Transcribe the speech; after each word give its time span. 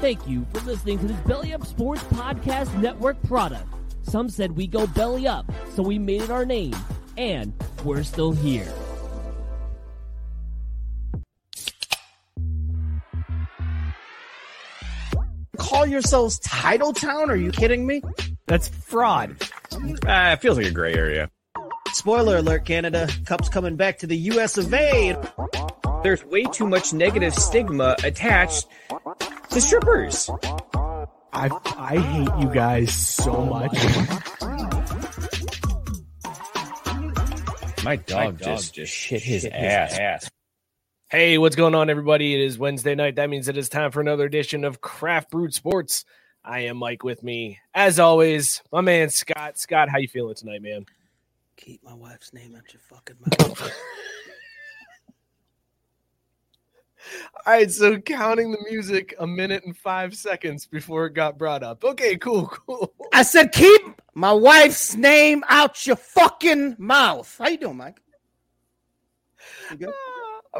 Thank 0.00 0.28
you 0.28 0.46
for 0.52 0.60
listening 0.60 0.98
to 0.98 1.06
this 1.06 1.16
Belly 1.20 1.54
Up 1.54 1.64
Sports 1.64 2.02
Podcast 2.04 2.78
Network 2.80 3.20
product. 3.22 3.64
Some 4.02 4.28
said 4.28 4.52
we 4.52 4.66
go 4.66 4.86
belly 4.86 5.26
up, 5.26 5.50
so 5.74 5.82
we 5.82 5.98
made 5.98 6.20
it 6.20 6.30
our 6.30 6.44
name, 6.44 6.76
and 7.16 7.54
we're 7.82 8.02
still 8.02 8.32
here. 8.32 8.70
Call 15.56 15.86
yourselves 15.86 16.38
Title 16.40 16.92
Town? 16.92 17.30
Are 17.30 17.36
you 17.36 17.50
kidding 17.50 17.86
me? 17.86 18.02
That's 18.46 18.68
fraud. 18.68 19.36
Uh, 19.72 20.34
it 20.34 20.40
feels 20.42 20.58
like 20.58 20.66
a 20.66 20.70
gray 20.70 20.94
area. 20.94 21.30
Spoiler 21.94 22.36
alert, 22.36 22.66
Canada. 22.66 23.08
Cup's 23.24 23.48
coming 23.48 23.76
back 23.76 23.98
to 23.98 24.06
the 24.06 24.16
US 24.16 24.58
of 24.58 24.72
A. 24.74 25.16
There's 26.02 26.22
way 26.26 26.44
too 26.44 26.68
much 26.68 26.92
negative 26.92 27.34
stigma 27.34 27.96
attached 28.04 28.66
to 29.56 29.62
strippers. 29.62 30.30
I 31.32 31.48
I 31.78 31.96
hate 31.96 32.42
you 32.42 32.52
guys 32.52 32.92
so 32.94 33.46
much. 33.46 33.72
My 37.82 37.96
dog, 37.96 38.10
My 38.10 38.30
dog 38.32 38.38
just, 38.38 38.74
just 38.74 38.92
shit 38.92 39.22
his, 39.22 39.42
shit 39.42 39.52
ass. 39.54 39.92
his 39.92 39.98
ass. 39.98 40.30
Hey, 41.08 41.38
what's 41.38 41.56
going 41.56 41.74
on, 41.74 41.88
everybody? 41.88 42.34
It 42.34 42.40
is 42.40 42.58
Wednesday 42.58 42.94
night. 42.94 43.16
That 43.16 43.30
means 43.30 43.48
it 43.48 43.56
is 43.56 43.70
time 43.70 43.92
for 43.92 44.02
another 44.02 44.26
edition 44.26 44.64
of 44.64 44.82
Craft 44.82 45.30
Brewed 45.30 45.54
Sports. 45.54 46.04
I 46.44 46.60
am 46.60 46.76
Mike 46.76 47.02
with 47.02 47.22
me, 47.22 47.58
as 47.72 47.98
always, 47.98 48.62
my 48.70 48.82
man 48.82 49.08
Scott. 49.08 49.58
Scott, 49.58 49.88
how 49.88 49.96
you 49.96 50.08
feeling 50.08 50.34
tonight, 50.34 50.60
man? 50.60 50.84
Keep 51.56 51.82
my 51.82 51.94
wife's 51.94 52.34
name 52.34 52.54
out 52.54 52.74
your 52.74 52.82
fucking 52.90 53.16
mouth. 53.20 53.72
All 57.46 57.52
right, 57.52 57.70
so 57.70 57.98
counting 57.98 58.50
the 58.50 58.58
music 58.68 59.14
a 59.18 59.26
minute 59.26 59.64
and 59.64 59.76
five 59.76 60.14
seconds 60.14 60.66
before 60.66 61.06
it 61.06 61.14
got 61.14 61.38
brought 61.38 61.62
up. 61.62 61.84
Okay, 61.84 62.16
cool, 62.16 62.46
cool. 62.66 62.92
I 63.12 63.22
said 63.22 63.52
keep 63.52 63.82
my 64.14 64.32
wife's 64.32 64.94
name 64.94 65.44
out 65.48 65.86
your 65.86 65.96
fucking 65.96 66.76
mouth. 66.78 67.34
How 67.38 67.48
you 67.48 67.58
doing, 67.58 67.76
Mike? 67.76 68.00
You? 69.78 69.92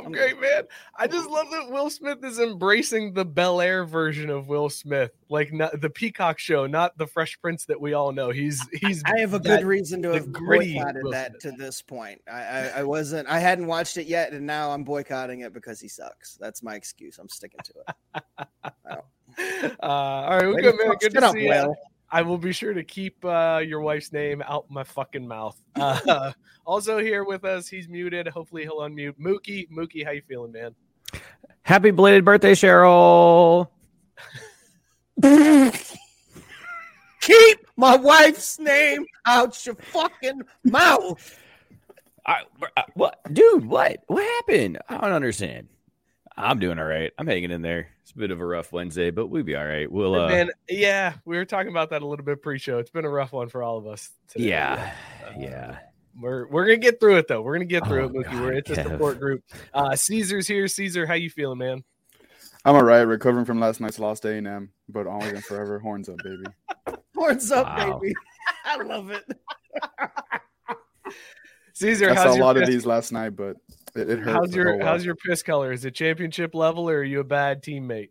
I'm 0.05 0.13
great, 0.13 0.41
man. 0.41 0.65
I 0.97 1.07
just 1.07 1.29
love 1.29 1.51
that 1.51 1.71
Will 1.71 1.91
Smith 1.91 2.25
is 2.25 2.39
embracing 2.39 3.15
the 3.15 3.25
Bel 3.25 3.61
Air 3.61 3.85
version 3.85 4.31
of 4.31 4.49
Will 4.49 4.69
Smith, 4.69 5.13
like 5.29 5.53
not 5.53 5.81
the 5.81 5.91
Peacock 5.91 6.39
show, 6.39 6.67
not 6.67 6.97
the 6.99 7.07
Fresh 7.07 7.41
Prince 7.41 7.65
that 7.67 7.81
we 7.81 7.95
all 7.95 8.13
know. 8.13 8.31
He's 8.31 8.67
he's. 8.73 9.03
I 9.05 9.21
have 9.21 9.35
a 9.35 9.41
good 9.41 9.65
reason 9.65 10.03
to 10.03 10.13
have 10.13 10.33
boycotted 10.33 11.05
that 11.11 11.41
to 11.41 11.53
this 11.53 11.83
point. 11.83 12.21
I, 12.31 12.43
I, 12.43 12.67
I 12.77 12.83
wasn't. 12.83 13.29
I 13.29 13.39
hadn't 13.39 13.67
watched 13.67 13.97
it 13.97 14.07
yet, 14.07 14.33
and 14.33 14.47
now 14.47 14.71
I'm 14.71 14.85
boycotting 14.85 15.41
it 15.41 15.53
because 15.53 15.81
he 15.81 15.89
sucks. 15.89 16.37
That's 16.41 16.63
my 16.63 16.75
excuse. 16.75 17.19
I'm 17.19 17.29
sticking 17.29 17.61
to 17.65 17.75
it. 17.89 18.47
oh. 18.91 19.05
uh, 19.39 19.87
all 19.87 20.39
right, 20.39 20.47
well, 20.47 20.55
good 20.57 20.77
man. 20.77 20.95
Good 21.01 21.15
to 21.15 21.31
see 21.31 21.47
you. 21.47 21.75
I 22.11 22.23
will 22.23 22.39
be 22.39 22.53
sure 22.53 22.73
to 22.73 22.85
keep 22.85 23.25
uh, 23.25 23.63
your 23.67 23.81
wife's 23.81 24.13
name 24.13 24.43
out 24.47 24.71
my 24.71 24.85
fucking 24.85 25.27
mouth. 25.27 25.61
Uh, 25.77 26.33
also 26.65 26.99
here 26.99 27.25
with 27.25 27.45
us, 27.45 27.69
he's 27.69 27.89
muted. 27.89 28.27
Hopefully 28.29 28.63
he'll 28.63 28.79
unmute. 28.79 29.15
Mookie, 29.21 29.69
Mookie, 29.71 30.05
how 30.05 30.11
you 30.11 30.23
feeling, 30.27 30.53
man? 30.53 30.75
Happy 31.63 31.91
belated 31.91 32.25
birthday, 32.25 32.53
Cheryl. 32.53 33.69
keep 37.21 37.59
my 37.77 37.97
wife's 37.97 38.59
name 38.59 39.05
out 39.27 39.65
your 39.67 39.75
fucking 39.77 40.43
mouth. 40.65 41.39
I, 42.25 42.43
uh, 42.77 42.83
what, 42.95 43.21
dude? 43.33 43.67
What? 43.67 44.03
What 44.07 44.25
happened? 44.25 44.79
I 44.89 44.99
don't 44.99 45.13
understand. 45.13 45.69
I'm 46.37 46.59
doing 46.59 46.79
all 46.79 46.85
right. 46.85 47.13
I'm 47.19 47.27
hanging 47.27 47.51
in 47.51 47.63
there. 47.63 47.89
It's 48.03 48.13
a 48.13 48.19
bit 48.19 48.31
of 48.31 48.41
a 48.41 48.47
rough 48.47 48.73
Wednesday, 48.73 49.11
but 49.11 49.29
we'll 49.29 49.43
be 49.43 49.57
all 49.57 49.67
right. 49.67 49.91
We'll 49.91 50.15
uh 50.15 50.29
Man, 50.29 50.51
yeah, 50.69 51.15
we 51.25 51.37
were 51.37 51.47
talking 51.47 51.71
about 51.71 51.91
that 51.91 52.03
a 52.03 52.07
little 52.07 52.25
bit 52.25 52.43
pre-show. 52.43 52.79
It's 52.79 52.91
been 52.91 53.05
a 53.05 53.11
rough 53.11 53.33
one 53.33 53.49
for 53.49 53.63
all 53.63 53.79
of 53.79 53.87
us. 53.87 54.11
Today. 54.29 54.51
Yeah. 54.51 54.93
Uh, 55.27 55.33
yeah. 55.39 55.79
We're 56.21 56.47
we're 56.49 56.67
gonna 56.67 56.79
get 56.79 57.01
through 57.01 57.17
it 57.17 57.29
though. 57.29 57.43
We're 57.43 57.55
gonna 57.55 57.65
get 57.65 57.87
through 57.87 58.03
oh, 58.03 58.07
it, 58.07 58.13
Mookie. 58.13 58.33
God, 58.33 58.41
we're 58.43 58.53
it's 58.53 58.71
a 58.71 58.83
support 58.83 59.19
group. 59.19 59.45
Uh 59.73 59.97
Caesar's 59.97 60.47
here. 60.47 60.69
Caesar, 60.69 61.07
how 61.07 61.15
you 61.15 61.31
feeling, 61.31 61.59
man? 61.59 61.85
I'm 62.65 62.75
all 62.75 62.85
right, 62.85 63.03
recovering 63.03 63.45
from 63.45 63.61
last 63.61 63.81
night's 63.81 63.99
lost 63.99 64.25
A 64.25 64.35
and 64.35 64.47
M, 64.47 64.71
but 64.89 65.07
always 65.07 65.33
and 65.33 65.45
forever. 65.45 65.79
Horns 65.79 66.09
up, 66.09 66.17
baby. 66.23 66.45
Horns 67.15 67.53
up, 67.53 67.67
wow. 67.67 67.99
baby. 67.99 68.15
I 68.65 68.83
love 68.83 69.11
it. 69.11 69.25
Caesar, 71.75 72.11
I 72.11 72.15
saw 72.15 72.35
a 72.35 72.41
lot 72.43 72.57
of 72.57 72.67
these 72.67 72.85
last 72.87 73.13
night, 73.13 73.37
but 73.37 73.57
it, 73.99 74.11
it 74.11 74.19
hurt. 74.21 74.33
How's 74.33 74.55
your 74.55 74.83
How's 74.83 75.05
your 75.05 75.17
piss 75.17 75.43
color? 75.43 75.73
Is 75.73 75.85
it 75.85 75.95
championship 75.95 76.55
level, 76.55 76.89
or 76.89 76.99
are 76.99 77.05
you 77.05 77.21
a 77.21 77.25
bad 77.25 77.63
teammate? 77.63 78.11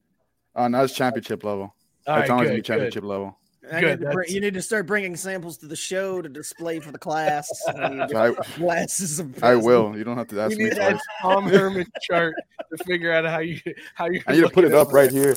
Oh, 0.56 0.68
no, 0.68 0.84
it's 0.84 0.94
championship 0.94 1.44
level. 1.44 1.76
All 2.08 2.18
it's 2.18 2.30
right, 2.30 2.30
always 2.30 2.50
good, 2.50 2.66
championship 2.66 3.02
good. 3.04 3.10
level. 3.10 3.38
Good. 3.70 4.00
Need 4.00 4.12
bring, 4.12 4.30
you 4.30 4.42
need 4.42 4.54
to 4.54 4.62
start 4.62 4.86
bringing 4.86 5.16
samples 5.16 5.58
to 5.58 5.68
the 5.68 5.76
show 5.76 6.22
to 6.22 6.30
display 6.30 6.80
for 6.80 6.92
the 6.92 7.00
class. 7.00 7.50
I, 7.68 8.36
glasses 8.58 9.20
of 9.20 9.44
I 9.44 9.56
will. 9.56 9.98
You 9.98 10.04
don't 10.04 10.18
have 10.18 10.28
to 10.28 10.40
ask 10.40 10.58
you 10.58 10.66
me. 10.66 10.70
That 10.70 11.00
Tom 11.22 11.48
Herman 11.48 11.88
chart 12.02 12.36
to 12.70 12.84
figure 12.84 13.12
out 13.12 13.26
how 13.26 13.40
you 13.40 13.60
how 13.96 14.06
you. 14.06 14.22
I 14.28 14.34
need 14.34 14.42
to 14.42 14.50
put 14.50 14.66
it 14.66 14.74
up 14.74 14.94
right 14.94 15.12
here. 15.12 15.36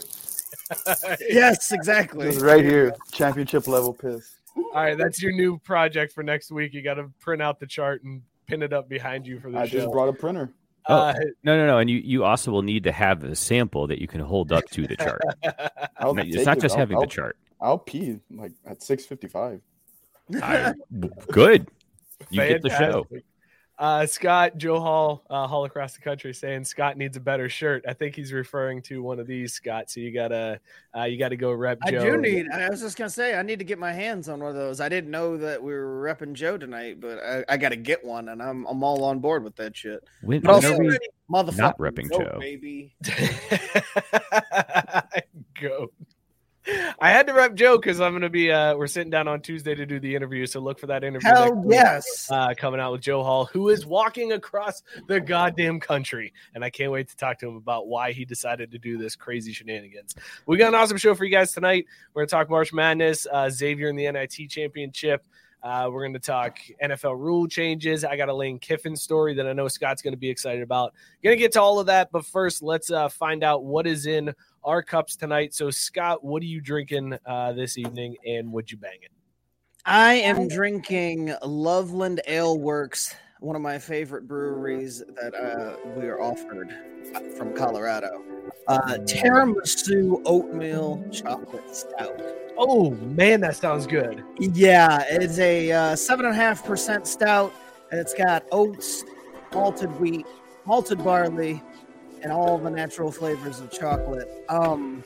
yes, 1.28 1.72
exactly. 1.72 2.26
Just 2.26 2.42
right 2.42 2.64
here, 2.64 2.94
championship 3.12 3.66
level 3.66 3.94
piss. 3.94 4.36
All 4.56 4.72
right, 4.74 4.98
that's 4.98 5.22
your 5.22 5.32
new 5.32 5.58
project 5.58 6.12
for 6.12 6.22
next 6.22 6.50
week. 6.50 6.74
You 6.74 6.82
got 6.82 6.94
to 6.94 7.10
print 7.20 7.40
out 7.40 7.60
the 7.60 7.66
chart 7.66 8.02
and 8.02 8.22
pin 8.48 8.62
it 8.62 8.72
up 8.72 8.88
behind 8.88 9.26
you 9.26 9.38
for 9.38 9.50
the 9.50 9.58
show. 9.58 9.62
I 9.62 9.66
show. 9.66 9.78
just 9.78 9.92
brought 9.92 10.08
a 10.08 10.12
printer. 10.12 10.52
Oh, 10.88 10.94
uh, 10.96 11.14
no, 11.44 11.56
no, 11.56 11.66
no. 11.66 11.78
And 11.78 11.88
you, 11.90 11.98
you 11.98 12.24
also 12.24 12.50
will 12.50 12.62
need 12.62 12.84
to 12.84 12.92
have 12.92 13.22
a 13.22 13.36
sample 13.36 13.86
that 13.86 14.00
you 14.00 14.08
can 14.08 14.20
hold 14.20 14.52
up 14.52 14.64
to 14.70 14.86
the 14.86 14.96
chart. 14.96 15.20
it's 15.42 16.46
not 16.46 16.58
just 16.58 16.74
having 16.74 16.96
I'll, 16.96 17.02
the 17.02 17.06
chart. 17.06 17.36
I'll 17.60 17.78
pee 17.78 18.18
like 18.30 18.52
at 18.66 18.82
655. 18.82 19.60
good. 21.30 21.70
You 22.30 22.40
Fantastic. 22.40 22.62
get 22.62 22.62
the 22.62 22.76
show. 22.76 23.06
Uh, 23.78 24.06
Scott, 24.06 24.56
Joe 24.56 24.80
Hall, 24.80 25.24
uh, 25.30 25.46
Hall 25.46 25.64
across 25.64 25.94
the 25.94 26.00
country, 26.00 26.34
saying 26.34 26.64
Scott 26.64 26.96
needs 26.96 27.16
a 27.16 27.20
better 27.20 27.48
shirt. 27.48 27.84
I 27.86 27.92
think 27.92 28.16
he's 28.16 28.32
referring 28.32 28.82
to 28.82 29.02
one 29.02 29.20
of 29.20 29.28
these, 29.28 29.52
Scott. 29.52 29.88
So 29.88 30.00
you 30.00 30.12
gotta, 30.12 30.58
uh, 30.96 31.04
you 31.04 31.16
gotta 31.16 31.36
go 31.36 31.52
rep. 31.52 31.78
I 31.82 31.92
do 31.92 32.16
need. 32.16 32.46
I 32.52 32.68
was 32.68 32.80
just 32.80 32.98
gonna 32.98 33.08
say, 33.08 33.38
I 33.38 33.42
need 33.42 33.60
to 33.60 33.64
get 33.64 33.78
my 33.78 33.92
hands 33.92 34.28
on 34.28 34.40
one 34.40 34.50
of 34.50 34.56
those. 34.56 34.80
I 34.80 34.88
didn't 34.88 35.12
know 35.12 35.36
that 35.36 35.62
we 35.62 35.72
were 35.72 36.02
repping 36.02 36.32
Joe 36.32 36.58
tonight, 36.58 37.00
but 37.00 37.20
I, 37.20 37.44
I 37.48 37.56
gotta 37.56 37.76
get 37.76 38.04
one, 38.04 38.30
and 38.30 38.42
I'm 38.42 38.66
I'm 38.66 38.82
all 38.82 39.04
on 39.04 39.20
board 39.20 39.44
with 39.44 39.54
that 39.56 39.76
shit. 39.76 40.02
When, 40.22 40.40
but 40.40 40.50
also, 40.50 40.76
we 40.76 40.98
not 41.28 41.78
repping 41.78 42.10
Joe, 42.10 42.36
baby. 42.40 42.96
go. 45.60 45.92
I 47.00 47.10
had 47.10 47.26
to 47.26 47.32
rep 47.32 47.54
Joe 47.54 47.76
because 47.76 48.00
I'm 48.00 48.12
going 48.12 48.22
to 48.22 48.30
be. 48.30 48.50
Uh, 48.50 48.76
we're 48.76 48.86
sitting 48.86 49.10
down 49.10 49.28
on 49.28 49.40
Tuesday 49.40 49.74
to 49.74 49.86
do 49.86 50.00
the 50.00 50.14
interview, 50.14 50.46
so 50.46 50.60
look 50.60 50.78
for 50.78 50.86
that 50.88 51.04
interview. 51.04 51.28
Hell 51.28 51.64
yes, 51.68 52.28
uh, 52.30 52.54
coming 52.56 52.80
out 52.80 52.92
with 52.92 53.00
Joe 53.00 53.22
Hall, 53.22 53.46
who 53.46 53.68
is 53.68 53.86
walking 53.86 54.32
across 54.32 54.82
the 55.06 55.20
goddamn 55.20 55.80
country, 55.80 56.32
and 56.54 56.64
I 56.64 56.70
can't 56.70 56.92
wait 56.92 57.08
to 57.08 57.16
talk 57.16 57.38
to 57.40 57.48
him 57.48 57.56
about 57.56 57.88
why 57.88 58.12
he 58.12 58.24
decided 58.24 58.70
to 58.72 58.78
do 58.78 58.98
this 58.98 59.16
crazy 59.16 59.52
shenanigans. 59.52 60.14
We 60.46 60.56
got 60.56 60.68
an 60.68 60.74
awesome 60.74 60.98
show 60.98 61.14
for 61.14 61.24
you 61.24 61.32
guys 61.32 61.52
tonight. 61.52 61.86
We're 62.12 62.22
going 62.22 62.28
to 62.28 62.32
talk 62.32 62.50
March 62.50 62.72
Madness, 62.72 63.26
uh, 63.30 63.50
Xavier 63.50 63.88
in 63.88 63.96
the 63.96 64.10
NIT 64.10 64.50
championship. 64.50 65.24
Uh, 65.60 65.88
we're 65.90 66.02
going 66.02 66.12
to 66.12 66.20
talk 66.20 66.58
NFL 66.82 67.18
rule 67.18 67.48
changes. 67.48 68.04
I 68.04 68.16
got 68.16 68.28
a 68.28 68.34
Lane 68.34 68.60
Kiffin 68.60 68.94
story 68.94 69.34
that 69.34 69.46
I 69.46 69.52
know 69.52 69.66
Scott's 69.66 70.02
going 70.02 70.12
to 70.12 70.18
be 70.18 70.30
excited 70.30 70.62
about. 70.62 70.94
Going 71.22 71.36
to 71.36 71.40
get 71.40 71.52
to 71.52 71.60
all 71.60 71.80
of 71.80 71.86
that, 71.86 72.12
but 72.12 72.24
first, 72.24 72.62
let's 72.62 72.90
uh, 72.90 73.08
find 73.08 73.42
out 73.42 73.64
what 73.64 73.86
is 73.86 74.06
in 74.06 74.32
our 74.68 74.82
cups 74.82 75.16
tonight. 75.16 75.54
So, 75.54 75.70
Scott, 75.70 76.22
what 76.22 76.42
are 76.42 76.46
you 76.46 76.60
drinking 76.60 77.18
uh, 77.24 77.54
this 77.54 77.78
evening, 77.78 78.16
and 78.26 78.52
would 78.52 78.70
you 78.70 78.76
bang 78.76 78.98
it? 79.02 79.10
I 79.86 80.14
am 80.14 80.46
drinking 80.46 81.34
Loveland 81.42 82.20
Ale 82.26 82.58
Works, 82.58 83.14
one 83.40 83.56
of 83.56 83.62
my 83.62 83.78
favorite 83.78 84.28
breweries 84.28 85.02
that 85.16 85.34
uh, 85.34 85.76
we 85.96 86.06
are 86.06 86.20
offered 86.20 86.76
from 87.34 87.54
Colorado. 87.54 88.22
Uh, 88.66 88.98
tiramisu 89.06 90.20
oatmeal 90.26 91.02
chocolate 91.10 91.74
stout. 91.74 92.20
Oh 92.58 92.90
man, 92.90 93.40
that 93.40 93.56
sounds 93.56 93.86
good. 93.86 94.22
Yeah, 94.38 95.02
it's 95.08 95.38
a 95.38 95.72
uh, 95.72 95.96
seven 95.96 96.26
and 96.26 96.34
a 96.34 96.36
half 96.36 96.62
percent 96.62 97.06
stout, 97.06 97.54
and 97.90 97.98
it's 97.98 98.12
got 98.12 98.44
oats, 98.52 99.02
malted 99.54 99.98
wheat, 99.98 100.26
malted 100.66 101.02
barley, 101.02 101.62
and 102.22 102.32
all 102.32 102.58
the 102.58 102.70
natural 102.70 103.10
flavors 103.10 103.60
of 103.60 103.70
chocolate. 103.70 104.28
Um, 104.48 105.04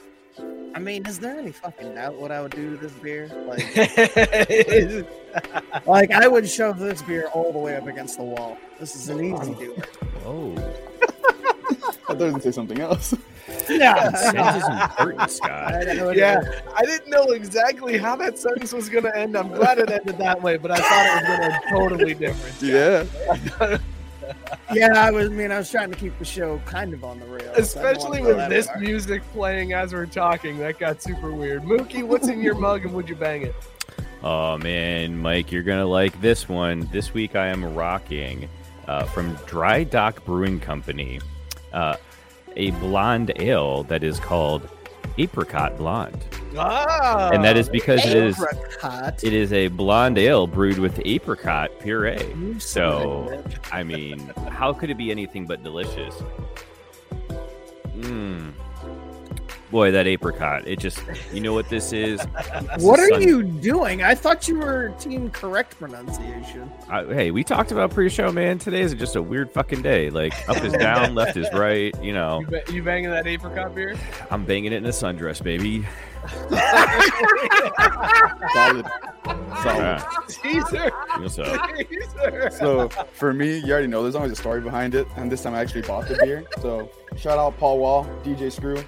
I 0.75 0.79
mean, 0.79 1.05
is 1.07 1.19
there 1.19 1.39
any 1.39 1.53
fucking 1.53 1.95
doubt 1.95 2.15
what 2.15 2.33
I 2.33 2.41
would 2.41 2.53
do 2.53 2.71
to 2.71 2.77
this 2.77 2.93
beer? 2.93 3.29
Like, 3.47 3.77
like 5.87 6.11
I 6.11 6.27
would 6.27 6.49
shove 6.49 6.79
this 6.79 7.03
beer 7.03 7.29
all 7.35 7.53
the 7.53 7.59
way 7.59 7.77
up 7.77 7.87
against 7.87 8.17
the 8.17 8.25
wall. 8.25 8.57
This 8.81 8.97
is 8.97 9.11
an 9.11 9.23
easy 9.23 9.55
doer. 9.55 9.77
Oh. 10.25 10.55
I 12.09 12.15
thought 12.15 12.21
you 12.21 12.41
say 12.41 12.53
something 12.53 12.81
else. 12.81 13.15
Yeah, 13.69 14.09
that 14.11 14.57
is 14.57 14.67
important, 14.69 15.31
Scott. 15.31 15.75
I 15.75 16.13
yeah, 16.13 16.41
I 16.75 16.85
didn't 16.85 17.11
know 17.11 17.33
exactly 17.33 17.99
how 17.99 18.17
that 18.17 18.39
sentence 18.39 18.73
was 18.73 18.89
going 18.89 19.05
to 19.05 19.15
end. 19.17 19.37
I'm 19.37 19.49
glad 19.49 19.79
it 19.79 19.91
ended 19.91 20.17
that 20.19 20.41
way, 20.43 20.57
but 20.57 20.71
I 20.71 20.77
thought 20.77 21.07
it 21.07 21.15
was 21.15 21.25
going 21.29 21.41
to 21.41 21.55
end 21.55 21.65
totally 21.71 22.15
different. 22.15 22.63
Yeah. 22.63 23.05
yeah, 24.73 24.93
I 24.97 25.11
was. 25.11 25.31
I 25.31 25.33
mean, 25.33 25.51
I 25.51 25.59
was 25.59 25.71
trying 25.71 25.91
to 25.91 25.97
keep 25.97 26.19
the 26.19 26.25
show 26.25 26.61
kind 26.67 26.93
of 26.95 27.05
on 27.05 27.21
the 27.21 27.27
rails, 27.27 27.57
especially 27.57 28.23
with 28.23 28.49
this 28.49 28.67
far. 28.67 28.79
music 28.79 29.23
playing 29.33 29.73
as 29.73 29.93
we're 29.93 30.07
talking. 30.07 30.59
That 30.59 30.79
got 30.79 31.03
super 31.03 31.33
weird. 31.33 31.63
Mookie, 31.63 32.03
what's 32.03 32.29
in 32.29 32.41
your 32.41 32.55
mug, 32.55 32.85
and 32.85 32.95
would 32.95 33.09
you 33.09 33.17
bang 33.17 33.43
it? 33.43 33.55
Oh 34.23 34.57
man, 34.59 35.19
Mike, 35.19 35.51
you're 35.51 35.63
gonna 35.63 35.87
like 35.87 36.21
this 36.21 36.49
one. 36.49 36.89
This 36.93 37.13
week 37.13 37.35
I 37.35 37.49
am 37.49 37.75
rocking 37.75 38.49
uh, 38.87 39.05
from 39.05 39.35
Dry 39.47 39.85
Dock 39.85 40.25
Brewing 40.25 40.61
Company. 40.61 41.21
Uh, 41.73 41.97
a 42.57 42.71
blonde 42.73 43.33
ale 43.37 43.83
that 43.85 44.05
is 44.05 44.21
called 44.21 44.69
apricot 45.19 45.77
blonde. 45.77 46.25
Ah, 46.57 47.31
and 47.33 47.43
that 47.45 47.57
is 47.57 47.69
because 47.69 48.05
apricot. 48.05 49.25
it 49.25 49.25
is 49.25 49.25
it 49.25 49.33
is 49.33 49.53
a 49.53 49.69
blonde 49.69 50.19
ale 50.19 50.47
brewed 50.47 50.79
with 50.79 51.01
apricot 51.05 51.71
puree. 51.81 52.59
So, 52.59 53.43
I 53.71 53.83
mean, 53.83 54.19
how 54.51 54.73
could 54.73 54.91
it 54.91 54.97
be 54.97 55.11
anything 55.11 55.47
but 55.47 55.63
delicious? 55.63 56.15
Mmm 57.97 58.53
boy, 59.73 59.91
that 59.91 60.07
apricot. 60.07 60.69
It 60.69 60.79
just, 60.79 61.03
you 61.33 61.41
know 61.41 61.53
what 61.53 61.69
this 61.71 61.93
is? 61.93 62.21
what 62.79 63.01
are 63.01 63.09
sun- 63.09 63.23
you 63.23 63.43
doing? 63.43 64.03
I 64.03 64.15
thought 64.15 64.47
you 64.47 64.61
were 64.61 64.91
team 65.01 65.31
correct 65.31 65.77
pronunciation. 65.81 66.71
Uh, 66.89 67.07
hey, 67.07 67.33
we 67.33 67.43
talked 67.43 67.73
about 67.73 67.91
pre-show, 67.91 68.31
man. 68.31 68.59
Today 68.61 68.83
is 68.83 68.95
just 68.95 69.17
a 69.17 69.23
weird 69.23 69.51
fucking 69.51 69.83
day. 69.83 70.11
Like 70.11 70.33
up 70.49 70.63
is 70.63 70.73
down, 70.89 71.17
left 71.17 71.37
is 71.37 71.49
right. 71.55 71.93
You 72.01 72.13
know. 72.13 72.41
You, 72.41 72.47
ba- 72.47 72.63
you 72.73 72.83
banging 72.85 73.11
that 73.11 73.27
apricot 73.27 73.75
beer? 73.75 73.97
I'm 74.31 74.45
banging 74.45 74.73
it 74.73 74.77
in 74.77 74.87
a 74.87 74.91
sundress, 74.91 75.43
baby. 75.43 75.85
Solid. 78.55 78.87
Solid. 79.63 80.03
Teaser. 80.29 80.91
What's 81.19 81.39
up? 81.39 81.71
Teaser. 81.77 82.51
So 82.51 82.89
for 83.15 83.33
me, 83.33 83.59
you 83.59 83.73
already 83.73 83.87
know 83.89 84.03
there's 84.03 84.15
always 84.15 84.33
a 84.33 84.37
story 84.37 84.61
behind 84.61 84.95
it, 84.95 85.07
and 85.17 85.33
this 85.33 85.43
time 85.43 85.55
I 85.55 85.61
actually 85.61 85.83
bought 85.83 86.07
the 86.09 86.17
beer. 86.23 86.45
So 86.61 86.89
shout 87.17 87.39
out 87.39 87.57
Paul 87.59 87.79
Wall, 87.79 88.05
DJ 88.23 88.53
Screw, 88.53 88.83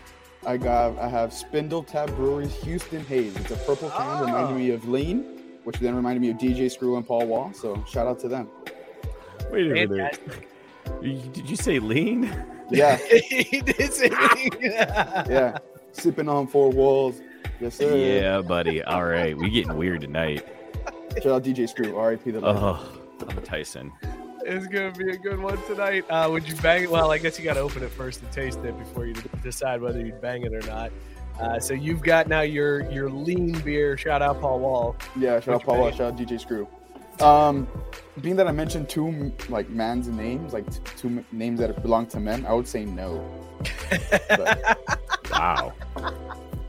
I 0.47 0.57
got 0.57 0.99
I 0.99 1.09
have 1.09 1.33
Spindle 1.33 1.83
Tap 1.83 2.09
Brewery's 2.11 2.55
Houston 2.63 3.05
Haze. 3.07 3.35
It's 3.37 3.51
a 3.51 3.57
purple 3.57 3.91
can, 3.91 4.23
oh. 4.23 4.27
reminding 4.27 4.57
me 4.59 4.71
of 4.71 4.89
Lean, 4.89 5.41
which 5.65 5.79
then 5.79 5.95
reminded 5.95 6.21
me 6.21 6.31
of 6.31 6.37
DJ 6.37 6.71
Screw 6.71 6.97
and 6.97 7.07
Paul 7.07 7.27
Wall. 7.27 7.53
So 7.55 7.83
shout 7.89 8.07
out 8.07 8.19
to 8.21 8.29
them. 8.29 8.49
Wait 9.51 9.71
a 9.71 9.75
minute. 9.87 10.21
Did 11.01 11.49
you 11.49 11.57
say 11.57 11.79
lean? 11.79 12.31
Yeah. 12.71 12.97
he 13.29 13.61
did 13.61 13.93
say 13.93 14.11
ah. 14.13 14.35
lean. 14.35 14.51
yeah. 14.63 15.59
Sipping 15.93 16.29
on 16.29 16.47
four 16.47 16.71
walls. 16.71 17.21
Yes, 17.61 17.77
sir. 17.77 17.97
Yeah, 17.97 18.43
buddy. 18.43 18.83
All 18.83 19.05
right. 19.05 19.37
We 19.37 19.49
getting 19.49 19.77
weird 19.77 20.03
tonight. 20.03 20.47
Shout 21.23 21.27
out 21.27 21.43
DJ 21.45 21.69
Screw. 21.69 21.97
R.I.P. 21.97 22.31
the 22.33 22.41
oh, 22.41 22.53
legend. 22.53 22.65
Oh, 22.65 23.27
I'm 23.29 23.43
Tyson. 23.43 23.93
It's 24.47 24.67
gonna 24.67 24.93
be 24.93 25.11
a 25.11 25.17
good 25.17 25.41
one 25.41 25.61
tonight. 25.63 26.05
Uh, 26.11 26.29
would 26.31 26.47
you 26.47 26.55
bang 26.57 26.85
it? 26.85 26.91
Well, 26.91 27.11
I 27.11 27.19
guess 27.19 27.39
you 27.39 27.45
got 27.45 27.55
to 27.55 27.61
open 27.61 27.83
it 27.83 27.91
first 27.91 28.21
and 28.21 28.31
taste 28.31 28.59
it 28.61 28.79
before 28.79 29.07
you 29.07 29.15
decide 29.43 29.81
whether 29.81 30.01
you'd 30.01 30.21
bang 30.21 30.43
it 30.43 30.53
or 30.53 30.61
not. 30.67 30.93
Uh, 31.41 31.59
so 31.59 31.75
you've 31.75 32.03
got 32.03 32.29
now 32.29 32.43
your 32.43 32.89
your 32.91 33.11
lean 33.11 33.59
beer. 33.61 33.97
Shout 33.97 34.23
out 34.23 34.41
Paul 34.41 34.61
Wall. 34.61 34.97
Yeah, 35.17 35.41
shout 35.41 35.57
out 35.57 35.63
Paul 35.65 35.79
Wall. 35.81 35.91
Shout 35.91 36.13
out 36.13 36.17
DJ 36.19 36.39
Screw. 36.39 36.69
Um, 37.21 37.67
being 38.21 38.37
that 38.37 38.47
I 38.47 38.53
mentioned 38.53 38.89
two 38.89 39.33
like 39.49 39.71
man's 39.71 40.09
names, 40.09 40.53
like 40.53 40.71
t- 40.71 40.81
two 40.97 41.25
names 41.33 41.59
that 41.61 41.81
belong 41.83 42.07
to 42.09 42.21
men, 42.21 42.45
I 42.47 42.53
would 42.53 42.69
say 42.69 42.85
no. 42.85 43.25
But, 44.29 44.79
wow. 45.31 45.73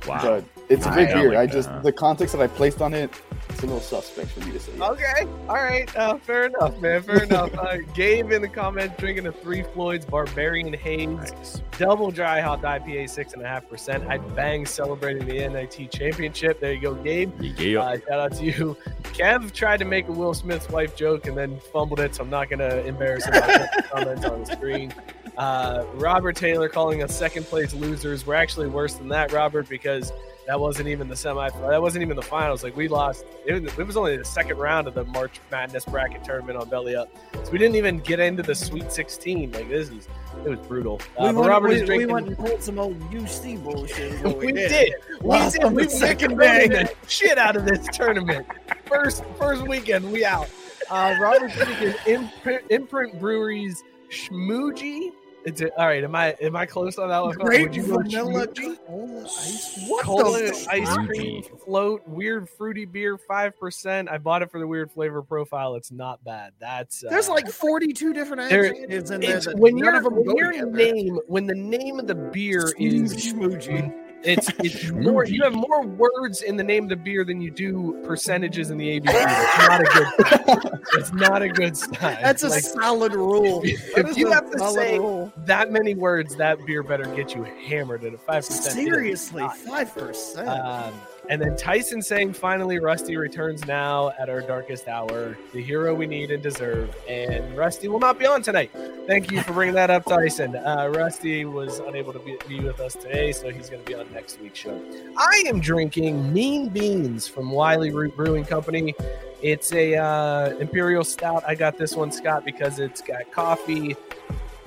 Wow. 0.07 0.21
But 0.21 0.43
it's 0.69 0.85
a 0.85 0.91
big 0.91 1.13
beer. 1.13 1.37
I 1.37 1.45
just 1.45 1.69
the 1.83 1.91
context 1.91 2.35
that 2.35 2.41
I 2.41 2.47
placed 2.47 2.81
on 2.81 2.93
it, 2.93 3.11
it's 3.49 3.59
a 3.59 3.65
little 3.65 3.79
suspect 3.79 4.31
for 4.31 4.39
me 4.41 4.51
to 4.51 4.59
say. 4.59 4.71
Okay, 4.79 5.27
all 5.47 5.55
right, 5.55 5.95
uh, 5.95 6.17
fair 6.17 6.45
enough, 6.45 6.77
man. 6.79 7.01
Fair 7.01 7.23
enough. 7.23 7.51
Uh, 7.65 7.77
Gabe 7.95 8.31
in 8.31 8.41
the 8.41 8.47
comments 8.47 8.95
drinking 8.99 9.25
a 9.27 9.31
Three 9.31 9.63
Floyds 9.63 10.05
Barbarian 10.05 10.73
Haze 10.73 11.07
nice. 11.07 11.61
double 11.77 12.11
dry 12.11 12.39
hop 12.41 12.61
IPA, 12.61 13.09
six 13.09 13.33
and 13.33 13.41
a 13.41 13.47
half 13.47 13.67
percent. 13.67 14.05
I'd 14.07 14.35
bang 14.35 14.65
celebrating 14.65 15.25
the 15.25 15.47
NIT 15.47 15.89
championship. 15.91 16.59
There 16.59 16.73
you 16.73 16.81
go, 16.81 16.93
Gabe. 16.95 17.31
Yeah. 17.41 17.79
Uh, 17.79 17.97
shout 18.07 18.19
out 18.19 18.33
to 18.33 18.43
you. 18.45 18.77
Kev 19.03 19.51
tried 19.53 19.77
to 19.77 19.85
make 19.85 20.07
a 20.09 20.11
Will 20.11 20.33
Smith's 20.33 20.69
wife 20.69 20.95
joke 20.95 21.25
and 21.27 21.35
then 21.35 21.59
fumbled 21.71 21.99
it, 22.01 22.13
so 22.15 22.23
I'm 22.23 22.29
not 22.29 22.49
gonna 22.49 22.77
embarrass 22.77 23.25
him 23.25 23.33
by 23.33 23.67
comments 23.91 24.25
on 24.25 24.43
the 24.43 24.45
screen. 24.45 24.93
Uh, 25.37 25.85
Robert 25.95 26.35
Taylor 26.35 26.69
calling 26.69 27.01
us 27.03 27.17
second 27.17 27.45
place 27.45 27.73
losers. 27.73 28.27
We're 28.27 28.35
actually 28.35 28.67
worse 28.67 28.95
than 28.95 29.09
that, 29.09 29.31
Robert, 29.31 29.67
because 29.67 30.11
that 30.47 30.59
wasn't 30.59 30.87
even 30.87 31.07
the 31.07 31.15
semi. 31.15 31.49
That 31.49 31.81
wasn't 31.81 32.03
even 32.03 32.15
the 32.15 32.21
finals. 32.21 32.63
Like 32.63 32.75
we 32.75 32.87
lost. 32.87 33.25
It 33.45 33.77
was, 33.77 33.97
only 33.97 34.17
the 34.17 34.25
second 34.25 34.57
round 34.57 34.87
of 34.87 34.93
the 34.93 35.03
March 35.05 35.39
Madness 35.51 35.85
bracket 35.85 36.23
tournament 36.23 36.57
on 36.57 36.69
Belly 36.69 36.95
Up. 36.95 37.09
So 37.43 37.51
we 37.51 37.57
didn't 37.57 37.75
even 37.75 37.99
get 37.99 38.19
into 38.19 38.43
the 38.43 38.53
Sweet 38.53 38.91
16. 38.91 39.51
Like 39.51 39.69
this 39.69 39.89
is 39.89 40.07
it 40.45 40.49
was 40.49 40.59
brutal. 40.67 41.01
Uh, 41.17 41.29
we, 41.29 41.35
went, 41.35 41.49
Robert 41.49 41.69
we, 41.69 41.77
drinking, 41.77 42.07
we 42.07 42.13
went 42.13 42.27
and 42.27 42.37
pulled 42.37 42.61
some 42.61 42.77
old 42.77 42.99
UC 43.09 43.63
bullshit. 43.63 44.21
we, 44.37 44.47
we 44.47 44.51
did. 44.51 44.69
did. 44.69 44.93
We 45.21 45.49
did. 45.49 45.71
We 45.71 45.89
second 45.89 46.37
bang 46.37 46.87
shit 47.07 47.37
out 47.37 47.55
of 47.55 47.65
this 47.65 47.87
tournament. 47.87 48.45
First 48.85 49.23
first 49.39 49.67
weekend, 49.67 50.11
we 50.11 50.25
out. 50.25 50.49
Uh, 50.89 51.15
Robert 51.19 51.51
drinking 51.51 51.95
imprint, 52.05 52.63
imprint 52.69 53.19
breweries. 53.19 53.83
Schmoogie 54.09 55.11
it's 55.45 55.61
a, 55.61 55.71
all 55.79 55.87
right. 55.87 56.03
Am 56.03 56.15
I 56.15 56.35
am 56.41 56.55
I 56.55 56.65
close 56.65 56.97
on 56.97 57.09
that 57.09 57.23
one? 57.23 57.35
Great 57.35 57.69
Would 57.69 57.75
you 57.75 57.83
vanilla 57.83 58.47
cola 58.47 59.23
ice. 59.23 59.85
What 59.87 60.03
cola 60.03 60.39
the 60.39 60.67
ice 60.71 60.97
cream 60.97 61.43
float? 61.63 62.07
Weird 62.07 62.49
fruity 62.49 62.85
beer, 62.85 63.17
five 63.17 63.57
percent. 63.59 64.09
I 64.09 64.17
bought 64.17 64.41
it 64.41 64.51
for 64.51 64.59
the 64.59 64.67
weird 64.67 64.91
flavor 64.91 65.21
profile. 65.21 65.75
It's 65.75 65.91
not 65.91 66.23
bad. 66.23 66.53
That's 66.59 67.03
uh, 67.03 67.09
there's 67.09 67.29
like 67.29 67.47
forty 67.49 67.93
two 67.93 68.13
different 68.13 68.51
adjectives 68.51 69.11
in 69.11 69.21
there. 69.21 69.41
When, 69.55 69.77
your 69.77 70.09
when 70.09 70.35
your 70.35 70.65
name 70.65 71.19
when 71.27 71.45
the 71.45 71.55
name 71.55 71.99
of 71.99 72.07
the 72.07 72.15
beer 72.15 72.73
is 72.77 73.15
Schmoogie 73.15 74.04
it's 74.23 74.49
it's 74.59 74.91
more. 74.91 75.25
You 75.25 75.43
have 75.43 75.53
more 75.53 75.85
words 75.85 76.41
in 76.41 76.57
the 76.57 76.63
name 76.63 76.83
of 76.83 76.89
the 76.89 76.95
beer 76.95 77.23
than 77.23 77.41
you 77.41 77.51
do 77.51 78.01
percentages 78.05 78.71
in 78.71 78.77
the 78.77 78.99
ABV. 78.99 79.07
It's 79.07 79.67
not 79.67 79.81
a 79.81 79.83
good. 79.83 80.79
it's 80.93 81.13
not 81.13 81.41
a 81.41 81.49
good 81.49 81.77
sign. 81.77 82.17
That's 82.21 82.43
a 82.43 82.49
like, 82.49 82.63
solid 82.63 83.13
rule. 83.13 83.61
If, 83.63 83.97
if 83.97 84.17
you 84.17 84.31
have 84.31 84.49
to 84.51 84.59
say 84.71 84.99
rule. 84.99 85.31
that 85.45 85.71
many 85.71 85.95
words, 85.95 86.35
that 86.37 86.65
beer 86.65 86.83
better 86.83 87.05
get 87.15 87.35
you 87.35 87.43
hammered 87.43 88.03
at 88.03 88.13
a 88.13 88.17
five 88.17 88.45
percent. 88.45 88.75
Seriously, 88.75 89.47
five 89.65 89.93
percent. 89.93 90.47
Um, 90.49 90.93
And 91.29 91.41
then 91.41 91.55
Tyson 91.55 92.01
saying, 92.01 92.33
finally, 92.33 92.79
Rusty 92.79 93.17
returns 93.17 93.65
now 93.65 94.11
at 94.19 94.29
our 94.29 94.41
darkest 94.41 94.87
hour, 94.87 95.37
the 95.53 95.61
hero 95.61 95.93
we 95.93 96.05
need 96.05 96.31
and 96.31 96.41
deserve. 96.41 96.95
And 97.07 97.55
Rusty 97.57 97.87
will 97.87 97.99
not 97.99 98.19
be 98.19 98.25
on 98.25 98.41
tonight. 98.41 98.71
Thank 99.07 99.31
you 99.31 99.41
for 99.41 99.53
bringing 99.53 99.75
that 99.75 99.89
up, 99.89 100.05
Tyson. 100.05 100.55
Uh, 100.55 100.91
Rusty 100.93 101.45
was 101.45 101.79
unable 101.79 102.13
to 102.13 102.19
be, 102.19 102.37
be 102.47 102.59
with 102.59 102.79
us 102.79 102.93
today, 102.93 103.31
so 103.31 103.49
he's 103.49 103.69
going 103.69 103.83
to 103.83 103.87
be 103.87 103.95
on 103.95 104.11
next 104.13 104.39
week's 104.41 104.59
show. 104.59 104.81
I 105.17 105.43
am 105.47 105.59
drinking 105.59 106.33
Mean 106.33 106.69
Beans 106.69 107.27
from 107.27 107.51
Wiley 107.51 107.91
Root 107.91 108.15
Brewing 108.15 108.45
Company. 108.45 108.95
It's 109.41 109.71
a 109.73 109.95
uh, 109.95 110.49
imperial 110.57 111.03
stout. 111.03 111.43
I 111.47 111.55
got 111.55 111.77
this 111.77 111.95
one, 111.95 112.11
Scott, 112.11 112.45
because 112.45 112.79
it's 112.79 113.01
got 113.01 113.31
coffee, 113.31 113.95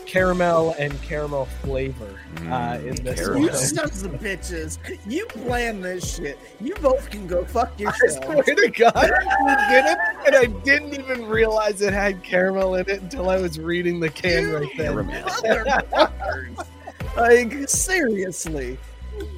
caramel 0.08 0.74
and 0.78 1.00
caramel 1.02 1.44
flavor 1.62 2.18
uh, 2.46 2.78
in 2.82 2.94
this 3.04 3.20
You 3.20 3.52
sons 3.52 4.02
of 4.02 4.12
bitches. 4.12 4.78
You 5.06 5.26
plan 5.26 5.82
this 5.82 6.16
shit. 6.16 6.38
You 6.60 6.74
both 6.76 7.10
can 7.10 7.26
go 7.26 7.44
fuck 7.44 7.72
I 7.78 7.82
yourselves. 7.82 8.16
swear 8.24 8.42
to 8.42 8.68
God, 8.70 8.94
you 8.96 9.56
did 9.68 9.84
it, 9.84 9.98
and 10.26 10.34
I 10.36 10.46
didn't 10.64 10.94
even 10.94 11.26
realize 11.26 11.82
it 11.82 11.92
had 11.92 12.24
caramel 12.24 12.76
in 12.76 12.88
it 12.88 13.02
until 13.02 13.28
I 13.28 13.36
was 13.38 13.60
reading 13.60 14.00
the 14.00 14.08
can 14.08 14.50
right 14.50 14.76
there. 14.76 15.82
Like, 17.16 17.68
seriously. 17.68 18.78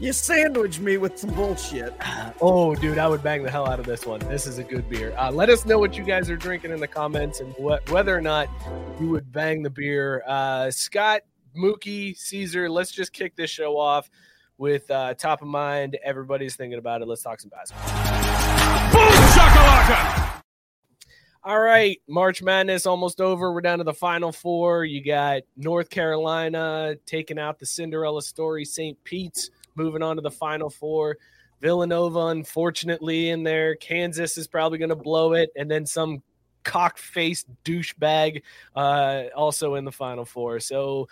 You 0.00 0.12
sandwich 0.14 0.80
me 0.80 0.96
with 0.96 1.18
some 1.18 1.30
bullshit. 1.30 1.94
Oh, 2.42 2.74
dude, 2.74 2.96
I 2.96 3.06
would 3.06 3.22
bang 3.22 3.42
the 3.42 3.50
hell 3.50 3.66
out 3.66 3.78
of 3.78 3.84
this 3.84 4.06
one. 4.06 4.18
This 4.20 4.46
is 4.46 4.56
a 4.56 4.64
good 4.64 4.88
beer. 4.88 5.14
Uh, 5.18 5.30
let 5.30 5.50
us 5.50 5.66
know 5.66 5.78
what 5.78 5.98
you 5.98 6.02
guys 6.02 6.30
are 6.30 6.38
drinking 6.38 6.70
in 6.70 6.80
the 6.80 6.88
comments 6.88 7.40
and 7.40 7.52
what, 7.58 7.88
whether 7.90 8.16
or 8.16 8.22
not 8.22 8.48
you 8.98 9.10
would 9.10 9.30
bang 9.30 9.62
the 9.62 9.68
beer. 9.68 10.22
Uh, 10.26 10.70
Scott, 10.70 11.20
Mookie, 11.54 12.16
Caesar, 12.16 12.70
let's 12.70 12.90
just 12.92 13.12
kick 13.12 13.36
this 13.36 13.50
show 13.50 13.76
off 13.76 14.08
with 14.56 14.90
uh, 14.90 15.12
top 15.14 15.42
of 15.42 15.48
mind. 15.48 15.98
Everybody's 16.02 16.56
thinking 16.56 16.78
about 16.78 17.02
it. 17.02 17.08
Let's 17.08 17.22
talk 17.22 17.40
some 17.40 17.50
basketball. 17.50 17.90
All 21.42 21.60
right, 21.60 21.98
March 22.08 22.42
Madness 22.42 22.86
almost 22.86 23.20
over. 23.20 23.52
We're 23.52 23.60
down 23.60 23.78
to 23.78 23.84
the 23.84 23.94
final 23.94 24.32
four. 24.32 24.84
You 24.84 25.04
got 25.04 25.42
North 25.56 25.90
Carolina 25.90 26.96
taking 27.04 27.38
out 27.38 27.58
the 27.58 27.66
Cinderella 27.66 28.22
story, 28.22 28.64
St. 28.64 29.02
Pete's 29.04 29.50
moving 29.74 30.02
on 30.02 30.16
to 30.16 30.22
the 30.22 30.30
final 30.30 30.70
four. 30.70 31.18
Villanova, 31.60 32.26
unfortunately, 32.26 33.30
in 33.30 33.42
there. 33.42 33.74
Kansas 33.76 34.38
is 34.38 34.46
probably 34.46 34.78
going 34.78 34.88
to 34.88 34.96
blow 34.96 35.34
it. 35.34 35.50
And 35.56 35.70
then 35.70 35.84
some 35.84 36.22
cock 36.64 36.98
faced 36.98 37.46
douchebag 37.64 38.42
uh, 38.74 39.24
also 39.36 39.74
in 39.74 39.84
the 39.84 39.92
final 39.92 40.24
four. 40.24 40.60
So 40.60 41.08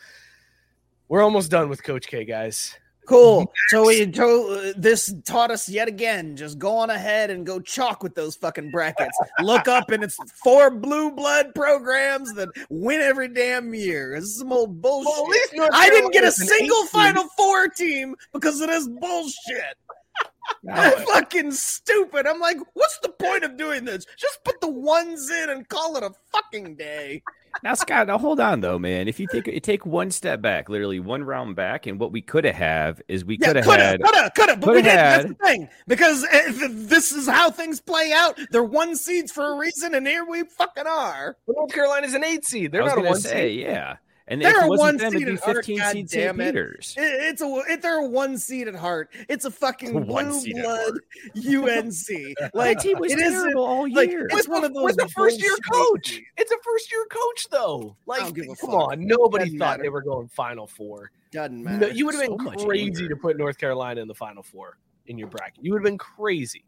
we're 1.08 1.22
almost 1.22 1.50
done 1.50 1.68
with 1.68 1.82
Coach 1.82 2.06
K, 2.06 2.24
guys. 2.24 2.74
Cool. 3.08 3.50
So 3.68 3.86
we 3.86 4.06
to, 4.06 4.24
uh, 4.24 4.72
this 4.76 5.14
taught 5.24 5.50
us 5.50 5.66
yet 5.66 5.88
again. 5.88 6.36
Just 6.36 6.58
go 6.58 6.76
on 6.76 6.90
ahead 6.90 7.30
and 7.30 7.46
go 7.46 7.58
chalk 7.58 8.02
with 8.02 8.14
those 8.14 8.36
fucking 8.36 8.70
brackets. 8.70 9.18
Look 9.40 9.66
up, 9.66 9.90
and 9.90 10.04
it's 10.04 10.18
four 10.44 10.70
blue 10.70 11.10
blood 11.12 11.54
programs 11.54 12.34
that 12.34 12.50
win 12.68 13.00
every 13.00 13.28
damn 13.28 13.72
year. 13.72 14.12
This 14.14 14.24
is 14.24 14.38
some 14.38 14.52
old 14.52 14.82
bullshit. 14.82 15.10
Well, 15.10 15.24
at 15.24 15.30
least 15.30 15.54
North 15.54 15.70
I 15.72 15.88
didn't 15.88 16.12
get 16.12 16.24
a 16.24 16.32
single. 16.32 16.84
Final 16.88 17.24
Four 17.36 17.68
team 17.68 18.14
because 18.32 18.60
of 18.60 18.68
this 18.68 18.86
bullshit. 18.86 19.76
I'm 20.70 21.06
fucking 21.06 21.52
stupid. 21.52 22.26
I'm 22.26 22.40
like, 22.40 22.58
what's 22.74 22.98
the 22.98 23.10
point 23.10 23.44
of 23.44 23.56
doing 23.56 23.84
this? 23.84 24.04
Just 24.18 24.44
put 24.44 24.60
the 24.60 24.70
ones 24.70 25.30
in 25.30 25.50
and 25.50 25.66
call 25.68 25.96
it 25.96 26.02
a 26.02 26.10
fucking 26.32 26.76
day. 26.76 27.22
Now, 27.62 27.74
Scott, 27.74 28.06
now 28.06 28.18
hold 28.18 28.40
on 28.40 28.60
though, 28.60 28.78
man. 28.78 29.08
If 29.08 29.18
you 29.18 29.26
take 29.26 29.46
you 29.46 29.60
take 29.60 29.84
one 29.86 30.10
step 30.10 30.40
back, 30.40 30.68
literally 30.68 31.00
one 31.00 31.24
round 31.24 31.56
back, 31.56 31.86
and 31.86 31.98
what 31.98 32.12
we 32.12 32.22
could 32.22 32.44
have 32.44 32.54
had 32.54 33.02
is 33.08 33.24
we 33.24 33.36
Yeah, 33.40 33.48
could 33.48 33.56
have 33.56 33.64
coulda, 33.64 33.82
had 33.82 34.02
coulda, 34.02 34.30
coulda, 34.36 34.56
but 34.56 34.74
we 34.74 34.82
didn't. 34.82 34.96
That's 34.96 35.26
the 35.26 35.34
thing 35.34 35.68
because 35.86 36.24
uh, 36.24 36.68
this 36.70 37.12
is 37.12 37.28
how 37.28 37.50
things 37.50 37.80
play 37.80 38.12
out. 38.12 38.38
They're 38.50 38.62
one 38.62 38.96
seeds 38.96 39.32
for 39.32 39.52
a 39.54 39.56
reason, 39.58 39.94
and 39.94 40.06
here 40.06 40.24
we 40.24 40.44
fucking 40.44 40.86
are. 40.86 41.36
But 41.46 41.56
North 41.56 41.72
Carolina's 41.72 42.14
an 42.14 42.24
eight 42.24 42.44
seed. 42.44 42.72
They're 42.72 42.82
I 42.82 42.84
was 42.84 42.94
not 42.94 43.04
a 43.04 43.08
one 43.08 43.20
say, 43.20 43.50
seed. 43.54 43.60
yeah. 43.66 43.96
And 44.30 44.42
They're 44.42 44.50
if 44.50 44.62
a 44.62 44.66
it 44.66 44.68
one 44.68 44.78
wasn't 44.78 44.98
them, 45.00 45.12
seed 45.12 45.22
it'd 45.22 45.34
be 45.34 45.38
at 45.38 45.44
heart. 45.44 45.56
15 45.56 45.78
God 45.78 45.92
seed 45.92 46.10
St. 46.10 46.22
damn 46.22 46.40
it! 46.40 46.44
Peters. 46.52 46.94
It- 46.98 47.02
It's 47.02 47.42
a 47.42 47.62
it, 47.68 47.82
they're 47.82 47.98
a 48.00 48.06
one 48.08 48.36
seed 48.38 48.68
at 48.68 48.74
heart. 48.74 49.10
It's 49.28 49.44
a 49.44 49.50
fucking 49.50 49.96
a 49.96 50.00
one 50.00 50.28
blue 50.28 50.52
blood 50.54 50.94
UNC. 51.36 52.04
Like 52.54 52.80
team 52.80 52.98
was 52.98 53.12
it 53.12 53.18
isn't- 53.20 53.32
terrible 53.42 53.64
all 53.64 53.90
like, 53.92 54.10
year. 54.10 54.26
it's 54.26 54.34
With 54.34 54.48
one 54.48 54.64
of 54.64 54.74
those 54.74 54.84
with 54.84 54.96
the 54.96 55.08
first 55.08 55.40
year 55.42 55.52
bullshit 55.70 55.94
coach. 56.14 56.20
It's 56.36 56.50
a 56.52 56.56
first 56.62 56.92
year 56.92 57.06
coach 57.10 57.46
though. 57.50 57.96
Like, 58.06 58.20
don't 58.20 58.34
give 58.34 58.44
a 58.44 58.56
come 58.56 58.70
fuck. 58.70 58.92
on, 58.92 59.06
nobody 59.06 59.44
Doesn't 59.46 59.58
thought 59.58 59.70
matter. 59.72 59.82
they 59.84 59.88
were 59.88 60.02
going 60.02 60.28
Final 60.28 60.66
Four. 60.66 61.10
Doesn't 61.32 61.62
No, 61.62 61.70
matter. 61.70 61.88
you 61.92 62.06
would 62.06 62.14
have 62.14 62.24
So 62.24 62.36
been 62.36 62.44
much 62.44 62.64
crazy 62.64 63.08
to 63.08 63.16
put 63.16 63.36
North 63.36 63.58
Carolina 63.58 64.00
in 64.00 64.08
the 64.08 64.14
Final 64.14 64.42
Four 64.42 64.78
in 65.06 65.18
your 65.18 65.28
bracket. 65.28 65.62
You 65.64 65.72
would 65.72 65.78
have 65.80 65.84
been 65.84 65.98
crazy. 65.98 66.64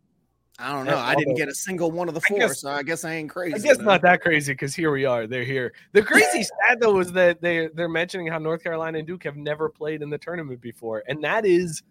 I 0.58 0.72
don't 0.72 0.84
know. 0.84 0.98
I 0.98 1.14
didn't 1.14 1.36
get 1.36 1.48
a 1.48 1.54
single 1.54 1.90
one 1.90 2.08
of 2.08 2.14
the 2.14 2.20
I 2.24 2.28
four, 2.28 2.38
guess- 2.40 2.60
so 2.60 2.70
I 2.70 2.82
guess 2.82 3.04
I 3.04 3.14
ain't 3.14 3.30
crazy. 3.30 3.54
I 3.54 3.58
guess 3.58 3.78
then. 3.78 3.86
not 3.86 4.02
that 4.02 4.20
crazy 4.20 4.52
because 4.52 4.74
here 4.74 4.90
we 4.90 5.04
are. 5.06 5.26
They're 5.26 5.44
here. 5.44 5.72
The 5.92 6.02
crazy 6.02 6.42
stat 6.66 6.78
though 6.80 6.98
is 7.00 7.12
that 7.12 7.40
they 7.40 7.68
they're 7.74 7.88
mentioning 7.88 8.26
how 8.26 8.38
North 8.38 8.62
Carolina 8.62 8.98
and 8.98 9.06
Duke 9.06 9.24
have 9.24 9.36
never 9.36 9.68
played 9.70 10.02
in 10.02 10.10
the 10.10 10.18
tournament 10.18 10.60
before, 10.60 11.02
and 11.08 11.22
that 11.24 11.46
is 11.46 11.82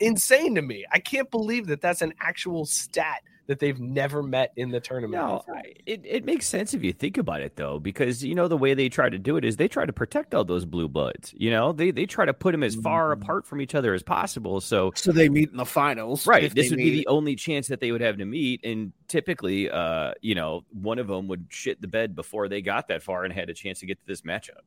insane 0.00 0.54
to 0.56 0.62
me. 0.62 0.84
I 0.92 0.98
can't 0.98 1.30
believe 1.30 1.66
that 1.68 1.80
that's 1.80 2.02
an 2.02 2.12
actual 2.20 2.66
stat 2.66 3.22
that 3.48 3.58
they've 3.58 3.80
never 3.80 4.22
met 4.22 4.52
in 4.56 4.70
the 4.70 4.78
tournament. 4.78 5.20
No. 5.20 5.42
I- 5.52 5.72
it, 5.86 6.02
it 6.04 6.24
makes 6.24 6.46
sense 6.46 6.74
if 6.74 6.84
you 6.84 6.92
think 6.92 7.16
about 7.16 7.40
it 7.40 7.56
though, 7.56 7.78
because 7.78 8.22
you 8.22 8.34
know 8.34 8.46
the 8.46 8.56
way 8.58 8.74
they 8.74 8.88
try 8.90 9.08
to 9.08 9.18
do 9.18 9.36
it 9.38 9.44
is 9.44 9.56
they 9.56 9.68
try 9.68 9.86
to 9.86 9.92
protect 9.92 10.34
all 10.34 10.44
those 10.44 10.64
blue 10.66 10.86
bloods. 10.86 11.34
You 11.36 11.50
know, 11.50 11.72
they 11.72 11.90
they 11.90 12.04
try 12.06 12.26
to 12.26 12.34
put 12.34 12.52
them 12.52 12.62
as 12.62 12.76
far 12.76 13.08
Mm-hmm. 13.14 13.22
apart 13.22 13.46
from 13.46 13.60
each 13.60 13.74
other 13.74 13.94
as 13.94 14.02
possible. 14.02 14.60
So 14.60 14.92
So 14.94 15.12
they 15.12 15.28
meet 15.30 15.50
in 15.50 15.56
the 15.56 15.64
finals, 15.64 16.26
right, 16.26 16.44
if 16.44 16.54
this 16.54 16.66
they 16.68 16.76
would 16.76 16.82
be 16.82 16.90
the 16.90 17.06
only 17.06 17.34
chance 17.36 17.68
that 17.68 17.80
they 17.80 17.90
would 17.90 18.02
have 18.02 18.18
to 18.18 18.24
meet, 18.26 18.60
and 18.64 18.92
typically, 19.08 19.70
uh, 19.70 20.12
you 20.20 20.34
know, 20.34 20.64
one 20.70 20.98
of 20.98 21.06
them 21.08 21.26
would 21.28 21.46
shit 21.48 21.80
the 21.80 21.88
bed 21.88 22.14
before 22.14 22.48
they 22.48 22.60
got 22.60 22.88
that 22.88 23.02
far 23.02 23.24
and 23.24 23.32
had 23.32 23.48
a 23.48 23.54
chance 23.54 23.80
to 23.80 23.86
get 23.86 23.98
to 23.98 24.06
this 24.06 24.20
matchup. 24.22 24.60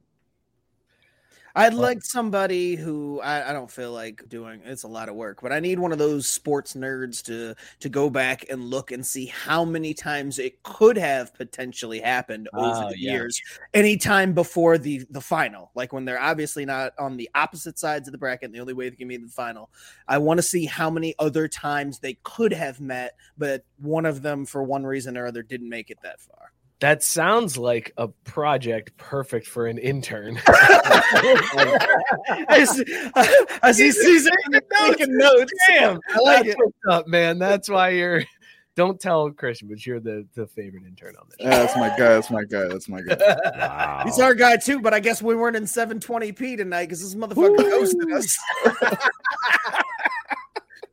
I'd 1.56 1.74
like 1.74 2.02
somebody 2.04 2.76
who 2.76 3.20
I, 3.22 3.50
I 3.50 3.54
don't 3.54 3.70
feel 3.70 3.92
like 3.92 4.28
doing. 4.30 4.62
It's 4.64 4.84
a 4.84 4.88
lot 4.88 5.10
of 5.10 5.16
work, 5.16 5.42
but 5.42 5.52
I 5.52 5.60
need 5.60 5.80
one 5.80 5.92
of 5.92 5.98
those 5.98 6.28
sports 6.28 6.74
nerds 6.74 7.22
to 7.26 7.56
to 7.80 7.90
go 7.90 8.10
back 8.10 8.46
and 8.50 8.64
look 8.70 8.92
and 8.92 9.06
see 9.06 9.26
how 9.28 9.66
many 9.66 9.94
times 9.94 10.40
it 10.40 10.62
could 10.64 10.98
have 10.98 11.34
potentially 11.34 12.00
happened 12.00 12.50
over 12.56 12.86
Oh, 12.86 12.86
the 12.86 12.98
yeah. 12.98 13.12
years. 13.12 13.42
Anytime 13.74 14.34
before 14.34 14.78
the 14.78 15.06
the 15.10 15.22
final, 15.22 15.72
like 15.76 15.94
when 15.94 16.06
they're 16.06 16.22
obviously 16.22 16.66
not 16.66 16.94
on 16.98 17.18
the 17.18 17.30
opposite 17.36 17.78
sides 17.78 18.08
of 18.08 18.12
the 18.12 18.18
bracket, 18.18 18.46
and 18.48 18.56
the 18.56 18.60
only 18.60 18.74
way 18.74 18.90
they 18.90 18.96
can 18.96 19.08
meet 19.08 19.16
in 19.20 19.26
the 19.26 19.32
final. 19.32 19.70
I 20.08 20.18
want 20.18 20.38
to 20.38 20.44
see 20.44 20.66
how 20.66 20.90
many 20.90 21.16
other 21.20 21.48
times 21.48 22.00
they 22.00 22.16
could 22.24 22.54
have 22.54 22.80
met, 22.80 23.16
but 23.38 23.66
one 23.78 24.06
of 24.06 24.22
them, 24.22 24.46
for 24.46 24.64
one 24.64 24.86
reason 24.86 25.18
or 25.18 25.28
other, 25.28 25.44
didn't 25.44 25.70
make 25.70 25.90
it 25.90 26.00
that 26.04 26.20
far. 26.22 26.52
That 26.82 27.04
sounds 27.04 27.58
like 27.60 27.94
a 27.96 28.08
project 28.08 28.98
perfect 28.98 29.46
for 29.46 29.68
an 29.68 29.78
intern. 29.78 30.42
I 30.48 31.54
see, 32.68 32.84
I 33.62 33.72
see 33.72 33.92
Caesar 33.92 34.32
taking 34.80 35.16
notes. 35.16 35.54
Damn, 35.68 36.00
I 36.10 36.18
like 36.20 36.46
that's 36.46 36.50
it. 36.50 36.58
what's 36.58 36.78
up, 36.90 37.08
man. 37.08 37.38
That's 37.38 37.70
why 37.70 37.90
you're. 37.90 38.24
Don't 38.76 39.00
tell 39.00 39.30
Christian, 39.32 39.68
but 39.68 39.86
you're 39.86 40.00
the, 40.00 40.26
the 40.34 40.48
favorite 40.48 40.84
intern 40.88 41.14
on 41.20 41.28
this. 41.30 41.38
Yeah, 41.42 41.50
that's 41.50 41.76
my 41.76 41.90
guy. 41.90 41.98
That's 41.98 42.32
my 42.32 42.46
guy. 42.46 42.68
That's 42.70 42.88
my 42.88 43.02
guy. 43.02 43.18
Wow. 43.58 44.02
He's 44.06 44.18
our 44.18 44.34
guy 44.34 44.56
too, 44.58 44.80
but 44.80 44.94
I 44.94 45.02
guess 45.02 45.22
we 45.22 45.36
weren't 45.36 45.58
in 45.58 45.66
720p 45.66 46.56
tonight 46.58 46.86
because 46.86 47.02
this 47.02 47.14
motherfucker 47.14 47.58
ghosted 47.58 48.10
us. 48.12 48.38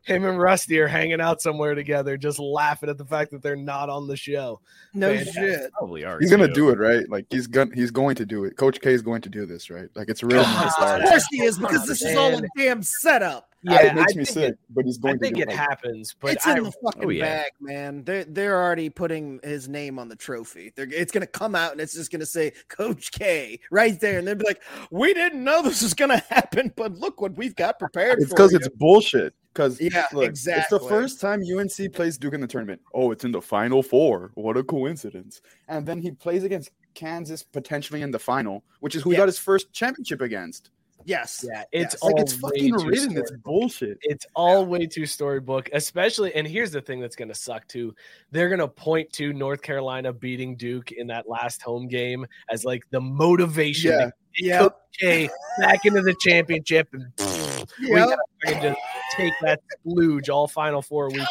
Him 0.09 0.25
and 0.25 0.39
Rusty 0.41 0.79
are 0.81 0.89
hanging 0.89 1.21
out 1.21 1.43
somewhere 1.43 1.75
together, 1.75 2.17
just 2.17 2.39
laughing 2.39 2.89
at 2.89 2.99
the 2.99 3.05
fact 3.05 3.31
that 3.33 3.43
they're 3.43 3.57
not 3.57 3.91
on 3.91 4.07
the 4.07 4.17
show. 4.17 4.61
No 4.95 5.15
Fantastic. 5.15 5.35
shit. 5.35 5.73
Probably 5.73 6.05
are. 6.05 6.19
He's 6.19 6.31
gonna 6.31 6.53
do 6.53 6.71
it, 6.71 6.79
right? 6.79 7.09
Like 7.09 7.27
he's 7.31 7.47
gonna 7.47 7.71
he's 7.75 7.91
going 7.91 8.15
to 8.17 8.27
do 8.27 8.45
it. 8.45 8.57
Coach 8.57 8.81
K 8.81 8.93
is 8.93 9.03
going 9.03 9.21
to 9.23 9.29
do 9.29 9.47
this, 9.47 9.71
right? 9.71 9.89
Like 9.95 10.09
it's 10.09 10.23
real. 10.23 10.45
Of 10.79 11.03
course 11.03 11.27
he 11.31 11.43
is 11.43 11.59
because 11.59 11.87
this 11.87 12.03
is 12.03 12.17
all 12.17 12.37
a 12.37 12.43
damn 12.57 12.83
setup. 12.83 13.48
Yeah, 13.63 13.87
it 13.87 13.95
makes 13.95 14.13
I 14.13 14.19
me 14.19 14.25
think 14.25 14.29
sick, 14.29 14.53
it- 14.53 14.59
but 14.71 14.85
he's 14.85 14.99
going 14.99 15.15
to 15.15 15.21
think 15.21 15.37
do 15.37 15.43
it 15.43 15.49
it. 15.49 15.55
Happens, 15.57 16.15
but 16.21 16.33
it's 16.35 16.47
I, 16.47 16.59
in 16.59 16.65
the 16.65 16.73
fucking 16.85 17.05
oh, 17.05 17.09
yeah. 17.11 17.43
bag, 17.43 17.53
man. 17.61 18.05
They're 18.05 18.25
they're 18.25 18.63
already 18.63 18.89
putting 18.89 19.41
his 19.43 19.69
name 19.69 19.99
on 19.99 20.09
the 20.09 20.17
trophy. 20.17 20.73
They're, 20.77 20.87
it's 20.91 21.11
gonna 21.11 21.27
come 21.27 21.55
out 21.55 21.73
and 21.73 21.81
it's 21.81 21.95
just 21.95 22.13
gonna 22.13 22.27
say 22.27 22.53
Coach 22.69 23.11
K 23.11 23.59
right 23.71 23.99
there, 23.99 24.19
and 24.19 24.29
they'll 24.29 24.37
be 24.37 24.45
like, 24.45 24.63
"We 24.91 25.13
didn't 25.13 25.43
know 25.43 25.63
this 25.63 25.83
was 25.83 25.95
gonna 25.95 26.19
happen, 26.31 26.73
but 26.77 26.93
look 26.93 27.21
what 27.21 27.37
we've 27.37 27.57
got 27.57 27.79
prepared." 27.79 28.21
it's 28.21 28.31
because 28.31 28.55
it's 28.55 28.69
bullshit. 28.69 29.35
Because 29.53 29.81
Yeah, 29.81 30.07
look, 30.13 30.25
exactly. 30.25 30.77
It's 30.77 30.85
the 30.85 30.89
first 30.89 31.21
time 31.21 31.43
UNC 31.43 31.93
plays 31.93 32.17
Duke 32.17 32.35
in 32.35 32.41
the 32.41 32.47
tournament. 32.47 32.81
Oh, 32.95 33.11
it's 33.11 33.25
in 33.25 33.33
the 33.33 33.43
final 33.43 33.83
four. 33.83 34.31
What 34.35 34.57
a 34.57 34.63
coincidence! 34.63 35.41
And 35.67 35.85
then 35.85 36.01
he 36.01 36.13
plays 36.13 36.45
against 36.45 36.71
Kansas 36.95 37.43
potentially 37.43 38.03
in 38.03 38.13
the 38.13 38.21
final, 38.21 38.63
which 38.81 38.95
is 38.95 39.03
who 39.03 39.11
he 39.11 39.17
got 39.17 39.27
his 39.27 39.39
first 39.39 39.73
championship 39.73 40.21
against. 40.21 40.71
Yes, 41.09 41.45
yeah, 41.49 41.65
it's 41.73 41.95
Yes. 41.95 42.03
all 42.03 42.13
Like 42.13 42.23
it's 42.23 42.33
fucking 42.35 42.75
written. 42.75 43.17
It's 43.17 43.33
bullshit. 43.45 43.99
It's 44.03 44.27
all 44.37 44.65
way 44.67 44.87
too 44.87 45.07
storybook, 45.07 45.69
especially. 45.73 46.35
And 46.35 46.47
here's 46.47 46.71
the 46.71 46.81
thing 46.81 47.01
that's 47.01 47.17
going 47.17 47.29
to 47.29 47.35
suck 47.35 47.67
too. 47.67 47.95
They're 48.31 48.49
going 48.49 48.61
to 48.61 48.69
point 48.69 49.13
to 49.15 49.33
North 49.33 49.63
Carolina 49.63 50.13
beating 50.13 50.57
Duke 50.57 50.93
in 50.93 51.07
that 51.09 51.29
last 51.29 51.63
home 51.63 51.89
game 51.89 52.27
as 52.51 52.65
like 52.65 52.83
the 52.91 53.01
motivation. 53.01 54.13
Yeah. 54.37 54.59
to 54.59 54.69
get 54.69 54.73
K 55.01 55.29
back 55.59 55.85
into 55.85 56.01
the 56.03 56.15
championship, 56.21 56.89
and 56.93 57.07
we 57.81 57.89
Yep. 57.91 58.19
gotta 58.45 58.61
just 58.69 58.81
take 59.17 59.33
that 59.43 59.61
splooge 59.85 60.29
all 60.29 60.47
Final 60.47 60.81
Four 60.83 61.09
weekend. 61.09 61.29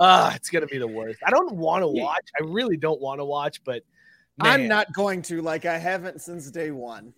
Ah, 0.00 0.34
it's 0.34 0.50
gonna 0.50 0.66
be 0.66 0.78
the 0.78 0.88
worst. 0.88 1.18
I 1.24 1.30
don't 1.30 1.54
want 1.54 1.82
to 1.82 1.88
watch. 1.88 2.26
I 2.40 2.44
really 2.44 2.76
don't 2.76 3.00
want 3.00 3.20
to 3.20 3.24
watch, 3.24 3.62
but 3.64 3.82
man. 4.38 4.62
I'm 4.62 4.68
not 4.68 4.92
going 4.94 5.22
to. 5.22 5.42
Like 5.42 5.64
I 5.64 5.78
haven't 5.78 6.20
since 6.20 6.50
day 6.50 6.70
one. 6.72 7.12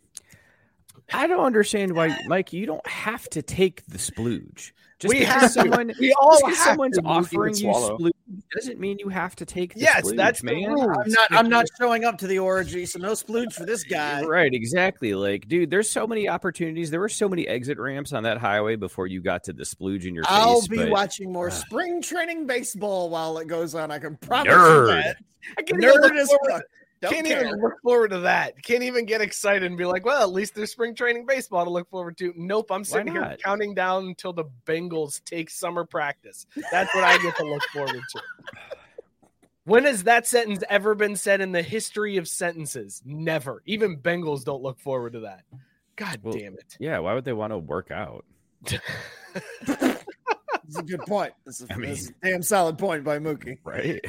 I 1.13 1.27
don't 1.27 1.45
understand 1.45 1.95
why, 1.95 2.17
Mike. 2.27 2.53
You 2.53 2.67
don't 2.67 2.87
have 2.87 3.29
to 3.31 3.43
take 3.43 3.85
the 3.87 3.99
splooge. 3.99 4.73
Just 4.99 5.15
We 5.15 5.21
because 5.21 5.33
have 5.33 5.43
to. 5.43 5.49
someone, 5.49 5.93
We 5.99 6.13
all 6.21 6.33
just 6.33 6.45
because 6.45 6.59
have 6.59 6.67
someone's 6.67 6.99
to. 6.99 7.05
Offering 7.05 7.55
you 7.55 7.61
swallow. 7.61 7.97
splooge 7.99 8.11
doesn't 8.55 8.79
mean 8.79 8.99
you 8.99 9.09
have 9.09 9.35
to 9.37 9.47
take 9.47 9.73
the 9.75 9.81
Yes, 9.81 10.03
splooge, 10.07 10.17
that's 10.17 10.41
the 10.41 10.47
man. 10.47 10.71
I'm 10.79 11.11
not. 11.11 11.27
I'm 11.31 11.49
not 11.49 11.67
showing 11.81 12.05
up 12.05 12.19
to 12.19 12.27
the 12.27 12.39
orgy, 12.39 12.85
so 12.85 12.99
no 12.99 13.13
splooge 13.13 13.55
for 13.55 13.65
this 13.65 13.83
guy. 13.83 14.23
Right, 14.23 14.53
exactly. 14.53 15.15
Like, 15.15 15.49
dude, 15.49 15.71
there's 15.71 15.89
so 15.89 16.07
many 16.07 16.29
opportunities. 16.29 16.91
There 16.91 17.01
were 17.01 17.09
so 17.09 17.29
many 17.31 17.49
exit 17.49 17.79
ramps 17.79 18.13
on 18.13 18.25
that 18.25 18.37
highway 18.39 18.77
before 18.77 19.07
you 19.07 19.23
got 19.23 19.43
to 19.45 19.55
the 19.55 19.65
splooge 19.65 20.05
in 20.05 20.15
your 20.15 20.25
I'll 20.29 20.61
face. 20.61 20.69
be 20.69 20.77
but- 20.77 20.91
watching 20.91 21.33
more 21.33 21.51
spring 21.51 22.03
training 22.03 22.47
baseball 22.47 23.09
while 23.09 23.39
it 23.39 23.49
goes 23.49 23.75
on. 23.75 23.91
I 23.91 23.99
can 23.99 24.17
promise 24.17 24.53
Nerd. 24.53 24.81
you 24.89 25.03
that. 25.03 25.17
I 25.57 25.63
can't 25.63 25.83
even 25.83 25.95
look 26.03 26.13
Nerd 26.13 26.19
as 26.21 26.29
forward- 26.29 26.51
fuck. 26.53 26.63
Don't 27.01 27.13
can't 27.13 27.27
care. 27.27 27.47
even 27.47 27.61
look 27.61 27.81
forward 27.83 28.11
to 28.11 28.19
that. 28.21 28.63
Can't 28.63 28.83
even 28.83 29.07
get 29.07 29.21
excited 29.23 29.63
and 29.63 29.79
be 29.79 29.87
like, 29.87 30.05
well, 30.05 30.23
at 30.23 30.33
least 30.33 30.55
there's 30.55 30.71
spring 30.71 30.95
training 30.95 31.25
baseball 31.27 31.65
to 31.65 31.71
look 31.71 31.89
forward 31.89 32.19
to. 32.19 32.35
Nope, 32.37 32.71
I'm 32.71 32.85
sitting 32.85 33.13
here 33.13 33.37
counting 33.43 33.75
down 33.75 34.05
until 34.07 34.33
the 34.33 34.45
Bengals 34.67 35.25
take 35.25 35.49
summer 35.49 35.85
practice. 35.85 36.47
That's 36.71 36.95
what 36.95 37.05
I 37.05 37.17
get 37.19 37.37
to 37.37 37.45
look 37.45 37.63
forward 37.73 38.03
to. 38.11 38.23
When 39.65 39.85
has 39.85 40.05
that 40.05 40.27
sentence 40.27 40.63
ever 40.69 40.95
been 40.95 41.17
said 41.17 41.41
in 41.41 41.53
the 41.53 41.63
history 41.63 42.17
of 42.17 42.29
sentences? 42.29 43.03
Never. 43.05 43.63
Even 43.67 43.97
Bengals 43.97 44.45
don't 44.45 44.63
look 44.63 44.81
forward 44.81 45.13
to 45.15 45.21
that. 45.21 45.45
God 45.97 46.19
Well, 46.23 46.35
damn 46.35 46.55
it. 46.55 46.77
Yeah, 46.81 46.99
why 46.99 47.15
would 47.15 47.25
they 47.25 47.33
want 47.33 47.53
to 47.53 47.59
work 47.59 47.91
out? 47.91 48.25
It's 50.71 50.79
a 50.79 50.83
good 50.85 51.01
point. 51.01 51.33
It's 51.47 51.63
a, 51.63 51.67
I 51.73 51.77
mean- 51.77 51.91
it's 51.91 52.11
a 52.11 52.13
damn 52.23 52.43
solid 52.43 52.79
point 52.79 53.03
by 53.03 53.19
Mookie. 53.19 53.59
Right? 53.65 54.01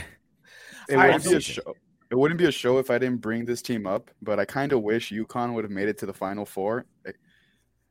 It 0.88 0.96
I 0.96 1.08
wouldn't 1.08 1.24
be 1.24 1.30
a 1.30 1.34
appreciate 1.34 1.64
show. 1.64 1.74
It 2.12 2.18
wouldn't 2.18 2.38
be 2.38 2.46
a 2.46 2.52
show 2.52 2.78
if 2.78 2.92
I 2.92 2.98
didn't 2.98 3.22
bring 3.22 3.46
this 3.46 3.62
team 3.62 3.88
up, 3.88 4.12
but 4.22 4.38
I 4.38 4.44
kind 4.44 4.74
of 4.74 4.82
wish 4.82 5.14
UConn 5.14 5.54
would 5.54 5.64
have 5.64 5.72
made 5.72 5.88
it 5.88 5.98
to 6.00 6.06
the 6.06 6.14
Final 6.14 6.46
Four 6.46 6.86
eh, 7.06 7.14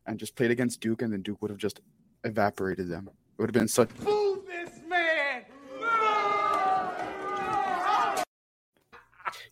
and 0.07 0.19
just 0.19 0.37
played 0.37 0.50
against 0.50 0.83
Duke, 0.83 1.00
and 1.00 1.11
then 1.11 1.23
Duke 1.23 1.41
would 1.41 1.50
have 1.50 1.59
just 1.59 1.81
evaporated 2.23 2.91
them. 2.91 3.09
It 3.09 3.41
would 3.41 3.49
have 3.49 3.55
been 3.55 3.67
such. 3.67 3.89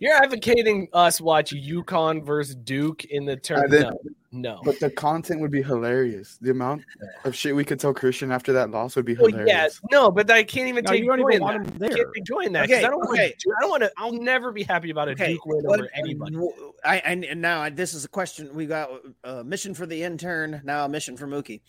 You're 0.00 0.14
advocating 0.14 0.88
us 0.92 1.20
watch 1.20 1.50
UConn 1.52 2.24
versus 2.24 2.54
Duke 2.54 3.04
in 3.06 3.24
the 3.24 3.36
tournament. 3.36 3.72
didn't- 3.72 4.16
No. 4.30 4.52
no. 4.56 4.60
But 4.64 4.78
the 4.78 4.90
content 4.90 5.40
would 5.40 5.50
be 5.50 5.62
hilarious. 5.62 6.38
The 6.40 6.50
amount 6.50 6.84
of 7.24 7.34
shit 7.34 7.56
we 7.56 7.64
could 7.64 7.80
tell 7.80 7.92
Christian 7.92 8.30
after 8.30 8.52
that 8.52 8.70
loss 8.70 8.94
would 8.94 9.04
be 9.06 9.14
Well, 9.14 9.26
hilarious. 9.28 9.48
yeah, 9.50 9.68
no, 9.90 10.10
but 10.12 10.30
I 10.30 10.44
can't 10.44 10.68
even 10.68 10.84
No, 10.84 10.92
take 10.92 11.00
you 11.02 11.08
don't 11.08 11.18
joy 11.18 11.28
even 11.30 11.36
in 11.36 11.42
want 11.42 11.64
that. 11.66 11.72
him 11.72 11.82
I 11.92 11.96
can't 11.96 12.08
take 12.14 12.24
joy 12.24 12.40
in 12.40 12.52
that 12.52 12.68
'cause 12.68 12.76
Okay, 12.76 12.84
I 12.84 12.90
don't 12.90 13.02
okay. 13.08 13.34
want 13.64 13.82
to. 13.82 13.88
to. 13.88 13.92
I'll 13.96 14.12
never 14.12 14.52
be 14.52 14.62
happy 14.62 14.90
about 14.90 15.08
a 15.08 15.12
Okay, 15.12 15.32
Duke 15.32 15.46
win 15.46 15.64
what- 15.64 15.80
over 15.80 15.88
anybody. 15.94 16.32
w- 16.34 16.52
I 16.84 16.98
and, 16.98 17.24
and 17.24 17.40
now 17.42 17.60
I- 17.62 17.70
this 17.70 17.92
is 17.94 18.04
a 18.04 18.08
question 18.08 18.54
we 18.54 18.66
got 18.66 18.90
a 19.24 19.42
mission 19.42 19.74
for 19.74 19.84
the 19.86 20.02
intern. 20.04 20.60
Now 20.62 20.84
a 20.84 20.88
mission 20.88 21.16
for 21.16 21.26
Mookie. 21.26 21.60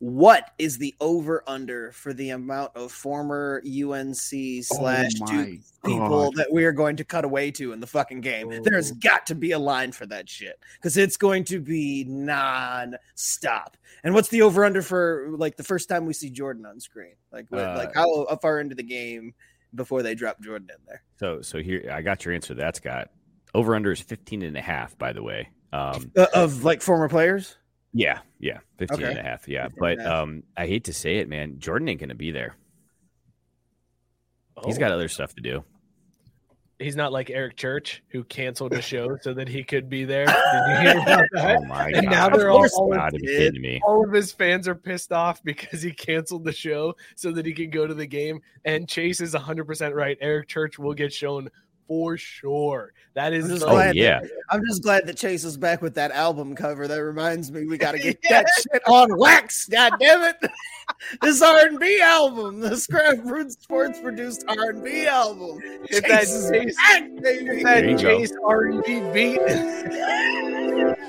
What 0.00 0.52
is 0.58 0.78
the 0.78 0.94
over 1.00 1.42
under 1.48 1.90
for 1.90 2.12
the 2.12 2.30
amount 2.30 2.70
of 2.76 2.92
former 2.92 3.60
UNC 3.66 4.14
slash 4.62 5.10
Oh 5.22 5.26
Duke 5.26 5.60
people 5.84 6.30
God. 6.30 6.34
that 6.36 6.52
we 6.52 6.64
are 6.66 6.72
going 6.72 6.96
to 6.98 7.04
cut 7.04 7.24
away 7.24 7.50
to 7.52 7.72
in 7.72 7.80
the 7.80 7.86
fucking 7.88 8.20
game? 8.20 8.48
Oh. 8.52 8.60
There's 8.62 8.92
got 8.92 9.26
to 9.26 9.34
be 9.34 9.50
a 9.52 9.58
line 9.58 9.90
for 9.90 10.06
that 10.06 10.28
shit 10.28 10.60
because 10.74 10.96
it's 10.96 11.16
going 11.16 11.42
to 11.46 11.60
be 11.60 12.04
non-stop. 12.04 13.76
And 14.04 14.14
what's 14.14 14.28
the 14.28 14.42
over 14.42 14.64
under 14.64 14.82
for 14.82 15.30
like 15.36 15.56
the 15.56 15.64
first 15.64 15.88
time 15.88 16.06
we 16.06 16.12
see 16.12 16.30
Jordan 16.30 16.64
on 16.66 16.80
screen? 16.80 17.14
Like 17.32 17.46
what, 17.48 17.60
Uh, 17.62 17.74
like 17.76 17.94
how, 17.94 18.26
how 18.28 18.36
far 18.36 18.60
into 18.60 18.74
the 18.74 18.82
game 18.84 19.34
before 19.74 20.02
they 20.02 20.14
drop 20.14 20.40
Jordan 20.40 20.68
in 20.70 20.84
there? 20.86 21.02
So, 21.18 21.42
so 21.42 21.58
here, 21.60 21.90
I 21.92 22.02
got 22.02 22.24
your 22.24 22.34
answer. 22.34 22.48
to 22.48 22.54
that 22.54 22.76
Scott. 22.76 23.10
Over 23.54 23.74
under 23.74 23.90
is 23.92 24.00
15 24.00 24.42
and 24.42 24.56
a 24.56 24.60
half, 24.60 24.96
by 24.98 25.12
the 25.12 25.22
way. 25.22 25.48
Um, 25.72 26.12
Uh, 26.16 26.26
of 26.34 26.64
like 26.64 26.82
former 26.82 27.08
players. 27.08 27.56
Yeah, 27.92 28.20
yeah, 28.38 28.58
15 28.78 28.98
Okay. 28.98 29.10
and 29.10 29.18
a 29.18 29.22
half. 29.22 29.48
Yeah. 29.48 29.64
15 29.64 29.78
But 29.80 29.98
half. 29.98 30.06
um, 30.06 30.42
I 30.56 30.66
hate 30.66 30.84
to 30.84 30.92
say 30.92 31.16
it, 31.18 31.28
man. 31.28 31.58
Jordan 31.58 31.88
ain't 31.88 32.00
going 32.00 32.08
to 32.10 32.14
be 32.14 32.30
there. 32.30 32.56
He's 34.64 34.78
got 34.78 34.90
other 34.92 35.08
stuff 35.08 35.34
to 35.36 35.40
do. 35.40 35.64
He's 36.80 36.94
not 36.96 37.12
like 37.12 37.28
Eric 37.30 37.56
Church 37.56 38.02
who 38.08 38.22
canceled 38.24 38.70
the 38.72 38.82
show 38.92 39.16
so 39.20 39.34
that 39.34 39.48
he 39.48 39.64
could 39.64 39.88
be 39.88 40.04
there. 40.04 40.26
Did 40.26 40.34
you 40.36 40.76
hear 40.90 40.98
about 41.02 41.24
that? 41.32 41.56
Oh, 41.60 41.64
my 41.64 41.86
and 41.88 42.04
God. 42.04 42.10
now 42.10 42.28
they're 42.28 42.50
all, 42.50 42.58
course 42.58 42.74
all, 42.74 42.92
Gotta 42.92 43.16
of, 43.16 43.22
kidding 43.22 43.60
me. 43.62 43.80
all 43.84 44.04
of 44.04 44.12
his 44.12 44.30
fans 44.32 44.68
are 44.68 44.74
pissed 44.76 45.12
off 45.12 45.42
because 45.42 45.82
he 45.82 45.90
canceled 45.92 46.44
the 46.44 46.52
show 46.52 46.94
so 47.16 47.32
that 47.32 47.46
he 47.46 47.52
could 47.52 47.72
go 47.72 47.86
to 47.86 47.94
the 47.94 48.06
game. 48.06 48.40
And 48.64 48.88
Chase 48.88 49.20
is 49.20 49.34
100% 49.34 49.94
right. 49.94 50.16
Eric 50.20 50.48
Church 50.48 50.78
will 50.78 50.94
get 50.94 51.12
shown 51.12 51.50
for 51.88 52.16
sure. 52.16 52.92
That 53.14 53.32
is 53.32 53.46
I'm 53.46 53.50
just 53.50 53.64
Oh, 53.64 53.70
glad 53.70 53.96
yeah. 53.96 54.20
that, 54.20 54.30
I'm 54.50 54.62
just 54.68 54.82
glad 54.84 55.06
that 55.06 55.16
Chase 55.16 55.42
is 55.42 55.56
back 55.56 55.82
with 55.82 55.94
that 55.94 56.12
album 56.12 56.54
cover. 56.54 56.86
That 56.86 57.02
reminds 57.02 57.50
me, 57.50 57.64
we 57.66 57.76
got 57.86 57.92
to 57.92 57.98
get 57.98 58.18
Yeah. 58.22 58.42
that 58.42 58.50
shit 58.56 58.82
on 58.86 59.18
wax. 59.18 59.66
God 59.66 59.92
damn 59.98 60.22
it! 60.22 60.36
this 61.22 61.42
R 61.42 61.66
and 61.66 61.80
B 61.80 62.00
album, 62.00 62.60
the 62.60 62.86
Craft 62.90 63.24
Brewed 63.26 63.50
Sports 63.50 63.98
produced 64.00 64.44
R 64.48 64.70
and 64.70 64.84
B 64.84 65.06
album. 65.06 65.58
Hit 65.88 66.06
that 66.06 66.20
Chase 66.20 66.30
is 66.34 66.50
Chase- 66.50 66.76
back, 66.76 67.02
Hit 67.02 67.22
baby. 67.22 67.62
that 67.64 67.80
There 67.84 67.96
go. 67.96 68.18
Chase 68.18 68.32
R&B 68.46 69.00
beat. 69.12 69.40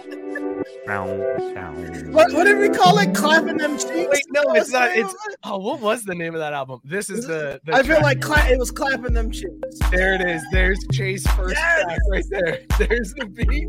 What, 0.89 2.33
what 2.33 2.45
did 2.45 2.57
we 2.57 2.69
call 2.69 2.97
it? 2.97 3.13
Clapping 3.15 3.57
them 3.57 3.77
cheeks. 3.77 3.91
Wait, 3.93 4.23
no, 4.31 4.41
it's 4.55 4.71
not. 4.71 4.95
It's 4.95 5.13
oh, 5.43 5.57
what 5.59 5.79
was 5.79 6.03
the 6.03 6.15
name 6.15 6.33
of 6.33 6.39
that 6.39 6.53
album? 6.53 6.81
This 6.83 7.09
is 7.09 7.27
the. 7.27 7.61
the 7.63 7.73
I 7.75 7.77
feel 7.83 7.97
track. 7.99 8.03
like 8.03 8.21
cla- 8.21 8.47
it 8.49 8.57
was 8.57 8.71
clapping 8.71 9.13
them 9.13 9.29
cheeks. 9.31 9.77
there 9.91 10.15
it 10.15 10.21
is. 10.27 10.41
There's 10.69 10.85
Chase 10.91 11.25
first 11.31 11.55
Yes! 11.55 11.83
track 11.83 11.99
right 12.11 12.25
there. 12.29 12.59
There's 12.77 13.11
the 13.15 13.25
beat. 13.25 13.67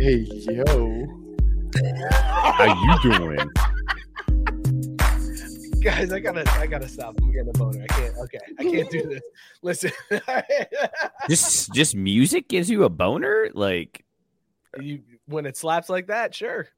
Hey 0.00 0.26
yo, 0.50 1.06
How 2.54 2.64
you 2.82 3.18
doing? 3.18 3.50
Guys, 5.82 6.14
I 6.14 6.20
gotta, 6.20 6.50
I 6.52 6.66
gotta 6.66 6.88
stop. 6.88 7.16
I'm 7.20 7.30
getting 7.30 7.50
a 7.50 7.52
boner. 7.52 7.82
I 7.82 7.86
can't. 7.88 8.16
Okay, 8.16 8.38
I 8.58 8.62
can't 8.62 8.90
do 8.90 9.02
this. 9.02 9.20
Listen, 9.60 9.92
just, 11.28 11.70
just 11.74 11.94
music 11.94 12.48
gives 12.48 12.70
you 12.70 12.84
a 12.84 12.88
boner? 12.88 13.50
Like, 13.52 14.02
you 14.80 15.02
when 15.26 15.44
it 15.44 15.58
slaps 15.58 15.90
like 15.90 16.06
that, 16.06 16.34
sure. 16.34 16.68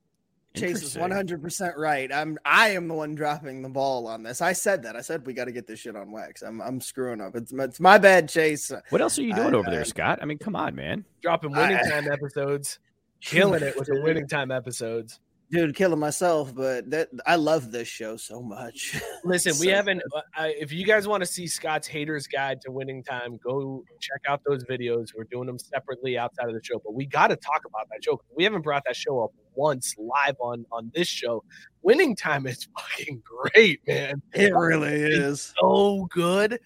Chase 0.55 0.83
is 0.83 0.97
100 0.99 1.43
percent 1.43 1.77
right. 1.77 2.13
I'm 2.13 2.39
I 2.45 2.71
am 2.71 2.89
the 2.89 2.95
one 2.95 3.15
dropping 3.15 3.63
the 3.63 3.69
ball 3.69 4.07
on 4.09 4.23
this. 4.23 4.41
I 4.41 4.53
said 4.55 4.83
that. 4.85 4.97
I 4.97 5.03
said 5.03 5.25
we 5.27 5.33
got 5.33 5.45
to 5.45 5.53
get 5.53 5.67
this 5.67 5.79
shit 5.81 5.95
on 5.95 6.11
wax. 6.11 6.43
I'm 6.43 6.61
I'm 6.61 6.81
screwing 6.81 7.21
up. 7.21 7.37
It's 7.37 7.53
it's 7.53 7.81
my 7.81 7.99
bad, 7.99 8.29
Chase. 8.29 8.73
what 8.91 9.01
else 9.01 9.19
are 9.19 9.23
you 9.23 9.35
doing 9.35 9.55
I- 9.55 9.59
over 9.59 9.71
there, 9.71 9.85
Scott? 9.85 10.19
I 10.21 10.25
mean, 10.25 10.39
come 10.39 10.57
on, 10.57 10.75
man. 10.75 11.05
Dropping 11.23 11.53
winning 11.53 11.77
I- 11.77 11.89
time 11.91 12.11
episodes, 12.11 12.79
killing 13.21 13.63
it 13.63 13.77
with 13.79 13.89
the 13.89 14.01
winning 14.01 14.27
time 14.27 14.51
episodes. 14.51 15.21
Dude 15.51 15.75
killing 15.75 15.99
myself 15.99 16.55
but 16.55 16.89
that 16.91 17.09
i 17.27 17.35
love 17.35 17.71
this 17.73 17.89
show 17.89 18.17
so 18.17 18.43
much 18.43 19.01
Listen, 19.25 19.53
we 19.61 19.67
haven't. 19.67 20.01
Uh, 20.15 20.21
I- 20.37 20.55
if 20.59 20.73
you 20.73 20.85
guys 20.87 21.07
want 21.09 21.23
to 21.23 21.27
see 21.27 21.47
Scott's 21.47 21.87
Haters 21.89 22.27
Guide 22.29 22.61
to 22.63 22.71
Winning 22.71 23.03
Time, 23.03 23.39
go 23.45 23.85
check 24.01 24.21
out 24.29 24.41
those 24.47 24.65
videos. 24.65 25.09
We're 25.15 25.25
doing 25.25 25.47
them 25.47 25.59
separately 25.59 26.17
outside 26.17 26.49
of 26.49 26.55
the 26.55 26.61
show, 26.63 26.81
but 26.85 26.95
we 26.95 27.05
got 27.05 27.27
to 27.29 27.37
talk 27.37 27.63
about 27.67 27.89
that 27.91 28.03
show. 28.05 28.21
We 28.37 28.45
haven't 28.45 28.63
brought 28.63 28.85
that 28.87 28.95
show 28.97 29.23
up 29.25 29.33
once 29.55 29.95
live 29.99 30.37
on 30.41 30.65
on 30.71 30.91
this 30.95 31.09
show. 31.09 31.43
Winning 31.83 32.15
Time 32.17 32.47
is 32.47 32.69
fucking 32.79 33.23
great, 33.25 33.81
man. 33.87 34.23
it 34.33 34.55
really 34.55 34.95
is 34.95 35.53
so 35.61 36.07
good. 36.11 36.59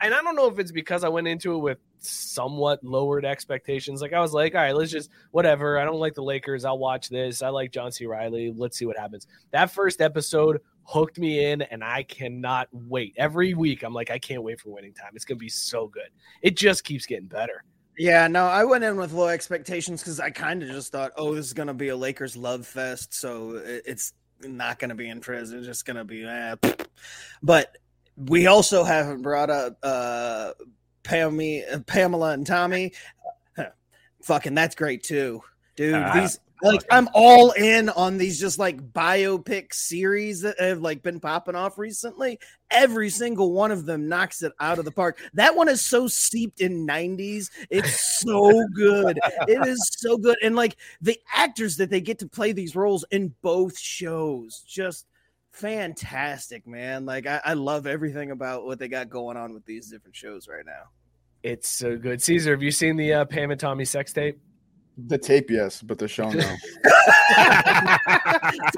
And 0.00 0.14
I 0.14 0.22
don't 0.22 0.36
know 0.36 0.46
if 0.48 0.58
it's 0.58 0.70
because 0.72 1.02
I 1.02 1.08
went 1.08 1.26
into 1.26 1.54
it 1.54 1.58
with 1.58 1.78
somewhat 1.98 2.84
lowered 2.84 3.24
expectations. 3.24 4.00
Like 4.00 4.12
I 4.12 4.20
was 4.20 4.32
like, 4.32 4.54
all 4.54 4.60
right, 4.60 4.74
let's 4.74 4.92
just 4.92 5.10
whatever. 5.32 5.78
I 5.78 5.84
don't 5.84 5.98
like 5.98 6.14
the 6.14 6.22
Lakers. 6.22 6.64
I'll 6.64 6.78
watch 6.78 7.08
this. 7.08 7.42
I 7.42 7.48
like 7.48 7.72
John 7.72 7.90
C. 7.90 8.06
Reilly. 8.06 8.52
Let's 8.56 8.78
see 8.78 8.86
what 8.86 8.96
happens. 8.96 9.26
That 9.50 9.70
first 9.72 10.00
episode 10.00 10.60
hooked 10.84 11.18
me 11.18 11.50
in, 11.50 11.62
and 11.62 11.82
I 11.82 12.04
cannot 12.04 12.68
wait. 12.72 13.14
Every 13.16 13.54
week, 13.54 13.82
I'm 13.82 13.92
like, 13.92 14.10
I 14.10 14.18
can't 14.18 14.42
wait 14.42 14.60
for 14.60 14.70
winning 14.70 14.94
time. 14.94 15.10
It's 15.14 15.24
gonna 15.24 15.36
be 15.36 15.48
so 15.48 15.88
good. 15.88 16.08
It 16.42 16.56
just 16.56 16.84
keeps 16.84 17.04
getting 17.04 17.26
better. 17.26 17.64
yeah 17.98 18.28
no 18.28 18.46
i 18.46 18.62
went 18.64 18.84
in 18.84 18.96
with 18.96 19.12
low 19.12 19.26
expectations 19.26 20.00
because 20.00 20.20
i 20.20 20.30
kind 20.30 20.62
of 20.62 20.68
just 20.68 20.92
thought 20.92 21.10
oh 21.16 21.34
this 21.34 21.46
is 21.46 21.52
gonna 21.52 21.74
be 21.74 21.88
a 21.88 21.96
lakers 21.96 22.36
love 22.36 22.64
fest 22.64 23.12
so 23.12 23.60
it's 23.64 24.12
not 24.42 24.78
gonna 24.78 24.94
be 24.94 25.08
in 25.08 25.20
prison 25.20 25.58
it's 25.58 25.66
just 25.66 25.84
gonna 25.84 26.04
be 26.04 26.24
eh. 26.24 26.54
but 27.42 27.76
we 28.26 28.46
also 28.46 28.84
haven't 28.84 29.22
brought 29.22 29.50
up 29.50 29.76
uh 29.82 30.52
Pamela, 31.02 31.80
Pamela 31.86 32.32
and 32.32 32.46
Tommy. 32.46 32.92
Fucking, 34.22 34.54
that's 34.54 34.74
great 34.74 35.02
too, 35.02 35.42
dude. 35.74 35.94
Ah, 35.94 36.20
these 36.20 36.38
like 36.62 36.84
I'm 36.90 37.08
all 37.14 37.52
in 37.52 37.88
on 37.88 38.18
these 38.18 38.40
just 38.40 38.58
like 38.58 38.92
biopic 38.92 39.72
series 39.72 40.40
that 40.42 40.58
have 40.60 40.80
like 40.80 41.02
been 41.02 41.20
popping 41.20 41.54
off 41.54 41.78
recently. 41.78 42.38
Every 42.70 43.10
single 43.10 43.52
one 43.52 43.70
of 43.70 43.86
them 43.86 44.08
knocks 44.08 44.42
it 44.42 44.52
out 44.60 44.78
of 44.78 44.84
the 44.84 44.90
park. 44.90 45.20
That 45.34 45.54
one 45.54 45.68
is 45.68 45.80
so 45.80 46.08
steeped 46.08 46.60
in 46.60 46.86
90s. 46.86 47.50
It's 47.70 48.18
so 48.20 48.66
good. 48.74 49.18
It 49.46 49.66
is 49.66 49.88
so 49.98 50.18
good. 50.18 50.36
And 50.42 50.56
like 50.56 50.76
the 51.00 51.18
actors 51.34 51.76
that 51.76 51.90
they 51.90 52.00
get 52.00 52.18
to 52.18 52.28
play 52.28 52.52
these 52.52 52.76
roles 52.76 53.04
in 53.10 53.34
both 53.40 53.78
shows 53.78 54.62
just 54.66 55.06
fantastic, 55.58 56.66
man. 56.66 57.04
Like 57.04 57.26
I, 57.26 57.40
I 57.44 57.54
love 57.54 57.86
everything 57.86 58.30
about 58.30 58.64
what 58.64 58.78
they 58.78 58.88
got 58.88 59.10
going 59.10 59.36
on 59.36 59.52
with 59.52 59.64
these 59.64 59.90
different 59.90 60.16
shows 60.16 60.48
right 60.48 60.64
now. 60.64 60.90
It's 61.42 61.68
so 61.68 61.96
good. 61.96 62.22
Caesar, 62.22 62.52
have 62.52 62.62
you 62.62 62.70
seen 62.70 62.96
the 62.96 63.12
uh, 63.12 63.24
Pam 63.24 63.50
and 63.50 63.60
Tommy 63.60 63.84
sex 63.84 64.12
tape? 64.12 64.38
The 65.06 65.18
tape, 65.18 65.48
yes, 65.48 65.80
but 65.80 65.98
the 65.98 66.08
show, 66.08 66.28
no. 66.30 66.56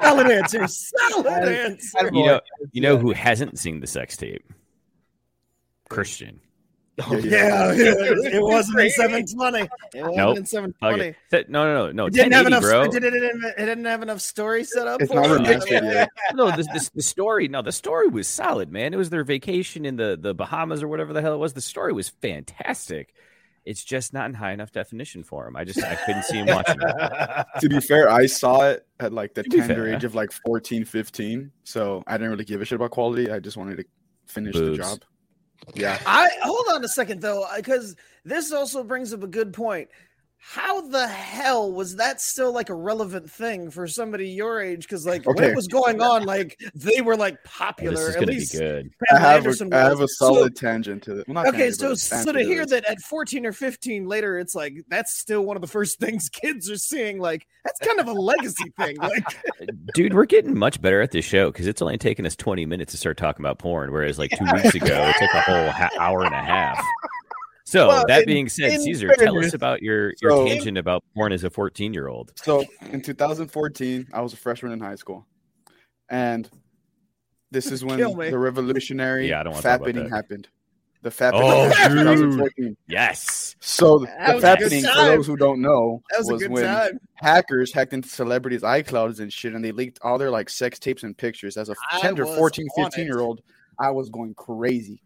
solid 0.03 0.29
answer. 0.29 0.67
Solid 0.67 1.25
answer. 1.27 2.11
You 2.13 2.25
know, 2.25 2.41
you 2.71 2.81
know 2.81 2.97
who 2.97 3.11
hasn't 3.11 3.57
seen 3.57 3.79
the 3.79 3.87
sex 3.87 4.15
tape? 4.17 4.53
Christian. 5.89 6.39
Oh, 7.09 7.15
yeah, 7.23 7.71
it, 7.73 8.33
it 8.35 8.41
wasn't 8.41 8.79
in 8.79 8.89
720. 8.91 9.59
It 9.61 9.69
wasn't 10.01 10.15
Nope. 10.17 10.37
in 10.37 10.45
720. 10.45 11.03
Okay. 11.33 11.45
No, 11.49 11.63
no, 11.65 11.85
no, 11.87 11.91
no. 11.91 12.05
It 12.07 12.13
didn't 12.13 12.33
have 12.33 12.47
enough. 12.47 12.61
bro. 12.61 12.83
It 12.83 12.91
didn't, 12.91 13.13
it 13.15 13.57
didn't- 13.57 13.85
have 13.85 14.01
enough 14.03 14.21
story 14.21 14.63
set 14.63 14.87
up. 14.87 15.01
It's 15.01 15.11
for 15.11 15.21
not 15.21 15.31
it. 15.31 15.41
remastered 15.41 15.93
yet. 15.93 16.09
no, 16.33 16.55
this, 16.55 16.67
this 16.73 16.89
the 16.89 17.01
story. 17.01 17.47
No, 17.47 17.61
the 17.61 17.71
story 17.71 18.07
was 18.07 18.27
solid, 18.27 18.71
man. 18.71 18.93
It 18.93 18.97
was 18.97 19.09
their 19.09 19.23
vacation 19.23 19.85
in 19.85 19.95
the 19.95 20.17
the 20.19 20.33
Bahamas 20.33 20.83
or 20.83 20.87
whatever 20.87 21.13
the 21.13 21.21
hell 21.21 21.33
it 21.33 21.37
was. 21.39 21.53
The 21.53 21.61
story 21.61 21.93
was 21.93 22.09
fantastic. 22.09 23.13
It's 23.63 23.83
just 23.83 24.11
not 24.11 24.25
in 24.27 24.33
high 24.33 24.53
enough 24.53 24.71
definition 24.71 25.21
for 25.23 25.47
him. 25.47 25.55
I 25.55 25.63
just 25.65 25.83
I 25.83 25.93
couldn't 25.95 26.23
see 26.23 26.37
him 26.37 26.47
watching 26.47 26.77
it. 26.81 27.45
to 27.59 27.69
be 27.69 27.79
fair, 27.79 28.09
I 28.09 28.25
saw 28.25 28.61
it 28.69 28.87
at 28.99 29.13
like 29.13 29.35
the 29.35 29.43
tender 29.43 29.67
fair. 29.85 29.93
age 29.95 30.03
of 30.03 30.15
like 30.15 30.31
14, 30.31 30.83
15. 30.83 31.51
So 31.63 32.03
I 32.07 32.13
didn't 32.17 32.31
really 32.31 32.43
give 32.45 32.59
a 32.61 32.65
shit 32.65 32.77
about 32.77 32.89
quality. 32.89 33.29
I 33.31 33.39
just 33.39 33.57
wanted 33.57 33.77
to 33.77 33.85
finish 34.25 34.53
Boobs. 34.55 34.77
the 34.77 34.83
job. 34.83 34.99
Yeah. 35.73 35.99
I 36.05 36.29
hold 36.43 36.65
on 36.73 36.83
a 36.83 36.87
second 36.87 37.21
though, 37.21 37.45
because 37.55 37.95
this 38.25 38.51
also 38.51 38.83
brings 38.83 39.13
up 39.13 39.23
a 39.23 39.27
good 39.27 39.53
point. 39.53 39.89
How 40.43 40.81
the 40.81 41.07
hell 41.07 41.71
was 41.71 41.97
that 41.97 42.19
still 42.19 42.51
like 42.51 42.69
a 42.69 42.73
relevant 42.73 43.29
thing 43.29 43.69
for 43.69 43.87
somebody 43.87 44.27
your 44.29 44.59
age? 44.59 44.81
Because 44.81 45.05
like 45.05 45.25
when 45.25 45.37
Okay. 45.37 45.49
it 45.51 45.55
was 45.55 45.67
going 45.67 46.01
on, 46.01 46.23
like 46.23 46.59
they 46.73 46.99
were 46.99 47.15
like 47.15 47.35
Oh, 47.35 47.39
popular. 47.45 47.91
this 47.95 48.01
is 48.01 48.07
at 48.09 48.13
gonna 48.15 48.25
be 48.27 48.33
least 48.33 48.57
good. 48.57 48.89
I 49.13 49.19
have, 49.19 49.45
a, 49.45 49.69
I 49.71 49.77
have 49.77 49.99
a 49.99 50.01
was. 50.01 50.17
So- 50.17 50.33
solid 50.33 50.55
tangent 50.55 51.03
to 51.03 51.19
it. 51.19 51.27
Well, 51.27 51.47
okay, 51.47 51.69
tangent, 51.69 51.77
so 51.77 51.93
so 52.23 52.31
to 52.31 52.43
hear 52.43 52.65
that 52.65 52.85
at 52.89 52.99
14 53.01 53.45
or 53.45 53.53
15 53.53 54.07
later, 54.07 54.39
it's 54.39 54.55
like 54.55 54.73
that's 54.89 55.13
still 55.13 55.43
one 55.43 55.55
of 55.57 55.61
the 55.61 55.67
first 55.67 55.99
things 56.01 56.27
kids 56.27 56.69
are 56.71 56.77
seeing. 56.77 57.19
Like 57.19 57.45
that's 57.63 57.79
kind 57.79 57.99
of 57.99 58.07
a 58.07 58.13
legacy 58.13 58.71
thing. 58.77 58.97
Like 58.97 59.23
Dude, 59.93 60.13
we're 60.15 60.25
getting 60.25 60.57
much 60.57 60.81
better 60.81 61.01
at 61.01 61.11
this 61.11 61.23
show 61.23 61.51
because 61.51 61.67
it's 61.67 61.81
only 61.83 61.99
taken 61.99 62.25
us 62.25 62.35
20 62.35 62.65
minutes 62.65 62.91
to 62.93 62.97
start 62.97 63.15
talking 63.17 63.45
about 63.45 63.59
porn, 63.59 63.91
whereas 63.91 64.17
like 64.17 64.31
two 64.31 64.45
weeks 64.53 64.73
ago 64.75 65.07
it 65.07 65.15
took 65.19 65.33
a 65.35 65.41
whole 65.41 65.69
ha- 65.69 65.89
hour 65.99 66.23
and 66.25 66.33
a 66.33 66.41
half. 66.43 66.83
So 67.71 67.87
Well, 67.87 68.05
that 68.07 68.23
in- 68.23 68.25
being 68.25 68.49
said, 68.49 68.73
in 68.73 68.81
Caesar, 68.81 69.13
tell 69.17 69.37
us 69.39 69.53
about 69.53 69.81
your 69.81 70.13
your 70.21 70.31
So- 70.31 70.45
tangent 70.45 70.77
about 70.77 71.05
porn 71.15 71.31
as 71.31 71.45
a 71.45 71.49
14 71.49 71.93
year 71.93 72.09
old. 72.09 72.33
So 72.35 72.65
in 72.91 73.01
2014, 73.01 74.07
I 74.13 74.19
was 74.19 74.33
a 74.33 74.35
freshman 74.37 74.73
in 74.73 74.81
high 74.81 74.95
school, 74.95 75.25
and 76.09 76.49
this 77.49 77.71
is 77.71 77.85
when 77.85 77.97
the 77.99 78.37
revolutionary 78.37 79.29
Yeah, 79.29 79.39
I 79.39 79.43
don't 79.43 79.53
wanna 79.53 79.61
fat 79.61 79.69
talk 79.71 79.79
about 79.81 79.85
bitting 79.87 80.09
that. 80.09 80.15
happened. 80.15 80.47
The 81.03 81.11
fat 81.11 81.33
Oh, 81.33 81.69
bitting 81.69 81.95
dude. 81.95 82.05
2014. 82.05 82.77
Yes. 82.87 83.55
So 83.61 83.99
the 83.99 84.05
That 84.07 84.41
fat 84.41 84.59
good 84.59 84.71
for 84.71 85.05
those 85.05 85.25
who 85.27 85.37
don't 85.37 85.61
know, 85.61 86.03
That 86.11 86.19
was 86.19 86.29
a 86.29 86.37
good 86.45 86.51
when 86.51 86.65
time. 86.65 86.99
hackers 87.15 87.73
hacked 87.73 87.93
into 87.93 88.09
celebrities' 88.09 88.63
iClouds 88.63 89.21
and 89.21 89.31
shit, 89.31 89.53
and 89.53 89.63
they 89.63 89.71
leaked 89.71 89.97
all 90.03 90.17
their 90.17 90.29
like 90.29 90.49
sex 90.49 90.77
tapes 90.77 91.03
and 91.03 91.17
pictures. 91.17 91.55
As 91.55 91.69
a 91.69 91.75
tender 92.01 92.25
was 92.25 92.35
14, 92.37 92.67
15 92.75 93.05
year 93.05 93.21
old, 93.21 93.41
I 93.79 93.91
was 93.91 94.09
going 94.09 94.33
crazy. 94.35 95.01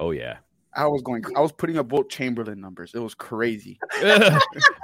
Oh 0.00 0.10
yeah. 0.10 0.38
I 0.74 0.86
was 0.86 1.02
going. 1.02 1.24
I 1.36 1.40
was 1.40 1.50
putting 1.52 1.78
up 1.78 1.90
Wilt 1.90 2.08
Chamberlain 2.10 2.60
numbers. 2.60 2.92
It 2.94 2.98
was 3.00 3.14
crazy 3.14 3.78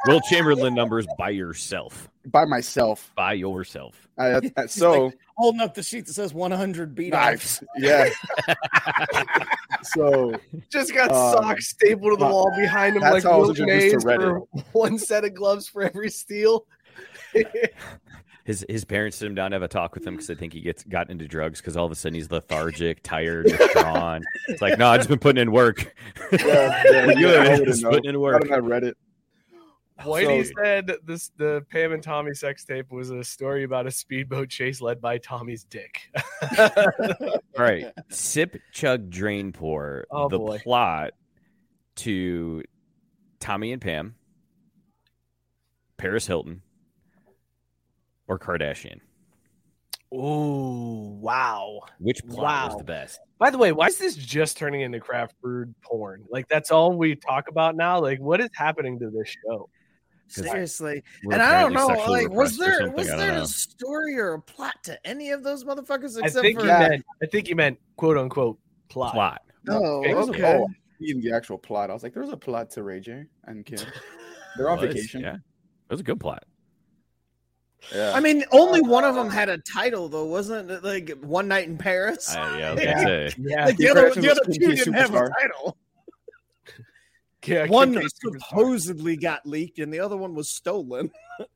Wilt 0.07 0.25
Chamberlain 0.29 0.75
numbers 0.75 1.07
by 1.18 1.31
yourself. 1.31 2.09
by 2.27 2.44
myself. 2.47 3.12
By 3.14 3.35
yourself. 3.35 4.09
I, 4.18 4.40
I- 4.57 4.66
so 4.66 5.12
holding 5.37 5.61
up 5.61 5.75
the 5.75 5.83
sheet 5.83 6.07
that 6.07 6.12
says 6.14 6.33
100 6.35 6.94
beat 6.94 7.12
Nice. 7.12 7.62
Yeah. 7.77 8.09
so 9.83 10.33
Just 10.70 10.94
got 10.94 11.11
Um, 11.11 11.42
socks 11.44 11.68
stapled 11.68 12.12
to 12.12 12.16
the 12.18 12.27
uh, 12.27 12.31
wall 12.33 12.53
behind 12.57 12.97
him 12.97 13.03
that's 13.03 13.14
like 13.14 13.23
how 13.25 13.33
I 13.33 13.37
was 13.37 13.49
Will 13.59 13.68
introduced 13.68 14.01
to 14.01 14.07
Mays 14.07 14.16
for 14.20 14.38
one 14.73 14.99
set 14.99 15.25
of 15.25 15.35
gloves 15.35 15.68
for 15.68 15.83
every 15.83 16.11
steal. 16.11 16.66
His 18.44 18.64
his 18.68 18.85
parents 18.85 19.16
sit 19.16 19.26
him 19.26 19.35
down 19.35 19.50
to 19.52 19.54
have 19.54 19.62
a 19.62 19.68
talk 19.68 19.94
with 19.94 20.07
him 20.07 20.14
because 20.14 20.26
they 20.26 20.35
think 20.35 20.52
he 20.52 20.61
gets 20.61 20.85
gotten 20.85 21.12
into 21.12 21.26
drugs 21.26 21.61
because 21.61 21.76
all 21.78 21.87
of 21.87 21.92
a 21.92 21.94
sudden 21.94 22.14
he's 22.14 22.30
lethargic, 22.30 23.02
tired, 23.02 23.46
withdrawn. 23.46 24.22
It's 24.48 24.61
like, 24.61 24.78
no, 24.78 24.87
I've 24.88 24.98
just 25.00 25.09
been 25.09 25.18
putting 25.18 25.40
in 25.40 25.50
work. 25.50 25.94
yeah, 26.30 26.38
yeah, 26.42 26.83
We're 27.07 27.12
yeah, 27.12 27.14
good. 27.14 27.37
I 27.40 27.48
wouldn't 27.50 27.66
Just 27.68 27.83
know. 27.83 27.90
putting 27.90 28.11
in 28.11 28.20
work. 28.20 28.50
I 28.50 28.57
read 28.59 28.85
it? 28.85 28.96
Whitey 30.00 30.44
So- 30.44 30.52
said 30.62 30.92
this 31.07 31.30
the 31.38 31.64
Pam 31.70 31.92
and 31.92 32.02
Tommy 32.02 32.35
sex 32.35 32.64
tape 32.64 32.90
was 32.90 33.09
a 33.11 33.24
story 33.24 33.62
about 33.64 33.87
a 33.87 33.90
speedboat 33.90 34.50
chase 34.50 34.80
led 34.83 35.00
by 35.00 35.16
Tommy's 35.18 35.64
dick. 35.64 36.11
All 36.59 37.38
right. 37.57 37.87
Sip, 38.11 38.57
chug, 38.72 39.09
drain, 39.09 39.52
pour. 39.52 40.04
Oh, 40.11 40.28
the 40.28 40.38
boy. 40.38 40.59
plot 40.59 41.12
to 41.96 42.62
Tommy 43.40 43.72
and 43.72 43.80
Pam, 43.80 44.16
Paris 45.96 46.26
Hilton, 46.26 46.61
or 48.29 48.39
Kardashian. 48.39 49.01
Oh 50.13 51.17
wow. 51.21 51.81
Which 51.99 52.25
plot 52.27 52.67
was 52.67 52.73
Wow. 52.75 52.79
the 52.79 52.85
best? 52.85 53.21
By 53.39 53.51
the 53.51 53.59
way, 53.59 53.73
why 53.73 53.87
is 53.89 53.99
this 53.99 54.15
just 54.15 54.57
turning 54.57 54.83
into 54.83 55.01
craft 55.01 55.35
brewed 55.43 55.75
porn? 55.83 56.25
Like 56.31 56.47
that's 56.49 56.71
all 56.71 56.93
we 56.97 57.17
talk 57.17 57.49
about 57.49 57.75
now. 57.75 58.01
Like 58.01 58.21
what 58.21 58.41
is 58.41 58.51
happening 58.55 58.99
to 59.01 59.11
this 59.11 59.35
show? 59.45 59.69
Seriously, 60.27 61.03
and 61.25 61.35
I 61.43 61.61
don't 61.61 61.75
know, 61.75 61.87
like, 62.09 62.31
was 62.31 62.57
there 62.57 62.91
was 62.91 63.09
there 63.09 63.33
a 63.35 63.47
story 63.47 64.19
or 64.19 64.33
a 64.35 64.41
plot 64.41 64.75
to 64.85 64.99
any 65.07 65.31
of 65.31 65.43
those 65.43 65.65
motherfuckers 65.65 66.19
Except 66.19 66.37
I 66.39 66.41
think 66.41 66.61
for 66.61 66.65
you 66.67 66.73
meant 66.73 67.05
I 67.23 67.27
think 67.27 67.49
you 67.49 67.57
meant 67.57 67.79
quote 67.97 68.17
unquote 68.17 68.59
plot. 68.89 69.13
Plot. 69.13 69.43
Oh, 69.69 69.99
Okay. 69.99 70.15
okay. 70.15 70.59
Oh, 70.61 70.69
even 71.01 71.21
the 71.23 71.33
actual 71.33 71.59
plot. 71.59 71.91
I 71.91 71.93
was 71.93 72.03
like, 72.03 72.15
there's 72.15 72.31
a 72.31 72.37
plot 72.37 72.71
to 72.71 72.83
Ray 72.83 73.01
J 73.01 73.25
and 73.45 73.67
Kim. 73.67 73.79
They're 74.57 74.71
on 74.71 74.79
Was, 74.79 74.95
vacation. 74.95 75.21
Yeah. 75.21 75.35
It 75.35 75.91
was 75.91 76.01
a 76.01 76.05
good 76.05 76.21
plot. 76.21 76.45
Yeah. 77.92 78.12
I 78.14 78.20
mean, 78.20 78.44
only 78.53 78.81
one 78.81 79.05
of 79.05 79.14
them 79.14 79.29
had 79.31 79.49
a 79.49 79.59
title 79.59 80.09
though, 80.09 80.27
wasn't 80.27 80.70
it? 80.70 80.85
Like 80.85 81.11
One 81.20 81.49
Night 81.49 81.66
in 81.68 81.77
Paris. 81.77 82.35
I, 82.35 82.59
yeah, 82.59 82.70
I 82.70 82.73
was 82.73 82.83
say. 82.83 83.31
Yeah. 83.38 83.64
Like 83.66 83.77
the 83.77 83.85
Kim 83.85 83.97
other, 83.97 84.11
the 84.20 84.31
other 84.31 84.40
two 84.47 84.75
didn't 84.75 84.92
have 84.94 85.14
a 85.14 85.29
title. 85.31 85.77
Yeah, 87.47 87.66
One 87.66 87.92
Kim 87.92 88.03
Superstar. 88.05 88.40
supposedly 88.40 89.16
got 89.18 89.44
leaked, 89.44 89.79
and 89.79 89.92
the 89.92 90.01
other 90.01 90.16
one 90.16 90.35
was 90.35 90.49
stolen. 90.49 91.11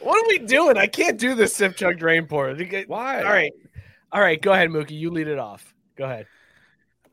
What 0.00 0.22
are 0.22 0.28
we 0.28 0.38
doing? 0.46 0.76
I 0.76 0.86
can't 0.86 1.18
do 1.18 1.34
this 1.34 1.56
sip 1.56 1.76
chug 1.76 1.98
drain 1.98 2.26
pour. 2.26 2.54
Why? 2.86 3.22
All 3.22 3.32
right. 3.32 3.52
All 4.12 4.20
right, 4.20 4.40
go 4.40 4.52
ahead, 4.52 4.68
Mookie. 4.68 4.90
You 4.92 5.10
lead 5.10 5.28
it 5.28 5.38
off. 5.38 5.74
Go 5.96 6.04
ahead. 6.04 6.26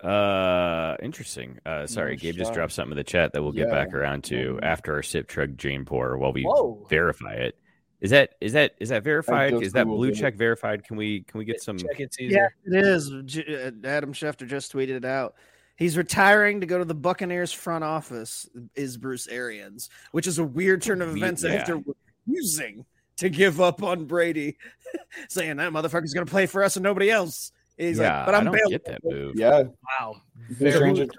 Uh, 0.04 0.96
interesting. 1.02 1.60
Uh, 1.66 1.88
sorry, 1.88 2.16
Gabe 2.18 2.36
just 2.36 2.54
dropped 2.54 2.74
something 2.74 2.92
in 2.92 2.98
the 2.98 3.04
chat 3.04 3.34
that 3.34 3.42
we'll 3.42 3.52
get 3.52 3.68
Yeah. 3.70 3.74
back 3.74 3.94
around 3.94 4.24
to 4.26 4.60
after 4.62 4.94
our 4.94 5.04
sip 5.04 5.30
chug 5.30 5.56
drain 5.58 5.86
pour 5.86 6.18
while 6.18 6.34
we 6.34 6.44
Whoa. 6.44 6.86
verify 6.90 7.34
it. 7.34 7.58
Is 8.02 8.12
that 8.12 8.32
is 8.42 8.52
that 8.54 8.74
is 8.82 8.90
that 8.90 9.04
verified? 9.04 9.54
Is 9.64 9.72
that 9.74 9.88
Googled 9.88 9.96
blue 9.96 10.10
it. 10.10 10.16
check 10.16 10.36
verified? 10.36 10.84
Can 10.84 10.98
we 10.98 11.22
can 11.22 11.38
we 11.38 11.46
get 11.46 11.62
some? 11.62 11.78
Check 11.78 12.00
it, 12.02 12.14
Caesar. 12.14 12.36
Yeah, 12.36 12.48
it 12.80 12.86
is. 12.86 13.10
Uh, 13.12 13.72
Adam 13.86 14.12
Schefter 14.12 14.46
just 14.46 14.74
tweeted 14.74 14.90
it 14.90 15.06
out. 15.06 15.36
He's 15.78 15.96
retiring 15.98 16.60
to 16.60 16.66
go 16.68 16.78
to 16.78 16.86
the 16.86 16.94
Buccaneers 16.94 17.54
front 17.54 17.86
office. 17.86 18.50
Is 18.76 18.98
Bruce 18.98 19.28
Arians, 19.28 19.90
which 20.12 20.28
is 20.28 20.38
a 20.38 20.44
weird 20.44 20.82
turn 20.82 21.02
of 21.02 21.14
We- 21.14 21.20
events 21.22 21.44
yeah. 21.44 21.52
after 21.54 21.82
refusing 22.28 22.86
to 23.18 23.30
give 23.30 23.62
up 23.62 23.82
on 23.82 24.04
Brady, 24.06 24.58
saying 25.30 25.56
that 25.58 25.72
motherfucker's 25.72 26.14
going 26.14 26.26
to 26.26 26.32
play 26.32 26.46
for 26.46 26.62
us 26.62 26.76
and 26.76 26.84
nobody 26.84 27.10
else. 27.10 27.54
He's 27.78 27.98
yeah, 27.98 28.18
like, 28.18 28.26
but 28.28 28.36
I'm 28.36 28.48
I 28.48 28.58
don't 28.58 28.70
get 28.70 28.86
that 28.86 29.04
move. 29.04 29.34
Yeah. 29.36 29.64
Wow. 30.00 30.22
Bruce 30.60 30.76
Very 30.76 31.10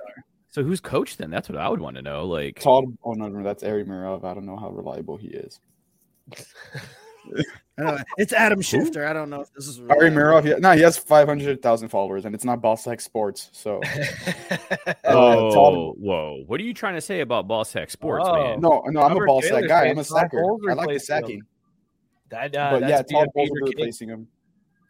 So 0.50 0.62
who's 0.62 0.80
coach 0.80 1.16
then? 1.16 1.30
That's 1.30 1.48
what 1.48 1.58
I 1.58 1.68
would 1.68 1.80
want 1.80 1.96
to 1.96 2.02
know. 2.02 2.26
Like, 2.26 2.60
Todd. 2.60 2.84
Oh 3.04 3.12
no, 3.12 3.28
no, 3.28 3.42
that's 3.42 3.62
Ari 3.62 3.84
Meirov. 3.84 4.24
I 4.24 4.34
don't 4.34 4.46
know 4.46 4.56
how 4.56 4.70
reliable 4.70 5.16
he 5.16 5.28
is. 5.28 5.60
I. 7.76 8.04
It's 8.18 8.32
Adam 8.32 8.60
Schefter. 8.60 9.06
I 9.06 9.12
don't 9.12 9.30
know 9.30 9.40
if 9.40 9.52
this 9.52 9.66
is 9.66 9.80
Ari 9.80 10.10
reliable. 10.10 10.42
Mirov. 10.42 10.44
Yeah, 10.44 10.58
no, 10.58 10.72
he 10.72 10.82
has 10.82 10.96
five 10.96 11.26
hundred 11.26 11.60
thousand 11.60 11.88
followers, 11.88 12.24
and 12.24 12.34
it's 12.34 12.44
not 12.44 12.62
Boss 12.62 12.86
Like 12.86 13.00
Sports. 13.00 13.50
So 13.52 13.80
uh, 14.50 14.94
oh, 15.06 15.92
whoa! 15.98 16.44
What 16.46 16.60
are 16.60 16.62
you 16.64 16.74
trying 16.74 16.94
to 16.94 17.00
say 17.00 17.20
about 17.20 17.48
Ball 17.48 17.64
Sack 17.64 17.90
Sports, 17.90 18.26
Oh. 18.28 18.34
man? 18.34 18.60
no, 18.60 18.82
no, 18.86 19.00
I'm 19.00 19.12
a 19.12 19.14
Robert 19.14 19.26
ball 19.26 19.42
Taylor's 19.42 19.62
sack 19.62 19.68
guy. 19.68 19.86
I'm 19.88 19.98
a 19.98 20.04
sacker. 20.04 20.38
I 20.38 20.46
like 20.46 20.60
the 20.60 20.68
replaced 20.68 21.10
him. 21.10 21.16
sacking. 21.22 21.42
That 22.28 22.56
uh, 22.56 22.70
but 22.72 22.80
that's 22.80 22.90
yeah, 22.90 23.02
being 23.08 23.24
Todd 23.24 23.28
Bowles 23.34 23.48
Peter 23.48 23.60
will 23.60 23.68
replacing 23.68 24.08
him. 24.08 24.28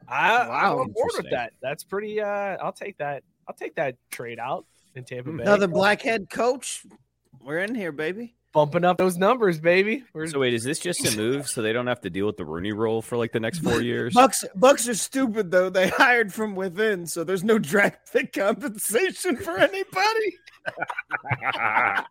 I, 0.09 0.49
Wow, 0.49 0.75
I'm 0.75 0.81
on 0.81 0.93
board 0.93 1.13
with 1.17 1.31
that. 1.31 1.53
That's 1.63 1.85
pretty. 1.85 2.21
Uh, 2.21 2.57
I'll 2.61 2.73
take 2.73 2.99
that. 2.99 3.23
I'll 3.49 3.55
take 3.55 3.75
that 3.77 3.97
trade 4.11 4.39
out 4.39 4.65
in 4.95 5.05
Tampa 5.05 5.31
Bay. 5.31 5.43
Another 5.43 5.69
blackhead 5.69 6.31
coach. 6.31 6.85
We're 7.41 7.59
in 7.59 7.75
here, 7.75 7.93
baby. 7.93 8.35
Bumping 8.55 8.85
up 8.85 8.97
those 8.97 9.19
numbers, 9.19 9.61
baby. 9.61 10.05
We're 10.15 10.29
So 10.29 10.39
wait, 10.39 10.55
is 10.55 10.65
this 10.65 10.79
just 10.79 11.05
a 11.13 11.17
move 11.17 11.49
so 11.49 11.61
they 11.61 11.73
don't 11.73 11.89
have 11.89 12.01
to 12.03 12.11
deal 12.11 12.27
with 12.27 12.37
the 12.37 12.45
Rooney 12.45 12.73
Rule 12.73 13.03
for 13.03 13.19
like 13.19 13.33
the 13.33 13.41
next 13.41 13.59
four 13.59 13.83
years? 13.83 14.15
Bucks 14.15 14.45
Bucks 14.55 14.89
are 14.89 14.95
stupid 14.95 15.51
though. 15.51 15.69
They 15.69 15.89
hired 15.97 16.33
from 16.33 16.55
within, 16.55 17.07
so 17.07 17.25
there's 17.25 17.45
no 17.45 17.59
draft 17.59 18.13
pick 18.13 18.33
compensation 18.33 19.37
for 19.37 19.59
anybody. 19.59 20.39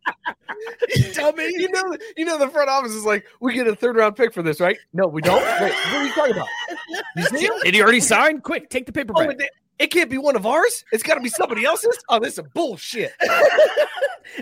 Tell 1.14 1.34
me, 1.34 1.50
You 1.58 1.70
know, 1.72 1.98
you 2.18 2.26
know, 2.26 2.38
the 2.38 2.50
front 2.50 2.70
office 2.70 2.94
is 2.94 3.04
like, 3.06 3.26
we 3.40 3.54
get 3.54 3.68
a 3.68 3.76
third 3.76 3.96
round 3.96 4.16
pick 4.16 4.34
for 4.34 4.44
this, 4.44 4.60
right? 4.60 4.78
No, 4.94 5.08
we 5.08 5.22
don't. 5.22 5.42
Wait, 5.42 5.74
what 5.74 5.96
are 5.96 6.06
you 6.06 6.14
talking 6.14 6.34
about? 6.34 6.48
Did 7.64 7.74
he 7.74 7.82
already 7.82 8.00
sign? 8.00 8.42
Quick, 8.42 8.70
take 8.70 8.86
the 8.86 8.92
paper 8.92 9.14
Oh, 9.16 9.22
it, 9.22 9.42
it 9.80 9.88
can't 9.88 10.10
be 10.10 10.18
one 10.20 10.36
of 10.36 10.46
ours. 10.46 10.86
It's 10.92 11.02
got 11.04 11.16
to 11.16 11.22
be 11.22 11.30
somebody 11.30 11.66
else's. 11.66 11.98
Oh, 12.10 12.20
this 12.20 12.38
is 12.38 12.44
bullshit. 12.54 13.14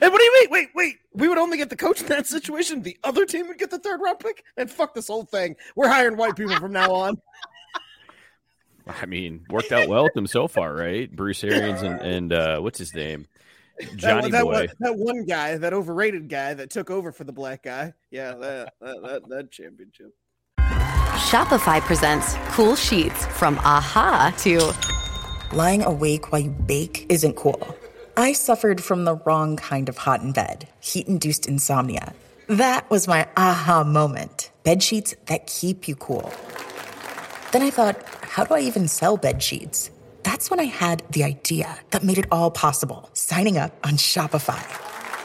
And 0.02 0.12
what 0.12 0.20
do 0.20 0.24
you 0.24 0.34
mean? 0.34 0.48
Wait, 0.50 0.70
wait. 0.76 0.98
We 1.13 1.28
would 1.28 1.38
only 1.38 1.58
get 1.58 1.70
the 1.70 1.76
coach 1.76 2.02
in 2.02 2.08
that 2.08 2.28
situation. 2.28 2.82
The 2.82 2.98
other 3.04 3.26
team 3.26 3.48
would 3.48 3.58
get 3.58 3.72
the 3.72 3.80
third 3.80 4.02
round 4.02 4.20
pick. 4.20 4.44
And 4.58 4.70
fuck 4.70 4.94
this 4.94 5.08
whole 5.08 5.26
thing. 5.26 5.56
We're 5.76 5.89
hiring 5.89 6.17
white 6.17 6.36
people 6.36 6.56
from 6.58 6.74
now 6.74 6.91
on. 6.94 7.22
I 8.88 9.06
mean, 9.06 9.46
worked 9.50 9.72
out 9.72 9.88
well 9.88 10.04
with 10.04 10.13
them 10.13 10.28
so 10.28 10.48
far, 10.48 10.74
right? 10.74 11.13
Bruce 11.13 11.44
Arians 11.44 11.82
and, 11.82 12.02
and 12.02 12.34
uh, 12.34 12.60
what's 12.60 12.80
his 12.80 12.94
name? 12.94 13.28
Johnny 13.96 14.30
that, 14.30 14.32
that, 14.32 14.44
Boy. 14.44 14.67
That, 14.67 14.76
that, 14.80 14.98
one 14.98 15.26
guy, 15.26 15.58
that 15.58 15.74
overrated 15.74 16.30
guy 16.30 16.54
that 16.54 16.70
took 16.70 16.89
over 16.89 17.12
for 17.12 17.24
the 17.24 17.32
black 17.32 17.63
guy. 17.63 17.94
Yeah, 18.10 18.34
that 18.34 18.74
that, 18.82 19.02
that, 19.04 19.30
that 19.30 19.52
championship. 19.52 20.13
Shopify 20.60 21.82
presents 21.82 22.36
cool 22.50 22.76
sheets 22.76 23.26
from 23.28 23.58
aha 23.60 24.34
to 24.39 24.74
lying 25.56 25.84
awake 25.84 26.32
while 26.32 26.41
you 26.41 26.50
bake 26.50 27.06
isn't 27.10 27.36
cool. 27.36 27.76
I 28.17 28.34
suffered 28.34 28.84
from 28.84 29.06
the 29.06 29.15
wrong 29.15 29.56
kind 29.56 29.88
of 29.88 29.97
hot 29.97 30.21
in 30.21 30.34
bed, 30.34 30.67
heat 30.82 31.08
induced 31.08 31.47
insomnia. 31.47 32.13
That 32.47 32.89
was 32.89 33.08
my 33.08 33.28
aha 33.38 33.84
moment. 33.86 34.52
Bed 34.63 34.84
sheets 34.84 35.15
that 35.28 35.47
keep 35.47 35.88
you 35.88 35.95
cool. 35.95 36.34
Then 37.52 37.62
I 37.62 37.69
thought, 37.69 38.04
how 38.21 38.43
do 38.43 38.54
I 38.54 38.60
even 38.62 38.88
sell 38.88 39.15
bed 39.15 39.41
sheets? 39.41 39.91
That's 40.24 40.50
when 40.50 40.60
I 40.60 40.65
had 40.65 41.04
the 41.10 41.24
idea 41.24 41.80
that 41.91 42.04
made 42.04 42.17
it 42.17 42.26
all 42.32 42.52
possible 42.52 43.10
signing 43.13 43.58
up 43.58 43.74
on 43.86 43.93
Shopify. 43.93 44.62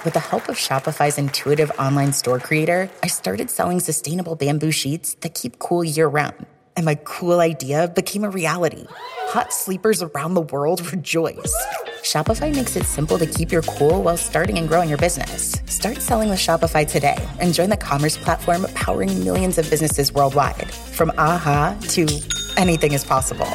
With 0.04 0.14
the 0.14 0.20
help 0.20 0.48
of 0.48 0.56
Shopify's 0.56 1.18
intuitive 1.18 1.72
online 1.80 2.12
store 2.12 2.38
creator, 2.38 2.88
I 3.02 3.08
started 3.08 3.50
selling 3.50 3.80
sustainable 3.80 4.36
bamboo 4.36 4.70
sheets 4.70 5.14
that 5.22 5.34
keep 5.34 5.58
cool 5.58 5.82
year 5.82 6.06
round. 6.06 6.46
And 6.76 6.84
my 6.84 6.94
cool 6.94 7.40
idea 7.40 7.88
became 7.88 8.22
a 8.22 8.30
reality. 8.30 8.86
Hot 9.30 9.52
sleepers 9.52 10.02
around 10.02 10.34
the 10.34 10.42
world 10.42 10.92
rejoice. 10.92 11.54
Shopify 12.06 12.54
makes 12.54 12.76
it 12.76 12.84
simple 12.84 13.18
to 13.18 13.26
keep 13.26 13.50
your 13.50 13.62
cool 13.62 14.00
while 14.00 14.16
starting 14.16 14.58
and 14.58 14.68
growing 14.68 14.88
your 14.88 14.98
business. 14.98 15.60
Start 15.66 16.00
selling 16.00 16.28
with 16.28 16.38
Shopify 16.38 16.88
today 16.88 17.16
and 17.40 17.52
join 17.52 17.68
the 17.68 17.76
commerce 17.76 18.16
platform 18.16 18.64
powering 18.74 19.24
millions 19.24 19.58
of 19.58 19.68
businesses 19.68 20.12
worldwide. 20.12 20.70
From 20.70 21.10
aha 21.18 21.76
to 21.88 22.06
anything 22.56 22.92
is 22.92 23.02
possible. 23.02 23.50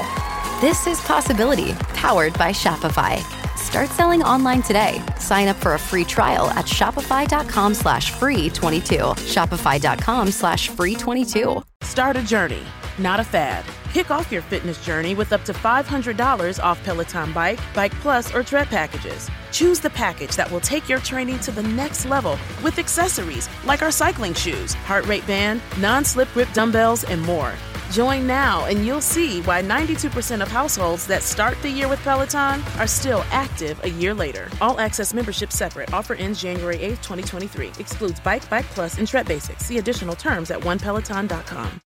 This 0.59 0.85
is 0.85 0.99
Possibility, 0.99 1.71
powered 1.93 2.37
by 2.37 2.51
Shopify. 2.51 3.40
Start 3.61 3.89
selling 3.89 4.23
online 4.23 4.63
today. 4.63 5.01
Sign 5.19 5.47
up 5.47 5.55
for 5.55 5.75
a 5.75 5.79
free 5.79 6.03
trial 6.03 6.49
at 6.51 6.65
shopify.com 6.65 7.73
slash 7.73 8.11
free 8.11 8.49
22. 8.49 8.97
Shopify.com 8.97 10.31
slash 10.31 10.69
free 10.69 10.95
22. 10.95 11.63
Start 11.83 12.17
a 12.17 12.23
journey, 12.23 12.63
not 12.97 13.19
a 13.19 13.23
fad. 13.23 13.63
Kick 13.93 14.09
off 14.09 14.31
your 14.31 14.41
fitness 14.41 14.83
journey 14.83 15.15
with 15.15 15.31
up 15.31 15.45
to 15.45 15.53
$500 15.53 16.63
off 16.63 16.83
Peloton 16.83 17.31
Bike, 17.33 17.59
Bike 17.75 17.93
Plus, 17.95 18.33
or 18.33 18.41
Tread 18.43 18.67
packages. 18.67 19.29
Choose 19.51 19.79
the 19.79 19.89
package 19.91 20.35
that 20.35 20.49
will 20.49 20.61
take 20.61 20.89
your 20.89 20.99
training 20.99 21.39
to 21.39 21.51
the 21.51 21.63
next 21.63 22.05
level 22.05 22.37
with 22.63 22.79
accessories 22.79 23.47
like 23.65 23.81
our 23.81 23.91
cycling 23.91 24.33
shoes, 24.33 24.73
heart 24.73 25.05
rate 25.05 25.27
band, 25.27 25.61
non 25.79 26.03
slip 26.03 26.31
grip 26.33 26.51
dumbbells, 26.53 27.03
and 27.03 27.21
more. 27.21 27.53
Join 27.91 28.25
now 28.25 28.65
and 28.65 28.85
you'll 28.85 29.01
see 29.01 29.41
why 29.41 29.61
92% 29.61 30.41
of 30.41 30.47
households 30.47 31.05
that 31.07 31.23
start 31.23 31.61
the 31.61 31.69
year 31.69 31.89
with 31.89 32.01
Peloton 32.03 32.63
are 32.79 32.87
still 32.87 33.25
active 33.31 33.83
a 33.83 33.89
year 33.89 34.13
later. 34.13 34.47
All 34.61 34.79
access 34.79 35.13
membership 35.13 35.51
separate. 35.51 35.93
Offer 35.93 36.13
ends 36.15 36.41
January 36.41 36.77
8th, 36.77 37.03
2023. 37.03 37.67
Excludes 37.79 38.21
Bike, 38.21 38.49
Bike 38.49 38.65
Plus, 38.67 38.97
and 38.97 39.05
Tread 39.05 39.27
Basics. 39.27 39.65
See 39.65 39.77
additional 39.77 40.15
terms 40.15 40.51
at 40.51 40.59
onepeloton.com. 40.61 41.81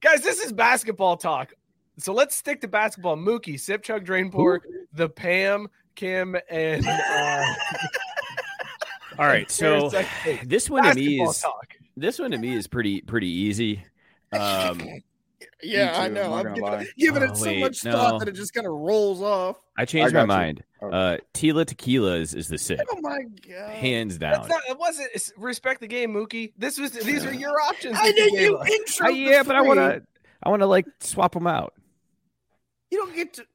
Guys, 0.00 0.20
this 0.22 0.38
is 0.44 0.52
basketball 0.52 1.16
talk. 1.16 1.52
So 1.98 2.12
let's 2.12 2.36
stick 2.36 2.60
to 2.60 2.68
basketball. 2.68 3.16
Mookie, 3.16 3.58
Sip, 3.58 3.82
Chug, 3.82 4.04
Drain, 4.04 4.30
Pour, 4.30 4.62
the 4.92 5.08
Pam, 5.08 5.66
Kim, 5.96 6.36
and. 6.48 6.86
Uh, 6.86 7.44
All 9.18 9.26
right, 9.26 9.50
so 9.50 9.90
this 10.44 10.68
one 10.68 10.84
to 10.84 10.94
me 10.94 11.22
is 11.22 11.40
talk. 11.40 11.74
this 11.96 12.18
one 12.18 12.32
to 12.32 12.38
me 12.38 12.52
is 12.52 12.66
pretty 12.66 13.00
pretty 13.00 13.28
easy. 13.28 13.84
Um, 14.32 14.80
Yeah, 15.64 15.94
I 15.98 16.08
know. 16.08 16.32
I'm 16.32 16.32
I'm 16.34 16.42
gonna 16.44 16.54
giving, 16.54 16.62
lie. 16.70 16.82
it, 16.82 16.88
giving 16.98 17.22
Oh, 17.22 17.26
it 17.26 17.36
so 17.36 17.44
wait, 17.46 17.60
much 17.60 17.84
no. 17.84 17.92
thought 17.92 18.18
that 18.20 18.28
it 18.28 18.32
just 18.32 18.52
kind 18.54 18.66
of 18.66 18.72
rolls 18.74 19.20
off. 19.22 19.56
I 19.76 19.84
changed 19.84 20.12
got 20.12 20.26
my 20.28 20.34
you. 20.34 20.38
mind. 20.40 20.64
Okay. 20.82 20.96
Uh, 20.96 21.18
Tila 21.32 21.64
Tequila 21.66 22.16
is, 22.16 22.34
is 22.34 22.48
the 22.48 22.58
sip, 22.58 22.80
Oh 22.90 23.00
my 23.00 23.22
god! 23.48 23.70
hands 23.70 24.18
That's 24.18 24.40
down. 24.40 24.48
not, 24.48 24.60
it 24.68 24.78
wasn't 24.78 25.08
respect 25.38 25.80
the 25.80 25.86
game, 25.86 26.12
Mookie. 26.12 26.52
This 26.58 26.78
was 26.78 26.92
these 26.92 27.24
are 27.24 27.32
your 27.32 27.58
options. 27.62 27.96
I 27.98 28.08
that 28.12 28.16
you 28.16 28.24
did 28.24 28.32
gave 28.32 28.40
you 28.42 28.56
us. 28.58 28.70
intro. 28.70 29.06
Uh, 29.06 29.10
yeah, 29.10 29.42
but 29.42 29.56
I 29.56 29.62
want 29.62 29.78
to 29.78 30.02
I 30.42 30.48
want 30.50 30.60
to 30.60 30.66
like 30.66 30.86
swap 31.00 31.32
them 31.32 31.46
out. 31.46 31.72
You 32.90 32.98
don't 32.98 33.14
get 33.16 33.34
to. 33.34 33.46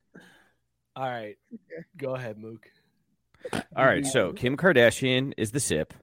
All 0.96 1.08
right, 1.08 1.38
go 1.98 2.16
ahead, 2.16 2.38
Mook. 2.38 2.68
All 3.76 3.86
right, 3.86 4.06
so 4.06 4.34
Kim 4.34 4.58
Kardashian 4.58 5.34
is 5.38 5.52
the 5.52 5.60
sip. 5.62 5.94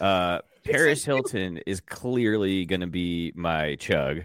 Uh, 0.00 0.38
Paris 0.64 1.04
Hilton 1.04 1.58
is 1.66 1.80
clearly 1.80 2.64
going 2.64 2.80
to 2.80 2.86
be 2.86 3.32
my 3.34 3.74
chug. 3.74 4.20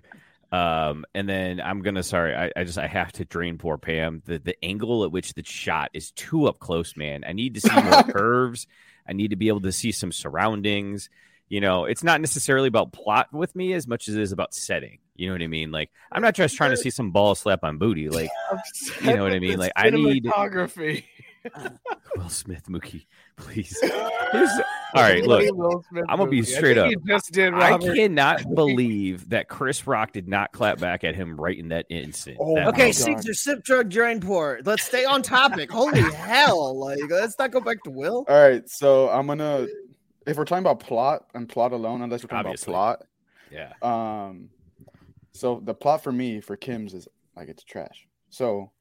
Um, 0.56 1.04
and 1.14 1.28
then 1.28 1.60
I'm 1.60 1.82
gonna 1.82 2.04
sorry, 2.04 2.34
I, 2.34 2.52
I 2.56 2.64
just 2.64 2.78
I 2.78 2.88
have 2.88 3.12
to 3.14 3.26
drain 3.26 3.58
poor 3.58 3.78
Pam. 3.78 4.22
The 4.26 4.40
the 4.40 4.56
angle 4.64 5.04
at 5.04 5.12
which 5.12 5.34
the 5.34 5.44
shot 5.44 5.90
is 5.94 6.12
too 6.12 6.48
up 6.48 6.60
close, 6.60 6.96
man. 6.96 7.26
I 7.28 7.34
need 7.34 7.56
to 7.56 7.62
see 7.62 7.82
more 7.82 8.04
curves. 8.10 8.66
I 9.08 9.14
need 9.14 9.32
to 9.32 9.36
be 9.36 9.50
able 9.50 9.62
to 9.62 9.74
see 9.74 9.92
some 9.92 10.14
surroundings. 10.14 11.10
You 11.50 11.60
know, 11.60 11.86
it's 11.86 12.04
not 12.04 12.22
necessarily 12.22 12.70
about 12.70 12.94
plot 12.94 13.34
with 13.34 13.54
me 13.56 13.74
as 13.74 13.86
much 13.86 14.08
as 14.08 14.16
it 14.16 14.22
is 14.22 14.32
about 14.32 14.54
setting. 14.54 15.00
You 15.16 15.28
know 15.28 15.34
what 15.34 15.42
I 15.42 15.48
mean? 15.48 15.72
Like 15.72 15.92
I'm 16.10 16.22
not 16.22 16.36
just 16.36 16.56
trying 16.56 16.72
to 16.72 16.78
see 16.78 16.90
some 16.90 17.12
ball 17.12 17.36
slap 17.36 17.64
on 17.64 17.78
booty. 17.78 18.10
Like 18.10 18.30
you 19.02 19.14
know 19.14 19.24
what 19.24 19.34
I 19.34 19.40
mean? 19.40 19.60
Like 19.60 19.74
I 19.76 19.90
need. 19.90 20.26
Will 22.16 22.30
Smith 22.30 22.64
Mookie, 22.70 23.06
please. 23.36 23.78
Here's- 23.82 24.62
all 24.94 25.02
right, 25.04 25.24
look, 25.26 25.44
I'm 26.08 26.18
gonna 26.18 26.30
be 26.30 26.38
movie. 26.38 26.54
I 26.54 26.58
straight 26.58 26.78
up. 26.78 26.90
just 27.06 27.32
did, 27.34 27.54
I 27.54 27.78
cannot 27.78 28.44
believe 28.56 29.30
that 29.30 29.50
Chris 29.50 29.86
Rock 29.86 30.14
did 30.14 30.28
not 30.30 30.54
clap 30.54 30.80
back 30.80 31.04
at 31.04 31.16
him 31.16 31.36
right 31.40 31.58
in 31.58 31.68
that 31.70 31.86
instant. 31.90 32.38
Oh 32.40 32.56
That 32.56 32.64
my 32.64 32.70
Okay, 32.70 32.88
was- 32.88 33.04
God. 33.04 33.18
Caesar, 33.18 33.34
sip, 33.34 33.64
drug, 33.64 33.90
drain, 33.90 34.22
pour. 34.22 34.60
Let's 34.64 34.84
stay 34.84 35.04
on 35.04 35.22
topic. 35.22 35.70
Holy 35.70 36.00
hell! 36.14 36.78
Like, 36.80 37.00
let's 37.10 37.38
not 37.38 37.52
go 37.52 37.60
back 37.60 37.84
to 37.84 37.90
Will. 37.90 38.26
All 38.30 38.50
right, 38.50 38.68
so 38.70 39.10
I'm 39.10 39.28
gonna 39.28 39.68
if 40.26 40.38
we're 40.38 40.46
talking 40.46 40.64
about 40.64 40.80
plot 40.80 41.26
and 41.36 41.48
plot 41.50 41.74
alone, 41.74 42.02
unless 42.02 42.24
we're 42.24 42.30
talking 42.30 42.48
Obviously. 42.48 42.74
about 42.74 43.00
plot, 43.52 43.74
yeah. 43.84 44.28
um, 44.28 44.50
so 45.34 45.60
the 45.64 45.74
plot 45.74 46.02
for 46.04 46.12
me 46.14 46.40
for 46.40 46.56
Kim's 46.56 46.94
is 46.94 47.08
like 47.36 47.50
it's 47.50 47.64
trash. 47.64 48.08
So 48.30 48.72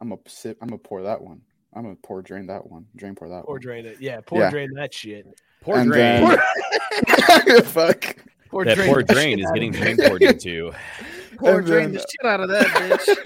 I'm 0.00 0.08
gonna 0.08 0.20
sip. 0.26 0.58
I'm 0.60 0.66
gonna 0.68 0.78
pour 0.78 1.02
that 1.04 1.22
one. 1.22 1.42
I'm 1.74 1.82
gonna 1.84 1.96
pour 2.02 2.22
drain 2.22 2.46
that 2.48 2.68
one. 2.70 2.86
Drain 2.96 3.14
pour 3.14 3.28
that 3.30 3.44
Pour 3.44 3.54
one. 3.54 3.60
drain 3.62 3.86
it. 3.86 4.00
Yeah, 4.00 4.20
pour 4.20 4.38
Yeah. 4.40 4.50
drain 4.50 4.68
that 4.74 4.92
shit. 4.92 5.26
Pour 5.62 5.76
And 5.76 5.90
drain. 5.90 6.28
then- 6.28 7.62
Fuck. 7.64 8.16
Pour 8.50 8.64
that 8.64 8.76
drain 8.76 8.92
poor 8.92 9.02
drain 9.02 9.38
is 9.40 9.50
getting 9.52 9.70
of 9.74 9.80
drain 9.80 9.96
it. 9.98 10.06
poured 10.08 10.22
into. 10.22 10.72
Pour 11.38 11.58
And 11.58 11.66
drain 11.66 11.84
then- 11.84 11.92
the 11.94 11.98
shit 12.00 12.26
out 12.26 12.40
of 12.40 12.48
that 12.50 12.66
bitch. 12.66 13.16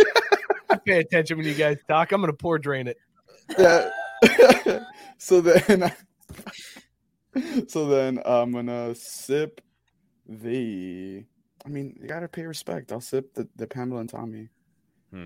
I 0.70 0.76
pay 0.76 0.98
attention 1.00 1.36
when 1.38 1.46
you 1.46 1.54
guys 1.54 1.78
talk. 1.88 2.12
I'm 2.12 2.20
gonna 2.20 2.32
pour 2.32 2.58
drain 2.58 2.86
it. 2.88 2.96
Yeah. 3.58 3.90
so 5.18 5.40
then, 5.40 5.92
so 7.68 7.86
then 7.88 8.20
I'm 8.24 8.52
gonna 8.52 8.94
sip 8.94 9.60
the. 10.28 11.24
I 11.64 11.68
mean, 11.68 11.96
you 12.00 12.08
gotta 12.08 12.28
pay 12.28 12.46
respect. 12.46 12.92
I'll 12.92 13.00
sip 13.00 13.34
the, 13.34 13.48
the 13.56 13.66
Pamela 13.66 14.00
and 14.00 14.08
Tommy, 14.08 14.48
Hmm. 15.12 15.24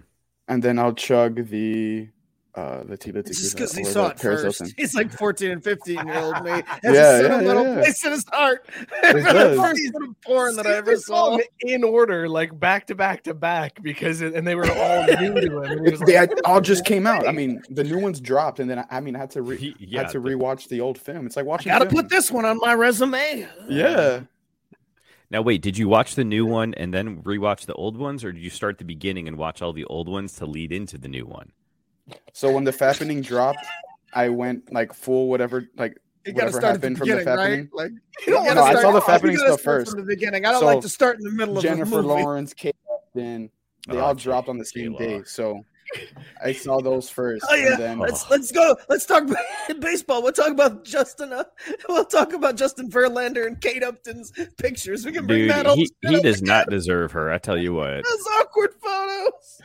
and 0.49 0.63
then 0.63 0.79
I'll 0.79 0.95
chug 0.95 1.47
the 1.49 2.09
uh 2.57 2.83
the 2.85 2.99
Tila 2.99 3.17
It's 3.19 3.41
just 3.41 3.55
because 3.55 3.73
he 3.75 3.85
saw 3.85 4.09
it 4.09 4.17
Paris 4.19 4.43
first. 4.43 4.59
Hilton. 4.59 4.75
He's 4.77 4.95
like 4.95 5.13
14 5.13 5.51
and 5.53 5.63
15 5.65 5.95
year 6.07 6.19
old 6.19 6.43
me. 6.45 6.51
Has 6.67 6.67
Yeah, 6.83 6.91
a 6.91 6.93
yeah, 6.95 7.21
sentimental 7.21 7.63
yeah, 7.65 7.69
yeah. 7.71 7.81
place 7.83 8.05
in 8.05 8.11
his 8.13 8.25
heart. 8.33 8.67
It 9.05 9.15
the 9.15 9.57
first 9.57 9.81
bit 9.93 10.03
of 10.09 10.21
porn 10.23 10.57
that 10.57 10.67
I 10.67 10.75
ever 10.75 10.97
saw 10.97 11.37
saw. 11.37 11.39
in 11.61 11.85
order, 11.85 12.29
like 12.29 12.59
back 12.59 12.87
to 12.89 12.95
back 12.95 13.23
to 13.25 13.35
back, 13.35 13.81
because 13.83 14.21
it, 14.21 14.35
and 14.35 14.47
they 14.47 14.55
were 14.57 14.71
all 14.71 15.05
new 15.21 15.35
to 15.35 15.63
him. 15.63 15.63
and 15.63 15.85
he 15.87 15.91
was 15.93 16.01
They 16.01 16.15
had- 16.15 16.33
all 16.45 16.61
just 16.61 16.85
came 16.85 17.07
out. 17.07 17.27
I 17.29 17.33
mean, 17.33 17.63
the 17.71 17.85
new 17.85 17.99
ones 17.99 18.21
dropped, 18.21 18.59
and 18.61 18.69
then 18.69 18.81
I, 18.81 18.85
I 18.91 19.01
mean, 19.01 19.15
I 19.17 19.21
had 19.21 19.31
to 19.33 19.43
re- 19.43 19.57
He- 19.57 19.77
yeah, 19.79 20.03
had 20.03 20.11
to 20.11 20.21
the- 20.21 20.29
rewatch 20.29 20.69
the 20.69 20.81
old 20.81 20.99
film. 20.99 21.27
It's 21.27 21.37
like 21.37 21.47
watching. 21.47 21.71
Gotta 21.71 21.87
film. 21.89 22.03
put 22.03 22.09
this 22.11 22.31
one 22.31 22.45
on 22.45 22.59
my 22.59 22.75
resume. 22.75 23.47
Yeah. 23.69 24.21
Now 25.31 25.43
wait, 25.43 25.63
did 25.63 25.79
you 25.79 25.89
watch 25.89 26.17
the 26.17 26.25
new 26.25 26.45
one 26.45 26.75
and 26.75 26.93
then 26.93 27.23
rewatch 27.23 27.67
the 27.67 27.75
old 27.75 27.97
ones, 27.97 28.25
or 28.25 28.33
did 28.33 28.43
you 28.43 28.51
start 28.51 28.75
at 28.75 28.79
the 28.79 28.85
beginning 28.85 29.29
and 29.29 29.37
watch 29.37 29.63
all 29.63 29.73
the 29.73 29.85
old 29.85 30.09
ones 30.09 30.35
to 30.37 30.47
lead 30.47 30.73
into 30.73 30.99
the 30.99 31.07
new 31.07 31.25
one? 31.25 31.53
So 32.33 32.51
when 32.53 32.65
the 32.65 32.73
fappening 32.73 33.25
dropped, 33.25 33.65
I 34.13 34.29
went 34.29 34.73
like 34.73 34.93
full 34.93 35.29
whatever 35.29 35.69
like 35.77 35.97
You 36.27 36.35
whatever 36.35 36.53
start 36.59 36.63
the 36.63 36.69
happened 36.89 36.99
from 36.99 37.09
the 37.09 37.17
beginning, 37.17 37.37
right? 37.39 37.61
fappening. 37.61 37.69
Like, 37.73 37.93
You 38.27 38.33
don't 38.33 38.45
gotta 38.45 38.55
No, 38.57 38.63
I 38.65 38.75
saw 38.75 38.91
the 38.93 38.99
you 38.99 39.05
fappening 39.05 39.37
stuff 39.39 39.61
first. 39.61 39.91
From 39.93 40.01
the 40.01 40.07
beginning. 40.07 40.45
I 40.47 40.51
don't 40.53 40.61
So, 40.61 40.67
like 40.67 40.81
to 40.81 40.89
start 40.89 41.19
in 41.19 41.25
the 41.25 41.31
middle 41.33 41.57
of 41.57 41.63
Jennifer 41.63 41.99
a 42.01 42.03
movie. 42.03 42.09
Lawrence, 42.09 42.55
Kate 42.55 42.75
Upton, 42.93 43.51
they 43.89 43.97
Oh, 43.97 44.01
all 44.01 44.15
J- 44.15 44.25
dropped 44.25 44.49
on 44.49 44.59
the 44.59 44.65
same 44.65 44.97
day. 44.97 45.23
So 45.25 45.65
I 46.43 46.53
saw 46.53 46.81
those 46.81 47.11
first. 47.11 47.45
Oh 47.51 47.55
yeah, 47.55 47.75
then, 47.77 47.99
let's 47.99 48.29
let's 48.31 48.53
go. 48.53 48.77
Let's 48.89 49.07
talk 49.07 49.25
baseball. 49.81 50.23
We'll 50.23 50.31
talk 50.33 50.51
about 50.51 50.85
Justin. 50.85 51.33
Uh, 51.33 51.43
we'll 51.89 52.05
talk 52.05 52.33
about 52.33 52.57
Justin 52.57 52.89
Verlander 52.91 53.45
and 53.47 53.61
Kate 53.61 53.83
Upton's 53.83 54.33
pictures. 54.57 55.05
We 55.05 55.11
can 55.13 55.27
bring 55.27 55.41
Dude, 55.43 55.51
that 55.51 55.67
all. 55.67 55.75
he, 55.75 55.91
he 56.03 56.21
does 56.21 56.43
not 56.43 56.69
deserve 56.71 57.11
her. 57.13 57.33
I 57.33 57.39
tell 57.39 57.59
you 57.59 57.75
what. 57.75 58.05
Those 58.05 58.25
awkward 58.39 58.71
photos. 58.81 59.61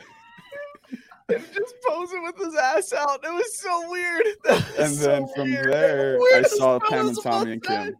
Him 1.28 1.42
just 1.52 1.74
posing 1.88 2.22
with 2.22 2.38
his 2.38 2.54
ass 2.54 2.92
out. 2.92 3.24
It 3.24 3.32
was 3.32 3.58
so 3.58 3.90
weird. 3.90 4.26
Was 4.48 4.78
and 4.78 4.94
so 4.94 5.06
then 5.06 5.28
from 5.34 5.50
weird. 5.50 5.72
there, 5.72 6.18
I 6.34 6.42
saw 6.42 6.78
Pam 6.78 7.08
and 7.08 7.18
Tommy 7.22 7.52
and 7.54 7.62
time. 7.64 7.86
Kim. 7.86 7.96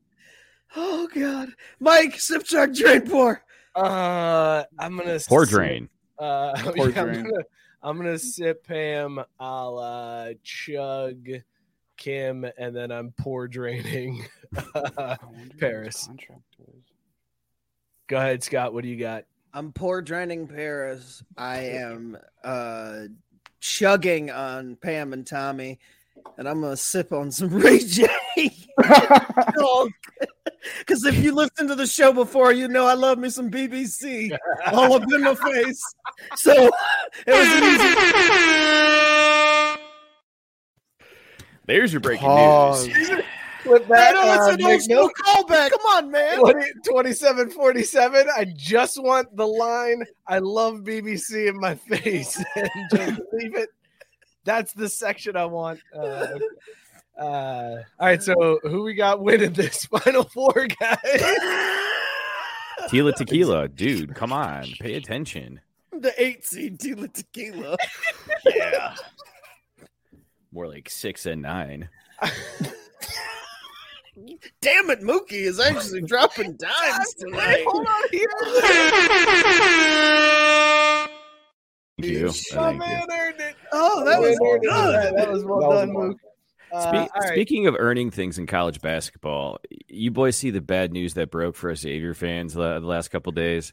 Oh 0.77 1.09
god, 1.13 1.49
Mike, 1.81 2.21
sip 2.21 2.45
chug 2.45 2.75
drain 2.75 3.03
pour. 3.03 3.43
Uh, 3.75 4.63
I'm 4.79 4.97
gonna 4.97 5.19
Pour 5.29 5.45
sip- 5.45 5.51
drain. 5.55 5.89
Uh, 6.19 6.55
Pour 6.77 6.89
yeah, 6.91 7.03
I'm 7.03 7.13
gonna, 7.25 7.43
I'm 7.83 7.97
gonna 7.97 8.19
sip 8.19 8.65
Pam. 8.67 9.21
I'll 9.41 9.79
uh, 9.79 10.35
chug 10.45 11.27
Kim, 11.97 12.47
and 12.57 12.77
then 12.77 12.93
I'm 12.93 13.11
pour 13.13 13.49
draining 13.49 14.25
Paris. 15.59 16.09
Go 18.07 18.19
ahead, 18.19 18.45
Scott. 18.45 18.73
What 18.73 18.83
do 18.85 18.89
you 18.89 18.99
got? 18.99 19.25
I'm 19.57 19.73
poor 19.73 20.03
draining 20.03 20.47
Paris. 20.49 21.25
I 21.35 21.61
am 21.61 22.19
uh 22.45 23.05
chugging 23.59 24.31
on 24.31 24.77
Pam 24.77 25.15
and 25.15 25.27
Tommy, 25.27 25.79
and 26.37 26.47
I'm 26.47 26.61
gonna 26.61 26.77
sip 26.77 27.11
on 27.11 27.31
some 27.33 27.49
Ray 27.55 27.79
J. 27.79 28.07
Because 30.81 31.05
if 31.05 31.17
you 31.23 31.33
listened 31.33 31.69
to 31.69 31.77
the 31.77 31.87
show 31.87 32.13
before, 32.13 32.53
you 32.53 32.67
know 32.67 32.87
I 32.87 32.95
love 32.95 33.19
me 33.19 33.31
some 33.31 33.51
BBC 33.51 34.37
all 34.73 34.95
up 34.95 35.05
in 35.13 35.23
my 35.23 35.35
face. 35.37 35.81
So 36.35 36.53
it 36.53 37.33
was 37.33 37.49
an 37.49 37.63
easy. 37.65 37.95
There's 41.67 41.93
your 41.93 42.01
breaking 42.01 42.27
Pause. 42.27 42.89
news. 42.89 43.11
With 43.67 43.83
I 43.85 43.87
that, 43.89 44.15
know 44.15 44.33
it's 44.33 44.43
uh, 44.43 44.55
an 44.55 44.65
old 44.65 44.83
school 44.83 45.11
callback. 45.25 45.71
Come 45.71 45.87
on, 45.87 46.11
man. 46.11 46.39
20, 46.39 46.61
2747. 46.85 48.27
I 48.37 48.45
just 48.57 49.03
want 49.03 49.35
the 49.35 49.47
line, 49.47 50.05
I 50.27 50.39
love 50.39 50.81
BBC 50.81 51.49
in 51.49 51.59
my 51.59 51.75
face, 51.75 52.43
and 52.57 52.71
just 52.95 53.21
leave 53.33 53.57
it. 53.57 53.71
That's 54.45 54.73
the 54.73 54.89
section 54.89 55.37
I 55.37 55.47
want. 55.47 55.81
Uh, 55.95 56.39
uh, 57.19 57.21
all 57.21 57.83
right, 58.01 58.23
so 58.23 58.61
who 58.63 58.83
we 58.85 58.95
got 58.95 59.21
winning 59.21 59.53
this 59.53 59.85
Final 60.03 60.25
Four, 60.25 60.69
guys? 60.81 61.37
Tila 62.89 63.15
Tequila, 63.17 63.69
dude, 63.69 64.15
come 64.15 64.33
on, 64.33 64.67
pay 64.79 64.95
attention. 64.95 65.61
The 65.91 66.13
eight 66.23 66.45
seed 66.45 66.79
Tila 66.79 67.13
Tequila. 67.13 67.77
Yeah. 68.45 68.95
More 70.53 70.69
like 70.69 70.89
six 70.89 71.27
and 71.27 71.43
nine. 71.43 71.89
Damn 74.63 74.91
it, 74.91 75.01
Mookie 75.03 75.33
is 75.33 75.61
actually 75.61 76.01
dropping 76.07 76.57
dimes 76.57 77.15
tonight. 77.19 77.65
Hold 77.67 77.87
on 77.87 78.03
here. 78.11 78.29
Thank 81.99 82.13
you. 82.13 82.33
My 82.55 82.73
man 82.73 83.07
earned 83.13 83.41
it. 83.41 83.57
Oh, 83.73 84.05
that 84.05 84.21
was 84.21 84.39
Man 84.41 84.51
earned 84.53 84.65
it. 84.65 84.69
good. 84.71 84.95
That, 84.95 85.17
that 85.17 85.33
was 85.33 85.45
well 85.45 85.61
That 85.61 85.87
done, 85.87 85.95
well. 85.95 86.07
Mook. 86.09 86.19
Uh, 86.73 86.81
Spe- 86.81 87.11
all 87.15 87.21
right. 87.21 87.29
Speaking 87.33 87.67
of 87.67 87.77
earning 87.79 88.11
things 88.11 88.39
in 88.39 88.47
college 88.47 88.81
basketball, 88.81 89.59
you 89.89 90.11
boys 90.11 90.37
see 90.37 90.51
the 90.51 90.61
bad 90.61 90.93
news 90.93 91.15
that 91.15 91.31
broke 91.31 91.57
for 91.57 91.71
us 91.71 91.81
Xavier 91.81 92.13
fans 92.15 92.55
the, 92.55 92.81
the 92.81 92.87
last 92.87 93.09
couple 93.09 93.33
days 93.33 93.73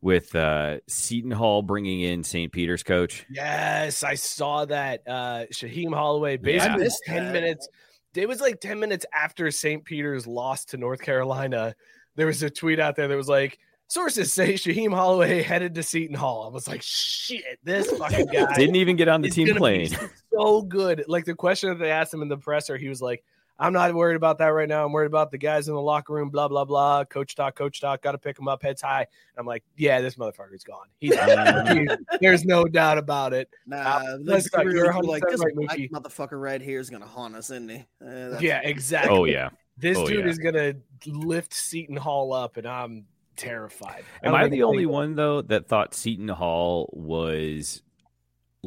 with 0.00 0.34
uh, 0.34 0.78
Seton 0.88 1.30
Hall 1.30 1.62
bringing 1.62 2.00
in 2.00 2.22
St. 2.24 2.50
Peter's 2.52 2.82
coach. 2.82 3.26
Yes, 3.30 4.02
I 4.02 4.14
saw 4.14 4.64
that. 4.64 5.02
Uh 5.06 5.44
Shaheen 5.52 5.92
Holloway 5.94 6.36
basically 6.36 6.84
missed 6.84 7.02
10 7.06 7.32
minutes. 7.32 7.68
It 8.16 8.28
was 8.28 8.40
like 8.40 8.60
10 8.60 8.80
minutes 8.80 9.06
after 9.12 9.50
St. 9.50 9.84
Peter's 9.84 10.26
lost 10.26 10.70
to 10.70 10.76
North 10.76 11.00
Carolina. 11.00 11.74
There 12.14 12.26
was 12.26 12.42
a 12.42 12.50
tweet 12.50 12.80
out 12.80 12.96
there 12.96 13.08
that 13.08 13.16
was 13.16 13.28
like, 13.28 13.58
sources 13.88 14.32
say 14.32 14.54
Shaheen 14.54 14.92
Holloway 14.94 15.42
headed 15.42 15.74
to 15.74 15.82
Seton 15.82 16.16
Hall. 16.16 16.46
I 16.48 16.52
was 16.52 16.66
like, 16.66 16.82
shit, 16.82 17.58
this 17.62 17.90
fucking 17.90 18.26
guy 18.32 18.54
Didn't 18.54 18.76
even 18.76 18.96
get 18.96 19.08
on 19.08 19.22
the 19.22 19.30
team 19.30 19.54
plane. 19.56 19.90
So 20.32 20.62
good. 20.62 21.04
Like 21.08 21.24
the 21.24 21.34
question 21.34 21.70
that 21.70 21.78
they 21.78 21.90
asked 21.90 22.12
him 22.12 22.22
in 22.22 22.28
the 22.28 22.36
presser, 22.36 22.76
he 22.76 22.88
was 22.88 23.00
like, 23.00 23.24
I'm 23.58 23.72
not 23.72 23.94
worried 23.94 24.16
about 24.16 24.38
that 24.38 24.48
right 24.48 24.68
now. 24.68 24.84
I'm 24.84 24.92
worried 24.92 25.06
about 25.06 25.30
the 25.30 25.38
guys 25.38 25.68
in 25.68 25.74
the 25.74 25.80
locker 25.80 26.12
room, 26.12 26.28
blah, 26.28 26.46
blah, 26.48 26.64
blah. 26.66 27.04
Coach 27.04 27.34
talk, 27.34 27.54
coach 27.54 27.80
talk, 27.80 28.02
got 28.02 28.12
to 28.12 28.18
pick 28.18 28.38
him 28.38 28.48
up, 28.48 28.62
heads 28.62 28.82
high. 28.82 29.00
And 29.00 29.38
I'm 29.38 29.46
like, 29.46 29.64
yeah, 29.76 30.00
this 30.02 30.16
motherfucker's 30.16 30.62
gone. 30.64 30.86
He's, 30.98 31.14
he- 31.14 31.88
there's 32.20 32.44
no 32.44 32.64
doubt 32.64 32.98
about 32.98 33.32
it. 33.32 33.48
Nah, 33.66 33.76
Uh, 33.76 34.02
let's 34.20 34.24
let's 34.24 34.48
go. 34.50 34.64
be 34.64 34.72
You're 34.74 34.92
real, 34.92 35.02
like 35.04 35.22
this 35.28 35.40
right, 35.42 35.54
black 35.54 35.78
motherfucker 35.90 36.40
right 36.40 36.60
here 36.60 36.80
is 36.80 36.90
gonna 36.90 37.06
haunt 37.06 37.34
us, 37.34 37.50
isn't 37.50 37.70
he? 37.70 37.84
Uh, 38.06 38.38
Yeah, 38.40 38.60
exactly. 38.62 39.16
Oh, 39.16 39.24
yeah. 39.24 39.48
This 39.78 39.96
Oh, 39.98 40.06
dude 40.06 40.24
yeah. 40.24 40.30
is 40.30 40.38
gonna 40.38 40.74
lift 41.06 41.54
Seton 41.54 41.96
Hall 41.96 42.32
up, 42.34 42.56
and 42.58 42.66
I'm 42.66 43.06
terrified. 43.36 44.04
Am 44.22 44.32
don't 44.32 44.40
I 44.40 44.48
the 44.48 44.62
only 44.64 44.86
one, 44.86 45.14
though, 45.16 45.42
that 45.42 45.68
thought 45.68 45.94
Seton 45.94 46.28
Hall 46.28 46.90
was 46.92 47.82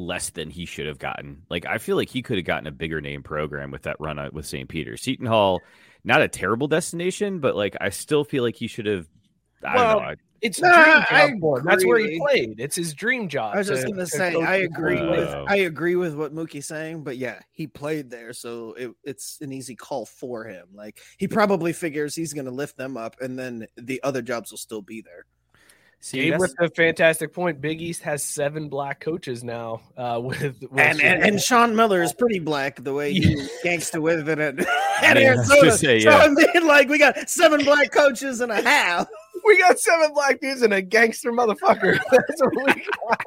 less 0.00 0.30
than 0.30 0.50
he 0.50 0.64
should 0.64 0.86
have 0.86 0.98
gotten? 0.98 1.42
Like, 1.50 1.66
I 1.66 1.78
feel 1.78 1.96
like 1.96 2.08
he 2.08 2.22
could 2.22 2.36
have 2.38 2.46
gotten 2.46 2.66
a 2.66 2.72
bigger 2.72 3.00
name 3.00 3.22
program 3.22 3.70
with 3.70 3.82
that 3.82 3.96
run 4.00 4.18
out 4.18 4.32
with 4.32 4.46
St. 4.46 4.68
Peter's. 4.68 5.02
Seton 5.02 5.26
Hall, 5.26 5.60
not 6.04 6.22
a 6.22 6.28
terrible 6.28 6.66
destination, 6.68 7.38
but 7.40 7.54
like, 7.56 7.76
I 7.80 7.90
still 7.90 8.24
feel 8.24 8.42
like 8.42 8.56
he 8.56 8.66
should 8.66 8.86
have. 8.86 9.06
I 9.64 9.74
Well, 9.76 9.98
don't 9.98 10.08
know. 10.08 10.14
It's 10.42 10.58
a 10.58 10.62
Nah, 10.62 10.72
dream 10.72 10.94
job 10.96 11.06
I 11.10 11.38
for. 11.38 11.62
That's 11.62 11.84
where 11.84 11.98
he 11.98 12.18
played. 12.18 12.54
It's 12.58 12.74
his 12.74 12.94
dream 12.94 13.28
job. 13.28 13.54
I 13.54 13.58
was 13.58 13.68
just 13.68 13.82
to- 13.82 13.90
gonna 13.92 14.06
say 14.06 14.32
coach 14.32 14.42
I 14.48 14.56
agree 14.56 14.96
college. 14.96 15.18
with 15.18 15.28
Uh, 15.28 15.44
I 15.46 15.56
agree 15.56 15.96
with 15.96 16.14
what 16.14 16.32
Mookie's 16.34 16.64
saying, 16.66 17.04
but 17.04 17.18
yeah, 17.18 17.40
he 17.52 17.66
played 17.66 18.08
there, 18.08 18.32
so 18.32 18.72
it, 18.72 18.90
it's 19.04 19.36
an 19.42 19.52
easy 19.52 19.76
call 19.76 20.06
for 20.06 20.44
him. 20.44 20.68
Like 20.72 20.98
he 21.18 21.28
probably 21.28 21.74
figures 21.74 22.14
he's 22.14 22.32
gonna 22.32 22.50
lift 22.50 22.78
them 22.78 22.96
up, 22.96 23.16
and 23.20 23.38
then 23.38 23.66
the 23.76 24.02
other 24.02 24.22
jobs 24.22 24.50
will 24.50 24.56
still 24.56 24.80
be 24.80 25.02
there. 25.02 25.26
See, 26.02 26.22
Gabe 26.22 26.32
that's- 26.32 26.54
with 26.58 26.70
a 26.72 26.74
fantastic 26.74 27.32
point. 27.34 27.60
Big 27.60 27.82
East 27.82 28.02
has 28.02 28.22
seven 28.24 28.68
black 28.70 29.00
coaches 29.00 29.44
now. 29.44 29.82
Uh, 29.98 30.18
with, 30.24 30.40
with 30.42 30.70
And, 30.76 31.00
and 31.02 31.22
and 31.22 31.40
Sean 31.40 31.76
Miller 31.76 32.02
is 32.02 32.12
pretty 32.14 32.38
black 32.38 32.82
the 32.82 32.94
way 32.94 33.12
he 33.12 33.34
gangsta 33.64 34.00
with 34.00 34.26
it 34.28 34.38
at, 34.38 34.58
at 35.02 35.20
Yeah, 35.20 35.32
I 35.32 35.36
was 35.36 35.50
Arizona. 35.50 35.60
gonna 35.60 35.72
say, 35.72 36.00
So 36.00 36.10
yeah. 36.10 36.16
I 36.16 36.28
mean, 36.28 36.66
like 36.66 36.88
we 36.88 36.98
got 36.98 37.28
seven 37.28 37.64
black 37.64 37.90
coaches 37.92 38.40
and 38.40 38.50
a 38.50 38.62
half. 38.62 39.08
we 39.44 39.58
got 39.58 39.78
seven 39.78 40.12
black 40.14 40.40
dudes 40.40 40.62
and 40.62 40.72
a 40.72 40.80
gangster 40.80 41.32
motherfucker. 41.32 41.98
That's 42.10 42.40
what 42.42 42.54
we 42.56 42.82
got. 43.08 43.24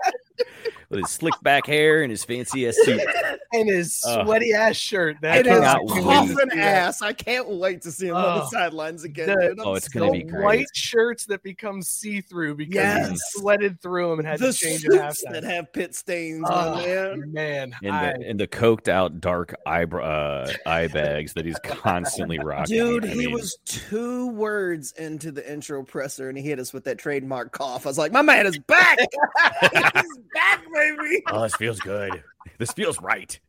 With 0.94 1.02
his 1.02 1.12
slick 1.12 1.34
back 1.42 1.66
hair 1.68 2.02
and 2.04 2.12
his 2.12 2.24
fancy 2.24 2.68
ass 2.68 2.76
suit. 2.84 3.02
And 3.56 3.70
his 3.70 4.02
Ugh. 4.08 4.26
sweaty 4.26 4.52
ass 4.54 4.76
shirt. 4.76 5.18
I 5.22 5.38
It 5.38 5.46
is 5.46 5.54
cannot 5.60 5.86
wait. 5.86 6.04
coffin 6.04 6.58
ass. 6.58 7.04
I 7.04 7.14
can't 7.14 7.48
wait 7.48 7.84
to 7.84 7.92
see 7.92 8.08
him 8.08 8.16
on 8.16 8.40
the 8.40 8.44
Oh. 8.46 8.50
sidelines 8.52 9.04
again. 9.04 9.28
The- 9.28 9.50
dude. 9.50 9.60
Oh, 9.60 9.76
it's 9.76 9.88
gonna 9.90 10.12
be 10.12 10.24
great. 10.24 10.44
white 10.44 10.68
shirts 10.74 11.28
that 11.28 11.44
become 11.44 11.84
see 11.84 12.20
through 12.22 12.56
because 12.56 12.74
Yes. 12.74 13.10
he 13.12 13.18
sweated 13.40 13.80
through 13.80 14.10
them 14.10 14.20
and 14.22 14.28
had 14.28 14.40
the 14.40 14.52
to 14.52 14.58
change 14.58 14.86
at 14.86 14.92
suits 14.92 15.24
halftime. 15.24 15.34
that 15.34 15.44
have 15.44 15.72
pit 15.72 15.94
stains 15.94 16.48
Oh, 16.50 16.52
on 16.52 16.82
them. 16.82 17.32
man, 17.32 17.76
And 17.84 17.92
I, 17.96 18.14
the, 18.18 18.26
and 18.28 18.40
the 18.40 18.48
coked 18.48 18.88
out 18.88 19.22
dark 19.22 19.54
eyebrow 19.68 20.04
uh, 20.04 20.52
eye 20.66 20.88
bags 20.88 21.34
that 21.34 21.46
he's 21.46 21.60
constantly 21.64 22.40
rocking. 22.40 22.76
Dude, 22.76 23.06
I 23.06 23.10
he 23.10 23.16
mean, 23.28 23.34
was 23.34 23.56
two 23.66 24.30
words 24.30 24.94
into 24.98 25.32
the 25.32 25.48
intro 25.48 25.84
presser 25.84 26.28
and 26.28 26.36
he 26.40 26.44
hit 26.44 26.58
us 26.58 26.74
with 26.74 26.86
that 26.86 26.98
trademark 26.98 27.52
cough. 27.52 27.86
I 27.86 27.90
was 27.90 28.00
like, 28.00 28.12
my 28.12 28.24
man 28.24 28.48
is 28.48 28.58
back. 28.58 28.98
He's 29.62 30.18
back, 30.34 30.64
baby. 30.98 31.24
Oh, 31.32 31.42
this 31.44 31.56
feels 31.56 31.80
good. 31.80 32.24
This 32.58 32.72
feels 32.72 33.00
right. 33.02 33.40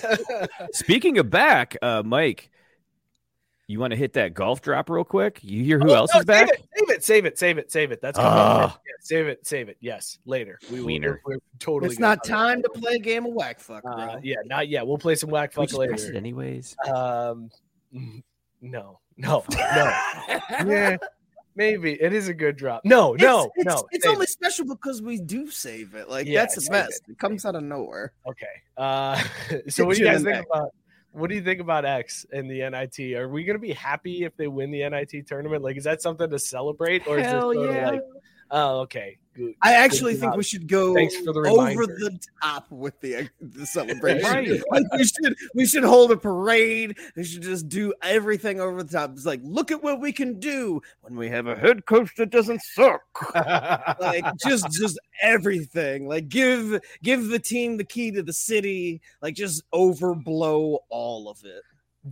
Speaking 0.72 1.18
of 1.18 1.30
back, 1.30 1.76
uh, 1.82 2.02
Mike, 2.04 2.50
you 3.66 3.78
want 3.80 3.92
to 3.92 3.96
hit 3.96 4.14
that 4.14 4.34
golf 4.34 4.60
drop 4.62 4.90
real 4.90 5.04
quick? 5.04 5.38
You 5.42 5.62
hear 5.64 5.78
who 5.78 5.90
Oh, 5.90 5.94
else 5.94 6.12
no, 6.12 6.20
is 6.20 6.26
back? 6.26 6.48
Save 6.48 6.90
it, 6.90 7.04
save 7.04 7.24
it, 7.24 7.38
save 7.38 7.58
it, 7.58 7.70
save 7.72 7.92
it. 7.92 8.00
That's 8.02 8.18
coming 8.18 8.32
Ah. 8.32 8.78
Yeah, 8.84 8.92
save 9.00 9.26
it, 9.28 9.46
save 9.46 9.68
it. 9.68 9.76
Yes, 9.80 10.18
later. 10.26 10.58
We 10.70 10.80
will. 10.80 10.86
Wiener. 10.86 11.20
We're, 11.24 11.34
we're 11.34 11.40
totally. 11.58 11.90
It's 11.90 12.00
not 12.00 12.22
cover 12.24 12.34
time 12.34 12.62
to 12.62 12.68
play 12.70 12.94
a 12.94 12.98
game 12.98 13.26
of 13.26 13.32
whack 13.32 13.60
fuck, 13.60 13.82
bro. 13.82 13.92
Uh, 13.92 14.20
yeah, 14.22 14.36
not 14.44 14.68
yet. 14.68 14.86
We'll 14.86 14.98
play 14.98 15.14
some 15.14 15.30
whack 15.30 15.52
fuck 15.52 15.68
just 15.68 15.78
press 15.78 16.02
it 16.02 16.06
later. 16.08 16.16
anyways. 16.18 16.76
Um, 16.92 17.50
no, 18.60 18.98
no, 19.16 19.44
no. 19.48 19.94
yeah, 20.66 20.96
maybe 21.54 21.92
it 22.00 22.12
is 22.12 22.28
a 22.28 22.34
good 22.34 22.56
drop. 22.56 22.82
No, 22.84 23.14
no, 23.14 23.50
it's, 23.56 23.64
no. 23.64 23.72
It's, 23.72 23.84
it's 23.92 24.04
save 24.04 24.12
only 24.12 24.24
it. 24.24 24.30
special 24.30 24.66
because 24.66 25.02
we 25.02 25.18
do 25.18 25.50
save 25.50 25.94
it. 25.94 26.08
Like 26.08 26.26
Yeah, 26.26 26.40
that's 26.40 26.56
the 26.56 26.70
best. 26.70 27.02
It. 27.08 27.18
comes 27.18 27.44
out 27.44 27.54
of 27.54 27.62
nowhere. 27.62 28.12
Okay. 28.26 28.46
Uh, 28.76 29.22
so 29.68 29.84
what 29.84 29.96
do 29.96 30.02
you 30.02 30.08
guys 30.08 30.22
think 30.22 30.46
about? 30.46 30.74
What 31.12 31.28
do 31.28 31.34
you 31.34 31.42
think 31.42 31.60
about 31.60 31.84
X 31.84 32.24
and 32.32 32.48
the 32.48 32.70
NIT? 32.70 33.16
Are 33.16 33.28
we 33.28 33.42
going 33.44 33.56
to 33.56 33.60
be 33.60 33.72
happy 33.72 34.22
if 34.22 34.36
they 34.36 34.46
win 34.46 34.70
the 34.70 34.88
NIT 34.88 35.26
tournament? 35.26 35.64
Like, 35.64 35.76
is 35.76 35.84
that 35.84 36.00
something 36.00 36.30
to 36.30 36.38
celebrate, 36.38 37.06
or 37.08 37.18
is 37.18 37.26
Hell 37.26 37.50
this 37.50 37.74
yeah. 37.74 37.90
like 37.90 38.02
Oh, 38.50 38.80
okay. 38.80 39.18
Good. 39.32 39.54
I 39.62 39.74
actually 39.74 40.14
Good 40.14 40.20
think 40.22 40.32
job. 40.32 40.38
we 40.38 40.42
should 40.42 40.66
go 40.66 40.92
Thanks 40.92 41.14
for 41.16 41.32
the 41.32 41.48
over 41.48 41.86
the 41.86 42.18
top 42.42 42.68
with 42.70 43.00
the 43.00 43.16
uh, 43.16 43.24
the 43.40 43.64
celebration. 43.76 44.28
Right. 44.28 44.60
Like, 44.72 44.92
we 44.92 45.04
should 45.04 45.36
we 45.54 45.66
should 45.66 45.84
hold 45.84 46.10
a 46.10 46.16
parade. 46.16 46.98
We 47.14 47.22
should 47.22 47.42
just 47.42 47.68
do 47.68 47.94
everything 48.02 48.60
over 48.60 48.82
the 48.82 48.92
top. 48.92 49.12
It's 49.12 49.26
like, 49.26 49.40
look 49.44 49.70
at 49.70 49.84
what 49.84 50.00
we 50.00 50.12
can 50.12 50.40
do 50.40 50.82
when 51.02 51.14
we 51.14 51.28
have 51.28 51.46
a 51.46 51.54
head 51.54 51.86
coach 51.86 52.10
that 52.16 52.30
doesn't 52.30 52.60
suck. 52.60 53.02
like 54.00 54.24
just 54.44 54.66
just 54.72 54.98
everything. 55.22 56.08
Like 56.08 56.28
give 56.28 56.80
give 57.04 57.28
the 57.28 57.38
team 57.38 57.76
the 57.76 57.84
key 57.84 58.10
to 58.10 58.24
the 58.24 58.32
city. 58.32 59.00
Like 59.22 59.36
just 59.36 59.62
overblow 59.70 60.78
all 60.88 61.28
of 61.28 61.38
it. 61.44 61.62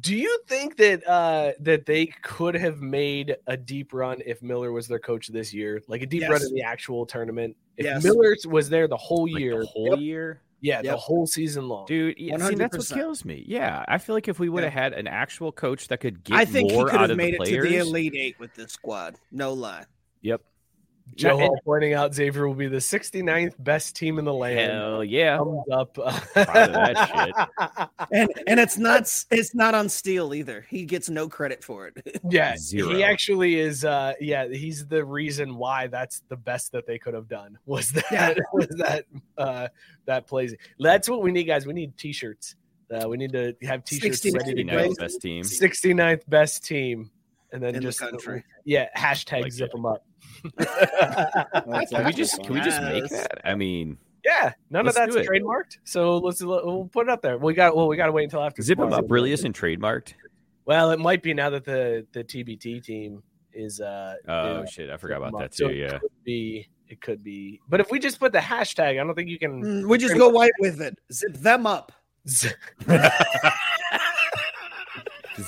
Do 0.01 0.14
you 0.14 0.39
think 0.47 0.76
that 0.76 1.07
uh 1.09 1.53
that 1.61 1.86
they 1.86 2.07
could 2.22 2.55
have 2.55 2.80
made 2.82 3.36
a 3.47 3.57
deep 3.57 3.95
run 3.95 4.20
if 4.26 4.43
Miller 4.43 4.70
was 4.70 4.86
their 4.86 4.99
coach 4.99 5.28
this 5.28 5.55
year? 5.55 5.80
Like 5.89 6.03
a 6.03 6.07
deep 6.07 6.28
run 6.28 6.43
in 6.43 6.53
the 6.53 6.62
actual 6.62 7.07
tournament? 7.07 7.57
If 7.78 7.86
Yes. 7.86 8.05
Miller 8.05 8.36
was 8.47 8.68
there 8.68 8.86
the 8.86 8.97
whole 8.99 9.30
Like, 9.30 9.41
year, 9.41 9.61
the 9.61 9.66
whole 9.66 9.99
year, 9.99 10.43
yeah, 10.61 10.82
the 10.82 10.97
whole 10.97 11.26
season 11.26 11.68
long. 11.68 11.86
dude. 11.86 12.18
Yeah, 12.18 12.36
see, 12.36 12.55
that's 12.57 12.76
what 12.76 12.99
kills 12.99 13.24
me. 13.24 13.45
Yeah, 13.47 13.82
I 13.89 13.97
feel 13.97 14.14
like 14.14 14.28
if 14.28 14.39
we 14.39 14.51
would 14.51 14.62
have 14.64 14.72
had 14.74 14.93
an 14.93 15.07
actual 15.07 15.53
coach 15.53 15.89
that 15.89 16.01
could 16.01 16.22
get 16.22 16.36
I 16.36 16.45
think 16.45 16.70
he 16.70 16.76
could 16.76 16.91
out 16.91 17.01
have 17.01 17.11
of 17.11 17.16
made 17.16 17.32
the 17.32 17.36
it 17.36 17.39
players, 17.39 17.64
to 17.64 17.70
the 17.70 17.76
elite 17.78 18.14
eight 18.14 18.39
with 18.39 18.53
this 18.55 18.72
squad. 18.72 19.16
No 19.32 19.55
lie. 19.55 19.86
Yep. 20.20 20.43
Joe 21.17 21.31
and- 21.31 21.41
Hall 21.41 21.59
pointing 21.65 21.95
out 21.95 22.15
Xavier 22.15 22.47
will 22.47 22.55
be 22.55 22.69
the 22.69 22.77
69th 22.77 23.55
best 23.59 23.97
team 23.97 24.19
in 24.19 24.25
the 24.25 24.33
land. 24.33 24.73
Hell 24.73 25.03
yeah. 25.05 25.39
Thumbs 25.39 25.65
up. 25.73 25.95
Proud 25.95 26.17
of 26.39 26.73
that 26.73 27.49
shit. 27.59 27.89
And 28.13 28.31
and 28.47 28.59
it's 28.61 28.79
not 28.79 29.03
it's 29.31 29.55
not 29.55 29.75
on 29.75 29.89
Steele 29.89 30.33
either. 30.35 30.65
He 30.71 30.85
gets 30.85 31.11
no 31.11 31.29
credit 31.29 31.63
for 31.63 31.89
it. 31.89 32.21
Yeah, 32.31 32.57
Zero. 32.57 32.91
he 32.91 33.03
actually 33.05 33.57
is. 33.59 33.85
Uh, 33.85 34.15
yeah, 34.21 34.47
he's 34.49 34.87
the 34.87 35.05
reason 35.05 35.57
why 35.57 35.87
that's 35.89 36.23
the 36.29 36.37
best 36.37 36.73
that 36.73 36.87
they 36.87 36.99
could 36.99 37.15
have 37.15 37.29
done 37.29 37.59
was 37.67 37.91
that 38.11 38.39
was 38.53 38.69
that 38.79 39.05
uh, 39.37 39.69
that 40.07 40.27
plays. 40.27 40.55
That's 40.79 41.09
what 41.09 41.23
we 41.23 41.33
need, 41.33 41.45
guys. 41.45 41.67
We 41.67 41.73
need 41.75 41.97
t-shirts. 41.99 42.55
Uh, 42.91 43.09
we 43.09 43.17
need 43.19 43.33
to 43.33 43.55
have 43.63 43.85
t-shirts 43.85 44.21
69th 44.25 44.35
ready 44.37 44.55
to 44.55 44.65
go. 44.65 44.95
best 44.95 45.21
team. 45.21 45.43
69th 45.45 46.23
best 46.29 46.65
team, 46.65 47.11
and 47.53 47.63
then 47.63 47.75
In 47.75 47.83
the 47.83 47.93
country. 47.93 48.45
Yeah, 48.65 48.89
hashtag 48.97 49.43
Like 49.43 49.53
zip 49.53 49.67
it. 49.67 49.73
them 49.73 49.85
up. 49.87 50.05
That's 50.57 51.91
Can 51.91 52.05
we 52.07 52.12
just 52.12 52.43
can 52.43 52.55
we 52.55 52.61
just 52.61 52.81
make 52.83 53.09
that? 53.09 53.41
I 53.45 53.55
mean, 53.55 53.99
Yeah, 54.25 54.53
none 54.71 54.87
of 54.87 54.95
that's 54.95 55.14
trademarked. 55.16 55.79
So 55.85 56.19
let's 56.19 56.43
we'll 56.43 56.89
put 56.93 57.07
it 57.09 57.11
up 57.11 57.23
there. 57.23 57.39
We 57.39 57.55
got 57.55 57.75
well, 57.77 57.89
we 57.89 57.97
got 57.97 58.07
to 58.07 58.12
wait 58.12 58.25
until 58.25 58.43
after 58.43 58.62
zip 58.62 58.79
them 58.79 58.93
up 58.93 59.07
really 59.09 59.33
isn't 59.33 59.57
trademarked. 59.59 60.14
Well, 60.64 60.91
it 60.91 60.99
might 60.99 61.23
be 61.23 61.35
now 61.35 61.51
that 61.51 61.64
the 61.64 62.07
the 62.12 62.23
TBT 62.25 62.83
team 62.85 63.23
is. 63.53 63.81
uh 63.81 64.14
Oh 64.29 64.62
is- 64.62 64.71
shit, 64.71 64.91
I 64.91 64.97
forgot 64.97 65.16
about 65.23 65.39
that 65.41 65.55
So 65.55 65.69
too. 65.69 65.75
it 65.75 65.79
Yeah. 65.79 65.99
could 65.99 66.11
be 66.25 66.69
it 66.89 67.01
could 67.03 67.23
be, 67.23 67.61
but 67.69 67.81
if 67.81 67.91
we 67.91 67.99
just 67.99 68.19
put 68.19 68.33
the 68.33 68.39
hashtag, 68.39 68.93
I 69.01 69.05
don't 69.05 69.14
think 69.14 69.29
you 69.29 69.39
can. 69.39 69.62
Mm, 69.62 69.89
we 69.89 69.99
just 69.99 70.16
go 70.16 70.31
white 70.31 70.53
with 70.59 70.81
it. 70.81 70.97
Zip 71.12 71.35
them 71.35 71.66
up. 71.66 71.93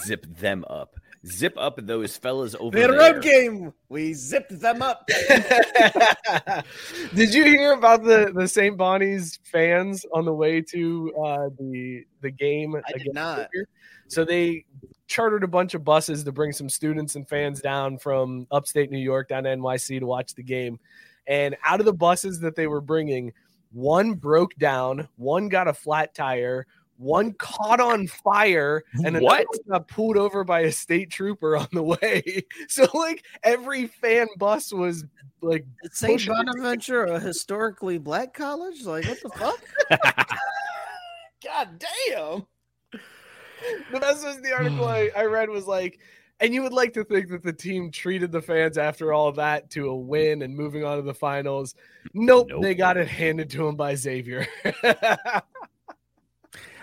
Zip 0.04 0.24
them 0.38 0.64
up. 0.68 0.96
Zip 1.26 1.52
up 1.58 1.78
those 1.86 2.16
fellas 2.16 2.54
over 2.58 2.74
We 2.74 2.80
had 2.80 2.90
a 2.90 2.94
there. 2.94 3.14
road 3.14 3.22
game. 3.22 3.72
We 3.90 4.14
zipped 4.14 4.58
them 4.58 4.80
up. 4.80 5.06
Did 7.14 7.34
you 7.34 7.44
hear 7.44 7.72
about 7.72 8.04
the 8.04 8.32
the 8.34 8.48
St. 8.48 8.76
Bonnie's 8.76 9.38
fans 9.44 10.06
on 10.14 10.24
the 10.24 10.32
way 10.32 10.62
to 10.62 11.12
uh, 11.22 11.48
the 11.58 12.04
the 12.22 12.30
game? 12.30 12.74
I 12.74 12.98
did 12.98 13.12
not. 13.12 13.36
Xavier? 13.52 13.68
So 14.08 14.24
they 14.24 14.64
chartered 15.08 15.44
a 15.44 15.48
bunch 15.48 15.74
of 15.74 15.84
buses 15.84 16.24
to 16.24 16.32
bring 16.32 16.52
some 16.52 16.68
students 16.68 17.16
and 17.16 17.28
fans 17.28 17.60
down 17.60 17.98
from 17.98 18.46
upstate 18.50 18.90
New 18.90 18.98
York 18.98 19.28
down 19.28 19.44
to 19.44 19.50
NYC 19.50 20.00
to 20.00 20.06
watch 20.06 20.34
the 20.34 20.42
game. 20.42 20.78
And 21.26 21.54
out 21.64 21.80
of 21.80 21.86
the 21.86 21.92
buses 21.92 22.40
that 22.40 22.56
they 22.56 22.66
were 22.66 22.80
bringing, 22.80 23.32
one 23.72 24.14
broke 24.14 24.54
down, 24.56 25.06
one 25.16 25.48
got 25.48 25.68
a 25.68 25.74
flat 25.74 26.14
tire, 26.14 26.66
one 27.00 27.32
caught 27.34 27.80
on 27.80 28.06
fire, 28.06 28.84
and 28.94 29.06
another 29.08 29.24
What? 29.24 29.46
one 29.48 29.58
got 29.78 29.88
pulled 29.88 30.18
over 30.18 30.44
by 30.44 30.60
a 30.60 30.72
state 30.72 31.10
trooper 31.10 31.56
on 31.56 31.66
the 31.72 31.82
way. 32.02 32.42
So 32.68 32.86
like 32.92 33.24
every 33.42 33.86
fan 33.86 34.28
bus 34.36 34.70
was 34.72 35.04
like 35.40 35.64
St. 35.90 36.26
Bonaventure, 36.26 37.04
a 37.04 37.18
historically 37.18 37.96
black 37.98 38.34
college? 38.34 38.84
Like, 38.84 39.06
what 39.06 39.18
the 39.22 39.30
fuck? 39.30 39.60
God 41.42 41.68
damn. 41.78 42.46
the 43.92 44.00
best 44.00 44.24
was 44.24 44.40
the 44.42 44.52
article 44.52 44.86
I, 44.86 45.10
I 45.16 45.24
read 45.24 45.48
was 45.48 45.66
like, 45.66 45.98
and 46.40 46.52
you 46.54 46.62
would 46.62 46.72
like 46.72 46.92
to 46.94 47.04
think 47.04 47.28
that 47.30 47.42
the 47.42 47.52
team 47.52 47.90
treated 47.90 48.30
the 48.32 48.42
fans 48.42 48.76
after 48.78 49.12
all 49.12 49.32
that 49.32 49.70
to 49.70 49.88
a 49.88 49.96
win 49.96 50.42
and 50.42 50.54
moving 50.54 50.84
on 50.84 50.96
to 50.96 51.02
the 51.02 51.14
finals. 51.14 51.74
Nope, 52.14 52.48
Nope. 52.50 52.62
they 52.62 52.74
got 52.74 52.96
it 52.98 53.08
handed 53.08 53.48
to 53.50 53.64
them 53.64 53.76
by 53.76 53.94
Xavier. 53.94 54.46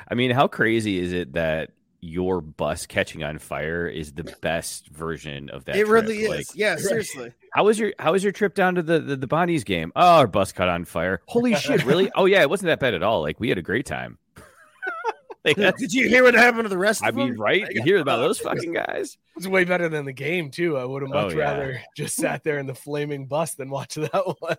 I 0.09 0.15
mean, 0.15 0.31
how 0.31 0.47
crazy 0.47 0.99
is 0.99 1.11
it 1.13 1.33
that 1.33 1.71
your 1.99 2.41
bus 2.41 2.85
catching 2.85 3.23
on 3.23 3.39
fire 3.39 3.87
is 3.87 4.13
the 4.13 4.23
best 4.41 4.87
version 4.89 5.49
of 5.49 5.65
that? 5.65 5.75
it 5.75 5.87
really 5.87 6.25
trip? 6.25 6.39
is. 6.41 6.55
Yeah, 6.55 6.75
seriously. 6.77 7.33
how 7.53 7.65
was 7.65 7.77
your 7.79 7.93
how 7.99 8.11
was 8.13 8.23
your 8.23 8.31
trip 8.31 8.53
down 8.55 8.75
to 8.75 8.81
the 8.83 8.99
the, 8.99 9.15
the 9.15 9.27
Bonnies 9.27 9.65
game? 9.65 9.91
Oh, 9.95 10.17
our 10.19 10.27
bus 10.27 10.51
caught 10.51 10.69
on 10.69 10.85
fire. 10.85 11.21
Holy 11.27 11.55
shit! 11.55 11.83
Really? 11.85 12.09
Oh 12.15 12.25
yeah, 12.25 12.41
it 12.41 12.49
wasn't 12.49 12.67
that 12.67 12.79
bad 12.79 12.93
at 12.93 13.03
all. 13.03 13.21
Like 13.21 13.39
we 13.39 13.49
had 13.49 13.57
a 13.57 13.61
great 13.63 13.85
time. 13.85 14.17
like, 15.45 15.55
Did 15.77 15.93
you 15.93 16.07
hear 16.09 16.23
what 16.23 16.33
happened 16.33 16.63
to 16.63 16.69
the 16.69 16.77
rest 16.77 17.01
of 17.01 17.05
I 17.05 17.09
of 17.09 17.15
mean, 17.15 17.29
them? 17.31 17.41
right? 17.41 17.65
You 17.71 17.81
hear 17.83 17.97
about 17.99 18.17
those 18.17 18.39
fucking 18.39 18.73
guys? 18.73 19.17
it's 19.37 19.47
way 19.47 19.63
better 19.65 19.87
than 19.89 20.05
the 20.05 20.13
game 20.13 20.51
too. 20.51 20.77
I 20.77 20.83
would 20.85 21.01
have 21.03 21.11
Oh, 21.11 21.23
much 21.25 21.33
yeah. 21.35 21.39
rather 21.43 21.81
just 21.95 22.15
sat 22.15 22.43
there 22.43 22.59
in 22.59 22.65
the 22.67 22.75
flaming 22.75 23.27
bus 23.27 23.53
than 23.55 23.69
watch 23.69 23.95
that 23.95 24.35
one. 24.39 24.57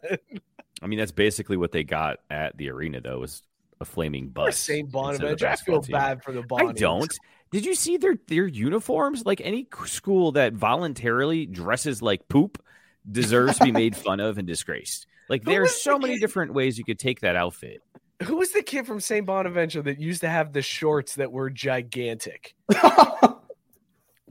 I 0.80 0.86
mean, 0.86 0.98
that's 0.98 1.12
basically 1.12 1.56
what 1.56 1.72
they 1.72 1.82
got 1.84 2.18
at 2.30 2.56
the 2.56 2.70
arena, 2.70 3.00
though, 3.00 3.18
was 3.18 3.42
a 3.80 3.84
flaming 3.84 4.30
Poor 4.32 4.46
bus. 4.46 4.56
St. 4.58 4.80
instead 4.86 4.86
of 4.86 4.92
Bonaventure. 4.92 5.46
I 5.46 5.50
basketball 5.50 5.82
feel 5.82 5.82
team. 5.82 5.92
bad 5.92 6.22
for 6.22 6.32
the 6.32 6.44
I 6.56 6.72
don't. 6.72 7.18
Did 7.50 7.64
you 7.64 7.74
see 7.74 7.96
their 7.96 8.16
their 8.26 8.46
uniforms? 8.46 9.24
Like 9.24 9.40
any 9.42 9.66
school 9.86 10.32
that 10.32 10.52
voluntarily 10.54 11.46
dresses 11.46 12.02
like 12.02 12.28
poop 12.28 12.62
deserves 13.10 13.58
to 13.58 13.64
be 13.64 13.72
made 13.72 13.96
fun 14.06 14.20
of 14.20 14.38
and 14.38 14.46
disgraced. 14.46 15.06
Like 15.28 15.44
Who 15.44 15.50
there 15.50 15.60
are 15.60 15.62
was 15.62 15.72
the 15.74 15.78
so 15.80 15.98
many 15.98 16.14
kid- 16.14 16.20
different 16.20 16.52
ways 16.54 16.76
you 16.78 16.84
could 16.84 16.98
take 16.98 17.20
that 17.20 17.36
outfit. 17.36 17.82
Who 18.24 18.36
was 18.36 18.50
the 18.52 18.62
kid 18.62 18.86
from 18.86 18.98
St. 19.00 19.24
Bonaventure 19.24 19.80
that 19.82 20.00
used 20.00 20.22
to 20.22 20.28
have 20.28 20.52
the 20.52 20.60
shorts 20.62 21.14
that 21.14 21.30
were 21.30 21.50
gigantic? 21.50 22.54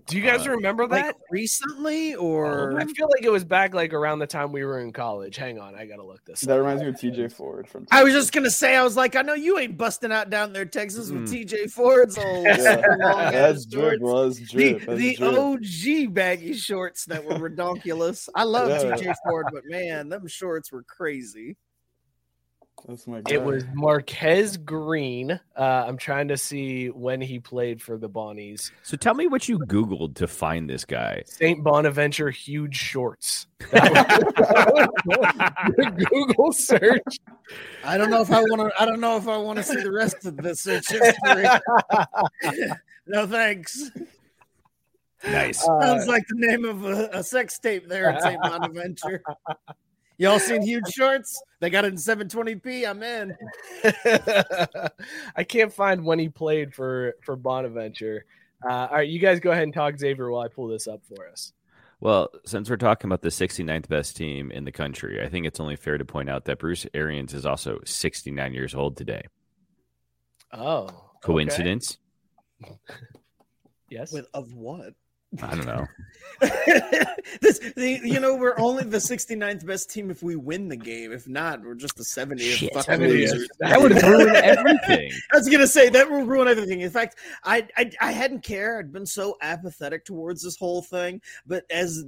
Do 0.08 0.18
you 0.18 0.24
guys 0.24 0.48
Uh, 0.48 0.52
remember 0.52 0.88
that? 0.88 1.06
Like 1.08 1.16
recently, 1.30 2.16
or 2.16 2.80
I 2.80 2.86
feel 2.86 3.10
like 3.14 3.24
it 3.24 3.30
was 3.30 3.44
back 3.44 3.74
like 3.74 3.94
around 3.94 4.20
the 4.20 4.28
time 4.28 4.54
we 4.54 4.64
were 4.64 4.80
in 4.80 4.94
college. 4.94 5.36
Hang 5.36 5.60
on, 5.60 5.76
I 5.76 5.86
gotta 5.86 6.04
look 6.06 6.24
this. 6.24 6.42
That 6.42 6.54
up. 6.54 6.60
reminds 6.60 6.82
me 6.82 6.90
of 6.90 6.96
TJ 6.96 7.32
Ford 7.34 7.68
from. 7.68 7.86
I 7.92 8.04
was 8.04 8.14
just 8.14 8.32
gonna 8.32 8.50
say, 8.50 8.76
I 8.78 8.84
was 8.84 8.96
like, 8.96 9.18
I 9.18 9.22
know 9.22 9.34
you 9.34 9.60
ain't 9.60 9.78
busting 9.78 10.12
out 10.14 10.30
down 10.30 10.54
there, 10.54 10.64
Texas, 10.66 11.12
with 11.12 11.28
Mm. 11.30 11.46
TJ 11.46 11.72
Ford's 11.72 12.18
old 12.26 12.48
Yeah, 12.48 12.82
long 13.00 13.18
that's 13.32 13.66
drip, 13.66 14.00
shorts. 14.00 14.00
bro. 14.00 14.24
That's 14.30 14.40
The. 14.54 14.74
That's 14.86 14.98
the 14.98 15.16
drip. 15.18 16.08
OG 16.08 16.14
baggy 16.14 16.54
shorts 16.54 17.04
that 17.06 17.24
were 17.24 17.34
redonkulous. 17.50 18.30
I 18.34 18.44
love 18.44 18.70
Yeah. 18.70 18.96
TJ 18.96 19.14
Ford, 19.26 19.48
but 19.52 19.64
man, 19.68 20.08
them 20.10 20.26
shorts 20.28 20.72
were 20.72 20.84
crazy. 20.84 21.58
That's 22.88 23.08
my. 23.08 23.22
It 23.30 23.42
was 23.42 23.64
Marques 23.74 24.58
Green. 24.58 25.32
Uh, 25.32 25.86
I'm 25.88 25.98
trying 25.98 26.28
to 26.30 26.38
see 26.38 26.88
when 26.90 27.20
he 27.20 27.40
played 27.40 27.82
for 27.82 27.98
the 27.98 28.10
Bonnies. 28.10 28.72
So 28.84 28.96
tell 28.96 29.14
me 29.14 29.28
what 29.28 29.50
you 29.50 29.60
Googled 29.60 30.16
to 30.16 30.28
find 30.28 30.70
this 30.70 30.86
guy. 30.86 31.24
St. 31.26 31.64
Bonaventure 31.64 32.30
huge 32.30 32.76
shorts. 32.76 33.48
That 33.72 34.92
was 35.06 36.06
Google 36.10 36.52
search. 36.52 37.20
I 37.84 37.98
don't 37.98 38.10
know 38.10 38.22
if 38.22 38.32
I 38.32 38.42
want 38.42 38.62
to. 38.62 38.82
I 38.82 38.86
don't 38.86 39.00
know 39.00 39.18
if 39.18 39.28
I 39.28 39.38
want 39.38 39.58
to 39.58 39.64
see 39.64 39.82
the 39.82 39.92
rest 39.92 40.26
of 40.26 40.38
the 40.38 40.56
search 40.56 40.90
history. 40.90 41.48
no 43.08 43.26
thanks. 43.28 43.92
Nice. 45.26 45.64
Sounds 45.64 46.08
like 46.08 46.24
the 46.28 46.48
name 46.48 46.66
of 46.66 46.86
a, 46.86 47.10
a 47.14 47.24
sex 47.24 47.58
tape 47.60 47.88
there 47.88 48.10
at 48.10 48.22
St. 48.22 48.42
Bonaventure. 48.42 49.22
Y'all 50.18 50.40
seen 50.40 50.64
huge 50.64 50.88
shorts? 50.90 51.42
They 51.60 51.70
got 51.70 51.86
it 51.86 51.90
in 51.90 51.96
720p. 51.96 52.88
I'm 52.90 53.04
in. 53.04 53.38
I 55.36 55.44
can't 55.44 55.72
find 55.72 56.04
when 56.04 56.18
he 56.18 56.30
played 56.30 56.74
for 56.74 57.16
for 57.24 57.36
Bonaventure. 57.36 58.26
Uh, 58.68 58.88
all 58.90 58.96
right, 58.96 59.08
you 59.08 59.20
guys 59.20 59.40
go 59.40 59.52
ahead 59.52 59.64
and 59.64 59.74
talk 59.74 59.98
Xavier 59.98 60.32
while 60.32 60.42
I 60.44 60.48
pull 60.48 60.68
this 60.68 60.88
up 60.88 61.02
for 61.06 61.28
us. 61.30 61.54
Well, 62.00 62.30
since 62.46 62.70
we're 62.70 62.78
talking 62.78 63.08
about 63.08 63.22
the 63.22 63.30
69th 63.30 63.88
best 63.88 64.16
team 64.18 64.52
in 64.52 64.66
the 64.66 64.72
country, 64.72 65.24
I 65.24 65.30
think 65.30 65.46
it's 65.46 65.60
only 65.60 65.76
fair 65.76 65.98
to 65.98 66.06
point 66.06 66.30
out 66.30 66.46
that 66.46 66.60
Bruce 66.60 66.86
Arians 66.94 67.34
is 67.34 67.46
also 67.46 67.80
69 67.86 68.54
years 68.54 68.76
old 68.76 68.98
today. 68.98 69.24
Oh, 70.52 70.84
okay. 70.84 70.94
Coincidence? 71.22 71.98
Yes. 73.90 74.12
With 74.12 74.28
of 74.34 74.54
what? 74.54 74.94
I 75.42 75.56
don't 75.56 75.66
know. 75.66 75.86
this, 77.42 77.60
the, 77.76 78.00
you 78.04 78.20
know, 78.20 78.36
we're 78.36 78.58
only 78.60 78.84
the 78.84 78.98
69th 78.98 79.66
best 79.66 79.90
team 79.90 80.10
if 80.10 80.22
we 80.24 80.36
win 80.36 80.70
the 80.70 80.78
game. 80.78 81.12
If 81.12 81.28
not, 81.28 81.62
we're 81.64 81.74
just 81.74 81.96
the 81.96 82.04
70th 82.04 82.40
Shit. 82.40 82.74
fucking 82.74 83.00
70th. 83.00 83.08
losers. 83.08 83.50
That 83.60 83.82
would 83.82 84.02
ruin 84.04 84.36
everything. 84.36 85.12
I 85.34 85.38
was 85.38 85.50
gonna 85.50 85.68
say 85.68 85.90
that 85.90 86.10
will 86.10 86.24
ruin 86.24 86.48
everything. 86.48 86.82
In 86.82 86.92
fact, 86.92 87.18
I, 87.44 87.68
I 87.76 87.92
I 88.00 88.12
hadn't 88.12 88.44
cared. 88.44 88.86
I'd 88.86 88.94
been 88.94 89.06
so 89.06 89.38
apathetic 89.42 90.06
towards 90.06 90.44
this 90.44 90.58
whole 90.58 90.82
thing, 90.82 91.22
but 91.46 91.66
as 91.70 92.06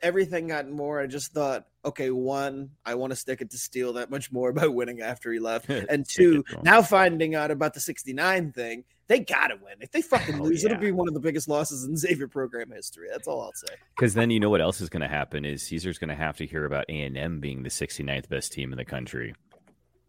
everything 0.00 0.48
got 0.48 0.68
more. 0.68 1.00
I 1.00 1.06
just 1.06 1.32
thought, 1.32 1.66
okay, 1.84 2.10
one, 2.10 2.70
I 2.84 2.94
want 2.94 3.10
to 3.10 3.16
stick 3.16 3.40
it 3.40 3.50
to 3.50 3.58
Steele 3.58 3.94
that 3.94 4.10
much 4.10 4.30
more 4.32 4.52
by 4.52 4.66
winning 4.66 5.00
after 5.00 5.32
he 5.32 5.38
left, 5.38 5.68
and 5.68 6.06
two, 6.08 6.44
now 6.62 6.82
finding 6.82 7.34
out 7.34 7.50
about 7.50 7.74
the 7.74 7.80
'69 7.80 8.52
thing, 8.52 8.84
they 9.08 9.20
gotta 9.20 9.56
win. 9.56 9.74
If 9.80 9.90
they 9.90 10.02
fucking 10.02 10.40
lose, 10.40 10.62
yeah. 10.62 10.70
it'll 10.70 10.80
be 10.80 10.92
one 10.92 11.08
of 11.08 11.14
the 11.14 11.20
biggest 11.20 11.48
losses 11.48 11.84
in 11.84 11.96
Xavier 11.96 12.28
program 12.28 12.70
history. 12.70 13.08
That's 13.10 13.26
all 13.26 13.42
I'll 13.42 13.52
say. 13.54 13.74
Because 13.96 14.14
then 14.14 14.30
you 14.30 14.38
know 14.38 14.50
what 14.50 14.60
else 14.60 14.80
is 14.80 14.88
going 14.88 15.02
to 15.02 15.08
happen 15.08 15.44
is 15.44 15.62
Caesar's 15.64 15.98
going 15.98 16.08
to 16.08 16.14
have 16.14 16.36
to 16.36 16.46
hear 16.46 16.64
about 16.64 16.84
A 16.88 17.02
and 17.02 17.16
M 17.16 17.40
being 17.40 17.62
the 17.62 17.70
69th 17.70 18.28
best 18.28 18.52
team 18.52 18.72
in 18.72 18.78
the 18.78 18.84
country. 18.84 19.34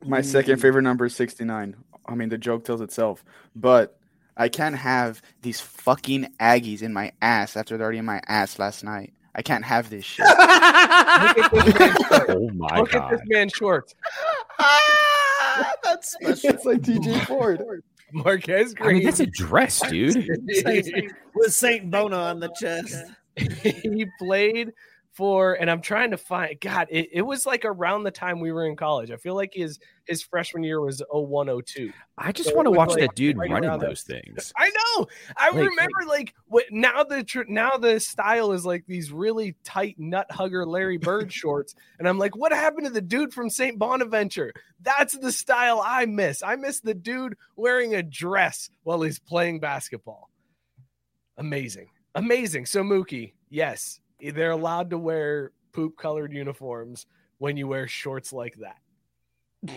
My 0.06 0.22
second 0.22 0.58
mm. 0.58 0.62
favorite 0.62 0.84
number 0.84 1.06
is 1.06 1.16
69. 1.16 1.76
I 2.06 2.16
mean, 2.16 2.30
the 2.30 2.38
joke 2.38 2.64
tells 2.66 2.82
itself, 2.82 3.24
but 3.56 3.98
I 4.38 4.48
can't 4.50 4.76
have 4.76 5.22
these 5.42 5.60
fucking 5.60 6.34
Aggies 6.40 6.82
in 6.82 6.94
my 6.94 7.12
ass 7.22 7.58
after 7.58 7.78
they're 7.78 7.86
already 7.86 8.00
in 8.00 8.06
my 8.06 8.22
ass 8.28 8.60
last 8.60 8.84
night. 8.84 9.14
I 9.36 9.42
can't 9.42 9.64
have 9.64 9.90
this 9.90 10.06
shit. 10.06 10.26
Look 10.30 10.40
at 10.40 11.52
this 11.52 11.98
oh 12.30 12.50
my 12.56 12.80
Look 12.80 12.92
god! 12.92 12.94
Look 12.94 12.96
at 12.96 13.10
this 13.12 13.22
man's 13.26 13.54
shorts. 13.54 13.96
that's 15.84 16.12
special. 16.14 16.50
It's 16.50 16.66
like 16.66 16.82
TJ 16.82 17.26
Ford. 17.26 17.62
Marques 18.14 18.74
Green. 18.74 18.90
I 18.90 18.94
mean, 18.94 19.04
that's 19.04 19.20
a 19.20 19.26
dress, 19.26 19.82
dude. 19.90 20.16
With 21.36 21.54
Saint 21.54 21.90
Bona 21.92 22.18
on 22.18 22.40
the 22.40 22.50
chest. 22.60 22.96
he 23.38 24.06
played 24.20 24.74
for, 25.20 25.56
and 25.56 25.70
I'm 25.70 25.82
trying 25.82 26.12
to 26.12 26.18
find. 26.18 26.58
God, 26.62 26.88
it, 26.90 27.10
it 27.12 27.22
was 27.24 27.46
like 27.46 27.66
around 27.66 28.04
the 28.04 28.12
time 28.12 28.40
we 28.40 28.54
were 28.54 28.66
in 28.66 28.78
college. 28.78 29.12
I 29.12 29.18
feel 29.18 29.36
like 29.36 29.54
his 29.54 29.78
his 30.06 30.24
freshman 30.24 30.64
year 30.64 30.80
was 30.80 31.04
0102. 31.12 31.92
I 32.18 32.32
just 32.32 32.52
so 32.52 32.56
want 32.56 32.68
to 32.68 32.72
watch 32.72 32.92
like 32.92 33.02
that 33.02 33.16
dude 33.16 33.38
right 33.38 33.52
running 33.52 33.78
those 33.80 34.04
things. 34.04 34.54
I 34.58 34.70
know. 34.70 35.08
I 35.36 35.50
like, 35.50 35.70
remember 35.70 36.08
like 36.08 36.34
what 36.46 36.64
now 36.72 37.04
the 37.04 37.26
now 37.50 37.76
the 37.76 38.00
style 38.00 38.54
is 38.54 38.66
like 38.66 38.86
these 38.88 39.12
really 39.12 39.58
tight 39.66 39.96
nut 40.00 40.32
hugger 40.32 40.66
Larry 40.66 40.96
Bird 40.96 41.34
shorts, 41.34 41.76
and 42.00 42.08
I'm 42.08 42.18
like, 42.18 42.38
what 42.38 42.54
happened 42.54 42.88
to 42.88 42.94
the 42.94 43.02
dude 43.02 43.34
from 43.34 43.50
St. 43.50 43.78
Bonaventure? 43.78 44.54
That's 44.82 45.18
the 45.18 45.34
style 45.34 45.84
I 45.86 46.06
miss. 46.06 46.42
I 46.42 46.56
miss 46.56 46.80
the 46.80 46.94
dude 46.94 47.36
wearing 47.58 47.94
a 47.94 48.02
dress 48.02 48.70
while 48.84 49.02
he's 49.02 49.20
playing 49.20 49.60
basketball. 49.60 50.30
Amazing, 51.36 51.90
amazing. 52.16 52.68
So 52.68 52.84
Mookie, 52.84 53.34
yes, 53.50 54.00
they're 54.22 54.52
allowed 54.52 54.90
to 54.92 54.98
wear 54.98 55.52
poop 55.72 55.98
colored 55.98 56.34
uniforms 56.34 57.06
when 57.38 57.58
you 57.58 57.68
wear 57.68 57.88
shorts 57.88 58.34
like 58.34 58.56
that. 58.58 58.78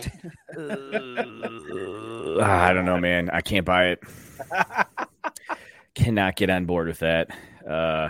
I 2.41 2.73
don't 2.73 2.85
know, 2.85 2.99
man. 2.99 3.29
I 3.31 3.41
can't 3.41 3.65
buy 3.65 3.87
it. 3.87 4.03
Cannot 5.95 6.35
get 6.35 6.49
on 6.49 6.65
board 6.65 6.87
with 6.87 6.99
that. 6.99 7.29
Uh, 7.67 8.09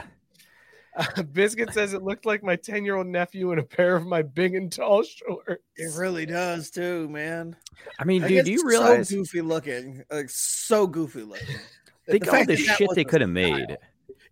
uh, 0.96 1.24
Biscuit 1.34 1.74
says 1.74 1.94
it 1.94 2.04
looked 2.04 2.26
like 2.26 2.44
my 2.44 2.56
10 2.56 2.86
year 2.86 2.96
old 2.96 3.08
nephew 3.08 3.52
in 3.52 3.60
a 3.60 3.64
pair 3.64 3.96
of 3.96 4.06
my 4.06 4.22
big 4.22 4.56
and 4.56 4.72
tall 4.72 5.04
shorts. 5.04 5.62
It 5.76 5.96
really 5.98 6.26
does, 6.26 6.70
too, 6.70 7.10
man. 7.10 7.56
I 8.00 8.04
mean, 8.04 8.22
dude, 8.22 8.46
do 8.46 8.52
you 8.52 8.64
realize? 8.66 9.10
So 9.10 9.16
goofy 9.16 9.42
looking. 9.42 10.04
Like, 10.12 10.30
so 10.30 10.88
goofy 10.88 11.24
looking. 11.24 11.58
Think 12.08 12.32
all 12.32 12.46
the 12.46 12.56
shit 12.56 12.90
they 12.96 13.04
could 13.04 13.22
have 13.22 13.30
made 13.30 13.78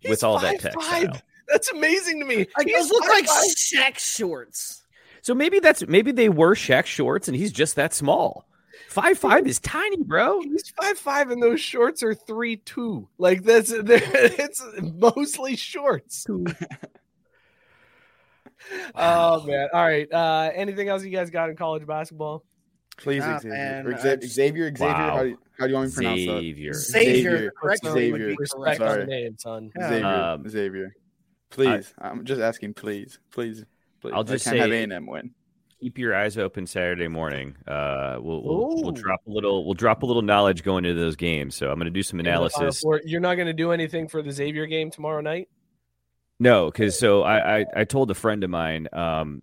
with 0.08 0.22
all 0.22 0.38
that 0.38 0.60
textile. 0.60 1.20
That's 1.48 1.70
amazing 1.70 2.20
to 2.20 2.26
me. 2.26 2.46
Like, 2.56 2.66
those 2.66 2.90
look 2.90 3.08
like 3.08 3.26
Shaq 3.26 3.98
shorts. 3.98 4.82
So 5.22 5.34
maybe 5.34 5.60
that's 5.60 5.86
maybe 5.86 6.12
they 6.12 6.28
were 6.28 6.54
Shaq 6.54 6.86
shorts 6.86 7.28
and 7.28 7.36
he's 7.36 7.52
just 7.52 7.76
that 7.76 7.94
small. 7.94 8.46
Five 8.88 9.16
five 9.16 9.46
is 9.46 9.60
tiny, 9.60 10.02
bro. 10.02 10.42
He's 10.42 10.68
five 10.70 10.98
five, 10.98 11.30
and 11.30 11.40
those 11.42 11.60
shorts 11.60 12.02
are 12.02 12.14
three 12.14 12.56
two. 12.56 13.08
Like 13.16 13.42
that's 13.42 13.70
it's 13.74 14.62
mostly 14.82 15.56
shorts. 15.56 16.26
oh 18.94 19.42
man! 19.44 19.68
All 19.72 19.82
right. 19.82 20.12
Uh, 20.12 20.50
anything 20.54 20.90
else 20.90 21.02
you 21.04 21.10
guys 21.10 21.30
got 21.30 21.48
in 21.48 21.56
college 21.56 21.86
basketball? 21.86 22.44
Please, 22.98 23.22
Xavier. 23.22 23.50
Man, 23.50 23.98
Xavier, 23.98 24.28
Xavier, 24.28 24.68
Xavier 24.68 24.88
wow. 24.88 25.16
how, 25.16 25.22
do 25.22 25.28
you, 25.30 25.38
how 25.58 25.64
do 25.64 25.70
you 25.70 25.76
want 25.76 25.86
me 25.86 25.90
to 25.90 25.96
pronounce 25.96 26.20
Xavier. 26.20 26.72
that? 26.72 26.78
Xavier. 26.78 27.36
Xavier. 27.36 27.50
Correct. 27.52 27.86
Xavier. 27.86 28.34
Respect 28.38 28.78
Sorry. 28.78 29.06
name, 29.06 29.38
son. 29.38 29.70
Xavier. 29.80 30.06
Um, 30.06 30.48
Xavier. 30.48 30.94
Please, 31.52 31.94
I, 31.98 32.08
am 32.08 32.24
just 32.24 32.40
asking. 32.40 32.74
Please, 32.74 33.18
please, 33.30 33.64
please. 34.00 34.12
I'll 34.14 34.24
just 34.24 34.46
I 34.48 34.52
say, 34.52 34.58
have 34.58 34.72
A&M 34.72 35.06
win. 35.06 35.30
Keep 35.80 35.98
your 35.98 36.14
eyes 36.14 36.38
open 36.38 36.66
Saturday 36.66 37.08
morning. 37.08 37.56
Uh, 37.66 38.16
we'll 38.20 38.42
we'll, 38.42 38.82
we'll, 38.82 38.92
drop 38.92 39.20
a 39.26 39.30
little 39.30 39.64
we'll 39.64 39.74
drop 39.74 40.02
a 40.02 40.06
little 40.06 40.22
knowledge 40.22 40.62
going 40.62 40.84
into 40.84 40.98
those 40.98 41.16
games. 41.16 41.54
So 41.54 41.68
I'm 41.68 41.74
going 41.74 41.86
to 41.86 41.90
do 41.90 42.02
some 42.02 42.20
analysis. 42.20 42.82
You're 43.04 43.20
not 43.20 43.34
going 43.34 43.48
to 43.48 43.52
do 43.52 43.72
anything 43.72 44.08
for 44.08 44.22
the 44.22 44.32
Xavier 44.32 44.66
game 44.66 44.90
tomorrow 44.90 45.20
night. 45.20 45.48
No, 46.38 46.70
because 46.70 46.98
so 46.98 47.22
I, 47.22 47.60
I, 47.60 47.64
I 47.76 47.84
told 47.84 48.10
a 48.10 48.14
friend 48.14 48.42
of 48.44 48.50
mine. 48.50 48.88
Um, 48.92 49.42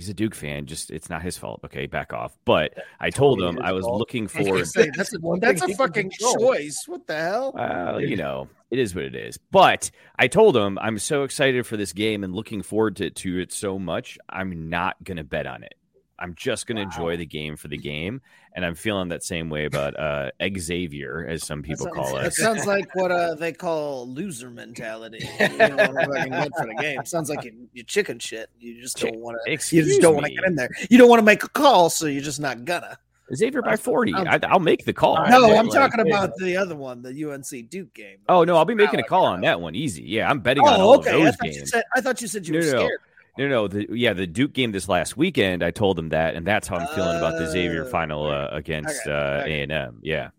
he's 0.00 0.08
a 0.08 0.14
Duke 0.14 0.34
fan. 0.34 0.66
Just 0.66 0.90
it's 0.90 1.10
not 1.10 1.22
his 1.22 1.36
fault. 1.36 1.60
Okay, 1.64 1.86
back 1.86 2.12
off. 2.12 2.36
But 2.44 2.74
I 2.98 3.10
told 3.10 3.40
him 3.40 3.58
I 3.62 3.72
was 3.72 3.84
fault. 3.84 3.98
looking 3.98 4.28
for. 4.28 4.64
Say, 4.64 4.90
that's 4.96 5.12
a, 5.14 5.18
that's 5.40 5.62
a 5.62 5.74
fucking 5.74 6.10
choice. 6.10 6.84
What 6.86 7.06
the 7.06 7.16
hell? 7.16 7.54
Uh, 7.56 7.98
you 7.98 8.16
know, 8.24 8.48
it 8.70 8.78
is 8.78 8.94
what 8.94 9.04
it 9.04 9.14
is. 9.14 9.38
But 9.50 9.90
I 10.18 10.28
told 10.28 10.56
him 10.56 10.78
I'm 10.80 10.98
so 10.98 11.24
excited 11.24 11.66
for 11.66 11.76
this 11.76 11.92
game 11.92 12.24
and 12.24 12.34
looking 12.34 12.62
forward 12.62 12.96
to, 12.96 13.10
to 13.10 13.38
it 13.40 13.52
so 13.52 13.78
much. 13.78 14.18
I'm 14.28 14.70
not 14.70 15.02
gonna 15.04 15.24
bet 15.24 15.46
on 15.46 15.62
it. 15.62 15.74
I'm 16.20 16.34
just 16.34 16.66
going 16.66 16.76
to 16.76 16.82
wow. 16.82 16.90
enjoy 16.90 17.16
the 17.16 17.26
game 17.26 17.56
for 17.56 17.68
the 17.68 17.76
game, 17.76 18.20
and 18.54 18.64
I'm 18.64 18.74
feeling 18.74 19.08
that 19.08 19.24
same 19.24 19.48
way 19.48 19.64
about 19.64 19.98
uh, 19.98 20.30
Xavier, 20.58 21.26
as 21.26 21.46
some 21.46 21.62
people 21.62 21.86
sounds, 21.86 21.96
call 21.96 22.16
it. 22.18 22.26
It 22.26 22.34
sounds 22.34 22.66
like 22.66 22.94
what 22.94 23.10
uh, 23.10 23.34
they 23.38 23.52
call 23.52 24.08
loser 24.08 24.50
mentality. 24.50 25.26
You 25.40 25.48
know, 25.48 25.76
for 26.58 26.66
the 26.66 26.76
game. 26.80 27.04
sounds 27.04 27.30
like 27.30 27.44
you, 27.44 27.68
you 27.72 27.82
chicken 27.82 28.18
shit. 28.18 28.50
You 28.58 28.80
just 28.80 28.98
don't 28.98 29.18
want 29.18 29.38
to. 29.44 29.50
You 29.50 29.84
just 29.84 30.00
don't 30.00 30.14
want 30.14 30.26
to 30.26 30.34
get 30.34 30.44
in 30.44 30.56
there. 30.56 30.70
You 30.90 30.98
don't 30.98 31.08
want 31.08 31.20
to 31.20 31.24
make 31.24 31.42
a 31.42 31.48
call, 31.48 31.90
so 31.90 32.06
you're 32.06 32.22
just 32.22 32.40
not 32.40 32.64
gonna. 32.64 32.98
Xavier 33.34 33.62
by 33.62 33.76
40. 33.76 34.14
I, 34.14 34.38
will 34.52 34.60
make 34.60 34.84
the 34.84 34.92
call. 34.92 35.14
No, 35.28 35.56
I'm 35.56 35.68
like, 35.68 35.74
talking 35.74 36.00
about 36.00 36.36
the 36.36 36.56
other 36.56 36.74
one, 36.74 37.02
the 37.02 37.10
UNC 37.24 37.70
Duke 37.70 37.94
game. 37.94 38.18
Oh, 38.28 38.44
no, 38.44 38.56
I'll 38.56 38.64
be 38.64 38.74
making 38.74 39.00
a 39.00 39.04
call 39.04 39.24
on 39.24 39.40
that 39.42 39.60
one. 39.60 39.74
Easy. 39.74 40.02
Yeah, 40.02 40.28
I'm 40.28 40.40
betting 40.40 40.64
oh, 40.66 40.70
on 40.70 40.80
all 40.80 40.98
okay. 40.98 41.12
of 41.12 41.22
those 41.22 41.36
I 41.40 41.46
games. 41.46 41.70
Said, 41.70 41.84
I 41.94 42.00
thought 42.00 42.20
you 42.20 42.28
said 42.28 42.46
you 42.46 42.54
no, 42.54 42.58
were 42.58 42.64
scared. 42.64 42.82
No. 42.82 43.09
No, 43.38 43.48
no, 43.48 43.68
the, 43.68 43.86
yeah, 43.90 44.12
the 44.12 44.26
Duke 44.26 44.52
game 44.52 44.72
this 44.72 44.88
last 44.88 45.16
weekend. 45.16 45.62
I 45.62 45.70
told 45.70 45.98
him 45.98 46.10
that, 46.10 46.34
and 46.34 46.46
that's 46.46 46.68
how 46.68 46.76
I'm 46.76 46.88
feeling 46.88 47.16
about 47.16 47.38
the 47.38 47.46
Xavier 47.46 47.84
final 47.84 48.26
uh, 48.26 48.48
oh, 48.50 48.56
against 48.56 49.06
uh, 49.06 49.42
A 49.44 49.62
and 49.62 49.72
M. 49.72 50.00
Yeah, 50.02 50.30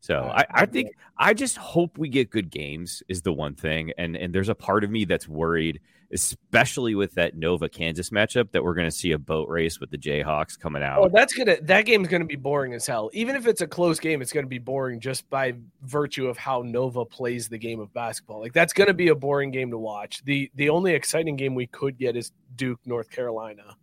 so 0.00 0.32
I, 0.34 0.44
I 0.50 0.66
think 0.66 0.88
I 1.16 1.32
just 1.32 1.56
hope 1.56 1.96
we 1.96 2.08
get 2.08 2.30
good 2.30 2.50
games 2.50 3.04
is 3.08 3.22
the 3.22 3.32
one 3.32 3.54
thing, 3.54 3.92
and 3.96 4.16
and 4.16 4.34
there's 4.34 4.48
a 4.48 4.54
part 4.54 4.82
of 4.82 4.90
me 4.90 5.04
that's 5.04 5.28
worried, 5.28 5.80
especially 6.12 6.94
with 6.94 7.14
that 7.14 7.36
Nova 7.36 7.68
Kansas 7.68 8.10
matchup, 8.10 8.50
that 8.52 8.62
we're 8.62 8.74
going 8.74 8.86
to 8.86 8.96
see 8.96 9.12
a 9.12 9.18
boat 9.18 9.48
race 9.48 9.80
with 9.80 9.90
the 9.90 9.98
Jayhawks 9.98 10.58
coming 10.58 10.82
out. 10.82 10.98
Oh, 11.00 11.08
that's 11.08 11.34
gonna 11.34 11.56
that 11.62 11.86
game's 11.86 12.08
gonna 12.08 12.24
be 12.24 12.36
boring 12.36 12.74
as 12.74 12.86
hell. 12.86 13.10
Even 13.12 13.36
if 13.36 13.46
it's 13.46 13.60
a 13.60 13.66
close 13.66 13.98
game, 13.98 14.20
it's 14.22 14.32
gonna 14.32 14.46
be 14.46 14.58
boring 14.58 15.00
just 15.00 15.28
by 15.30 15.54
virtue 15.82 16.26
of 16.26 16.36
how 16.36 16.62
Nova 16.62 17.04
plays 17.04 17.48
the 17.48 17.58
game 17.58 17.80
of 17.80 17.92
basketball. 17.92 18.40
Like 18.40 18.52
that's 18.52 18.72
gonna 18.72 18.94
be 18.94 19.08
a 19.08 19.14
boring 19.14 19.50
game 19.50 19.70
to 19.70 19.78
watch. 19.78 20.22
the 20.24 20.50
The 20.54 20.68
only 20.68 20.94
exciting 20.94 21.36
game 21.36 21.54
we 21.54 21.66
could 21.66 21.98
get 21.98 22.16
is 22.16 22.32
Duke 22.56 22.80
North 22.84 23.10
Carolina. 23.10 23.76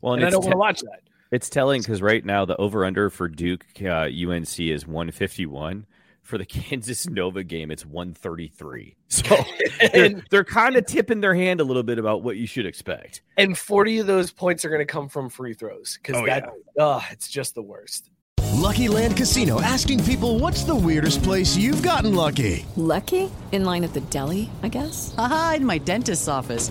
Well, 0.00 0.14
and, 0.14 0.22
and 0.22 0.28
I 0.28 0.30
don't 0.30 0.42
want 0.42 0.52
to 0.52 0.58
watch 0.58 0.80
that. 0.80 1.00
It's 1.30 1.50
telling 1.50 1.82
because 1.82 2.00
right 2.00 2.24
now 2.24 2.44
the 2.44 2.56
over 2.56 2.84
under 2.84 3.10
for 3.10 3.28
Duke 3.28 3.66
uh, 3.82 4.08
UNC 4.08 4.60
is 4.60 4.86
151. 4.86 5.86
For 6.26 6.38
the 6.38 6.44
Kansas 6.44 7.08
Nova 7.08 7.44
game, 7.44 7.70
it's 7.70 7.86
133. 7.86 8.96
So 9.08 9.36
they're, 9.92 10.22
they're 10.30 10.44
kind 10.44 10.74
of 10.74 10.84
tipping 10.84 11.20
their 11.20 11.34
hand 11.34 11.60
a 11.60 11.64
little 11.64 11.84
bit 11.84 11.98
about 11.98 12.22
what 12.22 12.36
you 12.36 12.46
should 12.46 12.66
expect. 12.66 13.22
And 13.36 13.56
40 13.56 14.00
of 14.00 14.06
those 14.08 14.32
points 14.32 14.64
are 14.64 14.68
going 14.68 14.80
to 14.80 14.84
come 14.84 15.08
from 15.08 15.30
free 15.30 15.54
throws 15.54 15.98
because 16.02 16.20
oh, 16.20 16.26
that, 16.26 16.50
yeah. 16.76 16.84
uh, 16.84 17.00
it's 17.12 17.28
just 17.28 17.54
the 17.54 17.62
worst. 17.62 18.10
Lucky 18.54 18.88
Land 18.88 19.16
Casino 19.16 19.60
asking 19.60 20.02
people 20.04 20.40
what's 20.40 20.64
the 20.64 20.74
weirdest 20.74 21.22
place 21.22 21.56
you've 21.56 21.82
gotten 21.82 22.14
lucky? 22.14 22.66
Lucky? 22.74 23.30
In 23.52 23.64
line 23.64 23.84
at 23.84 23.94
the 23.94 24.00
deli, 24.00 24.50
I 24.62 24.68
guess? 24.68 25.14
Aha, 25.16 25.54
in 25.58 25.64
my 25.64 25.78
dentist's 25.78 26.26
office. 26.26 26.70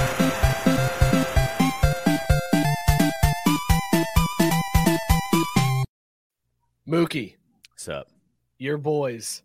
Mookie, 6.87 7.35
What's 7.71 7.87
up? 7.87 8.07
your 8.57 8.77
boys, 8.77 9.43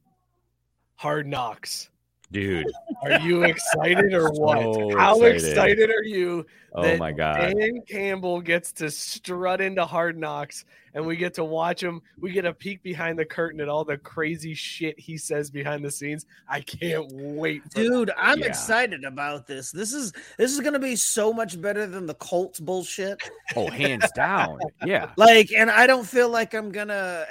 Hard 0.96 1.26
Knocks. 1.26 1.90
Dude. 2.32 2.66
Are 3.04 3.20
you 3.20 3.44
excited 3.44 4.12
or 4.12 4.30
what? 4.32 4.58
So 4.74 4.98
How 4.98 5.14
excited. 5.22 5.50
excited 5.50 5.90
are 5.90 6.02
you? 6.02 6.44
Oh 6.74 6.96
my 6.96 7.12
God. 7.12 7.54
Dan 7.56 7.82
Campbell 7.88 8.40
gets 8.40 8.72
to 8.72 8.90
strut 8.90 9.60
into 9.60 9.84
Hard 9.86 10.18
Knocks, 10.18 10.64
and 10.96 11.06
we 11.06 11.14
get 11.14 11.34
to 11.34 11.44
watch 11.44 11.82
him. 11.82 12.00
We 12.18 12.32
get 12.32 12.46
a 12.46 12.54
peek 12.54 12.82
behind 12.82 13.18
the 13.18 13.24
curtain 13.26 13.60
at 13.60 13.68
all 13.68 13.84
the 13.84 13.98
crazy 13.98 14.54
shit 14.54 14.98
he 14.98 15.18
says 15.18 15.50
behind 15.50 15.84
the 15.84 15.90
scenes. 15.90 16.24
I 16.48 16.62
can't 16.62 17.06
wait, 17.12 17.62
for 17.64 17.82
Dude, 17.82 18.08
that. 18.08 18.16
I'm 18.18 18.42
excited 18.42 19.04
about 19.04 19.46
this. 19.46 19.70
This 19.70 19.92
is 19.92 20.14
this 20.38 20.52
is 20.52 20.60
gonna 20.60 20.78
be 20.78 20.96
so 20.96 21.34
much 21.34 21.60
better 21.60 21.86
than 21.86 22.06
the 22.06 22.14
Colts 22.14 22.58
bullshit. 22.58 23.20
Oh, 23.54 23.68
hands 23.68 24.10
down. 24.16 24.58
Yeah. 24.84 25.10
Like, 25.26 25.50
and 25.50 25.70
I 25.70 25.86
don't 25.86 26.06
feel 26.06 26.28
like 26.28 26.54
I'm 26.54 26.70
gonna. 26.70 27.26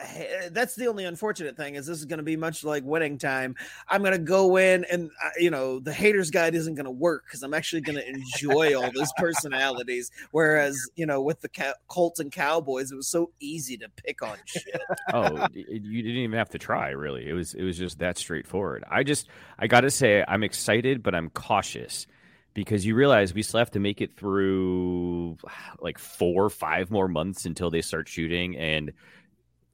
That's 0.51 0.75
the 0.75 0.87
only 0.87 1.05
unfortunate 1.05 1.55
thing 1.55 1.75
is 1.75 1.87
this 1.87 1.97
is 1.97 2.05
gonna 2.05 2.23
be 2.23 2.35
much 2.35 2.63
like 2.63 2.83
winning 2.83 3.17
time. 3.17 3.55
I'm 3.87 4.03
gonna 4.03 4.17
go 4.17 4.57
in, 4.57 4.85
and 4.91 5.09
uh, 5.23 5.29
you 5.37 5.49
know, 5.49 5.79
the 5.79 5.93
haters 5.93 6.29
guide 6.29 6.55
isn't 6.55 6.75
gonna 6.75 6.91
work 6.91 7.23
because 7.25 7.41
I'm 7.41 7.53
actually 7.53 7.81
gonna 7.81 8.01
enjoy 8.01 8.75
all 8.75 8.91
those 8.91 9.11
personalities. 9.17 10.11
Whereas, 10.31 10.77
you 10.95 11.05
know, 11.05 11.21
with 11.21 11.39
the 11.41 11.49
Ca- 11.49 11.75
Colts 11.87 12.19
and 12.19 12.31
Cowboys, 12.31 12.91
it 12.91 12.95
was 12.95 13.07
so 13.07 13.31
easy 13.39 13.54
to 13.59 13.89
pick 13.89 14.21
on 14.21 14.37
shit. 14.45 14.81
oh, 15.13 15.47
you 15.53 16.01
didn't 16.01 16.17
even 16.17 16.37
have 16.37 16.49
to 16.49 16.59
try. 16.59 16.89
Really, 16.89 17.27
it 17.27 17.33
was 17.33 17.53
it 17.53 17.63
was 17.63 17.77
just 17.77 17.99
that 17.99 18.17
straightforward. 18.17 18.83
I 18.89 19.03
just 19.03 19.29
I 19.57 19.67
got 19.67 19.81
to 19.81 19.91
say 19.91 20.23
I'm 20.27 20.43
excited, 20.43 21.03
but 21.03 21.15
I'm 21.15 21.29
cautious 21.29 22.07
because 22.53 22.85
you 22.85 22.95
realize 22.95 23.33
we 23.33 23.43
still 23.43 23.59
have 23.59 23.71
to 23.71 23.79
make 23.79 24.01
it 24.01 24.17
through 24.17 25.37
like 25.79 25.99
four, 25.99 26.49
five 26.49 26.89
more 26.89 27.07
months 27.07 27.45
until 27.45 27.69
they 27.69 27.81
start 27.81 28.07
shooting, 28.07 28.57
and 28.57 28.93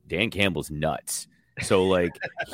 Dan 0.07 0.29
Campbell's 0.29 0.71
nuts. 0.71 1.27
So 1.61 1.83
like 1.83 2.11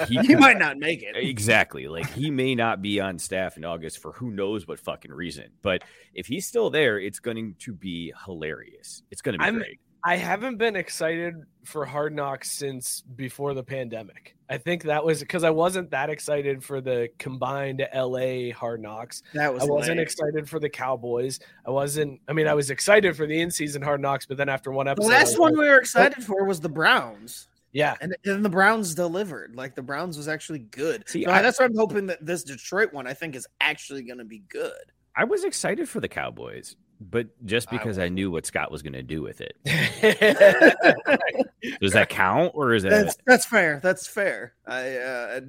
he, 0.07 0.17
He 0.23 0.36
might 0.36 0.57
not 0.57 0.78
make 0.78 1.03
it. 1.03 1.15
Exactly. 1.15 1.88
Like 1.88 2.09
he 2.11 2.30
may 2.30 2.55
not 2.55 2.82
be 2.82 2.99
on 2.99 3.19
staff 3.19 3.57
in 3.57 3.65
August 3.65 4.01
for 4.01 4.11
who 4.11 4.32
knows 4.32 4.67
what 4.67 4.80
fucking 4.80 5.11
reason. 5.11 5.45
But 5.61 5.84
if 6.13 6.28
he's 6.28 6.45
still 6.45 6.69
there, 6.69 6.99
it's 6.99 7.19
going 7.19 7.55
to 7.59 7.73
be 7.73 8.13
hilarious. 8.25 9.03
It's 9.11 9.21
going 9.21 9.34
to 9.34 9.39
be 9.39 9.45
I'm, 9.45 9.57
great. 9.57 9.80
I 10.03 10.15
haven't 10.15 10.57
been 10.57 10.75
excited 10.75 11.35
for 11.65 11.85
Hard 11.85 12.15
Knocks 12.15 12.51
since 12.51 13.01
before 13.15 13.53
the 13.53 13.63
pandemic. 13.63 14.35
I 14.49 14.57
think 14.57 14.83
that 14.83 15.03
was 15.03 15.19
because 15.19 15.43
I 15.43 15.49
wasn't 15.49 15.91
that 15.91 16.09
excited 16.09 16.63
for 16.63 16.79
the 16.79 17.09
combined 17.17 17.85
LA 17.93 18.51
Hard 18.53 18.81
Knocks. 18.81 19.23
That 19.33 19.53
was 19.53 19.63
I 19.63 19.65
wasn't 19.65 19.97
lame. 19.97 20.03
excited 20.03 20.47
for 20.49 20.59
the 20.59 20.69
Cowboys. 20.69 21.39
I 21.65 21.71
wasn't. 21.71 22.21
I 22.29 22.33
mean, 22.33 22.47
I 22.47 22.53
was 22.53 22.69
excited 22.69 23.17
for 23.17 23.25
the 23.27 23.39
in-season 23.41 23.81
Hard 23.81 23.99
Knocks, 24.01 24.25
but 24.25 24.37
then 24.37 24.47
after 24.49 24.71
one 24.71 24.87
episode, 24.87 25.11
I 25.11 25.19
was 25.21 25.29
last 25.31 25.39
one 25.39 25.53
like, 25.53 25.59
we 25.61 25.67
were 25.67 25.77
excited 25.77 26.23
for 26.23 26.45
was 26.45 26.61
the 26.61 26.69
Browns. 26.69 27.49
Yeah, 27.73 27.95
and 27.99 28.15
then 28.23 28.43
the 28.43 28.49
Browns 28.49 28.95
delivered. 28.95 29.55
Like 29.57 29.75
the 29.75 29.81
Browns 29.81 30.15
was 30.15 30.29
actually 30.29 30.59
good. 30.59 31.03
See, 31.09 31.25
So 31.25 31.31
I- 31.31 31.41
that's 31.41 31.59
why 31.59 31.65
I'm 31.65 31.75
hoping 31.75 32.05
that 32.07 32.25
this 32.25 32.43
Detroit 32.43 32.93
one 32.93 33.05
I 33.07 33.13
think 33.13 33.35
is 33.35 33.45
actually 33.59 34.03
going 34.03 34.19
to 34.19 34.25
be 34.25 34.39
good. 34.47 34.71
I 35.15 35.25
was 35.25 35.43
excited 35.43 35.89
for 35.89 35.99
the 35.99 36.07
Cowboys, 36.07 36.75
but 36.99 37.27
just 37.45 37.69
because 37.69 37.99
I, 37.99 38.09
knew 38.09 38.31
what 38.31 38.45
Scott 38.45 38.71
was 38.71 38.81
going 38.81 38.93
to 38.93 39.03
do 39.03 39.21
with 39.21 39.41
it. 39.41 39.55
Does 41.81 41.93
that 41.93 42.09
count, 42.09 42.53
or 42.55 42.73
is 42.73 42.83
that? 42.83 42.89
That's 42.89 43.17
that's 43.25 43.45
fair. 43.45 43.79
That's 43.83 44.07
fair. 44.07 44.53
I 44.65 44.97
uh, 44.97 45.41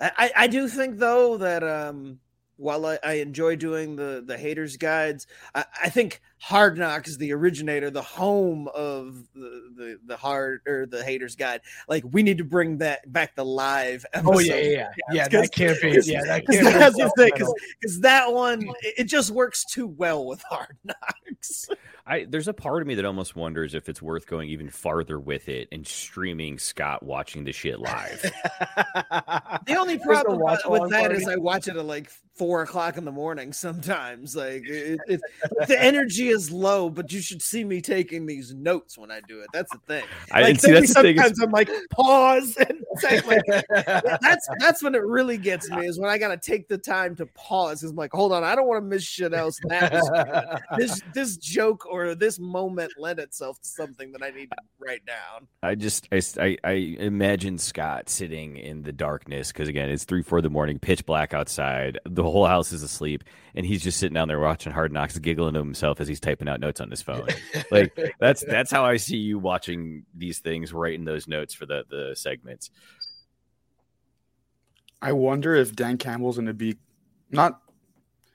I 0.00 0.32
I 0.36 0.46
do 0.46 0.68
think 0.68 0.98
though 0.98 1.36
that 1.36 1.62
um 1.62 2.18
while 2.56 2.86
I, 2.86 2.98
I 3.04 3.12
enjoy 3.14 3.56
doing 3.56 3.96
the 3.96 4.22
the 4.26 4.38
haters 4.38 4.76
guides, 4.76 5.26
I, 5.54 5.64
I 5.84 5.88
think 5.90 6.20
Hard 6.38 6.76
Knocks, 6.78 7.16
the 7.16 7.32
originator, 7.32 7.90
the 7.90 8.02
home 8.02 8.68
of 8.74 9.26
the, 9.34 9.70
the 9.74 9.98
the 10.04 10.16
hard 10.16 10.60
or 10.66 10.84
the 10.86 11.02
haters 11.02 11.34
guide. 11.34 11.62
Like 11.88 12.04
we 12.10 12.22
need 12.22 12.38
to 12.38 12.44
bring 12.44 12.78
that 12.78 13.10
back 13.10 13.34
the 13.34 13.44
live. 13.44 14.04
Oh, 14.14 14.38
yeah, 14.38 14.54
yeah, 14.56 14.68
yeah. 14.68 14.88
Yeah, 15.12 15.28
that 15.28 15.50
can't 15.52 15.80
be- 15.80 15.98
yeah, 16.04 16.22
that 16.24 16.46
can't 16.50 16.64
be 16.66 16.72
That's 16.72 16.94
the 16.96 17.10
thing 17.16 17.28
self-titled. 17.28 17.56
because 17.80 18.00
that 18.00 18.32
one 18.32 18.62
it 18.82 18.94
it 18.98 19.04
just 19.04 19.30
works 19.30 19.64
too 19.64 19.86
well 19.86 20.26
with 20.26 20.42
Hard 20.42 20.76
Knocks. 20.84 21.68
I 22.06 22.26
there's 22.28 22.48
a 22.48 22.54
part 22.54 22.82
of 22.82 22.86
me 22.86 22.94
that 22.96 23.04
almost 23.04 23.34
wonders 23.34 23.74
if 23.74 23.88
it's 23.88 24.00
worth 24.02 24.26
going 24.28 24.48
even 24.50 24.68
farther 24.68 25.18
with 25.18 25.48
it 25.48 25.66
and 25.72 25.84
streaming 25.86 26.58
Scott 26.58 27.02
watching 27.02 27.44
the 27.44 27.52
shit 27.52 27.80
live. 27.80 28.20
The 28.22 29.76
only 29.76 29.96
There's 29.96 30.02
a 30.06 30.22
problem 30.22 30.38
watch 30.38 30.60
with 30.64 30.80
along 30.80 30.90
that 30.90 31.00
party. 31.00 31.16
is 31.16 31.28
I 31.28 31.36
watch 31.36 31.66
it 31.66 31.76
at 31.76 31.84
like 31.84 32.10
four 32.34 32.62
o'clock 32.62 32.96
in 32.96 33.04
the 33.04 33.10
morning 33.12 33.52
sometimes. 33.52 34.36
Like 34.36 34.64
it, 34.68 35.00
it, 35.08 35.20
the 35.66 35.82
energy 35.82 36.25
is 36.28 36.50
low, 36.50 36.90
but 36.90 37.12
you 37.12 37.20
should 37.20 37.42
see 37.42 37.64
me 37.64 37.80
taking 37.80 38.26
these 38.26 38.54
notes 38.54 38.96
when 38.98 39.10
I 39.10 39.20
do 39.26 39.40
it. 39.40 39.48
That's 39.52 39.70
the 39.72 39.78
thing. 39.86 40.04
I- 40.32 40.42
like 40.42 40.60
see, 40.60 40.72
that's 40.72 40.94
the 40.94 41.02
thing 41.02 41.16
sometimes 41.16 41.40
I'm 41.40 41.50
like 41.50 41.70
pause 41.90 42.56
and 42.68 42.80
take 43.00 43.26
like 43.26 43.42
that's 43.68 44.48
that's 44.58 44.82
when 44.82 44.94
it 44.94 45.02
really 45.02 45.38
gets 45.38 45.70
me 45.70 45.86
is 45.86 45.98
when 45.98 46.10
I 46.10 46.18
gotta 46.18 46.36
take 46.36 46.68
the 46.68 46.78
time 46.78 47.16
to 47.16 47.26
pause. 47.26 47.82
I'm 47.82 47.96
like, 47.96 48.12
hold 48.12 48.32
on, 48.32 48.44
I 48.44 48.54
don't 48.54 48.66
want 48.66 48.82
to 48.82 48.86
miss 48.86 49.02
shit 49.02 49.34
else. 49.34 49.58
That 49.68 50.62
this 50.76 51.00
this 51.14 51.36
joke 51.36 51.86
or 51.86 52.14
this 52.14 52.38
moment 52.38 52.92
lent 52.98 53.18
itself 53.18 53.60
to 53.60 53.68
something 53.68 54.12
that 54.12 54.22
I 54.22 54.30
need 54.30 54.50
to 54.50 54.56
write 54.78 55.04
down. 55.06 55.46
I 55.62 55.74
just 55.74 56.08
I, 56.12 56.56
I, 56.64 56.72
imagine 56.72 57.58
Scott 57.58 58.08
sitting 58.08 58.56
in 58.56 58.82
the 58.82 58.92
darkness 58.92 59.52
because 59.52 59.68
again 59.68 59.90
it's 59.90 60.04
three 60.04 60.22
four 60.22 60.38
in 60.38 60.44
the 60.44 60.50
morning, 60.50 60.78
pitch 60.78 61.04
black 61.06 61.34
outside, 61.34 61.98
the 62.04 62.22
whole 62.22 62.46
house 62.46 62.72
is 62.72 62.82
asleep, 62.82 63.24
and 63.54 63.66
he's 63.66 63.82
just 63.82 63.98
sitting 63.98 64.14
down 64.14 64.28
there 64.28 64.40
watching 64.40 64.72
Hard 64.72 64.92
Knocks, 64.92 65.18
giggling 65.18 65.54
to 65.54 65.60
himself 65.60 66.00
as 66.00 66.08
he's 66.16 66.20
typing 66.20 66.48
out 66.48 66.60
notes 66.60 66.80
on 66.80 66.90
his 66.90 67.02
phone. 67.02 67.28
like 67.70 68.14
that's 68.18 68.42
that's 68.44 68.70
how 68.70 68.84
I 68.84 68.96
see 68.96 69.18
you 69.18 69.38
watching 69.38 70.04
these 70.16 70.38
things, 70.38 70.72
writing 70.72 71.04
those 71.04 71.28
notes 71.28 71.52
for 71.54 71.66
the 71.66 71.84
the 71.90 72.16
segments. 72.16 72.70
I 75.02 75.12
wonder 75.12 75.54
if 75.54 75.76
Dan 75.76 75.98
Campbell's 75.98 76.36
going 76.36 76.46
to 76.46 76.54
be 76.54 76.76
not. 77.30 77.60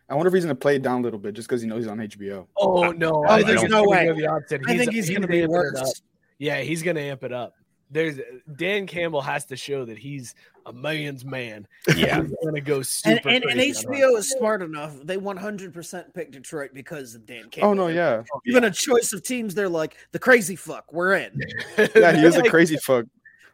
I 0.08 0.16
wonder 0.16 0.28
if 0.28 0.34
he's 0.34 0.44
going 0.44 0.56
to 0.56 0.60
play 0.60 0.76
it 0.76 0.84
down 0.84 1.00
a 1.00 1.04
little 1.04 1.20
bit 1.20 1.34
just 1.34 1.48
because 1.48 1.62
he 1.62 1.68
knows 1.68 1.84
he's 1.84 1.92
on 1.92 1.98
HBO. 1.98 2.46
Oh 2.56 2.92
no! 2.92 3.12
Oh, 3.12 3.24
I 3.24 3.42
there's 3.42 3.62
think 3.62 3.72
no 3.72 3.84
way. 3.84 4.12
the. 4.12 4.60
I 4.68 4.78
think 4.78 4.92
he's 4.92 5.10
gonna 5.10 5.28
be 5.28 5.48
worse. 5.48 6.02
Yeah, 6.38 6.62
he's 6.62 6.84
gonna 6.84 7.02
amp 7.02 7.24
it 7.24 7.34
up. 7.34 7.54
There's 7.92 8.20
Dan 8.56 8.88
Campbell 8.88 9.22
has 9.22 9.46
to 9.46 9.56
show 9.58 9.84
that 9.86 9.98
he's 9.98 10.34
a 10.66 10.72
man's 10.74 11.26
man. 11.26 11.68
Yeah. 11.96 12.22
he's 12.22 12.34
gonna 12.44 12.62
go 12.62 12.82
super. 12.82 13.28
And, 13.30 13.44
and, 13.44 13.44
and 13.46 13.54
crazy 13.54 13.86
on 13.88 13.94
HBO 13.94 14.18
is 14.18 14.30
smart 14.32 14.62
enough. 14.62 14.96
They 15.04 15.18
100% 15.18 16.14
pick 16.14 16.32
Detroit 16.32 16.72
because 16.74 17.16
of 17.16 17.26
Dan 17.26 17.50
Campbell. 17.50 17.70
Oh 17.70 17.74
no, 17.74 17.88
yeah, 17.88 18.24
Even 18.46 18.64
a 18.64 18.72
choice 18.72 19.12
of 19.14 19.24
teams, 19.24 19.54
they're 19.56 19.68
like, 19.70 19.98
the 20.12 20.20
crazy 20.20 20.56
fuck, 20.56 20.92
we're 20.94 21.14
in. 21.16 21.40
yeah, 21.78 22.14
he 22.16 22.24
is 22.26 22.38
a 22.38 22.44
crazy 22.44 22.78
fuck. 22.78 23.06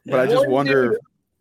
But 0.06 0.20
I 0.20 0.26
just 0.28 0.44
One 0.46 0.52
wonder. 0.52 0.90
dude- 0.92 1.00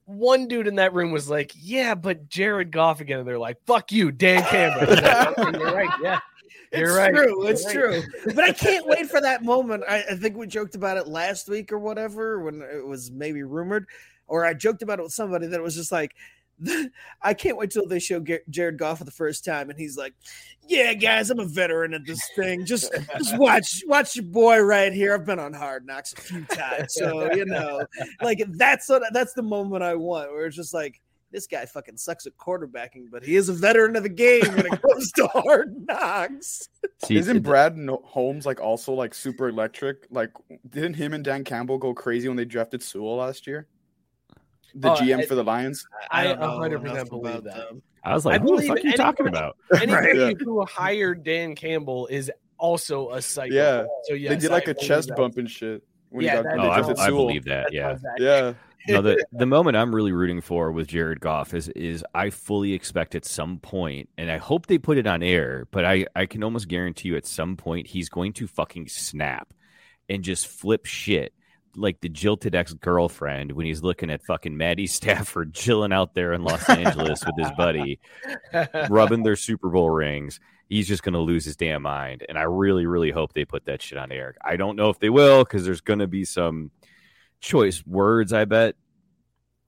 one 0.09 0.47
dude 0.47 0.69
in 0.69 0.77
that 0.77 0.95
room 0.95 1.11
was 1.11 1.29
like, 1.29 1.51
"Yeah, 1.57 1.97
but 1.97 2.29
Jared 2.29 2.71
Goff 2.71 3.01
again." 3.01 3.19
And 3.19 3.27
they're 3.27 3.41
like, 3.41 3.57
"Fuck 3.67 3.91
you, 3.91 4.13
Dan 4.13 4.41
Campbell." 4.45 4.87
Okay, 5.43 5.59
you're 5.59 5.75
right. 5.75 5.91
Yeah, 6.01 6.21
It's 6.36 6.36
you're 6.79 6.97
right. 6.97 7.15
true. 7.15 7.47
It's 7.47 7.73
You're 7.73 7.91
right. 7.91 8.05
true. 8.05 8.35
But 8.35 8.45
I 8.45 8.53
can't 8.53 8.87
wait 8.87 9.11
for 9.11 9.21
that 9.21 9.45
moment. 9.45 9.85
I, 9.89 10.05
I 10.11 10.17
think 10.17 10.37
we 10.37 10.47
joked 10.47 10.75
about 10.75 10.97
it 10.97 11.09
last 11.09 11.49
week 11.49 11.73
or 11.73 11.79
whatever 11.79 12.41
when 12.41 12.63
it 12.63 12.87
was 12.87 13.11
maybe 13.11 13.43
rumored, 13.43 13.87
or 14.27 14.45
I 14.45 14.55
joked 14.55 14.83
about 14.83 14.99
it 14.99 15.03
with 15.03 15.13
somebody 15.13 15.47
that 15.47 15.59
it 15.59 15.63
was 15.63 15.75
just 15.75 15.93
like, 15.93 16.15
I 17.23 17.35
can't 17.35 17.57
wait 17.57 17.71
till 17.71 17.87
they 17.87 17.99
show 17.99 18.25
Jared 18.49 18.79
Goff 18.79 18.99
for 18.99 19.05
the 19.05 19.11
first 19.11 19.45
time, 19.45 19.69
and 19.69 19.79
he's 19.79 19.97
like, 19.97 20.15
"Yeah, 20.67 20.95
guys, 20.95 21.31
I'm 21.31 21.39
a 21.39 21.45
veteran 21.45 21.93
at 21.93 22.07
this 22.07 22.23
thing. 22.35 22.65
Just, 22.65 22.93
just 23.19 23.37
watch, 23.39 23.83
watch 23.87 24.17
your 24.17 24.25
boy 24.25 24.61
right 24.61 24.93
here. 24.93 25.15
I've 25.15 25.27
been 25.27 25.39
on 25.39 25.53
Hard 25.53 25.87
Knocks 25.87 26.15
a 26.15 26.17
few 26.17 26.45
times, 26.47 26.95
so 26.95 27.33
you 27.35 27.45
know, 27.45 27.85
like 28.23 28.43
that's 28.53 28.89
what, 28.89 29.03
that's 29.13 29.35
the 29.35 29.43
moment 29.43 29.83
I 29.83 29.95
want, 29.95 30.33
where 30.33 30.47
it's 30.47 30.57
just 30.57 30.75
like." 30.75 31.01
This 31.37 31.47
guy 31.47 31.67
fucking 31.67 31.99
sucks 31.99 32.25
at 32.25 32.35
quarterbacking, 32.39 33.11
but 33.13 33.23
he 33.23 33.37
is 33.37 33.51
a 33.51 33.53
veteran 33.53 33.95
of 33.95 34.05
the 34.05 34.09
game 34.09 34.41
when 34.57 34.65
it 34.65 34.81
comes 34.83 35.13
to 35.13 35.27
hard 35.27 35.87
knocks. 35.87 36.67
See, 37.05 37.19
Isn't 37.19 37.43
Brad 37.43 37.77
no- 37.77 38.01
Holmes 38.07 38.47
like 38.47 38.59
also 38.59 38.95
like 38.95 39.13
super 39.13 39.51
electric? 39.51 40.07
Like, 40.11 40.31
didn't 40.71 40.95
him 40.95 41.13
and 41.13 41.23
Dan 41.23 41.45
Campbell 41.45 41.77
go 41.77 41.93
crazy 41.93 42.27
when 42.29 42.39
they 42.39 42.47
drafted 42.47 42.83
Sewell 42.83 43.17
last 43.17 43.47
year? 43.47 43.67
The 44.77 44.93
uh, 44.93 44.97
Oh, 44.99 45.03
GM 45.03 45.19
I- 45.19 45.27
for 45.27 45.35
the 45.35 45.45
Lions. 45.45 45.87
I 46.11 46.25
don't 46.25 46.41
know 46.41 46.53
100 46.55 46.81
enough 46.81 46.93
percent 46.95 47.11
believe 47.11 47.45
that. 47.45 47.55
them. 47.55 47.83
I 48.03 48.15
was 48.15 48.25
like, 48.25 48.41
I 48.41 48.43
who 48.43 48.47
the 48.49 48.53
believe 48.55 48.69
fuck 48.69 48.79
are 48.79 48.89
you 48.89 48.93
talking 48.97 49.29
about? 49.29 49.59
Anybody 49.79 50.19
Yeah. 50.19 50.31
who 50.43 50.65
hired 50.65 51.23
Dan 51.23 51.55
Campbell 51.55 52.07
is 52.07 52.33
also 52.59 53.11
a 53.11 53.21
psycho. 53.21 53.53
Yeah, 53.55 53.85
So 54.05 54.15
yes, 54.15 54.31
they 54.31 54.37
did 54.39 54.51
like 54.51 54.69
a 54.69 54.71
a 54.71 54.75
chest 54.75 55.11
bump 55.15 55.37
and 55.37 55.51
shit 55.51 55.83
when 56.09 56.25
Yeah, 56.25 56.31
he 56.31 56.37
got 56.37 56.45
that- 56.45 56.57
when 56.57 56.67
Oh, 56.67 56.71
I, 56.71 57.07
I 57.07 57.11
believe 57.11 57.45
that. 57.45 57.75
Yeah. 57.75 57.99
Yeah, 58.17 58.55
no, 58.89 59.03
the 59.03 59.25
the 59.33 59.47
moment 59.47 59.77
I'm 59.77 59.95
really 59.95 60.13
rooting 60.13 60.41
for 60.41 60.73
with 60.73 60.89
Jared 60.89 61.21
Goff 61.21 61.55
is 61.55 61.69
is 61.71 62.05
I 62.15 62.31
fully 62.31 62.73
expect 62.73 63.15
at 63.15 63.25
some 63.25 63.59
point, 63.59 64.09
and 64.17 64.31
I 64.31 64.39
hope 64.39 64.67
they 64.67 64.79
put 64.79 64.99
it 64.99 65.07
on 65.07 65.23
air, 65.23 65.67
but 65.71 65.85
I 65.85 66.07
I 66.15 66.27
can 66.27 66.43
almost 66.43 66.69
guarantee 66.69 67.09
you 67.09 67.17
at 67.17 67.27
some 67.27 67.57
point 67.57 67.89
he's 67.89 68.09
going 68.09 68.33
to 68.35 68.47
fucking 68.47 68.89
snap 68.89 69.53
and 70.09 70.23
just 70.23 70.47
flip 70.47 70.87
shit 70.87 71.33
like 71.77 72.01
the 72.01 72.09
jilted 72.09 72.55
ex 72.55 72.73
girlfriend 72.73 73.53
when 73.53 73.67
he's 73.67 73.83
looking 73.83 74.11
at 74.11 74.23
fucking 74.23 74.57
Maddie 74.57 74.87
Stafford 74.87 75.55
chilling 75.55 75.93
out 75.93 76.15
there 76.15 76.33
in 76.33 76.43
Los 76.43 76.69
Angeles 76.69 77.25
with 77.25 77.37
his 77.39 77.51
buddy, 77.57 78.01
rubbing 78.89 79.23
their 79.23 79.37
Super 79.37 79.69
Bowl 79.69 79.91
rings. 79.91 80.41
He's 80.69 80.89
just 80.89 81.05
going 81.05 81.13
to 81.13 81.21
lose 81.21 81.45
his 81.45 81.55
damn 81.55 81.83
mind. 81.83 82.25
And 82.29 82.37
I 82.37 82.43
really, 82.43 82.87
really 82.87 83.13
hope 83.13 83.33
they 83.33 83.45
put 83.45 83.67
that 83.67 83.81
shit 83.81 83.99
on 83.99 84.11
air. 84.11 84.35
I 84.45 84.57
don't 84.57 84.75
know 84.75 84.91
if 84.91 84.99
they 84.99 85.11
will 85.11 85.45
because 85.45 85.65
there's 85.65 85.81
going 85.81 86.01
to 86.01 86.09
be 86.09 86.25
some 86.25 86.73
choice 87.41 87.85
words, 87.87 88.33
I 88.33 88.45
bet. 88.45 88.77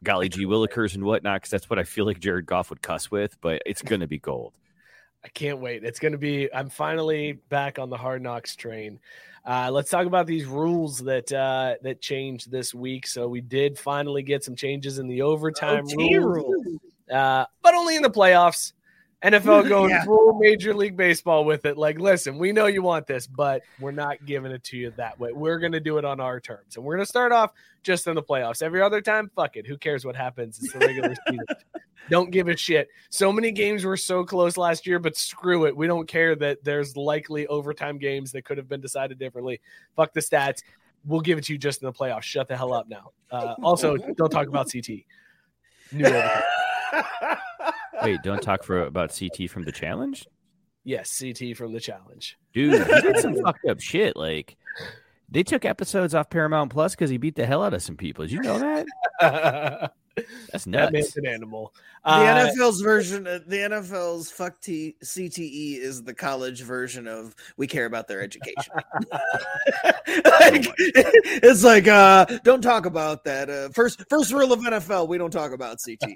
Golly 0.04 0.28
gee 0.28 0.46
willikers 0.46 0.94
and 0.94 1.04
whatnot, 1.04 1.40
because 1.40 1.50
that's 1.50 1.68
what 1.68 1.78
I 1.78 1.84
feel 1.84 2.06
like 2.06 2.20
Jared 2.20 2.46
Goff 2.46 2.70
would 2.70 2.82
cuss 2.82 3.10
with, 3.10 3.36
but 3.40 3.62
it's 3.66 3.82
going 3.82 4.00
to 4.00 4.06
be 4.06 4.18
gold. 4.18 4.52
I 5.24 5.28
can't 5.28 5.58
wait. 5.58 5.82
It's 5.82 5.98
going 5.98 6.12
to 6.12 6.18
be, 6.18 6.52
I'm 6.54 6.70
finally 6.70 7.32
back 7.48 7.80
on 7.80 7.90
the 7.90 7.96
hard 7.96 8.22
knocks 8.22 8.54
train. 8.54 9.00
Uh, 9.44 9.70
let's 9.70 9.90
talk 9.90 10.06
about 10.06 10.26
these 10.26 10.44
rules 10.44 10.98
that 10.98 11.32
uh, 11.32 11.76
that 11.82 12.00
changed 12.02 12.50
this 12.50 12.74
week. 12.74 13.06
So 13.06 13.28
we 13.28 13.40
did 13.40 13.78
finally 13.78 14.22
get 14.22 14.44
some 14.44 14.54
changes 14.54 14.98
in 14.98 15.08
the 15.08 15.22
overtime 15.22 15.86
rules, 15.86 16.80
uh, 17.10 17.46
but 17.62 17.74
only 17.74 17.96
in 17.96 18.02
the 18.02 18.10
playoffs. 18.10 18.74
NFL 19.22 19.68
going 19.68 19.90
yeah. 19.90 20.04
full 20.04 20.38
Major 20.38 20.74
League 20.74 20.96
Baseball 20.96 21.44
with 21.44 21.64
it. 21.64 21.76
Like, 21.76 21.98
listen, 21.98 22.38
we 22.38 22.52
know 22.52 22.66
you 22.66 22.82
want 22.82 23.06
this, 23.06 23.26
but 23.26 23.62
we're 23.80 23.90
not 23.90 24.24
giving 24.24 24.52
it 24.52 24.62
to 24.64 24.76
you 24.76 24.92
that 24.96 25.18
way. 25.18 25.32
We're 25.32 25.58
going 25.58 25.72
to 25.72 25.80
do 25.80 25.98
it 25.98 26.04
on 26.04 26.20
our 26.20 26.40
terms, 26.40 26.76
and 26.76 26.84
we're 26.84 26.94
going 26.96 27.04
to 27.04 27.10
start 27.10 27.32
off 27.32 27.52
just 27.82 28.06
in 28.06 28.14
the 28.14 28.22
playoffs. 28.22 28.62
Every 28.62 28.80
other 28.80 29.00
time, 29.00 29.30
fuck 29.34 29.56
it. 29.56 29.66
Who 29.66 29.76
cares 29.76 30.04
what 30.04 30.16
happens? 30.16 30.58
It's 30.62 30.72
the 30.72 30.78
regular 30.80 31.14
season. 31.28 31.46
Don't 32.10 32.30
give 32.30 32.48
a 32.48 32.56
shit. 32.56 32.88
So 33.10 33.32
many 33.32 33.52
games 33.52 33.84
were 33.84 33.96
so 33.96 34.24
close 34.24 34.56
last 34.56 34.86
year, 34.86 34.98
but 34.98 35.16
screw 35.16 35.66
it. 35.66 35.76
We 35.76 35.86
don't 35.86 36.08
care 36.08 36.34
that 36.36 36.64
there's 36.64 36.96
likely 36.96 37.46
overtime 37.48 37.98
games 37.98 38.32
that 38.32 38.44
could 38.44 38.56
have 38.56 38.68
been 38.68 38.80
decided 38.80 39.18
differently. 39.18 39.60
Fuck 39.94 40.14
the 40.14 40.20
stats. 40.20 40.62
We'll 41.04 41.20
give 41.20 41.38
it 41.38 41.44
to 41.44 41.52
you 41.52 41.58
just 41.58 41.82
in 41.82 41.86
the 41.86 41.92
playoffs. 41.92 42.22
Shut 42.22 42.48
the 42.48 42.56
hell 42.56 42.72
up 42.72 42.88
now. 42.88 43.12
Uh, 43.30 43.54
also, 43.62 43.96
don't 43.96 44.30
talk 44.30 44.48
about 44.48 44.70
CT. 44.72 45.04
Wait, 48.02 48.20
don't 48.22 48.42
talk 48.42 48.62
for 48.62 48.82
about 48.82 49.16
CT 49.16 49.50
from 49.50 49.64
the 49.64 49.72
challenge. 49.72 50.26
Yes, 50.84 51.20
CT 51.20 51.56
from 51.56 51.72
the 51.72 51.80
challenge. 51.80 52.36
Dude, 52.52 52.86
he 52.86 53.00
did 53.00 53.18
some 53.18 53.34
fucked 53.44 53.66
up 53.66 53.80
shit. 53.80 54.16
Like 54.16 54.56
they 55.28 55.42
took 55.42 55.64
episodes 55.64 56.14
off 56.14 56.30
Paramount 56.30 56.72
Plus 56.72 56.94
because 56.94 57.10
he 57.10 57.18
beat 57.18 57.36
the 57.36 57.46
hell 57.46 57.62
out 57.62 57.74
of 57.74 57.82
some 57.82 57.96
people. 57.96 58.24
Did 58.24 58.32
you 58.32 58.40
know 58.40 58.58
that? 59.20 59.92
That's 60.52 60.66
nuts. 60.66 60.86
That 60.86 60.92
man's 60.92 61.16
an 61.16 61.26
animal. 61.26 61.74
The 62.04 62.10
uh, 62.10 62.48
NFL's 62.48 62.80
version, 62.80 63.24
the 63.24 63.40
NFL's 63.46 64.30
fuck 64.30 64.60
T, 64.60 64.96
CTE 65.02 65.78
is 65.78 66.02
the 66.02 66.14
college 66.14 66.62
version 66.62 67.06
of 67.06 67.34
we 67.56 67.66
care 67.66 67.86
about 67.86 68.08
their 68.08 68.22
education. 68.22 68.72
like, 68.74 70.66
it's 70.78 71.64
like, 71.64 71.88
uh, 71.88 72.24
don't 72.44 72.62
talk 72.62 72.86
about 72.86 73.24
that. 73.24 73.50
Uh, 73.50 73.68
first, 73.70 74.02
first 74.08 74.32
rule 74.32 74.52
of 74.52 74.60
NFL: 74.60 75.08
we 75.08 75.18
don't 75.18 75.32
talk 75.32 75.52
about 75.52 75.78
CTE. 75.78 76.14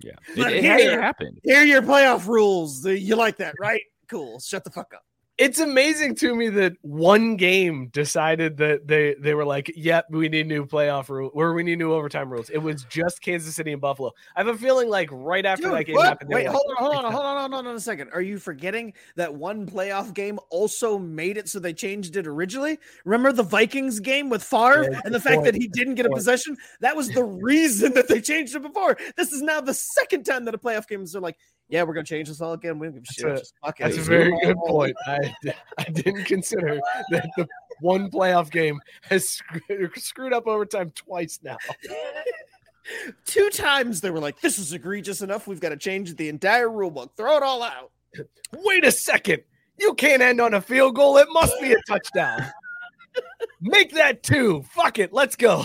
Yeah, 0.00 0.12
it, 0.36 0.52
it 0.52 0.62
here, 0.64 1.00
happened. 1.00 1.40
Here 1.44 1.60
are 1.60 1.64
your 1.64 1.82
playoff 1.82 2.26
rules. 2.26 2.84
You 2.84 3.16
like 3.16 3.36
that, 3.38 3.54
right? 3.60 3.82
Cool. 4.08 4.40
Shut 4.40 4.64
the 4.64 4.70
fuck 4.70 4.92
up 4.94 5.02
it's 5.38 5.60
amazing 5.60 6.14
to 6.16 6.34
me 6.34 6.50
that 6.50 6.74
one 6.82 7.36
game 7.36 7.88
decided 7.88 8.58
that 8.58 8.86
they 8.86 9.14
they 9.18 9.34
were 9.34 9.46
like, 9.46 9.72
"Yep, 9.74 10.06
we 10.10 10.28
need 10.28 10.46
new 10.46 10.66
playoff 10.66 11.08
rule 11.08 11.30
or 11.32 11.54
we 11.54 11.62
need 11.62 11.78
new 11.78 11.92
overtime 11.92 12.30
rules." 12.30 12.50
It 12.50 12.58
was 12.58 12.84
just 12.84 13.22
Kansas 13.22 13.54
City 13.54 13.72
and 13.72 13.80
Buffalo. 13.80 14.12
I 14.36 14.40
have 14.40 14.48
a 14.48 14.56
feeling 14.56 14.90
like 14.90 15.08
right 15.10 15.44
after 15.46 15.68
Dude, 15.68 15.72
that 15.72 15.84
game 15.84 15.96
what? 15.96 16.06
happened. 16.06 16.30
Wait, 16.30 16.46
hold 16.46 16.64
like, 16.68 16.78
on, 16.78 16.84
hold 16.84 17.04
on, 17.04 17.12
hold 17.12 17.24
on, 17.24 17.38
hold 17.40 17.54
on, 17.54 17.66
on 17.66 17.76
a 17.76 17.80
second. 17.80 18.10
Are 18.12 18.20
you 18.20 18.38
forgetting 18.38 18.92
that 19.16 19.34
one 19.34 19.66
playoff 19.66 20.12
game 20.12 20.38
also 20.50 20.98
made 20.98 21.38
it 21.38 21.48
so 21.48 21.58
they 21.58 21.72
changed 21.72 22.16
it 22.16 22.26
originally? 22.26 22.78
Remember 23.06 23.32
the 23.32 23.42
Vikings 23.42 24.00
game 24.00 24.28
with 24.28 24.44
Favre 24.44 24.90
yeah, 24.90 25.00
and 25.04 25.14
the 25.14 25.20
fact 25.20 25.36
point. 25.36 25.46
that 25.46 25.54
he 25.54 25.66
didn't 25.68 25.94
get 25.94 26.04
a 26.04 26.10
possession? 26.10 26.58
That 26.80 26.94
was 26.94 27.08
the 27.08 27.24
reason 27.42 27.94
that 27.94 28.06
they 28.06 28.20
changed 28.20 28.54
it 28.54 28.62
before. 28.62 28.98
This 29.16 29.32
is 29.32 29.40
now 29.40 29.62
the 29.62 29.74
second 29.74 30.24
time 30.24 30.44
that 30.44 30.54
a 30.54 30.58
playoff 30.58 30.86
game 30.86 31.02
is 31.02 31.14
like, 31.14 31.38
yeah, 31.68 31.82
we're 31.84 31.94
gonna 31.94 32.04
change 32.04 32.28
this 32.28 32.40
all 32.40 32.52
again. 32.52 32.78
We 32.78 32.86
don't 32.86 32.94
give 32.94 33.04
a 33.08 33.12
shit. 33.12 33.26
That's, 33.26 33.52
a, 33.64 33.72
that's 33.78 33.96
a 33.96 34.02
very 34.02 34.30
good 34.44 34.56
point. 34.58 34.94
I, 35.06 35.32
I 35.78 35.84
didn't 35.84 36.24
consider 36.24 36.80
that 37.10 37.30
the 37.36 37.46
one 37.80 38.10
playoff 38.10 38.50
game 38.50 38.80
has 39.02 39.28
screwed, 39.28 39.90
screwed 39.96 40.32
up 40.32 40.46
overtime 40.46 40.90
twice 40.94 41.40
now. 41.42 41.56
Two 43.24 43.48
times 43.50 44.00
they 44.00 44.10
were 44.10 44.20
like, 44.20 44.40
"This 44.40 44.58
is 44.58 44.72
egregious 44.72 45.22
enough. 45.22 45.46
We've 45.46 45.60
got 45.60 45.70
to 45.70 45.76
change 45.76 46.14
the 46.16 46.28
entire 46.28 46.68
rule 46.68 46.90
book. 46.90 47.12
Throw 47.16 47.36
it 47.36 47.42
all 47.42 47.62
out." 47.62 47.90
Wait 48.52 48.84
a 48.84 48.90
second. 48.90 49.42
You 49.78 49.94
can't 49.94 50.20
end 50.20 50.40
on 50.40 50.54
a 50.54 50.60
field 50.60 50.96
goal. 50.96 51.16
It 51.16 51.28
must 51.30 51.58
be 51.60 51.72
a 51.72 51.80
touchdown. 51.88 52.44
Make 53.60 53.92
that 53.94 54.22
two. 54.22 54.62
Fuck 54.70 54.98
it. 54.98 55.12
Let's 55.12 55.36
go. 55.36 55.64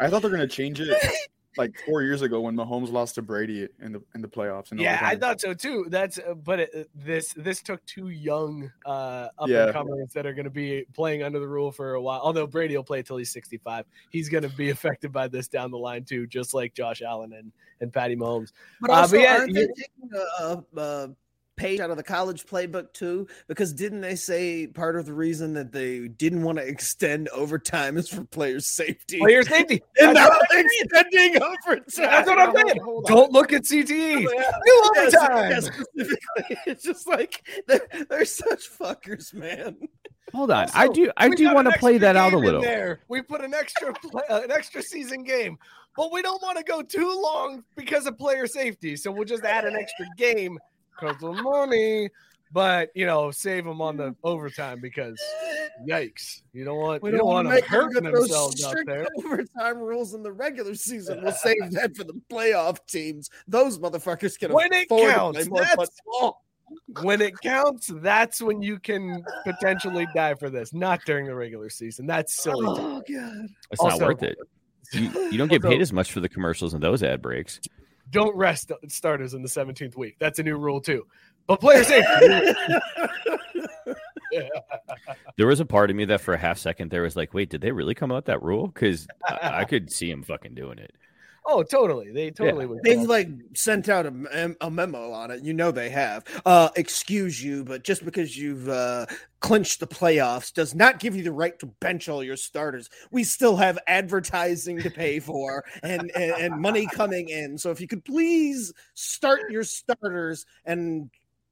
I 0.00 0.08
thought 0.08 0.22
they're 0.22 0.30
gonna 0.30 0.48
change 0.48 0.80
it 0.80 0.90
like 1.56 1.74
four 1.86 2.02
years 2.02 2.22
ago 2.22 2.40
when 2.40 2.56
Mahomes 2.56 2.92
lost 2.92 3.14
to 3.16 3.22
Brady 3.22 3.68
in 3.80 3.92
the 3.92 4.02
in 4.14 4.22
the 4.22 4.28
playoffs. 4.28 4.70
And 4.70 4.80
yeah, 4.80 4.98
I 5.02 5.16
thought 5.16 5.40
so 5.40 5.54
too. 5.54 5.86
That's 5.88 6.18
uh, 6.18 6.34
but 6.34 6.60
it, 6.60 6.90
this 6.94 7.32
this 7.34 7.62
took 7.62 7.84
two 7.86 8.08
young 8.08 8.70
uh, 8.84 9.28
up 9.38 9.48
and 9.48 9.72
comers 9.72 10.12
that 10.14 10.26
are 10.26 10.34
going 10.34 10.44
to 10.44 10.50
be 10.50 10.84
playing 10.94 11.22
under 11.22 11.38
the 11.38 11.48
rule 11.48 11.72
for 11.72 11.94
a 11.94 12.02
while. 12.02 12.20
Although 12.22 12.46
Brady 12.46 12.76
will 12.76 12.84
play 12.84 13.02
till 13.02 13.16
he's 13.16 13.32
sixty 13.32 13.58
five, 13.58 13.86
he's 14.10 14.28
going 14.28 14.42
to 14.42 14.56
be 14.56 14.70
affected 14.76 15.12
by 15.12 15.28
this 15.28 15.48
down 15.48 15.70
the 15.70 15.78
line 15.78 16.04
too, 16.04 16.26
just 16.26 16.54
like 16.54 16.74
Josh 16.74 17.02
Allen 17.02 17.32
and 17.32 17.52
and 17.80 17.92
Patty 17.92 18.16
Mahomes. 18.16 18.52
But 18.80 18.90
also, 18.90 19.16
uh, 19.16 19.18
but 19.18 19.20
yeah, 19.20 19.38
aren't 19.38 19.54
they 19.54 19.66
taking 19.66 20.10
a, 20.40 20.62
a, 20.80 21.10
page 21.56 21.80
out 21.80 21.90
of 21.90 21.96
the 21.96 22.02
college 22.02 22.44
playbook 22.46 22.92
too 22.92 23.26
because 23.48 23.72
didn't 23.72 24.00
they 24.00 24.14
say 24.14 24.66
part 24.66 24.96
of 24.96 25.06
the 25.06 25.12
reason 25.12 25.52
that 25.54 25.72
they 25.72 26.08
didn't 26.08 26.42
want 26.42 26.58
to 26.58 26.66
extend 26.66 27.28
overtime 27.30 27.96
is 27.96 28.08
for 28.08 28.24
player 28.24 28.60
safety? 28.60 29.18
Player 29.18 29.42
safety. 29.42 29.82
And 30.00 30.14
now 30.14 30.28
extending 30.50 31.42
overtime. 31.42 31.82
That's 31.96 32.28
what 32.28 32.38
i'm 32.38 32.54
saying. 32.54 32.78
don't 33.06 33.32
look 33.32 33.52
at 33.52 33.62
cte 33.62 33.88
new 33.88 34.92
overtime. 34.96 35.50
yes, 35.50 35.66
specifically. 35.66 36.56
It's 36.66 36.82
just 36.82 37.06
like 37.06 37.46
they're, 37.66 37.86
they're 38.10 38.24
such 38.24 38.70
fuckers 38.70 39.32
man. 39.32 39.76
Hold 40.34 40.50
on, 40.50 40.62
also, 40.64 40.78
I 40.78 40.88
do. 40.88 41.10
I 41.16 41.28
do 41.28 41.54
want 41.54 41.70
to 41.72 41.78
play 41.78 41.98
that 41.98 42.16
out 42.16 42.32
a 42.32 42.38
little. 42.38 42.60
There, 42.60 43.00
we 43.08 43.22
put 43.22 43.42
an 43.42 43.54
extra 43.54 43.94
play, 43.94 44.22
uh, 44.28 44.42
an 44.42 44.50
extra 44.50 44.82
season 44.82 45.22
game, 45.22 45.56
but 45.96 46.12
we 46.12 46.20
don't 46.20 46.42
want 46.42 46.58
to 46.58 46.64
go 46.64 46.82
too 46.82 47.20
long 47.22 47.62
because 47.76 48.06
of 48.06 48.18
player 48.18 48.46
safety. 48.46 48.96
So 48.96 49.12
we'll 49.12 49.24
just 49.24 49.44
add 49.44 49.64
an 49.64 49.76
extra 49.76 50.04
game 50.16 50.58
because 50.98 51.22
of 51.22 51.42
money. 51.42 52.10
But 52.52 52.90
you 52.94 53.06
know, 53.06 53.30
save 53.30 53.64
them 53.64 53.80
on 53.80 53.96
the 53.96 54.14
overtime 54.22 54.80
because 54.80 55.20
yikes! 55.86 56.42
You 56.52 56.64
don't 56.64 56.78
want 56.78 57.02
we 57.02 57.10
you 57.10 57.18
don't, 57.18 57.26
want 57.26 57.48
to 57.48 57.60
hurt 57.64 57.92
themselves 57.94 58.64
out 58.64 58.76
there. 58.86 59.06
Overtime 59.18 59.78
rules 59.78 60.14
in 60.14 60.22
the 60.22 60.32
regular 60.32 60.74
season. 60.74 61.22
We'll 61.22 61.32
save 61.32 61.56
that 61.72 61.96
for 61.96 62.04
the 62.04 62.20
playoff 62.30 62.78
teams. 62.86 63.30
Those 63.48 63.78
motherfuckers 63.78 64.38
can 64.38 64.52
when 64.52 64.72
it 64.72 64.88
counts. 64.88 65.48
when 67.02 67.20
it 67.20 67.34
counts, 67.42 67.90
that's 67.96 68.40
when 68.40 68.62
you 68.62 68.78
can 68.78 69.24
potentially 69.44 70.06
die 70.14 70.34
for 70.34 70.48
this. 70.48 70.72
Not 70.72 71.00
during 71.04 71.26
the 71.26 71.34
regular 71.34 71.68
season. 71.68 72.06
That's 72.06 72.40
silly. 72.42 72.66
Oh 72.68 73.02
god, 73.08 73.46
it's 73.72 73.80
also, 73.80 73.98
not 73.98 74.08
worth 74.08 74.22
it. 74.22 74.38
You, 74.92 75.30
you 75.32 75.38
don't 75.38 75.48
get 75.48 75.62
paid 75.62 75.80
as 75.80 75.92
much 75.92 76.12
for 76.12 76.20
the 76.20 76.28
commercials 76.28 76.72
and 76.72 76.80
those 76.80 77.02
ad 77.02 77.20
breaks 77.20 77.60
don't 78.10 78.36
rest 78.36 78.72
starters 78.88 79.34
in 79.34 79.42
the 79.42 79.48
17th 79.48 79.96
week. 79.96 80.16
That's 80.18 80.38
a 80.38 80.42
new 80.42 80.56
rule 80.56 80.80
too. 80.80 81.06
But 81.46 81.60
player 81.60 81.84
safety. 81.84 82.54
There 85.36 85.46
was 85.46 85.60
a 85.60 85.66
part 85.66 85.90
of 85.90 85.96
me 85.96 86.04
that 86.06 86.20
for 86.20 86.34
a 86.34 86.38
half 86.38 86.58
second 86.58 86.90
there 86.90 87.02
was 87.02 87.16
like, 87.16 87.34
wait, 87.34 87.50
did 87.50 87.60
they 87.60 87.70
really 87.70 87.94
come 87.94 88.10
out 88.10 88.24
that 88.26 88.42
rule? 88.42 88.68
Because 88.68 89.06
I, 89.28 89.60
I, 89.60 89.64
could 89.64 89.92
see 89.92 90.10
him 90.10 90.22
fucking 90.22 90.54
doing 90.54 90.78
it. 90.78 90.94
Oh, 91.48 91.62
totally. 91.62 92.10
They 92.10 92.32
totally 92.32 92.64
yeah. 92.64 92.70
would. 92.70 92.82
They've 92.82 93.00
like 93.00 93.28
sent 93.54 93.88
out 93.88 94.04
a, 94.04 94.56
a, 94.60 94.70
memo 94.70 95.12
on 95.12 95.30
it. 95.30 95.44
You 95.44 95.54
know 95.54 95.70
they 95.70 95.90
have. 95.90 96.24
Uh, 96.44 96.70
excuse 96.74 97.42
you, 97.42 97.64
but 97.64 97.84
just 97.84 98.04
because 98.04 98.36
you've 98.36 98.68
uh, 98.68 99.06
clinched 99.38 99.78
the 99.78 99.86
playoffs 99.86 100.52
does 100.52 100.74
not 100.74 100.98
give 100.98 101.14
you 101.14 101.22
the 101.22 101.30
right 101.30 101.56
to 101.60 101.66
bench 101.66 102.08
all 102.08 102.24
your 102.24 102.36
starters. 102.36 102.90
We 103.12 103.22
still 103.22 103.56
have 103.56 103.78
advertising 103.86 104.82
to 104.82 104.90
pay 104.90 105.20
for 105.20 105.64
and, 105.84 106.10
and, 106.16 106.32
and 106.32 106.60
money 106.60 106.86
coming 106.86 107.28
in. 107.28 107.56
So 107.58 107.70
if 107.70 107.80
you 107.80 107.86
could 107.86 108.04
please 108.04 108.72
start 108.94 109.42
your 109.48 109.62
starters 109.62 110.46
and 110.64 111.10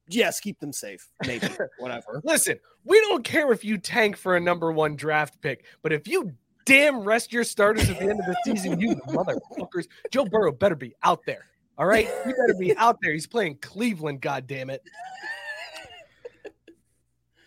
yes, 0.09 0.41
keep 0.41 0.59
them 0.59 0.73
safe. 0.73 1.07
Maybe 1.25 1.47
whatever. 1.79 2.21
Listen, 2.25 2.59
we 2.83 2.99
don't 3.01 3.23
care 3.23 3.51
if 3.53 3.63
you 3.63 3.77
tank 3.77 4.17
for 4.17 4.35
a 4.35 4.41
number 4.41 4.71
one 4.73 4.97
draft 4.97 5.39
pick, 5.41 5.65
but 5.81 5.93
if 5.93 6.05
you 6.07 6.33
damn 6.65 7.01
rest 7.01 7.31
your 7.31 7.43
starters 7.43 7.89
at 7.89 7.99
the 7.99 8.09
end 8.09 8.19
of 8.19 8.25
the 8.25 8.35
season, 8.45 8.79
you 8.79 8.95
motherfuckers. 9.07 9.87
Joe 10.11 10.25
Burrow 10.25 10.51
better 10.51 10.75
be 10.75 10.95
out 11.03 11.21
there. 11.25 11.45
All 11.77 11.85
right, 11.85 12.07
he 12.25 12.31
better 12.31 12.55
be 12.57 12.75
out 12.77 12.97
there. 13.01 13.11
He's 13.11 13.27
playing 13.27 13.57
Cleveland. 13.61 14.21
God 14.21 14.47
damn 14.47 14.69
it! 14.69 14.81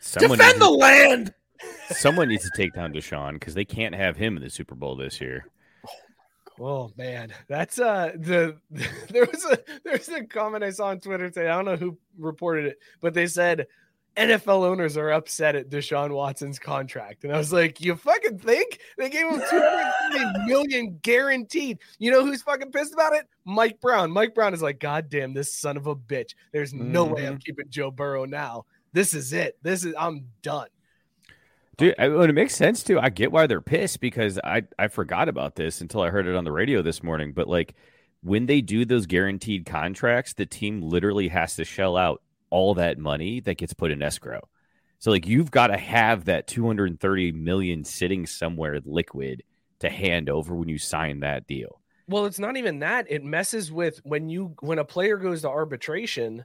Someone 0.01 0.39
Defend 0.39 0.61
the 0.61 0.71
land. 0.71 1.35
Someone 1.91 2.29
needs 2.29 2.45
to 2.45 2.51
take 2.57 2.75
down 2.75 2.93
Deshaun 2.93 3.35
because 3.35 3.55
they 3.55 3.65
can't 3.65 3.95
have 3.95 4.17
him 4.17 4.37
in 4.37 4.43
the 4.43 4.51
Super 4.51 4.75
Bowl 4.75 4.97
this 4.97 5.21
year. 5.21 5.47
Oh 6.61 6.91
man, 6.97 7.33
that's 7.47 7.79
uh 7.79 8.13
the 8.17 8.57
there 9.11 9.25
was 9.25 9.45
a 9.45 9.59
there's 9.85 10.09
a 10.09 10.25
comment 10.25 10.65
I 10.65 10.71
saw 10.71 10.89
on 10.89 11.01
Twitter 11.01 11.31
today. 11.31 11.49
I 11.49 11.57
don't 11.57 11.65
know 11.65 11.77
who 11.77 11.99
reported 12.19 12.67
it, 12.67 12.79
but 13.01 13.15
they 13.15 13.27
said 13.27 13.67
NFL 14.19 14.65
owners 14.65 14.97
are 14.97 15.11
upset 15.11 15.55
at 15.55 15.71
Deshaun 15.71 16.11
Watson's 16.11 16.59
contract. 16.59 17.25
And 17.25 17.33
I 17.33 17.39
was 17.39 17.53
like, 17.53 17.81
you 17.81 17.95
fucking 17.95 18.39
think 18.39 18.81
they 18.99 19.09
gave 19.09 19.27
him 19.27 19.41
250 19.49 20.47
million 20.47 20.99
guaranteed? 21.03 21.79
You 21.99 22.11
know 22.11 22.25
who's 22.25 22.43
fucking 22.43 22.73
pissed 22.73 22.93
about 22.93 23.15
it? 23.15 23.29
Mike 23.45 23.81
Brown. 23.81 24.11
Mike 24.11 24.35
Brown 24.35 24.55
is 24.55 24.63
like, 24.63 24.81
God 24.81 25.09
damn, 25.09 25.35
this 25.35 25.53
son 25.53 25.77
of 25.77 25.87
a 25.87 25.95
bitch. 25.95 26.35
There's 26.53 26.75
no 26.75 27.05
mm-hmm. 27.05 27.15
way 27.15 27.27
I'm 27.27 27.35
mm-hmm. 27.35 27.39
keeping 27.39 27.67
Joe 27.71 27.91
Burrow 27.91 28.25
now. 28.25 28.67
This 28.93 29.15
is 29.15 29.33
it. 29.33 29.57
This 29.63 29.85
is 29.85 29.95
I'm 29.97 30.27
done. 30.43 30.69
Dude, 31.77 31.95
it 31.97 32.35
makes 32.35 32.57
sense 32.57 32.83
too. 32.83 32.99
I 32.99 33.09
get 33.11 33.31
why 33.31 33.47
they're 33.47 33.61
pissed 33.61 34.01
because 34.01 34.41
I 34.43 34.65
I 34.81 34.89
forgot 34.89 35.29
about 35.29 35.55
this 35.55 35.81
until 35.81 36.03
I 36.03 36.11
heard 36.11 36.27
it 36.27 36.35
on 36.35 36.43
the 36.43 36.51
radio 36.51 36.83
this 36.83 37.05
morning. 37.05 37.33
But 37.33 37.47
like 37.47 37.75
when 38.23 38.47
they 38.47 38.61
do 38.61 38.85
those 38.85 39.07
guaranteed 39.07 39.65
contracts, 39.65 40.33
the 40.33 40.47
team 40.47 40.83
literally 40.83 41.29
has 41.29 41.55
to 41.55 41.65
shell 41.65 41.97
out 41.97 42.21
all 42.51 42.75
that 42.75 42.99
money 42.99 43.41
that 43.41 43.59
gets 43.59 43.75
put 43.75 43.91
in 43.91 44.03
escrow. 44.03 44.41
So 44.99 45.11
like 45.11 45.27
you've 45.27 45.51
got 45.51 45.69
to 45.69 45.77
have 45.77 46.25
that 46.25 46.47
230 46.47 47.33
million 47.33 47.85
sitting 47.85 48.27
somewhere 48.27 48.81
liquid 48.85 49.43
to 49.81 49.89
hand 49.89 50.29
over 50.29 50.55
when 50.55 50.69
you 50.69 50.79
sign 50.79 51.21
that 51.21 51.47
deal. 51.47 51.81
Well, 52.09 52.25
it's 52.25 52.39
not 52.39 52.57
even 52.57 52.81
that. 52.81 53.07
It 53.09 53.23
messes 53.23 53.71
with 53.71 54.01
when 54.05 54.29
you 54.29 54.55
when 54.61 54.79
a 54.79 54.85
player 54.85 55.19
goes 55.19 55.43
to 55.43 55.51
arbitration, 55.51 56.45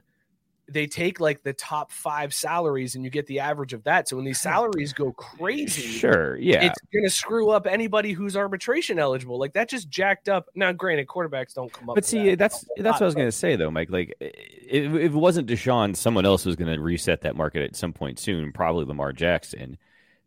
they 0.68 0.86
take 0.86 1.20
like 1.20 1.42
the 1.42 1.52
top 1.52 1.92
five 1.92 2.32
salaries 2.32 2.94
and 2.94 3.04
you 3.04 3.10
get 3.10 3.26
the 3.26 3.40
average 3.40 3.72
of 3.72 3.84
that. 3.84 4.08
So 4.08 4.16
when 4.16 4.24
these 4.24 4.40
salaries 4.40 4.92
go 4.92 5.12
crazy, 5.12 5.82
sure, 5.82 6.36
yeah, 6.36 6.64
it's 6.64 6.78
gonna 6.92 7.10
screw 7.10 7.50
up 7.50 7.66
anybody 7.66 8.12
who's 8.12 8.36
arbitration 8.36 8.98
eligible. 8.98 9.38
Like 9.38 9.52
that 9.54 9.68
just 9.68 9.88
jacked 9.90 10.28
up. 10.28 10.48
Now, 10.54 10.72
granted, 10.72 11.06
quarterbacks 11.06 11.54
don't 11.54 11.72
come 11.72 11.90
up. 11.90 11.94
But 11.94 12.04
see, 12.04 12.30
that. 12.30 12.38
that's 12.38 12.64
that's 12.78 13.00
what 13.00 13.02
I 13.02 13.06
was 13.06 13.14
gonna 13.14 13.32
say 13.32 13.56
though, 13.56 13.70
Mike. 13.70 13.90
Like 13.90 14.14
if, 14.20 14.94
if 14.94 15.12
it 15.12 15.14
wasn't 15.14 15.48
Deshaun, 15.48 15.94
someone 15.94 16.24
else 16.24 16.46
was 16.46 16.56
gonna 16.56 16.80
reset 16.80 17.20
that 17.22 17.36
market 17.36 17.62
at 17.62 17.76
some 17.76 17.92
point 17.92 18.18
soon. 18.18 18.52
Probably 18.52 18.84
Lamar 18.84 19.12
Jackson. 19.12 19.76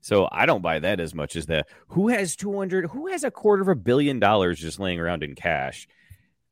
So 0.02 0.30
I 0.32 0.46
don't 0.46 0.62
buy 0.62 0.80
that 0.80 1.00
as 1.00 1.16
much 1.16 1.36
as 1.36 1.48
the 1.48 1.66
who 1.90 2.10
has 2.10 2.36
two 2.36 2.56
hundred, 2.56 2.86
who 2.92 3.08
has 3.08 3.24
a 3.24 3.32
quarter 3.32 3.64
of 3.64 3.68
a 3.68 3.76
billion 3.76 4.20
dollars 4.20 4.60
just 4.60 4.80
laying 4.80 5.00
around 5.00 5.24
in 5.24 5.36
cash. 5.36 5.88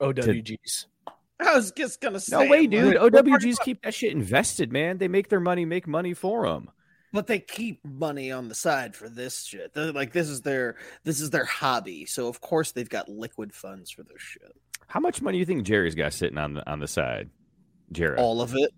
OWGs. 0.02 0.82
To, 0.82 0.88
I 1.40 1.56
was 1.56 1.72
just 1.72 2.02
gonna 2.02 2.20
say. 2.20 2.38
No 2.38 2.50
way, 2.50 2.68
dude. 2.68 2.96
OWGs 2.96 3.60
keep 3.60 3.82
that 3.84 3.94
shit 3.94 4.14
invested, 4.14 4.72
man. 4.72 4.98
They 4.98 5.08
make 5.08 5.30
their 5.30 5.40
money, 5.40 5.66
make 5.66 5.88
money 5.88 6.14
for 6.14 6.48
them. 6.48 6.70
But 7.12 7.28
they 7.28 7.40
keep 7.40 7.84
money 7.86 8.32
on 8.32 8.50
the 8.50 8.56
side 8.56 8.96
for 8.96 9.08
this 9.10 9.44
shit. 9.44 9.74
They're 9.74 9.92
like 9.92 10.12
this 10.12 10.30
is 10.30 10.42
their 10.42 10.76
this 11.04 11.22
is 11.22 11.30
their 11.30 11.46
hobby. 11.46 12.06
So 12.06 12.28
of 12.28 12.42
course 12.42 12.72
they've 12.72 12.90
got 12.90 13.10
liquid 13.10 13.54
funds 13.54 13.92
for 13.92 14.04
their 14.04 14.20
shit. 14.20 14.56
How 14.88 15.00
much 15.00 15.22
money 15.22 15.38
do 15.38 15.40
you 15.40 15.46
think 15.46 15.64
Jerry's 15.64 15.96
got 15.96 16.14
sitting 16.14 16.38
on 16.38 16.56
the 16.56 16.70
on 16.70 16.80
the 16.80 16.88
side? 16.88 17.30
Jerry, 17.92 18.18
all 18.18 18.42
of 18.42 18.54
it. 18.56 18.72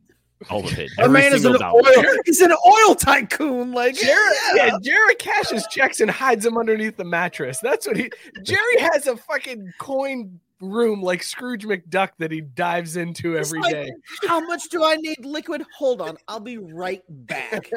All 0.51 0.63
of 0.63 0.77
it. 0.77 0.91
A 0.99 1.09
man 1.09 1.33
is 1.33 1.45
an 1.45 1.53
dollar. 1.59 1.81
oil. 1.83 2.03
He's 2.25 2.41
an 2.41 2.51
oil 2.51 2.95
tycoon. 2.95 3.71
Like 3.71 3.95
Jared, 3.95 4.35
yeah. 4.55 4.65
yeah, 4.67 4.77
Jared 4.83 5.17
cashes 5.17 5.65
checks 5.71 5.99
and 5.99 6.11
hides 6.11 6.43
them 6.43 6.57
underneath 6.57 6.97
the 6.97 7.05
mattress. 7.05 7.59
That's 7.59 7.87
what 7.87 7.97
he. 7.97 8.11
Jerry 8.43 8.79
has 8.79 9.07
a 9.07 9.17
fucking 9.17 9.73
coin 9.79 10.39
room 10.61 11.01
like 11.01 11.23
Scrooge 11.23 11.65
McDuck 11.65 12.09
that 12.17 12.31
he 12.31 12.41
dives 12.41 12.97
into 12.97 13.37
every 13.37 13.59
like, 13.59 13.73
day. 13.73 13.91
How 14.27 14.39
much 14.39 14.69
do 14.69 14.83
I 14.83 14.95
need 14.95 15.25
liquid? 15.25 15.63
Hold 15.77 16.01
on, 16.01 16.17
I'll 16.27 16.39
be 16.39 16.57
right 16.57 17.03
back. 17.09 17.69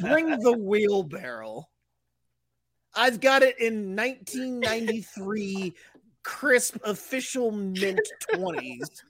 Bring 0.00 0.30
the 0.40 0.56
wheelbarrow. 0.58 1.68
I've 2.94 3.20
got 3.20 3.42
it 3.42 3.58
in 3.60 3.94
1993 3.94 5.74
crisp 6.22 6.76
official 6.84 7.50
mint 7.50 8.00
20s. 8.32 9.02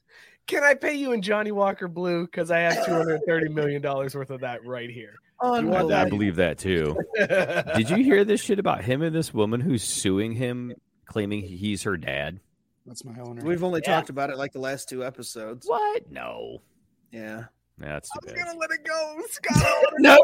Can 0.46 0.64
I 0.64 0.74
pay 0.74 0.94
you 0.94 1.12
in 1.12 1.22
Johnnie 1.22 1.52
Walker 1.52 1.88
Blue? 1.88 2.26
Because 2.26 2.50
I 2.50 2.58
have 2.58 2.84
$230 2.86 3.54
million 3.54 3.82
worth 3.82 4.30
of 4.30 4.40
that 4.40 4.64
right 4.66 4.90
here. 4.90 5.14
I 5.42 6.04
believe 6.08 6.36
that 6.36 6.58
too. 6.58 6.98
Did 7.76 7.88
you 7.88 7.96
hear 7.96 8.24
this 8.24 8.42
shit 8.42 8.58
about 8.58 8.84
him 8.84 9.00
and 9.00 9.14
this 9.14 9.32
woman 9.32 9.60
who's 9.60 9.82
suing 9.82 10.32
him, 10.32 10.74
claiming 11.06 11.42
he's 11.42 11.84
her 11.84 11.96
dad? 11.96 12.40
That's 12.90 13.04
my 13.04 13.16
owner. 13.20 13.44
We've 13.44 13.62
only 13.62 13.80
yeah. 13.84 13.94
talked 13.94 14.10
about 14.10 14.30
it 14.30 14.36
like 14.36 14.50
the 14.50 14.58
last 14.58 14.88
two 14.88 15.04
episodes. 15.04 15.64
What? 15.68 16.10
No. 16.10 16.60
Yeah. 17.12 17.44
Yeah, 17.80 17.92
that's 17.92 18.10
too 18.10 18.18
I 18.20 18.24
was 18.24 18.34
bad. 18.34 18.46
gonna 18.46 18.58
let 18.58 18.70
it 18.72 18.84
go, 18.84 19.20
Scott. 19.28 19.84
no. 20.00 20.18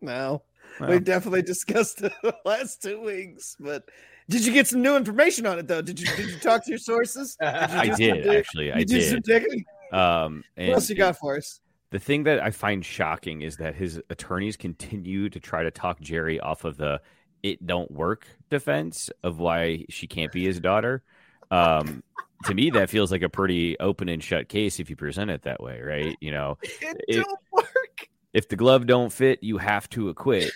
no. 0.00 0.42
Well. 0.80 0.88
We 0.88 0.98
definitely 0.98 1.42
discussed 1.42 2.00
it 2.00 2.14
the 2.22 2.34
last 2.46 2.80
two 2.80 3.02
weeks, 3.02 3.54
but 3.60 3.84
did 4.30 4.46
you 4.46 4.52
get 4.54 4.66
some 4.66 4.80
new 4.80 4.96
information 4.96 5.44
on 5.44 5.58
it 5.58 5.68
though? 5.68 5.82
Did 5.82 6.00
you 6.00 6.06
did 6.16 6.30
you 6.30 6.38
talk 6.38 6.64
to 6.64 6.70
your 6.70 6.78
sources? 6.78 7.36
Did 7.40 7.48
I 7.48 7.94
did 7.94 8.26
actually. 8.28 8.72
I 8.72 8.82
did. 8.82 9.22
did 9.24 9.44
um, 9.92 10.42
and 10.56 10.68
what 10.68 10.76
else 10.76 10.88
you 10.88 10.96
got 10.96 11.18
for 11.18 11.36
us? 11.36 11.60
The 11.90 11.98
thing 11.98 12.22
that 12.22 12.42
I 12.42 12.50
find 12.50 12.82
shocking 12.82 13.42
is 13.42 13.58
that 13.58 13.74
his 13.74 14.00
attorneys 14.08 14.56
continue 14.56 15.28
to 15.28 15.38
try 15.38 15.62
to 15.62 15.70
talk 15.70 16.00
Jerry 16.00 16.40
off 16.40 16.64
of 16.64 16.78
the 16.78 17.02
it 17.42 17.66
don't 17.66 17.90
work 17.90 18.26
defense 18.50 19.10
of 19.22 19.38
why 19.38 19.84
she 19.88 20.06
can't 20.06 20.32
be 20.32 20.44
his 20.44 20.60
daughter. 20.60 21.02
Um, 21.50 22.02
to 22.44 22.54
me, 22.54 22.70
that 22.70 22.90
feels 22.90 23.12
like 23.12 23.22
a 23.22 23.28
pretty 23.28 23.78
open 23.78 24.08
and 24.08 24.22
shut 24.22 24.48
case 24.48 24.80
if 24.80 24.90
you 24.90 24.96
present 24.96 25.30
it 25.30 25.42
that 25.42 25.62
way, 25.62 25.80
right? 25.80 26.16
You 26.20 26.32
know, 26.32 26.58
it 26.62 26.96
if, 27.08 27.24
don't 27.24 27.38
work. 27.52 28.08
If 28.32 28.48
the 28.48 28.56
glove 28.56 28.86
don't 28.86 29.12
fit, 29.12 29.42
you 29.42 29.58
have 29.58 29.88
to 29.90 30.08
acquit. 30.08 30.50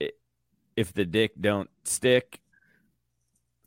if 0.76 0.92
the 0.92 1.04
dick 1.04 1.32
don't 1.40 1.70
stick, 1.84 2.40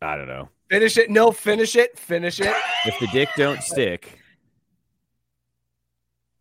I 0.02 0.16
don't 0.16 0.28
know. 0.28 0.50
Finish 0.70 0.98
it. 0.98 1.10
No, 1.10 1.32
finish 1.32 1.76
it. 1.76 2.00
Finish 2.00 2.40
it. 2.40 2.56
If 2.86 3.00
the 3.00 3.08
dick 3.08 3.30
don't 3.36 3.62
stick, 3.62 4.20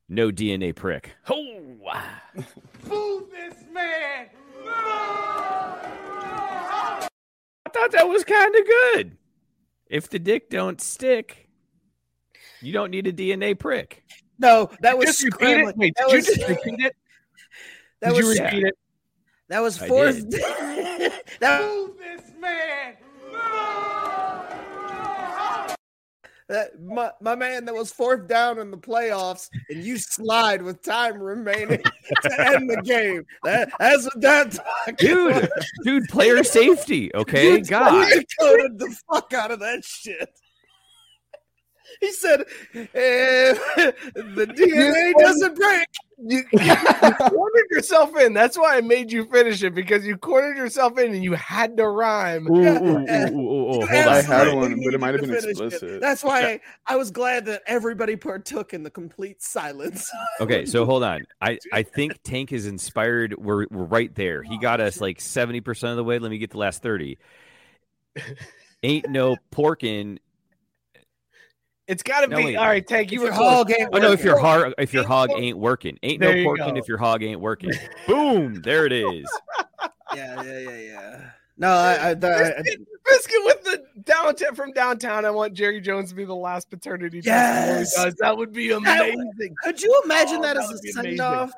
no 0.09 0.31
DNA 0.31 0.75
prick. 0.75 1.13
Oh, 1.29 1.47
Boo 2.89 3.27
this 3.31 3.55
man. 3.73 4.29
I 4.67 7.09
thought 7.73 7.93
that 7.93 8.09
was 8.09 8.25
kind 8.25 8.55
of 8.55 8.67
good. 8.67 9.17
If 9.87 10.09
the 10.09 10.19
dick 10.19 10.51
don't 10.51 10.81
stick, 10.81 11.49
you 12.61 12.73
don't 12.73 12.91
need 12.91 13.07
a 13.07 13.13
DNA 13.13 13.59
prick. 13.59 14.05
No, 14.39 14.71
that 14.81 14.97
was 14.97 15.07
just 15.07 15.25
repeat 15.25 15.59
it. 15.59 15.77
Wait, 15.77 15.95
that 15.97 16.09
did 16.09 16.17
was, 16.17 16.29
you 16.29 16.35
just 16.37 16.49
repeat 16.49 16.81
it? 16.81 16.97
That 18.01 18.15
did 18.15 18.25
was 18.25 18.39
you 18.39 18.45
repeat 18.45 18.65
it? 18.65 18.75
That 19.49 19.61
was 19.61 19.77
fourth. 19.77 20.31
that 21.41 21.61
Move 21.61 21.99
this 21.99 22.31
man. 22.39 22.97
That, 26.51 26.83
my, 26.83 27.13
my 27.21 27.37
man, 27.37 27.65
that 27.67 27.75
was 27.77 27.93
fourth 27.93 28.27
down 28.27 28.59
in 28.59 28.73
the 28.73 28.77
playoffs, 28.77 29.49
and 29.69 29.85
you 29.85 29.99
slide 29.99 30.63
with 30.63 30.83
time 30.83 31.23
remaining 31.23 31.81
to 32.23 32.41
end 32.41 32.69
the 32.69 32.83
game. 32.83 33.25
That, 33.45 33.71
that's 33.79 34.05
what 34.07 34.21
that 34.21 34.97
dude, 34.99 35.49
dude, 35.85 36.09
player 36.09 36.43
safety. 36.43 37.15
Okay, 37.15 37.61
God, 37.61 38.09
you 38.11 38.69
the 38.75 38.97
fuck 39.09 39.33
out 39.33 39.53
of 39.53 39.61
that 39.61 39.85
shit. 39.85 40.40
He 42.01 42.13
said, 42.13 42.45
eh, 42.75 42.85
"The 44.15 44.47
DNA 44.47 45.13
doesn't 45.19 45.55
break." 45.55 45.87
You, 46.23 46.43
you, 46.53 46.77
cornered 47.15 47.67
yourself 47.71 48.15
in. 48.17 48.35
That's 48.35 48.59
why 48.59 48.77
I 48.77 48.81
made 48.83 49.11
you 49.11 49.25
finish 49.27 49.63
it 49.63 49.75
because 49.75 50.07
you 50.07 50.19
cornered 50.19 50.57
yourself 50.57 50.99
in 50.99 51.15
and 51.15 51.25
you 51.25 51.33
had 51.33 51.77
to 51.79 51.89
rhyme. 51.89 52.47
Ooh, 52.51 52.57
ooh, 52.57 53.79
ooh, 53.79 53.83
I 53.91 54.21
had 54.23 54.55
one, 54.55 54.81
but 54.85 54.95
it 54.95 55.01
might 55.01 55.15
have 55.15 55.23
been 55.23 55.35
explicit. 55.35 55.83
It. 55.83 56.01
That's 56.01 56.23
why 56.23 56.61
I 56.87 56.97
was 56.97 57.11
glad 57.11 57.47
that 57.47 57.63
everybody 57.67 58.17
partook 58.17 58.75
in 58.75 58.83
the 58.83 58.91
complete 58.91 59.43
silence. 59.43 60.11
okay, 60.41 60.67
so 60.67 60.85
hold 60.85 61.03
on. 61.05 61.27
I, 61.41 61.59
I 61.73 61.83
think 61.83 62.23
Tank 62.23 62.53
is 62.53 62.67
inspired. 62.67 63.35
We're, 63.39 63.67
we're 63.71 63.85
right 63.85 64.15
there. 64.15 64.43
He 64.43 64.59
got 64.59 64.81
us 64.81 65.01
like 65.01 65.19
70% 65.19 65.91
of 65.91 65.97
the 65.97 66.05
way. 66.05 66.19
Let 66.19 66.31
me 66.31 66.39
get 66.39 66.51
the 66.51 66.59
last 66.59 66.83
30. 66.83 67.19
Ain't 68.83 69.09
no 69.09 69.37
porkin 69.53 70.19
it's 71.91 72.05
got 72.05 72.21
to 72.21 72.29
no, 72.29 72.37
be 72.37 72.57
all 72.57 72.67
right. 72.67 72.87
Tank, 72.87 73.11
you 73.11 73.21
were 73.21 73.33
hog 73.33 73.73
ain't 73.73 73.91
Oh 73.93 73.99
no, 73.99 74.13
if 74.13 74.23
your 74.23 74.39
hog 74.39 74.73
if 74.79 74.95
your 74.95 75.05
hog 75.05 75.31
ain't 75.37 75.59
working, 75.59 75.99
ain't 76.03 76.21
there 76.21 76.37
no 76.37 76.51
porking 76.51 76.79
if 76.79 76.87
your 76.87 76.99
hog 76.99 77.23
ain't 77.23 77.41
working. 77.41 77.73
Boom, 78.07 78.63
there 78.63 78.87
it 78.87 78.93
is. 78.93 79.29
Yeah, 80.13 80.43
yeah, 80.43 80.59
yeah, 80.59 80.77
yeah. 80.77 81.31
No, 81.57 81.69
I, 81.69 82.11
I, 82.11 82.15
biscuit, 82.15 82.81
biscuit, 83.07 83.41
with 83.45 83.63
the 83.63 83.85
downtown 84.03 84.57
from 84.57 84.73
downtown. 84.73 85.25
I 85.25 85.31
want 85.31 85.55
Jerry 85.55 85.81
Jones 85.81 86.09
to 86.09 86.17
be 86.17 86.25
the 86.25 86.35
last 86.35 86.69
paternity 86.69 87.21
yes. 87.23 87.95
test. 87.95 88.17
That 88.19 88.37
would 88.37 88.53
be 88.53 88.73
amazing. 88.73 89.55
Could 89.63 89.81
you 89.81 90.03
imagine 90.05 90.39
oh, 90.39 90.43
that, 90.43 90.57
that 90.57 90.65
as 90.65 90.85
a 90.85 90.93
send 90.93 91.21
off? 91.21 91.53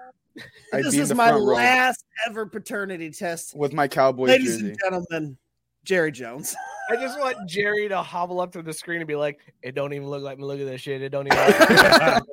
This 0.72 0.94
is 0.94 1.14
my 1.14 1.32
last 1.32 2.04
ever 2.28 2.44
paternity 2.44 3.10
test 3.10 3.56
with 3.56 3.72
my 3.72 3.88
Cowboys 3.88 4.28
Ladies 4.28 4.56
jersey. 4.56 4.68
and 4.68 4.78
gentlemen, 4.82 5.38
Jerry 5.84 6.12
Jones. 6.12 6.54
I 6.90 6.96
just 6.96 7.18
want 7.18 7.48
Jerry 7.48 7.88
to 7.88 8.02
hobble 8.02 8.40
up 8.40 8.52
to 8.52 8.62
the 8.62 8.72
screen 8.72 9.00
and 9.00 9.08
be 9.08 9.14
like, 9.14 9.40
"It 9.62 9.74
don't 9.74 9.92
even 9.92 10.08
look 10.08 10.22
like 10.22 10.38
me. 10.38 10.44
Look 10.44 10.60
at 10.60 10.66
this 10.66 10.80
shit. 10.80 11.02
It 11.02 11.10
don't 11.10 11.26
even." 11.26 11.38
Look 11.38 11.60
like 11.60 12.22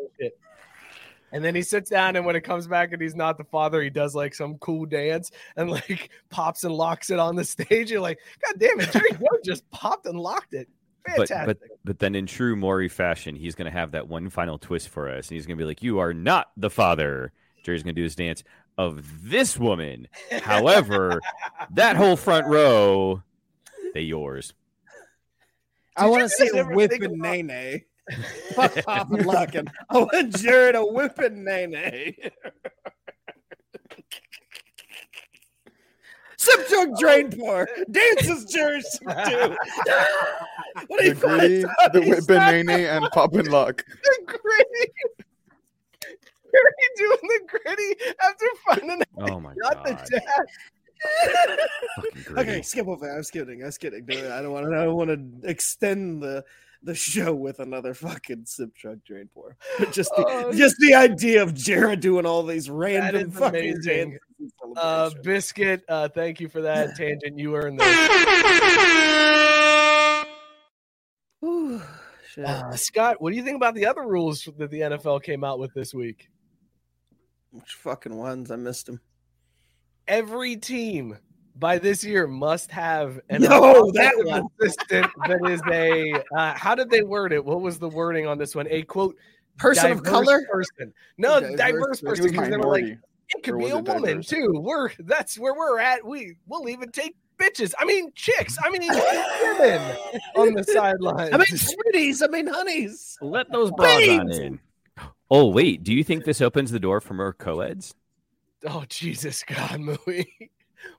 And 1.32 1.44
then 1.44 1.54
he 1.54 1.62
sits 1.62 1.92
down, 1.92 2.16
and 2.16 2.26
when 2.26 2.36
it 2.36 2.42
comes 2.42 2.68
back 2.68 2.92
and 2.92 3.02
he's 3.02 3.16
not 3.16 3.38
the 3.38 3.44
father, 3.44 3.82
he 3.84 3.90
does 3.92 4.16
like 4.16 4.34
some 4.34 4.58
cool 4.58 4.86
dance 4.86 5.32
and 5.56 5.70
like 5.70 6.10
pops 6.30 6.64
and 6.64 6.74
locks 6.74 7.12
it 7.12 7.20
on 7.20 7.36
the 7.36 7.44
stage. 7.44 7.92
You're 7.92 8.02
like, 8.02 8.20
God 8.44 8.56
damn 8.58 8.80
it, 8.80 8.92
Jerry 8.92 9.12
Jones 9.12 9.46
just 9.46 9.70
popped 9.70 10.08
and 10.08 10.20
locked 10.20 10.56
it. 10.56 10.68
Fantastic. 11.06 11.46
But, 11.46 11.60
but 11.60 11.70
but 11.86 12.00
then 12.00 12.16
in 12.16 12.26
true 12.26 12.56
Maury 12.56 12.90
fashion, 12.90 13.36
he's 13.36 13.56
gonna 13.56 13.72
have 13.72 13.92
that 13.92 14.08
one 14.08 14.30
final 14.30 14.58
twist 14.58 14.90
for 14.90 15.10
us, 15.10 15.30
and 15.30 15.36
he's 15.36 15.46
gonna 15.46 15.58
be 15.58 15.66
like, 15.66 15.84
"You 15.84 16.00
are 16.00 16.14
not 16.14 16.52
the 16.58 16.70
father." 16.70 17.32
Jerry's 17.64 17.84
gonna 17.84 17.94
do 17.94 18.04
his 18.04 18.16
dance 18.16 18.44
of 18.78 19.30
this 19.30 19.58
woman. 19.58 20.08
However, 20.42 21.20
that 21.72 21.96
whole 21.96 22.16
front 22.16 22.48
row, 22.48 23.22
they 23.94 24.02
yours. 24.02 24.54
I 25.96 26.08
want 26.08 26.24
to 26.24 26.30
see 26.30 26.50
a 26.58 26.66
whipping 26.66 27.18
nay 27.18 27.42
nay. 27.42 27.86
Fuck 28.56 28.84
Pop 28.86 29.12
and 29.12 29.26
Locking. 29.26 29.68
I 29.90 29.98
want 30.00 30.36
Jared 30.38 30.76
a 30.76 30.84
whipping 30.86 31.44
nay 31.44 31.68
nay. 31.68 32.18
Sip 36.38 36.70
jug 36.70 36.98
drain 36.98 37.30
pour. 37.32 37.68
Dances 37.92 38.46
Jared 38.46 38.86
too. 38.94 39.56
What 40.88 41.04
the 41.04 41.14
gritty, 41.20 41.62
the 41.94 42.02
whipping 42.08 42.38
nay 42.38 42.64
nay, 42.64 42.88
and 42.88 43.06
pop 43.12 43.34
and 43.34 43.50
lock. 43.50 43.84
The 43.86 44.20
gritty. 44.26 44.92
Jerry 46.52 46.72
doing 46.96 47.18
the 47.22 47.40
gritty 47.48 48.16
after 48.24 48.46
finding 48.66 49.02
out 49.22 49.30
Oh 49.32 49.40
my 49.40 49.54
got 49.62 49.84
the 49.84 49.92
God. 49.94 50.08
dad. 50.10 50.46
okay, 52.38 52.62
skip 52.62 52.88
over. 52.88 53.12
I 53.12 53.18
was 53.18 53.32
kidding. 53.32 53.64
I 53.64 53.68
was 53.68 53.78
kidding. 53.78 54.06
Dude, 54.06 54.26
I 54.32 54.42
don't 54.42 54.52
want 54.52 54.68
to. 54.70 54.78
I 54.78 54.84
don't 54.86 54.96
want 54.96 55.10
to 55.42 55.50
extend 55.50 56.22
the 56.22 56.44
the 56.82 56.96
show 56.96 57.34
with 57.34 57.60
another 57.60 57.94
fucking 57.94 58.46
sip 58.46 58.74
truck 58.74 58.98
drain 59.06 59.30
pour. 59.34 59.58
But 59.78 59.92
just 59.92 60.12
the, 60.16 60.24
Oh. 60.28 60.54
just 60.54 60.78
the 60.80 60.94
idea 60.94 61.44
of 61.44 61.54
Jared 61.54 62.00
doing 62.00 62.26
all 62.26 62.44
these 62.44 62.70
random 62.70 63.32
fucking 63.32 63.74
amazing. 63.74 64.18
Uh. 64.78 65.10
Biscuit, 65.22 65.84
uh, 65.90 66.08
thank 66.10 66.40
you 66.40 66.48
for 66.48 66.62
that 66.62 66.96
tangent. 66.98 67.38
You 67.38 67.56
earned 67.56 67.80
those. 67.80 67.88
Whew. 71.42 71.82
Uh, 72.46 72.72
Scott, 72.76 73.22
what 73.22 73.32
do 73.32 73.36
you 73.38 73.44
think 73.44 73.58
about 73.58 73.76
the 73.76 73.86
other 73.86 74.04
rules 74.04 74.48
that 74.58 74.72
the 74.72 74.80
NFL 74.80 75.22
came 75.24 75.44
out 75.44 75.60
with 75.60 75.74
this 75.74 75.94
week? 75.94 76.30
Which 77.52 77.74
fucking 77.74 78.16
ones? 78.16 78.52
I 78.52 78.56
missed 78.56 78.86
them. 78.86 79.02
Every 80.10 80.56
team 80.58 81.16
by 81.56 81.78
this 81.78 82.04
year 82.04 82.26
must 82.28 82.72
have 82.72 83.20
an 83.30 83.44
No, 83.44 83.92
that 83.94 84.14
offensive 84.16 84.26
one. 84.26 84.48
assistant 84.60 85.08
that 85.28 85.50
is 85.50 85.62
a. 85.72 86.14
Uh, 86.36 86.54
how 86.56 86.74
did 86.76 86.90
they 86.90 87.04
word 87.04 87.32
it? 87.32 87.44
What 87.46 87.62
was 87.62 87.78
the 87.80 87.88
wording 87.90 88.26
on 88.28 88.38
this 88.38 88.56
one? 88.56 88.68
A 88.70 88.82
quote 88.84 89.16
Person 89.58 89.92
of 89.92 90.04
color? 90.04 90.42
Person. 90.52 90.94
No, 91.18 91.40
Diverse 91.40 91.58
diverse, 91.58 92.02
person. 92.02 92.06
person. 92.06 92.26
It 92.26 92.32
Because 92.32 92.50
they 92.50 92.58
were 92.58 92.72
like, 92.72 92.98
it 93.30 93.44
could 93.44 93.58
be 93.60 93.70
a 93.70 93.78
woman 93.78 94.02
diverse? 94.04 94.28
too. 94.28 94.52
We're 94.56 94.90
that's 95.00 95.38
where 95.38 95.54
we're 95.54 95.80
at. 95.80 96.04
We 96.06 96.38
we'll 96.48 96.68
even 96.70 96.92
take 96.92 97.16
bitches. 97.38 97.74
I 97.78 97.86
mean 97.86 98.12
chicks. 98.16 98.58
I 98.64 98.70
mean 98.72 98.82
women 99.60 99.98
on 100.38 100.54
the 100.56 100.64
sidelines. 100.64 101.30
I 101.34 101.38
mean, 101.38 101.46
sweeties. 101.58 102.24
I 102.24 102.28
mean, 102.28 102.48
honeys. 102.48 103.16
Let 103.22 103.52
those 103.52 103.70
bras 103.72 104.10
on 104.10 104.32
in. 104.32 104.60
Oh 105.30 105.50
wait, 105.50 105.84
do 105.84 105.94
you 105.94 106.04
think 106.04 106.24
this 106.26 106.42
opens 106.42 106.72
the 106.72 106.80
door 106.80 107.00
for 107.02 107.14
more 107.14 107.34
co-eds? 107.34 107.94
Oh 108.68 108.84
Jesus 108.90 109.44
God, 109.44 109.72
Mooey. 109.80 110.26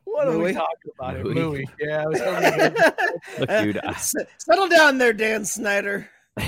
What 0.05 0.29
are 0.29 0.37
we 0.39 0.53
Mooey? 0.53 0.55
talking 0.55 0.93
about 0.99 1.17
here? 1.17 1.25
Mooey. 1.25 1.65
Mooey. 1.65 1.65
Yeah, 1.81 2.05
was 2.07 3.39
Look, 3.39 3.49
dude, 3.49 3.79
I- 3.85 3.91
S- 3.91 4.15
settle 4.39 4.69
down 4.69 4.99
there, 4.99 5.13
Dan 5.13 5.45
Snyder. 5.45 6.09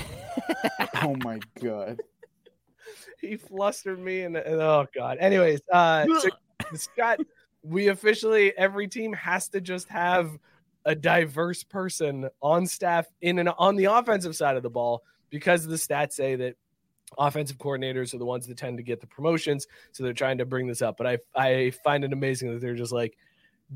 Oh 1.02 1.14
my 1.24 1.40
god. 1.62 2.00
he 3.20 3.36
flustered 3.36 3.98
me 3.98 4.22
and, 4.22 4.36
and- 4.36 4.60
oh 4.60 4.86
god. 4.94 5.18
Anyways, 5.18 5.60
uh 5.72 6.06
so, 6.20 6.28
Scott, 6.74 7.18
we 7.62 7.88
officially 7.88 8.56
every 8.56 8.88
team 8.88 9.12
has 9.12 9.48
to 9.48 9.60
just 9.60 9.88
have 9.88 10.30
a 10.84 10.94
diverse 10.94 11.62
person 11.64 12.28
on 12.40 12.66
staff 12.66 13.06
in 13.20 13.38
and 13.38 13.48
on 13.58 13.76
the 13.76 13.84
offensive 13.86 14.34
side 14.36 14.56
of 14.56 14.62
the 14.62 14.70
ball 14.70 15.02
because 15.30 15.66
the 15.66 15.76
stats 15.76 16.12
say 16.12 16.34
that 16.36 16.54
offensive 17.18 17.58
coordinators 17.58 18.14
are 18.14 18.18
the 18.18 18.24
ones 18.24 18.46
that 18.46 18.56
tend 18.56 18.76
to 18.76 18.82
get 18.82 19.00
the 19.00 19.06
promotions 19.06 19.66
so 19.92 20.02
they're 20.02 20.12
trying 20.12 20.38
to 20.38 20.44
bring 20.44 20.66
this 20.66 20.82
up 20.82 20.96
but 20.96 21.06
i 21.06 21.18
i 21.36 21.70
find 21.84 22.04
it 22.04 22.12
amazing 22.12 22.52
that 22.52 22.60
they're 22.60 22.74
just 22.74 22.92
like 22.92 23.16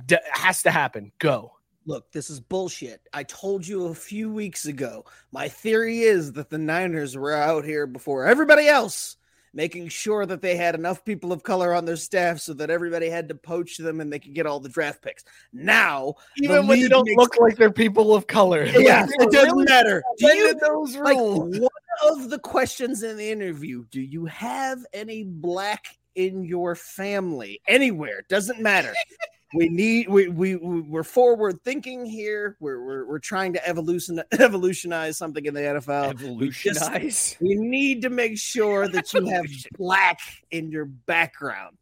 "D- 0.07 0.16
has 0.32 0.62
to 0.62 0.70
happen 0.70 1.12
go 1.18 1.53
Look, 1.89 2.11
this 2.11 2.30
is 2.30 2.41
bullshit. 2.41 3.01
I 3.12 3.22
told 3.22 3.64
you 3.64 3.87
a 3.87 3.95
few 3.95 4.32
weeks 4.32 4.66
ago. 4.66 5.05
My 5.30 5.49
theory 5.49 6.01
is 6.01 6.32
that 6.32 6.51
the 6.51 6.59
Niners 6.59 7.16
were 7.16 7.32
out 7.32 7.64
here 7.64 7.87
before 7.87 8.26
everybody 8.26 8.66
else, 8.66 9.16
making 9.55 9.87
sure 9.89 10.26
that 10.26 10.43
they 10.43 10.57
had 10.57 10.74
enough 10.74 11.05
people 11.05 11.32
of 11.32 11.45
color 11.45 11.72
on 11.72 11.84
their 11.84 11.95
staff 11.95 12.41
so 12.41 12.55
that 12.55 12.70
everybody 12.70 13.09
had 13.09 13.28
to 13.28 13.37
poach 13.37 13.76
them 13.76 14.01
and 14.01 14.12
they 14.12 14.18
could 14.18 14.34
get 14.34 14.47
all 14.47 14.59
the 14.59 14.68
draft 14.68 15.01
picks. 15.01 15.22
Now, 15.53 16.14
even 16.39 16.66
when 16.66 16.80
they 16.80 16.89
don't 16.89 17.07
makes- 17.07 17.16
look 17.18 17.39
like 17.39 17.57
they're 17.57 17.70
people 17.70 18.16
of 18.16 18.26
color 18.26 18.64
yeah, 18.64 19.03
Like, 19.03 19.11
it 19.20 19.30
doesn't 19.30 19.53
really 19.53 19.64
matter. 19.66 20.03
Do 20.18 20.26
you 20.37 20.55
those 20.59 20.97
like 20.97 21.16
rules 21.16 21.57
one 21.61 21.68
of 22.05 22.30
the 22.30 22.38
questions 22.38 23.03
in 23.03 23.16
the 23.16 23.30
interview? 23.30 23.84
Do 23.90 24.01
you 24.01 24.26
have 24.26 24.84
any 24.92 25.24
black 25.24 25.86
in 26.14 26.44
your 26.44 26.74
family 26.74 27.61
anywhere? 27.68 28.22
Doesn't 28.28 28.61
matter. 28.61 28.92
we 29.55 29.68
need 29.68 30.09
we 30.09 30.28
we 30.28 30.57
we- 30.57 30.80
we're 30.82 31.03
forward 31.05 31.62
thinking 31.62 32.05
here. 32.05 32.57
We're 32.61 32.82
we're, 32.84 33.07
we're 33.07 33.18
trying 33.18 33.53
to 33.55 33.68
evolution 33.68 34.20
evolutionize 34.32 35.16
something 35.16 35.44
in 35.44 35.55
the 35.55 35.61
NFL. 35.61 36.36
We 36.38 36.51
just- 36.51 36.82
Evolutionize? 36.82 37.36
We 37.40 37.55
need 37.55 38.03
to 38.03 38.11
make 38.11 38.38
sure 38.38 38.88
that 38.88 39.12
you 39.12 39.26
have 39.26 39.47
black 39.78 40.18
in 40.51 40.70
your 40.70 40.86
background. 40.86 41.76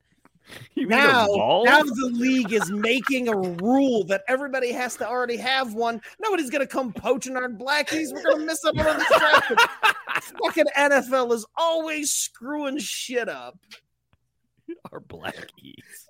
Now, 0.77 1.27
now 1.65 1.83
the 1.83 2.11
league 2.13 2.53
is 2.53 2.71
making 2.71 3.29
a 3.29 3.37
rule 3.37 4.05
that 4.05 4.23
everybody 4.29 4.71
has 4.73 4.97
to 4.97 5.09
already 5.09 5.37
have 5.37 5.73
one. 5.75 6.01
Nobody's 6.21 6.51
gonna 6.51 6.67
come 6.67 6.93
poaching 6.93 7.37
our 7.37 7.49
blackies. 7.49 8.13
We're 8.13 8.23
gonna 8.23 8.45
miss 8.45 8.65
out 8.65 8.77
on 8.79 8.99
this 8.99 9.09
draft. 9.09 9.53
Fucking 10.43 10.67
NFL 10.77 11.33
is 11.33 11.47
always 11.57 12.13
screwing 12.13 12.79
shit 12.79 13.29
up. 13.29 13.59
Our 14.93 15.01
blackies. 15.01 16.09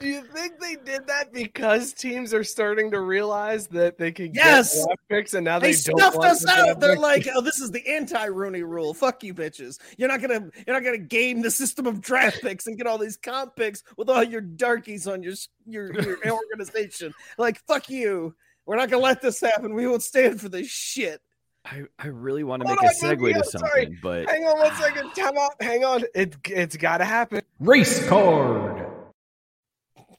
Do 0.00 0.06
you 0.08 0.22
think 0.22 0.60
they 0.60 0.76
did 0.76 1.06
that 1.06 1.32
because 1.32 1.92
teams 1.94 2.34
are 2.34 2.44
starting 2.44 2.90
to 2.90 3.00
realize 3.00 3.66
that 3.68 3.96
they 3.98 4.12
can 4.12 4.34
Yes! 4.34 4.74
get 4.74 4.84
draft 4.86 5.00
picks 5.08 5.34
and 5.34 5.44
now 5.44 5.58
they, 5.58 5.68
They 5.72 5.80
don't 5.80 5.98
snuffed 5.98 6.16
want 6.18 6.30
us 6.30 6.40
the 6.40 6.46
draft 6.48 6.68
out. 6.68 6.80
They're 6.80 6.96
like, 6.96 7.26
"Oh, 7.34 7.40
this 7.40 7.60
is 7.60 7.70
the 7.70 7.86
anti-Rooney 7.88 8.62
rule. 8.62 8.92
Fuck 8.94 9.24
you, 9.24 9.32
bitches. 9.32 9.78
You're 9.96 10.08
not 10.08 10.20
gonna, 10.20 10.50
you're 10.66 10.74
not 10.76 10.84
gonna 10.84 10.98
game 10.98 11.40
the 11.42 11.50
system 11.50 11.86
of 11.86 12.00
draft 12.00 12.42
picks 12.42 12.66
and 12.66 12.76
get 12.76 12.86
all 12.86 12.98
these 12.98 13.16
comp 13.16 13.56
picks 13.56 13.82
with 13.96 14.10
all 14.10 14.22
your 14.22 14.40
darkies 14.42 15.06
on 15.06 15.22
your 15.22 15.34
your, 15.66 15.92
your 15.94 16.18
organization. 16.52 17.14
Like, 17.38 17.58
fuck 17.66 17.88
you. 17.88 18.34
We're 18.66 18.76
not 18.76 18.90
gonna 18.90 19.02
let 19.02 19.22
this 19.22 19.40
happen. 19.40 19.74
We 19.74 19.86
won't 19.86 20.02
stand 20.02 20.40
for 20.40 20.48
this 20.48 20.66
shit. 20.68 21.20
I, 21.64 21.82
I 21.98 22.06
really 22.08 22.44
want 22.44 22.62
to 22.62 22.68
Hold 22.68 22.78
make 22.80 22.90
a 22.92 22.94
segue 22.94 23.16
Mookie, 23.18 23.38
to 23.38 23.44
something, 23.44 23.68
sorry. 23.70 23.98
but 24.00 24.30
hang 24.30 24.44
on 24.44 24.58
one 24.58 24.74
second. 24.76 25.10
Time 25.14 25.36
out. 25.36 25.50
Hang 25.60 25.84
on. 25.84 26.04
It 26.14 26.36
it's 26.48 26.76
got 26.76 26.98
to 26.98 27.04
happen. 27.04 27.42
Race 27.58 28.06
card. 28.08 28.85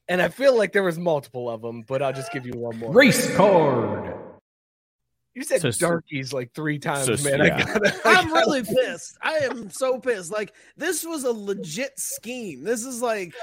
And 0.09 0.21
I 0.21 0.29
feel 0.29 0.57
like 0.57 0.71
there 0.71 0.83
was 0.83 0.97
multiple 0.97 1.49
of 1.49 1.61
them, 1.61 1.81
but 1.81 2.01
I'll 2.01 2.13
just 2.13 2.31
give 2.31 2.45
you 2.45 2.53
one 2.53 2.77
more. 2.77 2.91
Race 2.93 3.35
card. 3.35 4.15
You 5.35 5.43
said 5.43 5.61
So- 5.61 5.71
darkies 5.71 6.33
like 6.33 6.53
three 6.53 6.79
times, 6.79 7.21
so- 7.21 7.29
man. 7.29 7.41
I 7.41 7.45
yeah. 7.47 7.65
gotta, 7.65 8.01
I 8.05 8.13
I'm 8.15 8.29
gotta- 8.29 8.33
really 8.33 8.63
pissed. 8.63 9.17
I 9.21 9.33
am 9.39 9.69
so 9.69 9.99
pissed. 9.99 10.31
Like, 10.31 10.53
this 10.77 11.05
was 11.05 11.23
a 11.25 11.31
legit 11.31 11.99
scheme. 11.99 12.63
This 12.63 12.85
is 12.85 13.01
like. 13.01 13.33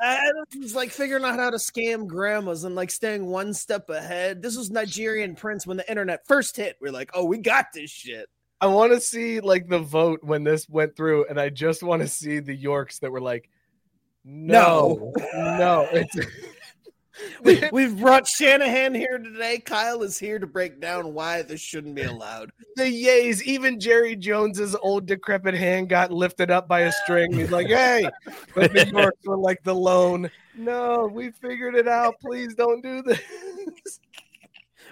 I 0.00 0.30
was 0.60 0.76
like 0.76 0.90
figuring 0.90 1.24
out 1.24 1.36
how 1.38 1.50
to 1.50 1.56
scam 1.56 2.06
grandmas 2.06 2.62
and 2.62 2.76
like 2.76 2.90
staying 2.90 3.26
one 3.26 3.52
step 3.52 3.90
ahead. 3.90 4.40
This 4.42 4.56
was 4.56 4.70
Nigerian 4.70 5.34
Prince 5.34 5.66
when 5.66 5.76
the 5.76 5.88
internet 5.90 6.24
first 6.26 6.56
hit. 6.56 6.76
We're 6.80 6.92
like, 6.92 7.10
oh, 7.14 7.24
we 7.24 7.38
got 7.38 7.66
this 7.74 7.90
shit. 7.90 8.28
I 8.60 8.68
want 8.68 8.92
to 8.92 9.00
see 9.00 9.40
like 9.40 9.68
the 9.68 9.80
vote 9.80 10.20
when 10.22 10.44
this 10.44 10.68
went 10.68 10.94
through, 10.96 11.26
and 11.28 11.40
I 11.40 11.48
just 11.48 11.82
want 11.82 12.02
to 12.02 12.08
see 12.08 12.38
the 12.38 12.54
Yorks 12.54 13.00
that 13.00 13.10
were 13.10 13.20
like, 13.20 13.50
no, 14.24 15.12
no, 15.34 15.88
it's 15.92 16.16
We, 17.42 17.62
we've 17.72 17.98
brought 17.98 18.26
Shanahan 18.26 18.94
here 18.94 19.18
today. 19.18 19.58
Kyle 19.58 20.02
is 20.02 20.18
here 20.18 20.38
to 20.38 20.46
break 20.46 20.80
down 20.80 21.14
why 21.14 21.42
this 21.42 21.60
shouldn't 21.60 21.94
be 21.94 22.02
allowed. 22.02 22.50
the 22.76 22.84
yays. 22.84 23.42
Even 23.42 23.78
Jerry 23.78 24.16
Jones's 24.16 24.74
old 24.74 25.06
decrepit 25.06 25.54
hand 25.54 25.88
got 25.88 26.10
lifted 26.10 26.50
up 26.50 26.66
by 26.66 26.80
a 26.80 26.92
string. 26.92 27.32
He's 27.32 27.52
like, 27.52 27.68
hey, 27.68 28.08
but 28.54 28.72
the 28.72 28.88
Yorks 28.88 29.26
were 29.26 29.38
like 29.38 29.62
the 29.62 29.74
lone. 29.74 30.30
No, 30.56 31.08
we 31.12 31.30
figured 31.30 31.74
it 31.74 31.88
out. 31.88 32.14
Please 32.20 32.54
don't 32.54 32.82
do 32.82 33.02
this. 33.02 33.20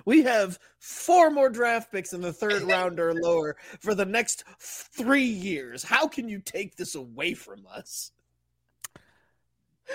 We 0.05 0.22
have 0.22 0.59
four 0.80 1.30
more 1.30 1.49
draft 1.49 1.93
picks 1.93 2.12
in 2.12 2.20
the 2.20 2.33
third 2.33 2.62
round 2.62 2.99
or 2.99 3.14
lower 3.14 3.57
for 3.78 3.95
the 3.95 4.05
next 4.05 4.45
three 4.59 5.22
years. 5.22 5.85
How 5.85 6.09
can 6.09 6.28
you 6.28 6.41
take 6.41 6.76
this 6.76 6.97
away 6.97 7.35
from 7.35 7.64
us? 7.72 8.11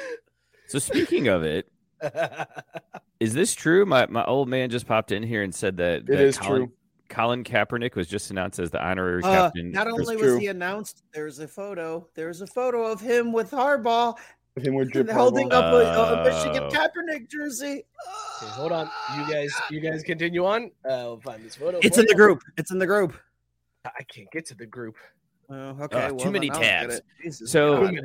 so 0.68 0.80
speaking 0.80 1.28
of 1.28 1.44
it, 1.44 1.70
is 3.20 3.34
this 3.34 3.54
true? 3.54 3.86
My 3.86 4.06
my 4.08 4.24
old 4.26 4.48
man 4.50 4.70
just 4.70 4.88
popped 4.88 5.12
in 5.12 5.24
here 5.24 5.44
and 5.44 5.54
said 5.54 5.78
that 5.78 6.00
It 6.02 6.06
that 6.08 6.20
is 6.20 6.38
Colin, 6.38 6.62
true. 6.68 6.72
Colin 7.10 7.44
Kaepernick 7.44 7.96
was 7.96 8.08
just 8.08 8.32
announced 8.32 8.60
as 8.60 8.70
the 8.72 8.84
honorary 8.86 9.24
Uh, 9.24 9.32
captain. 9.50 9.72
not 9.72 9.88
only 9.88 10.16
was 10.16 10.26
true. 10.26 10.38
he 10.40 10.48
announced, 10.48 11.04
there's 11.14 11.40
a 11.40 11.48
photo. 11.48 12.08
There's 12.16 12.42
a 12.42 12.48
photo 12.48 12.86
of 12.86 13.00
him 13.00 13.32
with 13.32 13.50
Harbaugh 13.52 14.16
Him 14.58 14.74
with 14.76 14.92
drip 14.92 15.10
holding 15.12 15.52
up 15.54 15.66
a, 15.74 15.78
a 15.78 16.24
Michigan 16.24 16.64
Oh. 16.64 16.70
Kaepernick 16.70 17.30
jersey. 17.30 17.86
Okay, 18.44 18.52
hold 18.52 18.72
on, 18.72 18.90
you 19.18 19.32
guys. 19.34 19.54
You 19.72 19.80
guys 19.80 20.04
continue 20.04 20.46
on. 20.46 20.72
Uh, 20.88 20.90
I'll 20.94 21.20
find 21.22 21.44
this 21.44 21.56
photo. 21.56 21.80
It's 21.82 21.96
for 21.96 22.02
in 22.02 22.08
the 22.08 22.16
group. 22.16 22.42
It's 22.58 22.72
in 22.72 22.78
the 22.80 22.86
group. 22.88 23.14
I 23.86 24.04
can't 24.04 24.30
get 24.32 24.46
to 24.48 24.56
the 24.56 24.66
group. 24.66 24.96
Oh, 25.50 25.56
uh, 25.56 25.84
okay. 25.84 26.06
Ugh, 26.06 26.12
well, 26.12 26.18
too 26.20 26.32
many 26.32 26.50
then 26.50 26.56
I'll 26.56 26.62
get 26.62 26.90
tabs. 26.90 27.02
Jesus 27.24 27.52
So 27.52 27.82
God. 27.88 28.02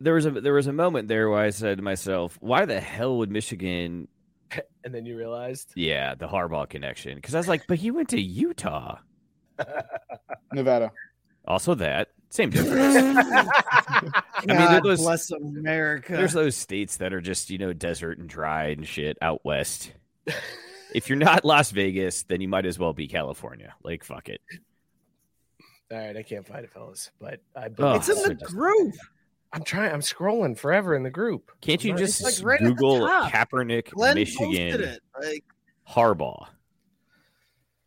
there 0.00 0.14
was 0.14 0.26
a 0.26 0.30
there 0.32 0.54
was 0.54 0.66
a 0.66 0.72
moment 0.72 1.08
there 1.08 1.30
where 1.30 1.38
I 1.40 1.50
said 1.50 1.78
to 1.78 1.84
myself, 1.84 2.36
"Why 2.40 2.64
the 2.64 2.80
hell 2.80 3.18
would 3.18 3.30
Michigan?" 3.30 4.08
And 4.82 4.94
then 4.94 5.04
you 5.06 5.16
realized, 5.16 5.72
Yeah, 5.76 6.14
the 6.14 6.26
Harbaugh 6.26 6.68
connection. 6.68 7.14
Because 7.14 7.34
I 7.34 7.38
was 7.38 7.46
like, 7.48 7.66
"But 7.68 7.78
he 7.78 7.90
went 7.90 8.08
to 8.10 8.20
Utah." 8.20 8.98
Nevada. 10.52 10.90
Also, 11.46 11.74
that 11.74 12.08
same 12.30 12.50
difference. 12.50 12.96
I 12.96 14.02
mean, 14.46 14.56
God 14.56 14.82
those, 14.82 15.00
bless 15.02 15.30
America. 15.30 16.14
there's 16.14 16.32
those 16.32 16.56
states 16.56 16.96
that 16.96 17.12
are 17.12 17.20
just 17.20 17.50
you 17.50 17.58
know 17.58 17.72
desert 17.72 18.18
and 18.18 18.28
dry 18.28 18.68
and 18.68 18.86
shit 18.86 19.18
out 19.22 19.44
west. 19.44 19.92
if 20.94 21.08
you're 21.08 21.18
not 21.18 21.44
Las 21.44 21.70
Vegas, 21.70 22.22
then 22.24 22.40
you 22.40 22.48
might 22.48 22.66
as 22.66 22.78
well 22.78 22.92
be 22.92 23.06
California. 23.06 23.74
Like, 23.84 24.02
fuck 24.02 24.28
it. 24.28 24.40
All 25.90 25.98
right, 25.98 26.16
I 26.16 26.22
can't 26.22 26.46
find 26.46 26.64
it, 26.64 26.70
fellas. 26.70 27.10
But 27.20 27.40
I 27.56 27.68
Oh, 27.78 27.94
it's 27.94 28.08
in 28.08 28.16
so 28.16 28.28
the 28.28 28.34
group. 28.34 28.94
I'm 29.52 29.64
trying. 29.64 29.92
I'm 29.92 30.00
scrolling 30.00 30.56
forever 30.56 30.94
in 30.94 31.02
the 31.02 31.10
group. 31.10 31.50
Can't 31.60 31.82
you 31.82 31.96
just 31.96 32.22
like 32.22 32.34
right 32.42 32.60
Google 32.60 33.00
top. 33.00 33.32
Kaepernick, 33.32 33.90
Glenn 33.90 34.14
Michigan, 34.14 34.80
it. 34.80 35.00
Like, 35.20 35.44
Harbaugh? 35.88 36.46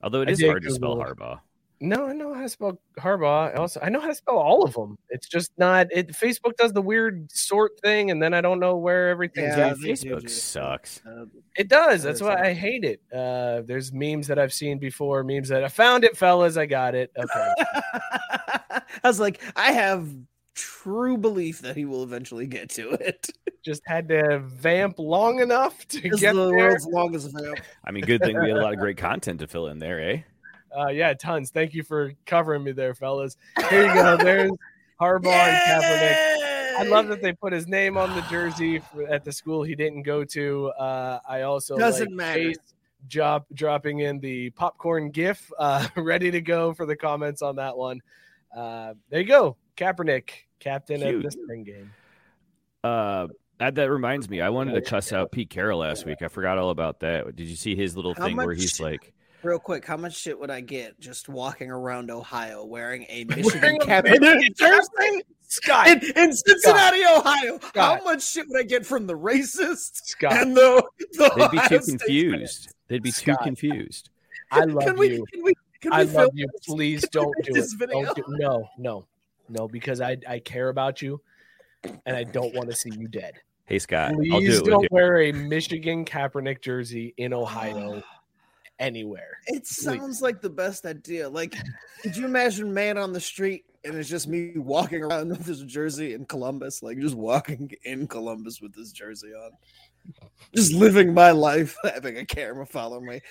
Although 0.01 0.21
it 0.21 0.29
is 0.29 0.41
I 0.41 0.45
is 0.45 0.49
hard 0.49 0.63
to 0.63 0.71
spell 0.71 0.95
Google. 0.95 1.13
Harbaugh. 1.15 1.39
No, 1.85 2.05
I 2.07 2.13
know 2.13 2.33
how 2.33 2.41
to 2.43 2.49
spell 2.49 2.79
Harbaugh. 2.97 3.57
Also, 3.59 3.79
I 3.83 3.89
know 3.89 3.99
how 3.99 4.07
to 4.07 4.15
spell 4.15 4.37
all 4.37 4.63
of 4.63 4.73
them. 4.73 4.97
It's 5.09 5.27
just 5.27 5.51
not. 5.57 5.87
It 5.91 6.07
Facebook 6.09 6.55
does 6.57 6.71
the 6.71 6.81
weird 6.81 7.29
sort 7.29 7.73
thing, 7.81 8.09
and 8.09 8.23
then 8.23 8.33
I 8.33 8.39
don't 8.39 8.59
know 8.61 8.77
where 8.77 9.09
everything's 9.09 9.57
Yeah, 9.57 9.67
at. 9.67 9.77
Facebook 9.77 10.29
sucks. 10.29 11.01
uh, 11.05 11.25
It 11.57 11.67
does. 11.67 12.01
That's 12.01 12.21
why. 12.21 12.39
I 12.41 12.53
hate 12.53 12.85
it. 12.85 13.01
Uh, 13.13 13.63
there's 13.65 13.91
memes 13.91 14.27
that 14.27 14.39
I've 14.39 14.53
seen 14.53 14.77
before. 14.79 15.25
Memes 15.25 15.49
that 15.49 15.63
I 15.63 15.67
found 15.67 16.05
it, 16.05 16.15
fellas. 16.15 16.55
I 16.55 16.65
got 16.65 16.95
it. 16.95 17.11
Okay. 17.19 17.53
I 19.03 19.07
was 19.07 19.19
like, 19.19 19.41
I 19.55 19.71
have 19.73 20.07
true 20.55 21.17
belief 21.17 21.59
that 21.61 21.75
he 21.75 21.83
will 21.85 22.03
eventually 22.03 22.47
get 22.47 22.69
to 22.71 22.91
it. 22.91 23.27
just 23.65 23.81
had 23.87 24.07
to 24.09 24.39
vamp 24.39 24.99
long 24.99 25.39
enough 25.41 25.85
to 25.89 25.99
This 26.01 26.13
is 26.13 26.19
get 26.21 26.33
the 26.35 26.45
there. 26.49 26.57
world's 26.69 26.85
longest 26.85 27.31
vamp. 27.33 27.59
I 27.83 27.91
mean, 27.91 28.05
good 28.05 28.21
thing 28.21 28.39
we 28.39 28.49
had 28.49 28.57
a 28.57 28.61
lot 28.61 28.73
of 28.73 28.79
great 28.85 28.97
content 28.97 29.39
to 29.41 29.47
fill 29.47 29.67
in 29.67 29.79
there, 29.79 29.99
eh? 30.01 30.21
Uh, 30.77 30.87
yeah, 30.87 31.13
tons. 31.13 31.51
Thank 31.51 31.73
you 31.73 31.83
for 31.83 32.13
covering 32.25 32.63
me 32.63 32.71
there, 32.71 32.93
fellas. 32.93 33.37
Here 33.69 33.87
you 33.87 33.93
go. 33.93 34.17
There's 34.17 34.51
Harbaugh 35.01 35.27
and 35.27 35.83
Kaepernick. 35.83 36.33
I 36.75 36.83
love 36.83 37.07
that 37.07 37.21
they 37.21 37.33
put 37.33 37.53
his 37.53 37.67
name 37.67 37.97
on 37.97 38.15
the 38.15 38.21
jersey 38.23 38.79
for, 38.79 39.07
at 39.07 39.23
the 39.23 39.31
school 39.31 39.63
he 39.63 39.75
didn't 39.75 40.03
go 40.03 40.23
to. 40.25 40.69
Uh, 40.69 41.19
I 41.27 41.41
also 41.41 41.77
Doesn't 41.77 42.09
like 42.09 42.15
matter. 42.15 42.43
Chase 42.43 42.57
Job 43.07 43.45
dropping 43.53 43.99
in 43.99 44.19
the 44.19 44.49
popcorn 44.51 45.11
GIF, 45.11 45.51
uh, 45.59 45.87
ready 45.97 46.31
to 46.31 46.41
go 46.41 46.73
for 46.73 46.85
the 46.85 46.95
comments 46.95 47.41
on 47.41 47.57
that 47.57 47.77
one. 47.77 48.01
Uh, 48.55 48.93
there 49.09 49.19
you 49.19 49.27
go, 49.27 49.57
Kaepernick, 49.77 50.29
captain 50.59 51.01
Cute. 51.01 51.15
of 51.15 51.23
the 51.23 51.31
spring 51.31 51.63
game. 51.63 51.91
Uh, 52.83 53.27
that, 53.59 53.75
that 53.75 53.91
reminds 53.91 54.29
me, 54.29 54.41
I 54.41 54.49
wanted 54.49 54.73
to 54.73 54.81
cuss 54.81 55.13
out 55.13 55.31
Pete 55.31 55.49
Carroll 55.49 55.79
last 55.79 56.05
week. 56.05 56.21
I 56.21 56.27
forgot 56.27 56.57
all 56.57 56.69
about 56.69 56.99
that. 57.01 57.35
Did 57.35 57.47
you 57.47 57.55
see 57.55 57.75
his 57.75 57.95
little 57.95 58.13
How 58.13 58.25
thing 58.25 58.37
where 58.37 58.53
he's 58.53 58.79
like, 58.79 59.12
Real 59.43 59.59
quick, 59.59 59.85
how 59.85 59.97
much 59.97 60.15
shit 60.15 60.39
would 60.39 60.49
I 60.49 60.61
get 60.61 60.99
just 60.99 61.27
walking 61.27 61.69
around 61.69 62.09
Ohio 62.09 62.63
wearing 62.63 63.05
a 63.09 63.23
Michigan 63.29 63.61
Wearing 63.61 63.81
a 63.81 63.85
Kaepernick 63.85 64.55
jersey? 64.57 65.23
Scott, 65.41 65.87
In, 65.87 65.99
in 66.15 66.33
Cincinnati, 66.33 67.01
Ohio, 67.05 67.59
Scott. 67.59 67.99
how 67.99 68.03
much 68.05 68.25
shit 68.27 68.47
would 68.49 68.59
I 68.59 68.63
get 68.63 68.85
from 68.85 69.05
the 69.05 69.13
racists 69.15 70.03
Scott. 70.05 70.33
and 70.33 70.55
the, 70.57 70.83
the 71.11 71.31
they'd 71.35 71.51
be 71.51 71.57
Ohio 71.59 71.69
too 71.69 71.81
State 71.81 71.99
confused. 71.99 72.73
They'd 72.87 73.03
be 73.03 73.11
too 73.11 73.35
confused. 73.43 74.09
I 74.51 74.61
love 74.63 74.83
Can 74.85 74.97
we, 74.97 75.09
you. 75.11 75.25
can 75.31 75.43
we, 75.43 75.53
can 75.81 75.91
we 75.91 75.97
I 75.97 76.05
film 76.05 76.15
love 76.23 76.29
you. 76.33 76.47
this? 76.53 76.65
Please 76.65 77.07
don't 77.09 77.35
do 77.43 77.53
this 77.53 77.73
it. 77.73 77.77
video? 77.79 78.03
Don't 78.05 78.15
do, 78.15 78.23
no, 78.29 78.69
no, 78.77 79.05
no, 79.49 79.67
because 79.67 79.99
I 80.01 80.17
I 80.27 80.39
care 80.39 80.69
about 80.69 81.01
you, 81.01 81.21
and 82.05 82.15
I 82.15 82.23
don't 82.23 82.55
want 82.55 82.69
to 82.71 82.75
see 82.75 82.91
you 82.97 83.07
dead. 83.07 83.33
Hey, 83.65 83.77
Scott, 83.79 84.11
I'll 84.11 84.17
do 84.17 84.29
Please 84.31 84.57
it 84.57 84.61
with 84.63 84.69
don't 84.71 84.91
wear 84.91 85.21
a 85.21 85.31
Michigan 85.31 86.03
Kaepernick 86.05 86.61
jersey 86.61 87.13
in 87.17 87.33
Ohio 87.33 88.01
anywhere. 88.79 89.37
It 89.47 89.67
sounds 89.67 90.21
like 90.21 90.41
the 90.41 90.49
best 90.49 90.85
idea. 90.85 91.29
Like, 91.29 91.55
could 92.01 92.15
you 92.15 92.25
imagine 92.25 92.73
man 92.73 92.97
on 92.97 93.13
the 93.13 93.19
street 93.19 93.65
and 93.85 93.95
it's 93.95 94.09
just 94.09 94.27
me 94.27 94.53
walking 94.55 95.03
around 95.03 95.29
with 95.29 95.45
this 95.45 95.61
jersey 95.61 96.13
in 96.13 96.25
Columbus, 96.25 96.81
like 96.81 96.99
just 96.99 97.15
walking 97.15 97.71
in 97.83 98.07
Columbus 98.07 98.61
with 98.61 98.73
this 98.73 98.91
jersey 98.91 99.33
on, 99.33 99.51
just 100.55 100.73
living 100.73 101.13
my 101.13 101.31
life, 101.31 101.75
having 101.83 102.17
a 102.17 102.25
camera 102.25 102.65
follow 102.65 102.99
me. 102.99 103.21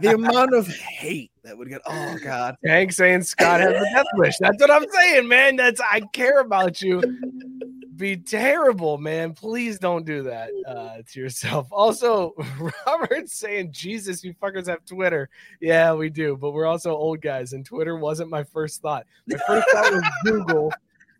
The 0.00 0.14
amount 0.14 0.54
of 0.54 0.66
hate 0.68 1.30
that 1.44 1.56
would 1.56 1.68
get. 1.68 1.80
Oh 1.86 2.16
God, 2.22 2.56
Hank 2.64 2.92
saying 2.92 3.22
Scott 3.22 3.60
has 3.60 3.70
a 3.70 3.94
death 3.94 4.06
wish. 4.14 4.36
That's 4.40 4.60
what 4.60 4.70
I'm 4.70 4.88
saying, 4.90 5.28
man. 5.28 5.56
That's 5.56 5.80
I 5.80 6.00
care 6.12 6.40
about 6.40 6.82
you. 6.82 7.02
Be 8.00 8.16
terrible, 8.16 8.96
man. 8.96 9.34
Please 9.34 9.78
don't 9.78 10.06
do 10.06 10.22
that 10.22 10.48
uh, 10.66 11.02
to 11.06 11.20
yourself. 11.20 11.68
Also, 11.80 12.34
Robert's 12.86 13.34
saying, 13.34 13.72
Jesus, 13.72 14.24
you 14.24 14.34
fuckers 14.42 14.68
have 14.68 14.86
Twitter. 14.86 15.28
Yeah, 15.60 15.92
we 15.92 16.08
do, 16.08 16.34
but 16.34 16.52
we're 16.52 16.64
also 16.66 16.92
old 16.92 17.20
guys, 17.20 17.52
and 17.52 17.64
Twitter 17.64 17.96
wasn't 17.96 18.30
my 18.30 18.42
first 18.42 18.80
thought. 18.80 19.04
My 19.26 19.38
first 19.46 19.68
thought 19.70 19.92
was 19.92 20.02
Google, 20.24 20.72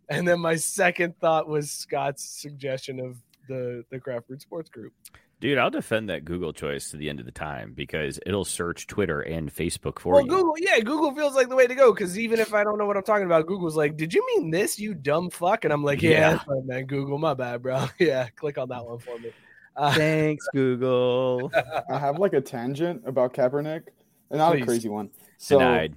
and 0.08 0.26
then 0.26 0.40
my 0.40 0.56
second 0.56 1.18
thought 1.18 1.48
was 1.48 1.70
Scott's 1.70 2.24
suggestion 2.24 2.98
of 2.98 3.18
the 3.46 3.84
the 3.90 4.00
Craft 4.00 4.28
Brewed 4.28 4.40
Sports 4.40 4.70
Group. 4.70 4.94
Dude, 5.40 5.56
I'll 5.56 5.70
defend 5.70 6.10
that 6.10 6.26
Google 6.26 6.52
choice 6.52 6.90
to 6.90 6.98
the 6.98 7.08
end 7.08 7.18
of 7.18 7.24
the 7.24 7.32
time 7.32 7.72
because 7.72 8.20
it'll 8.26 8.44
search 8.44 8.86
Twitter 8.86 9.22
and 9.22 9.50
Facebook 9.52 9.98
for 9.98 10.12
Well, 10.12 10.22
you. 10.22 10.28
Google, 10.28 10.54
yeah, 10.58 10.78
Google 10.80 11.14
feels 11.14 11.34
like 11.34 11.48
the 11.48 11.56
way 11.56 11.66
to 11.66 11.74
go 11.74 11.94
because 11.94 12.18
even 12.18 12.38
if 12.40 12.52
I 12.52 12.62
don't 12.62 12.76
know 12.76 12.84
what 12.84 12.98
I'm 12.98 13.02
talking 13.02 13.24
about, 13.24 13.46
Google's 13.46 13.74
like, 13.74 13.96
"Did 13.96 14.12
you 14.12 14.22
mean 14.34 14.50
this, 14.50 14.78
you 14.78 14.92
dumb 14.92 15.30
fuck?" 15.30 15.64
And 15.64 15.72
I'm 15.72 15.82
like, 15.82 16.02
"Yeah, 16.02 16.10
Yeah. 16.10 16.30
that's 16.32 16.44
fine, 16.44 16.66
man. 16.66 16.84
Google, 16.84 17.16
my 17.16 17.32
bad, 17.32 17.62
bro. 17.62 17.86
yeah, 17.98 18.28
click 18.36 18.58
on 18.58 18.68
that 18.68 18.84
one 18.84 18.98
for 18.98 19.18
me." 19.18 19.30
Uh, 19.76 19.94
Thanks, 19.94 20.46
Google. 20.52 21.50
I 21.90 21.96
have 21.98 22.18
like 22.18 22.34
a 22.34 22.40
tangent 22.42 23.02
about 23.06 23.32
Kaepernick, 23.32 23.84
and 24.30 24.38
not 24.38 24.52
Please. 24.52 24.62
a 24.62 24.66
crazy 24.66 24.88
one. 24.90 25.08
So, 25.38 25.58
Denied. 25.58 25.96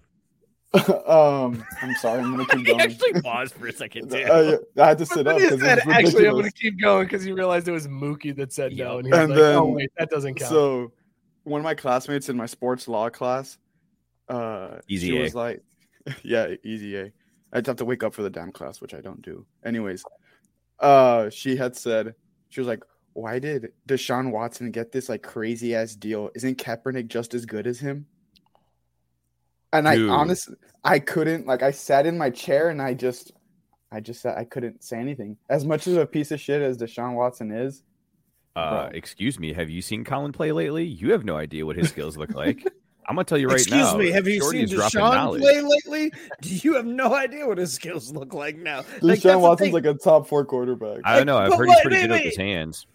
um, 1.06 1.64
I'm 1.84 1.94
sorry, 1.96 2.22
I'm 2.22 2.32
gonna 2.32 2.46
keep 2.48 2.50
going. 2.66 2.66
He 2.66 2.72
going. 2.72 2.82
actually 2.82 3.22
paused 3.22 3.54
for 3.54 3.68
a 3.68 3.74
second, 3.74 4.10
too. 4.12 4.24
Uh, 4.24 4.58
I 4.82 4.88
had 4.88 4.98
to 4.98 5.06
sit 5.06 5.28
up 5.28 5.38
he 5.38 5.44
because 5.44 5.62
said, 5.62 5.78
it's 5.80 5.88
"Actually, 5.88 6.28
I'm 6.28 6.34
going 6.34 6.46
to 6.46 6.52
keep 6.52 6.82
going" 6.82 7.06
because 7.06 7.24
he 7.24 7.32
realized 7.32 7.68
it 7.68 7.72
was 7.72 7.88
Mookie 7.88 8.36
that 8.38 8.52
said 8.52 8.76
no, 8.76 8.98
and 8.98 9.06
he 9.06 9.12
was 9.12 9.20
And 9.20 9.30
like, 9.30 9.40
then, 9.40 9.56
"Oh 9.56 9.66
wait, 9.66 9.92
that 10.00 10.10
doesn't 10.10 10.36
count." 10.36 10.50
So, 10.50 10.92
one 11.44 11.62
of 11.62 11.64
my 11.64 11.76
classmates 11.76 12.30
in 12.30 12.36
my 12.36 12.48
sports 12.48 12.88
law 12.88 13.10
class, 13.10 13.60
uh, 14.30 14.78
Easy 14.88 15.10
she 15.10 15.18
A. 15.18 15.22
was 15.22 15.36
like, 15.36 15.62
"Yeah, 16.24 16.56
easy 16.64 16.98
A." 16.98 17.12
I'd 17.52 17.68
have 17.68 17.76
to 17.76 17.86
wake 17.86 18.04
up 18.04 18.16
for 18.16 18.24
the 18.24 18.32
damn 18.32 18.52
class, 18.52 18.82
which 18.82 18.96
I 18.96 19.02
don't 19.02 19.22
do. 19.22 19.46
Anyways, 19.64 20.04
uh, 20.80 21.30
she 21.30 21.56
had 21.56 21.76
said 21.76 22.16
she 22.50 22.60
was 22.62 22.68
like, 22.68 22.84
"Why 23.14 23.38
did 23.38 23.74
Deshaun 23.88 24.32
Watson 24.32 24.72
get 24.72 24.92
this 24.92 25.08
like 25.08 25.22
crazy 25.22 25.76
ass 25.76 25.94
deal? 25.94 26.32
Isn't 26.34 26.58
Kaepernick 26.58 27.10
just 27.10 27.36
as 27.36 27.46
good 27.46 27.68
as 27.68 27.80
him?" 27.80 28.08
And 29.74 29.86
Dude. 29.88 30.10
I 30.10 30.14
honestly, 30.14 30.56
I 30.84 31.00
couldn't 31.00 31.46
like. 31.48 31.64
I 31.64 31.72
sat 31.72 32.06
in 32.06 32.18
my 32.18 32.30
chair 32.30 32.70
and 32.70 32.82
I 32.82 32.94
just, 32.94 33.32
I 33.92 34.00
just 34.00 34.22
sat, 34.22 34.38
I 34.38 34.46
couldn't 34.46 34.84
say 34.84 34.98
anything. 34.98 35.36
As 35.50 35.66
much 35.66 35.88
as 35.88 35.98
a 35.98 36.06
piece 36.06 36.32
of 36.32 36.40
shit 36.40 36.62
as 36.62 36.78
Deshaun 36.78 37.16
Watson 37.16 37.52
is, 37.52 37.84
Uh, 38.56 38.88
Bro. 38.88 38.92
excuse 38.94 39.40
me, 39.40 39.52
have 39.52 39.70
you 39.70 39.82
seen 39.82 40.04
Colin 40.06 40.32
play 40.32 40.52
lately? 40.52 40.86
You 40.86 41.12
have 41.12 41.26
no 41.26 41.36
idea 41.38 41.66
what 41.66 41.76
his 41.76 41.90
skills 41.90 42.16
look 42.18 42.34
like. 42.36 42.64
I'm 43.10 43.16
gonna 43.16 43.26
tell 43.26 43.38
you 43.38 43.48
right 43.48 43.56
Excuse 43.56 43.82
now. 43.82 43.88
Excuse 43.88 44.06
me, 44.06 44.12
have 44.12 44.28
you 44.28 44.40
Shorty 44.40 44.68
seen 44.68 44.80
is 44.80 44.84
Deshaun 44.94 45.40
play 45.40 45.60
lately? 45.62 46.12
Do 46.42 46.56
you 46.56 46.76
have 46.76 46.86
no 46.86 47.14
idea 47.14 47.46
what 47.46 47.58
his 47.58 47.74
skills 47.74 48.14
look 48.14 48.34
like 48.34 48.56
now? 48.58 48.78
Like, 49.02 49.20
Deshaun 49.20 49.24
that's 49.24 49.24
the 49.24 49.40
Watson's 49.40 49.74
like 49.74 49.86
a 49.86 49.94
top 49.96 50.28
four 50.28 50.46
quarterback. 50.46 51.00
I 51.04 51.18
don't 51.18 51.26
know. 51.26 51.38
I've 51.38 51.50
but 51.50 51.58
heard 51.58 51.70
he's 51.70 51.82
pretty 51.82 51.96
wait, 51.98 52.02
good 52.04 52.12
with 52.12 52.22
his 52.22 52.38
hands. 52.38 52.88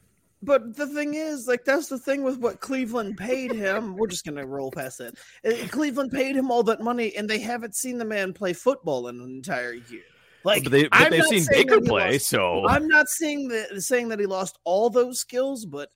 But 0.43 0.77
the 0.77 0.87
thing 0.87 1.15
is, 1.15 1.49
like, 1.49 1.65
that's 1.65 1.89
the 1.89 1.99
thing 1.99 2.23
with 2.23 2.39
what 2.39 2.61
Cleveland 2.61 3.17
paid 3.17 3.51
him. 3.51 3.97
We're 3.97 4.07
just 4.07 4.25
gonna 4.25 4.47
roll 4.47 4.71
past 4.71 4.99
that. 4.99 5.15
Uh, 5.45 5.67
Cleveland 5.69 6.13
paid 6.13 6.37
him 6.37 6.51
all 6.51 6.63
that 6.65 6.81
money, 6.81 7.17
and 7.17 7.29
they 7.29 7.41
haven't 7.41 7.75
seen 7.75 7.99
the 7.99 8.05
man 8.05 8.33
play 8.33 8.53
football 8.53 9.09
in 9.09 9.21
an 9.21 9.29
entire 9.29 9.75
year. 9.75 10.03
Like, 10.45 10.63
but, 10.63 10.73
they, 10.73 10.89
but 10.89 11.11
they've 11.11 11.25
seen 11.25 11.43
saying 11.43 11.67
Baker 11.67 11.81
play, 11.81 12.13
lost- 12.13 12.27
so 12.27 12.67
I'm 12.67 12.87
not 12.87 13.09
saying 13.09 13.49
that 13.49 13.83
saying 13.83 14.09
that 14.09 14.21
he 14.21 14.27
lost 14.27 14.59
all 14.65 14.89
those 14.91 15.19
skills, 15.19 15.67
but 15.67 15.91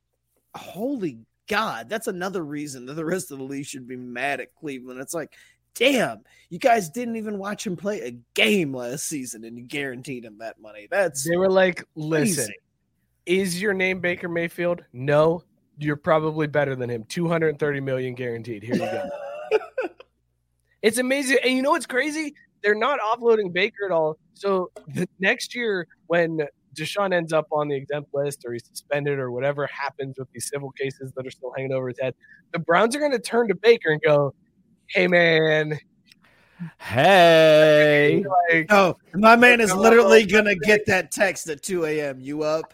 holy 0.54 1.18
God, 1.46 1.88
that's 1.88 2.08
another 2.08 2.44
reason 2.44 2.86
that 2.86 2.94
the 2.94 3.04
rest 3.04 3.30
of 3.30 3.38
the 3.38 3.44
league 3.44 3.66
should 3.66 3.86
be 3.86 3.96
mad 3.96 4.40
at 4.40 4.54
Cleveland. 4.54 5.00
It's 5.00 5.14
like, 5.14 5.32
damn, 5.74 6.22
you 6.50 6.58
guys 6.58 6.88
didn't 6.88 7.16
even 7.16 7.38
watch 7.38 7.66
him 7.66 7.76
play 7.76 8.00
a 8.00 8.16
game 8.34 8.74
last 8.74 9.06
season, 9.06 9.44
and 9.44 9.56
you 9.56 9.64
guaranteed 9.64 10.24
him 10.24 10.38
that 10.38 10.60
money. 10.60 10.88
That's 10.90 11.24
They 11.24 11.36
were 11.36 11.50
like, 11.50 11.84
"Listen, 11.94 12.46
crazy. 12.46 12.54
Is 13.26 13.60
your 13.60 13.74
name 13.74 14.00
Baker 14.00 14.28
Mayfield? 14.28 14.82
No, 14.92 15.42
you're 15.78 15.96
probably 15.96 16.46
better 16.46 16.74
than 16.74 16.90
him. 16.90 17.04
230 17.08 17.80
million 17.80 18.14
guaranteed. 18.14 18.62
Here 18.62 18.74
you 18.74 18.80
go." 18.80 19.08
It's 20.82 20.98
amazing. 20.98 21.38
And 21.44 21.54
you 21.54 21.62
know 21.62 21.70
what's 21.70 21.86
crazy? 21.86 22.34
They're 22.62 22.74
not 22.74 22.98
offloading 23.00 23.52
Baker 23.52 23.86
at 23.86 23.92
all. 23.92 24.18
So 24.34 24.70
the 24.88 25.08
next 25.20 25.54
year, 25.54 25.86
when 26.08 26.40
Deshaun 26.76 27.14
ends 27.14 27.32
up 27.32 27.46
on 27.52 27.68
the 27.68 27.76
exempt 27.76 28.10
list 28.12 28.44
or 28.44 28.52
he's 28.52 28.66
suspended 28.66 29.18
or 29.18 29.30
whatever 29.30 29.66
happens 29.66 30.16
with 30.18 30.28
these 30.32 30.48
civil 30.48 30.70
cases 30.72 31.12
that 31.16 31.26
are 31.26 31.30
still 31.30 31.52
hanging 31.56 31.72
over 31.72 31.88
his 31.88 31.98
head, 32.00 32.14
the 32.52 32.58
Browns 32.58 32.96
are 32.96 32.98
going 32.98 33.12
to 33.12 33.18
turn 33.18 33.48
to 33.48 33.54
Baker 33.54 33.90
and 33.90 34.00
go, 34.02 34.34
"Hey, 34.88 35.06
man." 35.06 35.78
Hey, 36.78 38.24
like, 38.52 38.66
oh, 38.70 38.96
my 39.14 39.34
man 39.34 39.60
is 39.60 39.74
literally 39.74 40.24
gonna 40.24 40.54
get 40.54 40.86
that 40.86 41.10
text 41.10 41.48
at 41.48 41.60
2 41.60 41.86
a.m. 41.86 42.20
You 42.20 42.44
up? 42.44 42.72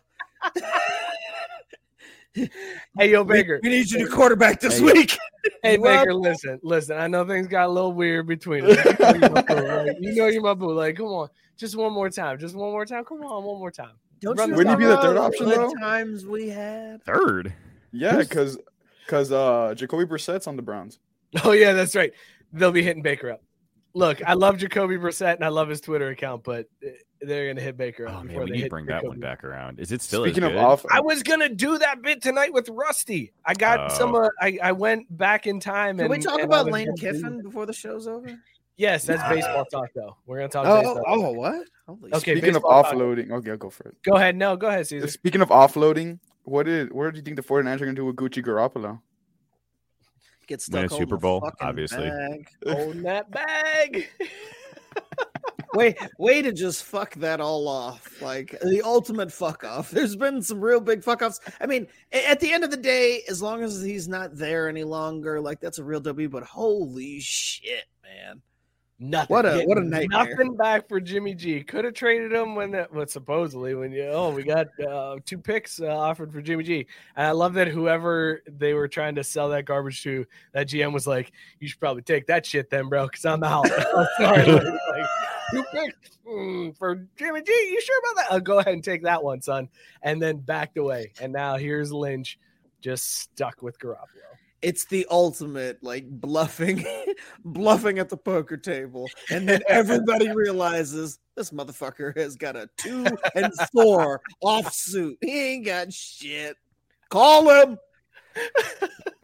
Hey, 2.97 3.11
yo, 3.11 3.25
Baker. 3.25 3.61
We, 3.63 3.69
we 3.69 3.77
need 3.77 3.91
you 3.91 4.07
to 4.07 4.13
quarterback 4.13 4.61
this 4.61 4.79
hey, 4.79 4.85
week. 4.85 5.19
Hey, 5.63 5.75
you 5.75 5.83
Baker, 5.83 6.13
listen, 6.13 6.61
listen. 6.63 6.99
I 6.99 7.07
know 7.07 7.27
things 7.27 7.47
got 7.47 7.67
a 7.67 7.73
little 7.73 7.93
weird 7.93 8.27
between 8.27 8.65
us. 8.65 8.77
You 8.85 8.93
know, 8.99 9.15
you're 9.15 9.31
my 9.31 9.43
boo. 9.43 9.55
Like, 9.87 9.97
you 10.01 10.15
know 10.15 10.27
you're 10.27 10.43
my 10.43 10.55
boo. 10.55 10.73
Like, 10.73 10.97
come 10.97 11.07
on, 11.07 11.29
just 11.57 11.75
one 11.75 11.93
more 11.93 12.11
time, 12.11 12.39
just 12.39 12.55
one 12.55 12.71
more 12.71 12.85
time. 12.85 13.05
Come 13.05 13.23
on, 13.23 13.45
one 13.45 13.59
more 13.59 13.71
time. 13.71 13.93
Don't 14.21 14.37
Run 14.37 14.51
you 14.51 14.57
wouldn't 14.57 14.79
he 14.79 14.85
be 14.85 14.89
the 14.91 15.01
third 15.01 15.17
option 15.17 15.49
though? 15.49 15.73
Times 15.81 16.27
we 16.27 16.49
had 16.49 17.03
third. 17.05 17.55
Yeah, 17.93 18.19
because 18.19 18.59
because 19.07 19.33
uh 19.33 19.75
Jacoby 19.77 20.05
Brissett's 20.05 20.47
on 20.47 20.57
the 20.57 20.63
Browns. 20.63 20.99
Oh 21.45 21.53
yeah, 21.53 21.73
that's 21.73 21.95
right. 21.95 22.13
They'll 22.53 22.73
be 22.73 22.83
hitting 22.83 23.03
Baker 23.03 23.31
up. 23.31 23.43
Look, 23.95 24.23
I 24.27 24.35
love 24.35 24.59
Jacoby 24.59 24.97
Brissett 24.97 25.35
and 25.35 25.45
I 25.45 25.49
love 25.49 25.69
his 25.69 25.81
Twitter 25.81 26.09
account, 26.09 26.45
but 26.45 26.67
eh, 26.85 26.91
they're 27.21 27.49
gonna 27.49 27.61
hit 27.61 27.77
Baker. 27.77 28.07
Oh, 28.09 28.23
man, 28.23 28.39
we 28.39 28.51
need 28.51 28.63
to 28.63 28.69
bring 28.69 28.87
Jacoby. 28.87 29.03
that 29.03 29.09
one 29.09 29.21
back 29.21 29.45
around. 29.45 29.81
Is 29.81 29.93
it 29.93 30.03
still 30.03 30.25
speaking 30.25 30.45
of 30.45 30.57
off? 30.57 30.85
I 30.91 31.01
was 31.01 31.23
gonna 31.23 31.49
do 31.49 31.79
that 31.79 32.03
bit 32.03 32.23
tonight 32.23 32.53
with 32.53 32.69
Rusty. 32.69 33.33
I 33.45 33.55
got 33.55 33.91
oh. 33.91 33.95
some. 33.95 34.15
Uh, 34.15 34.29
I 34.41 34.59
I 34.63 34.73
went 34.73 35.17
back 35.17 35.47
in 35.47 35.59
time. 35.59 35.97
Can 35.97 36.07
and, 36.07 36.11
we 36.11 36.19
talk 36.19 36.41
about 36.43 36.71
Lane 36.71 36.95
Kiffin 36.97 37.43
before 37.43 37.67
the 37.67 37.73
show's 37.73 38.07
over? 38.07 38.39
Yes, 38.77 39.05
that's 39.05 39.23
baseball 39.29 39.65
talk 39.65 39.89
though. 39.95 40.17
We're 40.27 40.39
gonna 40.39 40.49
talk. 40.49 40.67
Oh, 40.67 40.77
baseball. 40.77 41.05
oh, 41.07 41.33
what? 41.33 41.67
Holy 41.87 42.13
okay. 42.15 42.37
Speaking 42.37 42.55
of 42.55 42.63
offloading, 42.63 43.29
talk. 43.29 43.39
okay, 43.39 43.51
I'll 43.51 43.57
go 43.57 43.71
for 43.71 43.89
it. 43.89 43.97
Go 44.05 44.13
ahead. 44.13 44.37
No, 44.37 44.57
go 44.57 44.69
ahead, 44.69 44.87
Caesar. 44.87 45.09
Speaking 45.09 45.41
of 45.41 45.49
offloading, 45.49 46.21
what 46.45 46.69
is? 46.69 46.89
Where 46.91 47.11
do 47.11 47.17
you 47.17 47.23
think 47.23 47.37
the 47.37 47.43
49ers 47.43 47.77
are 47.77 47.79
gonna 47.81 47.95
do 47.95 48.05
with 48.05 48.17
Gucci 48.17 48.45
Garoppolo? 48.45 49.01
Get 50.49 50.63
stuck 50.63 50.81
Win 50.81 50.85
a 50.87 50.89
Super 50.89 51.19
Bowl, 51.19 51.47
obviously. 51.61 52.09
Bag. 52.09 52.49
Own 52.67 53.03
that 53.03 53.31
bag. 53.31 54.09
way, 55.75 55.95
way 56.19 56.41
to 56.41 56.53
just 56.53 56.85
fuck 56.85 57.15
that 57.17 57.39
all 57.39 57.69
off. 57.69 58.23
Like 58.23 58.59
the 58.63 58.81
ultimate 58.83 59.31
fuck 59.31 59.63
off. 59.63 59.91
There's 59.93 60.17
been 60.17 60.41
some 60.41 60.59
real 60.61 60.81
big 60.81 61.05
fuck 61.05 61.21
offs. 61.21 61.39
I 61.61 61.67
mean, 61.67 61.87
at 62.13 62.41
the 62.41 62.51
end 62.51 62.65
of 62.65 62.71
the 62.71 62.79
day, 62.79 63.25
as 63.29 63.43
long 63.43 63.63
as 63.63 63.83
he's 63.83 64.09
not 64.09 64.37
there 64.37 64.71
any 64.71 64.85
longer, 64.85 65.39
like 65.39 65.61
that's 65.61 65.79
a 65.79 65.85
real 65.85 66.01
W. 66.01 66.31
But 66.31 66.45
holy 66.45 67.21
shit, 67.21 67.85
man. 68.03 68.41
Nothing. 69.01 69.33
What 69.33 69.47
a 69.47 69.63
what 69.63 69.79
a 69.79 69.81
nightmare. 69.81 70.25
Nothing 70.25 70.57
back 70.57 70.89
for 70.89 70.99
Jimmy 70.99 71.33
G. 71.33 71.63
Could 71.63 71.85
have 71.85 71.95
traded 71.95 72.33
him 72.33 72.57
when 72.57 72.73
that 72.73 72.93
what 72.93 73.09
supposedly 73.11 73.77
when 73.77 73.93
you 73.93 74.07
oh 74.07 74.31
we 74.31 74.43
got 74.43 74.67
uh, 74.81 75.19
two 75.25 75.39
picks 75.39 75.81
uh, 75.81 75.87
offered 75.87 76.33
for 76.33 76.43
Jimmy 76.43 76.65
G. 76.65 76.87
And 77.15 77.27
I 77.29 77.31
love 77.31 77.55
that 77.55 77.69
whoever 77.69 78.43
they 78.49 78.75
were 78.75 78.89
trying 78.89 79.15
to 79.15 79.23
sell 79.23 79.51
that 79.51 79.67
garbage 79.67 80.03
to, 80.03 80.27
that 80.53 80.67
GM 80.67 80.93
was 80.93 81.07
like, 81.07 81.31
you 81.61 81.69
should 81.69 81.79
probably 81.79 82.03
take 82.03 82.27
that 82.27 82.45
shit 82.45 82.71
then, 82.71 82.89
bro, 82.89 83.07
because 83.07 83.25
I'm 83.25 83.45
out. 83.45 83.71
I'm 83.97 84.07
sorry. 84.19 84.47
like, 84.53 85.07
two 85.53 85.65
picks 85.73 86.19
mm, 86.27 86.77
for 86.77 87.07
Jimmy 87.17 87.43
G. 87.43 87.53
You 87.53 87.81
sure 87.81 87.99
about 88.01 88.17
that? 88.17 88.33
I'll 88.35 88.41
go 88.41 88.59
ahead 88.59 88.75
and 88.75 88.83
take 88.83 89.05
that 89.05 89.23
one, 89.23 89.41
son. 89.41 89.69
And 90.03 90.21
then 90.21 90.39
backed 90.39 90.77
away. 90.77 91.13
And 91.21 91.33
now 91.33 91.57
here's 91.57 91.93
Lynch 91.93 92.37
just 92.81 93.21
stuck 93.21 93.63
with 93.63 93.79
Garoppolo 93.79 94.38
it's 94.63 94.85
the 94.87 95.07
ultimate 95.11 95.83
like 95.83 96.09
bluffing 96.09 96.85
bluffing 97.45 97.99
at 97.99 98.09
the 98.09 98.17
poker 98.17 98.57
table 98.57 99.09
and 99.31 99.49
then 99.49 99.61
everybody 99.69 100.31
realizes 100.35 101.19
this 101.37 101.51
motherfucker 101.51 102.17
has 102.17 102.37
got 102.37 102.57
a 102.57 102.69
two 102.77 103.07
and 103.35 103.53
four 103.73 104.21
offsuit. 104.43 105.17
He 105.21 105.55
ain't 105.55 105.67
got 105.67 105.93
shit. 105.93 106.57
Call 107.09 107.49
him. 107.49 107.79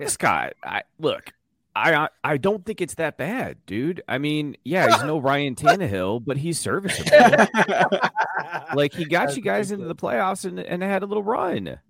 Scott 0.06 0.54
i 0.64 0.82
look 0.98 1.32
I 1.76 2.08
I 2.22 2.36
don't 2.36 2.64
think 2.64 2.80
it's 2.80 2.94
that 2.94 3.16
bad, 3.18 3.56
dude. 3.66 4.00
I 4.06 4.18
mean, 4.18 4.56
yeah, 4.64 4.88
he's 4.88 5.02
no 5.02 5.18
Ryan 5.18 5.56
Tannehill, 5.56 6.24
but 6.24 6.36
he's 6.36 6.60
serviceable. 6.60 7.10
like 8.74 8.94
he 8.94 9.04
got 9.04 9.36
you 9.36 9.42
guys 9.42 9.72
into 9.72 9.86
the 9.86 9.94
playoffs 9.94 10.44
and, 10.44 10.60
and 10.60 10.82
had 10.84 11.02
a 11.02 11.06
little 11.06 11.24
run 11.24 11.80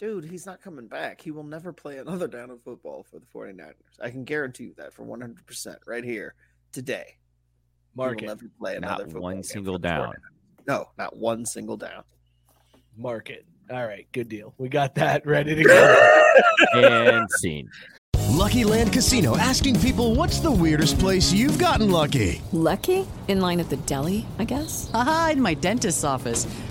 dude, 0.00 0.24
he's 0.24 0.46
not 0.46 0.62
coming 0.62 0.88
back. 0.88 1.20
He 1.20 1.30
will 1.30 1.44
never 1.44 1.72
play 1.72 1.98
another 1.98 2.26
down 2.36 2.50
of 2.50 2.60
football 2.62 3.06
for 3.08 3.20
the 3.20 3.26
49ers. 3.26 3.74
I 4.02 4.10
can 4.10 4.24
guarantee 4.24 4.64
you 4.64 4.74
that 4.78 4.92
for 4.92 5.04
100% 5.04 5.76
right 5.86 6.02
here 6.02 6.34
today. 6.72 7.16
Mark 7.94 8.22
never 8.22 8.46
play 8.58 8.76
another 8.76 9.06
not 9.06 9.20
one 9.20 9.42
single 9.42 9.78
down. 9.78 10.14
No, 10.66 10.86
not 10.96 11.16
one 11.16 11.44
single 11.44 11.76
down. 11.76 12.04
Mark 12.96 13.30
it. 13.30 13.44
All 13.70 13.86
right, 13.86 14.06
good 14.12 14.28
deal. 14.28 14.54
We 14.58 14.68
got 14.68 14.94
that 14.96 15.26
ready 15.26 15.54
to 15.54 15.62
go. 15.62 16.10
and 16.74 17.30
scene. 17.32 17.68
Lucky 18.30 18.64
Land 18.64 18.92
Casino 18.92 19.36
asking 19.36 19.80
people 19.80 20.14
what's 20.14 20.38
the 20.38 20.50
weirdest 20.50 20.98
place 20.98 21.32
you've 21.32 21.58
gotten 21.58 21.90
lucky? 21.90 22.40
Lucky? 22.52 23.06
In 23.28 23.40
line 23.40 23.60
at 23.60 23.68
the 23.68 23.76
deli, 23.76 24.24
I 24.38 24.44
guess? 24.44 24.90
Aha, 24.94 25.30
in 25.32 25.42
my 25.42 25.54
dentist's 25.54 26.04
office. 26.04 26.46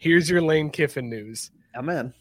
here's 0.00 0.28
your 0.28 0.42
Lane 0.42 0.70
Kiffin 0.70 1.08
news. 1.08 1.52
I'm 1.74 1.88
in. 1.88 2.12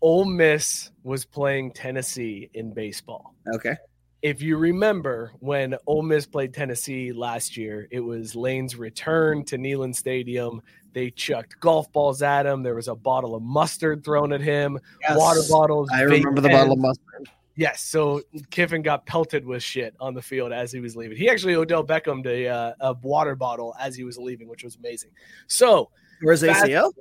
Ole 0.00 0.24
Miss 0.24 0.90
was 1.02 1.24
playing 1.24 1.72
Tennessee 1.72 2.48
in 2.54 2.72
baseball. 2.72 3.34
Okay. 3.54 3.74
If 4.22 4.40
you 4.40 4.56
remember 4.56 5.32
when 5.40 5.74
Ole 5.86 6.02
Miss 6.02 6.24
played 6.24 6.54
Tennessee 6.54 7.12
last 7.12 7.58
year, 7.58 7.88
it 7.90 8.00
was 8.00 8.34
Lane's 8.34 8.76
return 8.76 9.44
to 9.46 9.58
Neyland 9.58 9.94
Stadium. 9.94 10.62
They 10.94 11.10
chucked 11.10 11.60
golf 11.60 11.92
balls 11.92 12.22
at 12.22 12.46
him. 12.46 12.62
There 12.62 12.76
was 12.76 12.88
a 12.88 12.94
bottle 12.94 13.34
of 13.34 13.42
mustard 13.42 14.04
thrown 14.04 14.32
at 14.32 14.40
him, 14.40 14.78
yes. 15.02 15.18
water 15.18 15.40
bottles. 15.50 15.90
I 15.92 16.02
remember 16.02 16.40
the 16.40 16.48
bottle 16.48 16.72
of 16.72 16.78
mustard. 16.78 17.28
Yes, 17.56 17.82
so 17.82 18.20
Kiffin 18.50 18.82
got 18.82 19.06
pelted 19.06 19.44
with 19.44 19.62
shit 19.62 19.94
on 20.00 20.14
the 20.14 20.22
field 20.22 20.52
as 20.52 20.72
he 20.72 20.80
was 20.80 20.96
leaving. 20.96 21.16
He 21.16 21.28
actually 21.28 21.54
Odell 21.54 21.84
Beckham 21.84 22.24
a, 22.26 22.48
uh, 22.48 22.72
a 22.80 22.92
water 22.94 23.36
bottle 23.36 23.76
as 23.78 23.94
he 23.94 24.04
was 24.04 24.18
leaving, 24.18 24.48
which 24.48 24.64
was 24.64 24.76
amazing. 24.76 25.10
So 25.46 25.90
Where's 26.20 26.42
ACL? 26.42 26.92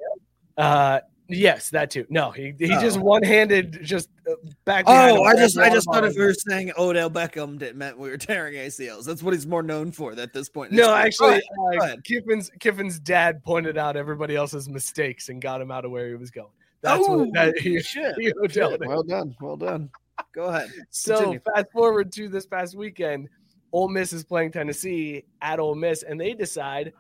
Uh, 0.57 0.99
yes, 1.27 1.69
that 1.69 1.89
too. 1.89 2.05
No, 2.09 2.31
he 2.31 2.53
he 2.57 2.73
oh. 2.73 2.81
just 2.81 2.99
one 2.99 3.23
handed 3.23 3.79
just 3.81 4.09
uh, 4.29 4.35
back. 4.65 4.85
Oh, 4.87 5.23
I 5.23 5.35
just 5.35 5.57
I 5.57 5.69
just 5.69 5.87
thought 5.91 6.03
if 6.03 6.15
we 6.15 6.23
were 6.23 6.33
saying 6.33 6.71
Odell 6.77 7.09
Beckham 7.09 7.57
didn't 7.57 7.77
meant 7.77 7.97
we 7.97 8.09
were 8.09 8.17
tearing 8.17 8.55
ACLs. 8.55 9.05
That's 9.05 9.23
what 9.23 9.33
he's 9.33 9.47
more 9.47 9.63
known 9.63 9.91
for 9.91 10.11
at 10.13 10.33
this 10.33 10.49
point. 10.49 10.71
No, 10.71 10.93
actually, 10.93 11.41
uh, 11.81 11.95
Kiffin's 12.03 12.51
Kiffin's 12.59 12.99
dad 12.99 13.43
pointed 13.43 13.77
out 13.77 13.95
everybody 13.95 14.35
else's 14.35 14.69
mistakes 14.69 15.29
and 15.29 15.41
got 15.41 15.61
him 15.61 15.71
out 15.71 15.85
of 15.85 15.91
where 15.91 16.07
he 16.07 16.15
was 16.15 16.31
going. 16.31 16.51
That's 16.81 17.03
oh, 17.07 17.19
what 17.19 17.33
that, 17.33 17.57
he, 17.59 17.81
shit. 17.81 18.15
He 18.17 18.31
shit. 18.49 18.79
Well 18.79 19.03
done, 19.03 19.35
well 19.41 19.57
done. 19.57 19.89
Go 20.33 20.45
ahead. 20.45 20.69
So 20.89 21.15
Continue. 21.15 21.39
fast 21.39 21.71
forward 21.71 22.11
to 22.13 22.27
this 22.27 22.45
past 22.45 22.75
weekend, 22.75 23.29
Ole 23.71 23.87
Miss 23.87 24.13
is 24.13 24.23
playing 24.23 24.51
Tennessee 24.51 25.25
at 25.41 25.59
Ole 25.59 25.75
Miss, 25.75 26.03
and 26.03 26.19
they 26.19 26.33
decide 26.33 26.93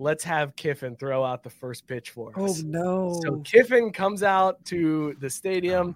let's 0.00 0.24
have 0.24 0.56
Kiffin 0.56 0.96
throw 0.96 1.22
out 1.22 1.42
the 1.44 1.50
first 1.50 1.86
pitch 1.86 2.10
for 2.10 2.32
oh, 2.34 2.46
us. 2.46 2.62
Oh 2.64 2.66
no. 2.66 3.20
So 3.22 3.36
Kiffin 3.40 3.92
comes 3.92 4.22
out 4.22 4.64
to 4.64 5.14
the 5.20 5.26
oh, 5.26 5.28
stadium, 5.28 5.94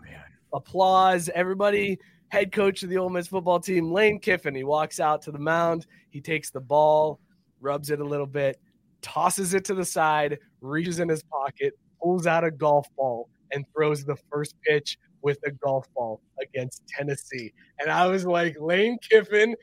oh, 0.53 0.59
applause, 0.59 1.31
everybody, 1.35 1.99
head 2.29 2.53
coach 2.53 2.83
of 2.83 2.91
the 2.91 2.99
Ole 2.99 3.09
Miss 3.09 3.27
football 3.27 3.59
team, 3.59 3.91
Lane 3.91 4.21
Kiffin. 4.21 4.55
He 4.55 4.63
walks 4.63 5.01
out 5.01 5.23
to 5.23 5.33
the 5.33 5.39
mound, 5.39 5.87
he 6.11 6.21
takes 6.21 6.51
the 6.51 6.61
ball, 6.61 7.19
rubs 7.61 7.91
it 7.91 8.01
a 8.01 8.05
little 8.05 8.27
bit, 8.27 8.61
tosses 9.01 9.55
it 9.55 9.65
to 9.65 9.75
the 9.75 9.85
side, 9.85 10.39
reaches 10.61 11.01
in 11.01 11.09
his 11.09 11.23
pocket, 11.23 11.73
pulls 12.01 12.27
out 12.27 12.45
a 12.45 12.51
golf 12.51 12.87
ball, 12.97 13.31
and 13.53 13.65
throws 13.75 14.05
the 14.05 14.17
first 14.31 14.55
pitch 14.67 14.99
with 15.23 15.39
a 15.47 15.51
golf 15.51 15.87
ball 15.95 16.21
against 16.43 16.87
Tennessee. 16.89 17.55
And 17.81 17.91
I 17.91 18.07
was 18.07 18.27
like, 18.27 18.57
Lane 18.61 18.99
Kiffin, 19.09 19.57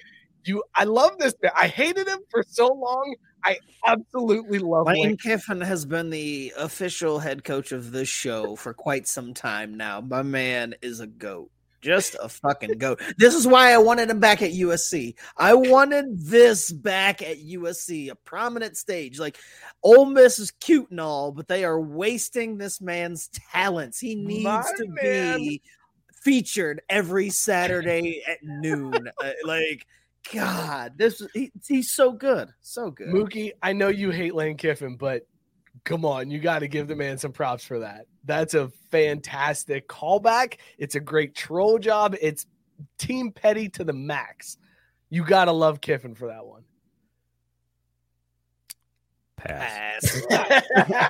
you 0.46 0.64
I 0.74 0.86
love 0.86 1.20
this. 1.20 1.36
I 1.56 1.68
hated 1.68 2.08
him 2.08 2.22
for 2.32 2.44
so 2.48 2.68
long. 2.68 3.16
I 3.44 3.58
absolutely 3.86 4.60
love 4.60 4.88
Lane, 4.88 5.04
Lane 5.04 5.18
Kiffin 5.18 5.62
has 5.62 5.86
been 5.86 6.10
the 6.10 6.54
official 6.58 7.20
head 7.20 7.44
coach 7.44 7.72
of 7.72 7.92
this 7.92 8.10
show 8.10 8.56
for 8.56 8.74
quite 8.74 9.08
some 9.08 9.34
time 9.34 9.76
now. 9.76 10.02
My 10.02 10.22
man 10.22 10.76
is 10.82 11.00
a 11.00 11.08
goat. 11.08 11.50
Just 11.82 12.16
a 12.22 12.30
fucking 12.30 12.78
goat. 12.78 13.02
This 13.18 13.34
is 13.34 13.48
why 13.48 13.74
I 13.74 13.80
wanted 13.80 14.12
him 14.12 14.20
back 14.20 14.44
at 14.44 14.52
USC. 14.52 15.16
I 15.36 15.56
wanted 15.56 16.06
this 16.20 16.72
back 16.72 17.24
at 17.24 17.38
USC, 17.38 18.12
a 18.12 18.16
prominent 18.16 18.78
stage. 18.78 19.18
Like 19.20 19.38
Ole 19.82 20.06
Miss 20.06 20.38
is 20.38 20.52
cute 20.52 20.92
and 20.92 21.00
all, 21.00 21.32
but 21.32 21.48
they 21.48 21.66
are 21.66 21.82
wasting 21.82 22.58
this 22.58 22.82
man's 22.82 23.30
talents. 23.52 24.00
He 24.00 24.14
needs 24.14 24.44
My 24.44 24.64
to 24.78 24.88
man. 24.90 25.38
be 25.40 25.62
featured 26.22 26.84
every 26.88 27.32
Saturday 27.32 28.22
at 28.28 28.38
noon. 28.44 28.94
Uh, 29.20 29.32
like 29.44 29.88
God, 30.34 30.94
this 30.98 31.22
he, 31.34 31.52
he's 31.68 31.92
so 31.92 32.12
good, 32.12 32.50
so 32.62 32.92
good. 32.92 33.08
Mookie, 33.08 33.52
I 33.62 33.74
know 33.74 33.88
you 33.88 34.12
hate 34.12 34.36
Lane 34.36 34.58
Kiffin, 34.58 34.96
but 34.96 35.26
come 35.84 36.06
on, 36.06 36.30
you 36.30 36.40
got 36.40 36.60
to 36.60 36.68
give 36.68 36.88
the 36.88 36.96
man 36.96 37.18
some 37.18 37.32
props 37.32 37.66
for 37.66 37.80
that. 37.80 38.06
That's 38.24 38.54
a 38.54 38.70
fantastic 38.92 39.88
callback. 39.88 40.58
It's 40.78 40.96
a 40.96 41.00
great 41.00 41.34
troll 41.36 41.80
job. 41.80 42.16
It's 42.22 42.46
team 42.98 43.32
petty 43.32 43.70
to 43.70 43.84
the 43.84 43.94
max. 43.94 44.58
You 45.10 45.26
got 45.26 45.46
to 45.46 45.52
love 45.52 45.82
Kiffin 45.82 46.16
for 46.16 46.28
that 46.28 46.46
one. 46.46 46.64
Pass. 49.38 50.22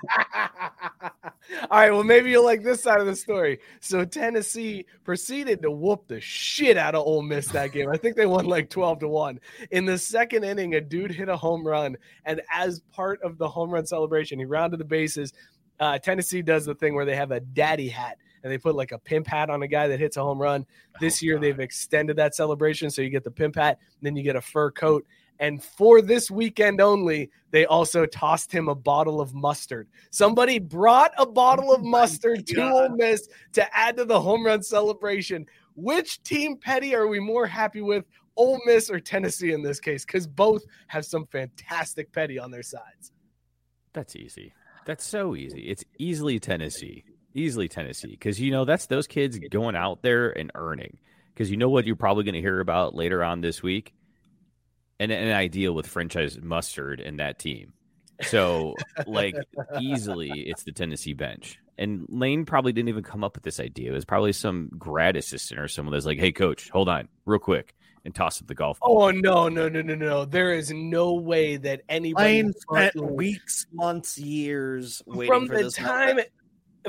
All 1.71 1.79
right, 1.79 1.91
well, 1.91 2.03
maybe 2.03 2.29
you'll 2.31 2.43
like 2.43 2.63
this 2.63 2.83
side 2.83 2.99
of 2.99 3.05
the 3.05 3.15
story. 3.15 3.57
So 3.79 4.03
Tennessee 4.03 4.85
proceeded 5.05 5.61
to 5.61 5.71
whoop 5.71 6.05
the 6.05 6.19
shit 6.19 6.75
out 6.75 6.95
of 6.95 7.07
Ole 7.07 7.21
Miss 7.21 7.47
that 7.47 7.71
game. 7.71 7.87
I 7.89 7.95
think 7.95 8.17
they 8.17 8.25
won 8.25 8.45
like 8.45 8.69
12 8.69 8.99
to 8.99 9.07
1. 9.07 9.39
In 9.71 9.85
the 9.85 9.97
second 9.97 10.43
inning, 10.43 10.75
a 10.75 10.81
dude 10.81 11.11
hit 11.11 11.29
a 11.29 11.37
home 11.37 11.65
run, 11.65 11.95
and 12.25 12.41
as 12.53 12.81
part 12.91 13.21
of 13.21 13.37
the 13.37 13.47
home 13.47 13.69
run 13.69 13.85
celebration, 13.85 14.37
he 14.37 14.43
rounded 14.43 14.81
the 14.81 14.85
bases. 14.85 15.31
Uh, 15.79 15.97
Tennessee 15.97 16.41
does 16.41 16.65
the 16.65 16.75
thing 16.75 16.93
where 16.93 17.05
they 17.05 17.15
have 17.15 17.31
a 17.31 17.39
daddy 17.39 17.87
hat 17.87 18.17
and 18.43 18.51
they 18.51 18.57
put 18.57 18.75
like 18.75 18.91
a 18.91 18.99
pimp 18.99 19.27
hat 19.27 19.49
on 19.49 19.63
a 19.63 19.67
guy 19.67 19.87
that 19.87 19.99
hits 19.99 20.17
a 20.17 20.21
home 20.21 20.41
run. 20.41 20.65
This 20.99 21.21
year, 21.21 21.39
they've 21.39 21.59
extended 21.59 22.17
that 22.17 22.35
celebration. 22.35 22.89
So 22.89 23.01
you 23.01 23.09
get 23.09 23.23
the 23.23 23.31
pimp 23.31 23.55
hat, 23.55 23.79
then 24.01 24.17
you 24.17 24.23
get 24.23 24.35
a 24.35 24.41
fur 24.41 24.71
coat. 24.71 25.05
And 25.41 25.61
for 25.61 26.03
this 26.03 26.29
weekend 26.29 26.79
only, 26.79 27.31
they 27.49 27.65
also 27.65 28.05
tossed 28.05 28.51
him 28.51 28.69
a 28.69 28.75
bottle 28.75 29.19
of 29.19 29.33
mustard. 29.33 29.89
Somebody 30.11 30.59
brought 30.59 31.11
a 31.17 31.25
bottle 31.25 31.73
of 31.73 31.81
oh 31.83 31.89
mustard 31.89 32.45
to 32.47 32.61
Ole 32.61 32.89
Miss 32.89 33.27
to 33.53 33.77
add 33.77 33.97
to 33.97 34.05
the 34.05 34.21
home 34.21 34.45
run 34.45 34.61
celebration. 34.61 35.47
Which 35.75 36.21
team 36.21 36.57
petty 36.57 36.93
are 36.93 37.07
we 37.07 37.19
more 37.19 37.47
happy 37.47 37.81
with, 37.81 38.05
Ole 38.35 38.61
Miss 38.67 38.91
or 38.91 38.99
Tennessee 38.99 39.51
in 39.51 39.63
this 39.63 39.79
case? 39.79 40.05
Because 40.05 40.27
both 40.27 40.63
have 40.87 41.05
some 41.05 41.25
fantastic 41.25 42.13
petty 42.13 42.37
on 42.37 42.51
their 42.51 42.63
sides. 42.63 43.11
That's 43.93 44.15
easy. 44.15 44.53
That's 44.85 45.03
so 45.03 45.35
easy. 45.35 45.61
It's 45.61 45.83
easily 45.97 46.39
Tennessee. 46.39 47.03
Easily 47.33 47.67
Tennessee. 47.67 48.11
Because, 48.11 48.39
you 48.39 48.51
know, 48.51 48.63
that's 48.63 48.85
those 48.85 49.07
kids 49.07 49.39
going 49.49 49.75
out 49.75 50.03
there 50.03 50.29
and 50.29 50.51
earning. 50.53 50.99
Because 51.33 51.49
you 51.49 51.57
know 51.57 51.69
what 51.69 51.87
you're 51.87 51.95
probably 51.95 52.25
going 52.25 52.35
to 52.35 52.41
hear 52.41 52.59
about 52.59 52.93
later 52.93 53.23
on 53.23 53.41
this 53.41 53.63
week? 53.63 53.95
An, 55.01 55.09
an 55.09 55.31
idea 55.33 55.73
with 55.73 55.87
franchise 55.87 56.37
mustard 56.39 56.99
and 56.99 57.19
that 57.19 57.39
team. 57.39 57.73
So, 58.21 58.75
like, 59.07 59.33
easily 59.79 60.29
it's 60.29 60.61
the 60.61 60.71
Tennessee 60.71 61.13
bench. 61.13 61.57
And 61.75 62.05
Lane 62.07 62.45
probably 62.45 62.71
didn't 62.71 62.89
even 62.89 63.03
come 63.03 63.23
up 63.23 63.35
with 63.35 63.43
this 63.43 63.59
idea. 63.59 63.89
It 63.89 63.95
was 63.95 64.05
probably 64.05 64.31
some 64.31 64.69
grad 64.77 65.15
assistant 65.15 65.59
or 65.59 65.67
someone 65.67 65.93
that's 65.93 66.05
like, 66.05 66.19
hey, 66.19 66.31
coach, 66.31 66.69
hold 66.69 66.87
on, 66.87 67.07
real 67.25 67.39
quick, 67.39 67.73
and 68.05 68.13
toss 68.13 68.39
up 68.39 68.47
the 68.47 68.53
golf 68.53 68.79
ball. 68.79 69.05
Oh 69.05 69.09
no, 69.09 69.49
no, 69.49 69.67
no, 69.69 69.81
no, 69.81 69.95
no! 69.95 70.25
There 70.25 70.53
is 70.53 70.71
no 70.71 71.15
way 71.15 71.57
that 71.57 71.81
anybody 71.89 72.43
Lane 72.43 72.53
spent 72.53 72.95
weeks, 72.95 73.65
months, 73.73 74.19
years 74.19 75.01
waiting 75.07 75.33
from 75.33 75.47
for 75.47 75.57
the 75.57 75.63
this 75.63 75.73
time 75.73 76.17
moment. 76.17 76.27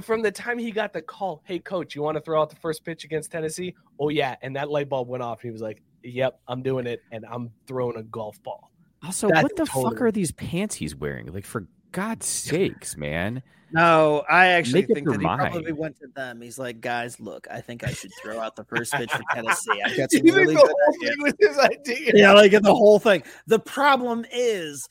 from 0.03 0.21
the 0.21 0.33
time 0.33 0.59
he 0.59 0.71
got 0.71 0.93
the 0.93 1.01
call. 1.01 1.43
Hey, 1.47 1.61
coach, 1.61 1.95
you 1.95 2.03
want 2.03 2.17
to 2.19 2.21
throw 2.21 2.43
out 2.43 2.51
the 2.51 2.57
first 2.57 2.85
pitch 2.85 3.05
against 3.05 3.33
Tennessee? 3.33 3.75
Oh 3.99 4.11
yeah, 4.11 4.37
and 4.43 4.57
that 4.57 4.69
light 4.69 4.91
bulb 4.91 5.09
went 5.09 5.23
off. 5.23 5.39
And 5.41 5.49
he 5.49 5.53
was 5.53 5.63
like, 5.63 5.83
"Yep, 6.05 6.41
I'm 6.49 6.63
doing 6.63 6.87
it, 6.87 7.03
and 7.13 7.25
I'm 7.31 7.51
throwing 7.67 7.97
a 7.97 8.03
golf 8.03 8.43
ball." 8.43 8.71
Also, 9.05 9.29
That's 9.29 9.43
what 9.43 9.57
the 9.57 9.67
fuck 9.67 10.01
are 10.01 10.13
these 10.13 10.31
pants 10.33 10.77
he's 10.77 10.95
wearing? 10.95 11.33
Like, 11.33 11.45
for 11.45 11.67
God's 11.91 12.27
sakes, 12.27 12.97
man. 12.97 13.43
No, 13.75 14.23
I 14.29 14.49
actually 14.49 14.83
Make 14.83 14.95
think 14.95 15.05
your 15.07 15.15
that 15.15 15.21
he 15.21 15.27
mind. 15.27 15.41
probably 15.51 15.73
went 15.73 15.99
to 16.01 16.07
them. 16.15 16.43
He's 16.43 16.59
like, 16.59 16.83
guys, 16.83 17.19
look, 17.19 17.47
I 17.51 17.63
think 17.63 17.83
I 17.85 17.91
should 17.91 18.11
throw 18.23 18.39
out 18.39 18.55
the 18.55 18.65
first 18.65 18.93
pitch 18.93 19.11
for 19.11 19.23
Tennessee. 19.35 19.81
I've 19.85 19.97
got 19.97 20.11
some 20.13 20.27
You 20.27 20.33
think 20.33 20.37
really 20.37 20.55
the 20.55 20.61
good 20.61 20.69
whole 20.69 20.95
ideas. 20.95 21.11
thing 21.15 21.23
was 21.23 21.35
his 21.41 21.59
idea? 21.59 22.13
Yeah, 22.15 22.33
like 22.35 22.51
the 22.53 22.63
whole 22.75 22.99
thing. 22.99 23.23
The 23.47 23.59
problem 23.59 24.27
is, 24.31 24.87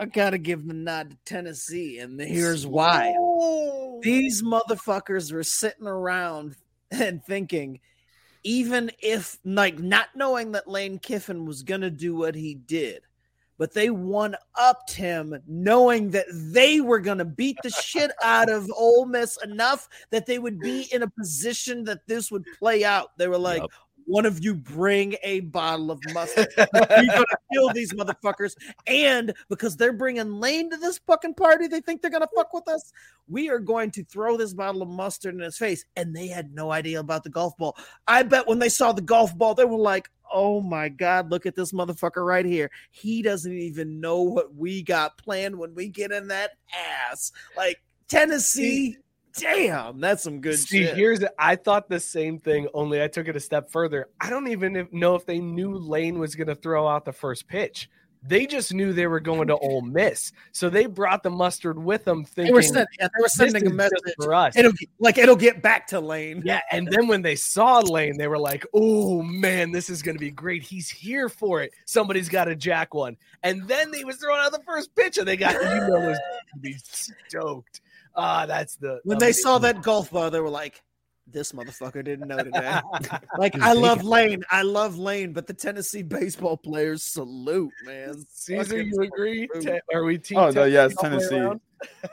I 0.00 0.06
gotta 0.06 0.38
give 0.38 0.66
the 0.66 0.72
nod 0.74 1.10
to 1.10 1.16
Tennessee, 1.26 1.98
and 1.98 2.18
here's 2.18 2.66
why. 2.66 3.14
These 4.02 4.42
motherfuckers 4.42 5.30
were 5.32 5.42
sitting 5.42 5.86
around 5.86 6.56
and 6.90 7.22
thinking, 7.24 7.80
even 8.46 8.92
if 9.02 9.38
like 9.44 9.80
not 9.80 10.10
knowing 10.14 10.52
that 10.52 10.68
Lane 10.68 11.00
Kiffin 11.00 11.44
was 11.44 11.64
gonna 11.64 11.90
do 11.90 12.14
what 12.14 12.36
he 12.36 12.54
did, 12.54 13.02
but 13.58 13.74
they 13.74 13.90
one 13.90 14.36
upped 14.54 14.92
him 14.92 15.36
knowing 15.48 16.10
that 16.10 16.26
they 16.30 16.80
were 16.80 17.00
gonna 17.00 17.24
beat 17.24 17.58
the 17.64 17.70
shit 17.70 18.12
out 18.22 18.48
of 18.48 18.70
Ole 18.76 19.04
Miss 19.06 19.36
enough 19.42 19.88
that 20.10 20.26
they 20.26 20.38
would 20.38 20.60
be 20.60 20.82
in 20.92 21.02
a 21.02 21.10
position 21.10 21.82
that 21.84 22.06
this 22.06 22.30
would 22.30 22.44
play 22.56 22.84
out. 22.84 23.18
They 23.18 23.26
were 23.26 23.36
like, 23.36 23.64
one 24.06 24.24
of 24.24 24.42
you 24.42 24.54
bring 24.54 25.16
a 25.22 25.40
bottle 25.40 25.90
of 25.90 26.00
mustard. 26.12 26.48
We're 26.56 27.06
gonna 27.06 27.24
kill 27.52 27.72
these 27.72 27.92
motherfuckers. 27.92 28.54
And 28.86 29.34
because 29.48 29.76
they're 29.76 29.92
bringing 29.92 30.32
Lane 30.32 30.70
to 30.70 30.76
this 30.76 30.98
fucking 31.06 31.34
party, 31.34 31.66
they 31.66 31.80
think 31.80 32.00
they're 32.00 32.10
gonna 32.10 32.28
fuck 32.34 32.52
with 32.52 32.68
us. 32.68 32.92
We 33.28 33.50
are 33.50 33.58
going 33.58 33.90
to 33.92 34.04
throw 34.04 34.36
this 34.36 34.54
bottle 34.54 34.82
of 34.82 34.88
mustard 34.88 35.34
in 35.34 35.40
his 35.40 35.58
face. 35.58 35.84
And 35.96 36.14
they 36.14 36.28
had 36.28 36.54
no 36.54 36.70
idea 36.70 37.00
about 37.00 37.24
the 37.24 37.30
golf 37.30 37.56
ball. 37.56 37.76
I 38.06 38.22
bet 38.22 38.46
when 38.46 38.60
they 38.60 38.68
saw 38.68 38.92
the 38.92 39.02
golf 39.02 39.36
ball, 39.36 39.54
they 39.54 39.64
were 39.64 39.76
like, 39.76 40.08
"Oh 40.32 40.60
my 40.60 40.88
god, 40.88 41.30
look 41.30 41.44
at 41.44 41.56
this 41.56 41.72
motherfucker 41.72 42.24
right 42.24 42.46
here. 42.46 42.70
He 42.90 43.22
doesn't 43.22 43.52
even 43.52 44.00
know 44.00 44.22
what 44.22 44.54
we 44.54 44.82
got 44.82 45.18
planned 45.18 45.56
when 45.56 45.74
we 45.74 45.88
get 45.88 46.12
in 46.12 46.28
that 46.28 46.52
ass." 47.10 47.32
Like 47.56 47.82
Tennessee. 48.08 48.98
Damn, 49.38 50.00
that's 50.00 50.22
some 50.22 50.40
good 50.40 50.58
See, 50.58 50.84
shit. 50.84 50.96
here's 50.96 51.20
it 51.22 51.30
I 51.38 51.56
thought 51.56 51.88
the 51.88 52.00
same 52.00 52.38
thing, 52.38 52.68
only 52.74 53.02
I 53.02 53.08
took 53.08 53.28
it 53.28 53.36
a 53.36 53.40
step 53.40 53.70
further. 53.70 54.08
I 54.20 54.30
don't 54.30 54.48
even 54.48 54.88
know 54.92 55.14
if 55.14 55.26
they 55.26 55.38
knew 55.38 55.74
Lane 55.76 56.18
was 56.18 56.34
going 56.34 56.48
to 56.48 56.54
throw 56.54 56.86
out 56.88 57.04
the 57.04 57.12
first 57.12 57.46
pitch. 57.48 57.88
They 58.28 58.44
just 58.46 58.74
knew 58.74 58.92
they 58.92 59.06
were 59.06 59.20
going 59.20 59.46
to 59.48 59.56
Ole 59.58 59.82
Miss, 59.82 60.32
so 60.50 60.68
they 60.68 60.86
brought 60.86 61.22
the 61.22 61.30
mustard 61.30 61.78
with 61.78 62.04
them. 62.04 62.24
Thinking 62.24 62.46
They 62.46 62.52
were, 62.52 62.62
send, 62.62 62.88
yeah, 62.98 63.06
they 63.16 63.22
were 63.22 63.28
sending 63.28 63.66
a 63.68 63.70
message 63.70 64.00
for 64.20 64.34
us. 64.34 64.56
It'll 64.56 64.72
get- 64.72 64.88
like 64.98 65.18
it'll 65.18 65.36
get 65.36 65.62
back 65.62 65.86
to 65.88 66.00
Lane. 66.00 66.42
Yeah, 66.44 66.60
and 66.72 66.88
then 66.88 67.06
when 67.06 67.22
they 67.22 67.36
saw 67.36 67.78
Lane, 67.80 68.18
they 68.18 68.26
were 68.26 68.38
like, 68.38 68.66
"Oh 68.74 69.22
man, 69.22 69.70
this 69.70 69.88
is 69.88 70.02
going 70.02 70.16
to 70.16 70.20
be 70.20 70.30
great. 70.32 70.62
He's 70.64 70.88
here 70.90 71.28
for 71.28 71.62
it. 71.62 71.72
Somebody's 71.84 72.28
got 72.28 72.46
to 72.46 72.56
jack 72.56 72.94
one." 72.94 73.16
And 73.44 73.68
then 73.68 73.92
they 73.92 74.02
was 74.02 74.16
throwing 74.16 74.40
out 74.40 74.50
the 74.50 74.62
first 74.66 74.92
pitch, 74.96 75.18
and 75.18 75.28
they 75.28 75.36
got 75.36 75.52
you 75.54 75.60
know 75.60 76.00
those 76.00 76.16
to 76.16 76.58
be 76.60 76.74
stoked. 76.82 77.80
Ah, 78.16 78.46
that's 78.46 78.76
the 78.76 79.00
when 79.04 79.18
they 79.18 79.32
saw 79.32 79.58
that 79.58 79.82
golf 79.82 80.10
ball, 80.10 80.30
they 80.30 80.40
were 80.40 80.48
like, 80.48 80.82
"This 81.26 81.52
motherfucker 81.52 82.02
didn't 82.02 82.26
know 82.26 82.42
today." 82.42 82.80
like 83.38 83.60
I 83.60 83.74
love 83.74 84.02
Lane, 84.04 84.42
I 84.50 84.62
love 84.62 84.96
Lane, 84.96 85.32
but 85.32 85.46
the 85.46 85.54
Tennessee 85.54 86.02
baseball 86.02 86.56
players 86.56 87.02
salute, 87.02 87.72
man. 87.84 88.24
Caesar, 88.30 88.82
you 88.82 89.02
agree? 89.02 89.48
Te- 89.60 89.80
are 89.92 90.04
we 90.04 90.18
team? 90.18 90.38
Oh 90.38 90.50
no, 90.50 90.64
yeah, 90.64 90.86
it's 90.86 90.96
all 90.96 91.10
the 91.10 91.16
way 91.16 91.22
Tennessee. 91.22 91.36
around? 91.36 91.60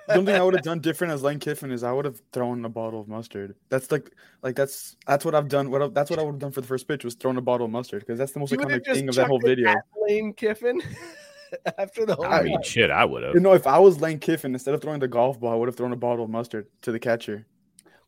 the 0.07 0.15
only 0.15 0.33
thing 0.33 0.41
I 0.41 0.43
would 0.43 0.55
have 0.55 0.63
done 0.63 0.79
different 0.79 1.13
as 1.13 1.23
Lane 1.23 1.39
Kiffin 1.39 1.71
is 1.71 1.83
I 1.83 1.91
would 1.91 2.05
have 2.05 2.21
thrown 2.31 2.65
a 2.65 2.69
bottle 2.69 2.99
of 2.99 3.07
mustard. 3.07 3.55
That's 3.69 3.91
like, 3.91 4.11
like 4.41 4.55
that's 4.55 4.97
that's 5.07 5.23
what 5.23 5.35
I've 5.35 5.47
done. 5.47 5.71
What 5.71 5.81
I, 5.81 5.87
that's 5.87 6.09
what 6.09 6.19
I 6.19 6.23
would 6.23 6.33
have 6.33 6.39
done 6.39 6.51
for 6.51 6.61
the 6.61 6.67
first 6.67 6.87
pitch 6.87 7.03
was 7.03 7.15
thrown 7.15 7.37
a 7.37 7.41
bottle 7.41 7.65
of 7.65 7.71
mustard 7.71 8.01
because 8.01 8.19
that's 8.19 8.33
the 8.33 8.39
most 8.39 8.51
You 8.51 8.57
iconic 8.57 8.85
thing 8.85 9.07
of 9.09 9.15
that 9.15 9.27
whole 9.27 9.39
video. 9.39 9.73
Lane 10.07 10.33
Kiffin 10.33 10.81
after 11.77 12.05
the 12.05 12.15
whole. 12.15 12.25
I 12.25 12.41
mean, 12.43 12.61
shit, 12.63 12.89
I 12.91 13.05
would 13.05 13.23
have. 13.23 13.33
You 13.33 13.39
know, 13.39 13.53
if 13.53 13.67
I 13.67 13.79
was 13.79 14.01
Lane 14.01 14.19
Kiffin, 14.19 14.53
instead 14.53 14.73
of 14.73 14.81
throwing 14.81 14.99
the 14.99 15.07
golf 15.07 15.39
ball, 15.39 15.51
I 15.51 15.55
would 15.55 15.67
have 15.67 15.75
thrown 15.75 15.91
a 15.93 15.97
bottle 15.97 16.23
of 16.25 16.29
mustard 16.29 16.67
to 16.83 16.91
the 16.91 16.99
catcher. 16.99 17.45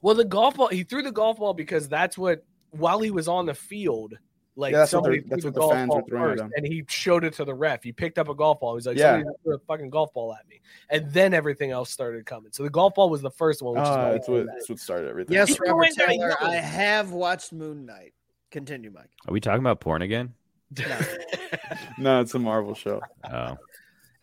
Well, 0.01 0.15
the 0.15 0.25
golf 0.25 0.55
ball, 0.57 0.67
he 0.67 0.83
threw 0.83 1.01
the 1.01 1.11
golf 1.11 1.37
ball 1.37 1.53
because 1.53 1.87
that's 1.89 2.17
what 2.17 2.45
while 2.71 2.99
he 2.99 3.09
was 3.11 3.27
on 3.27 3.45
the 3.45 3.53
field, 3.53 4.13
like 4.55 4.71
Yeah, 4.73 4.79
that's 4.79 4.93
what 4.93 4.97
somebody 5.03 5.19
they're- 5.21 5.29
that's 5.29 5.41
threw 5.43 5.49
what 5.49 5.53
the 5.53 5.59
the 5.59 5.59
golf 5.61 5.73
fans 5.73 5.87
ball 5.89 5.97
were 5.97 6.03
throwing 6.09 6.23
at 6.23 6.29
first, 6.31 6.43
him. 6.43 6.51
and 6.57 6.65
he 6.67 6.83
showed 6.87 7.23
it 7.23 7.33
to 7.33 7.45
the 7.45 7.53
ref. 7.53 7.83
He 7.83 7.91
picked 7.91 8.19
up 8.19 8.29
a 8.29 8.35
golf 8.35 8.59
ball. 8.59 8.73
He 8.73 8.75
was 8.75 8.85
like, 8.85 8.97
Yeah. 8.97 9.13
"Somebody 9.17 9.35
threw 9.43 9.55
a 9.55 9.59
fucking 9.59 9.89
golf 9.89 10.13
ball 10.13 10.33
at 10.33 10.47
me," 10.47 10.61
and 10.89 11.11
then 11.11 11.33
everything 11.33 11.71
else 11.71 11.89
started 11.89 12.25
coming. 12.25 12.51
So 12.51 12.63
the 12.63 12.69
golf 12.69 12.93
ball 12.95 13.09
was 13.09 13.21
the 13.21 13.31
first 13.31 13.61
one, 13.61 13.73
which 13.73 13.83
is 13.83 13.89
Ah, 13.89 14.11
that's 14.11 14.27
what 14.27 14.45
that's 14.45 14.69
what 14.69 14.79
started 14.79 15.09
everything. 15.09 15.33
Yes, 15.33 15.59
Robert 15.59 15.89
Taylor. 15.97 16.33
I 16.41 16.55
have 16.55 17.11
watched 17.11 17.51
Moon 17.53 17.85
Knight. 17.85 18.13
Continue, 18.51 18.91
Mike. 18.91 19.09
Are 19.27 19.33
we 19.33 19.39
talking 19.41 19.59
about 19.59 19.79
porn 19.81 20.01
again? 20.01 20.33
no, 21.97 22.21
it's 22.21 22.33
a 22.33 22.39
Marvel 22.39 22.73
show. 22.75 23.01
Oh. 23.31 23.57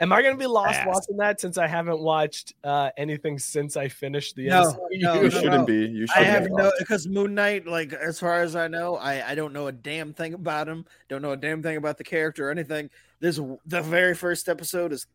Am 0.01 0.13
I 0.13 0.21
going 0.21 0.35
to 0.35 0.39
be 0.39 0.47
lost 0.47 0.81
Ass. 0.81 0.87
watching 0.89 1.17
that 1.19 1.41
since 1.41 1.59
I 1.59 1.69
haven't 1.69 2.01
watched 2.01 2.55
uh, 2.65 2.91
anything 2.97 3.39
since 3.39 3.77
I 3.77 3.87
finished 3.87 4.35
the 4.35 4.49
No, 4.49 4.63
MCU? 4.65 4.77
no, 5.01 5.15
You 5.15 5.23
no, 5.23 5.29
shouldn't 5.31 5.53
no. 5.53 5.65
be. 5.65 5.87
You 5.87 6.07
shouldn't 6.09 6.27
have 6.27 6.45
be 6.47 6.51
no 6.51 6.73
because 6.81 7.07
Moon 7.07 7.35
Knight, 7.37 7.67
like 7.69 7.93
as 7.93 8.19
far 8.19 8.43
as 8.43 8.57
I 8.57 8.67
know, 8.67 8.97
I 8.97 9.31
I 9.31 9.35
don't 9.37 9.53
know 9.53 9.69
a 9.69 9.73
damn 9.73 10.13
thing 10.13 10.35
about 10.35 10.67
him. 10.69 10.87
Don't 11.09 11.23
know 11.23 11.31
a 11.33 11.37
damn 11.37 11.63
thing 11.63 11.77
about 11.77 11.99
the 11.99 12.05
character 12.05 12.49
or 12.49 12.51
anything. 12.51 12.91
This 13.21 13.37
the 13.67 13.81
very 13.81 14.15
first 14.17 14.49
episode 14.49 14.93
is 14.93 15.07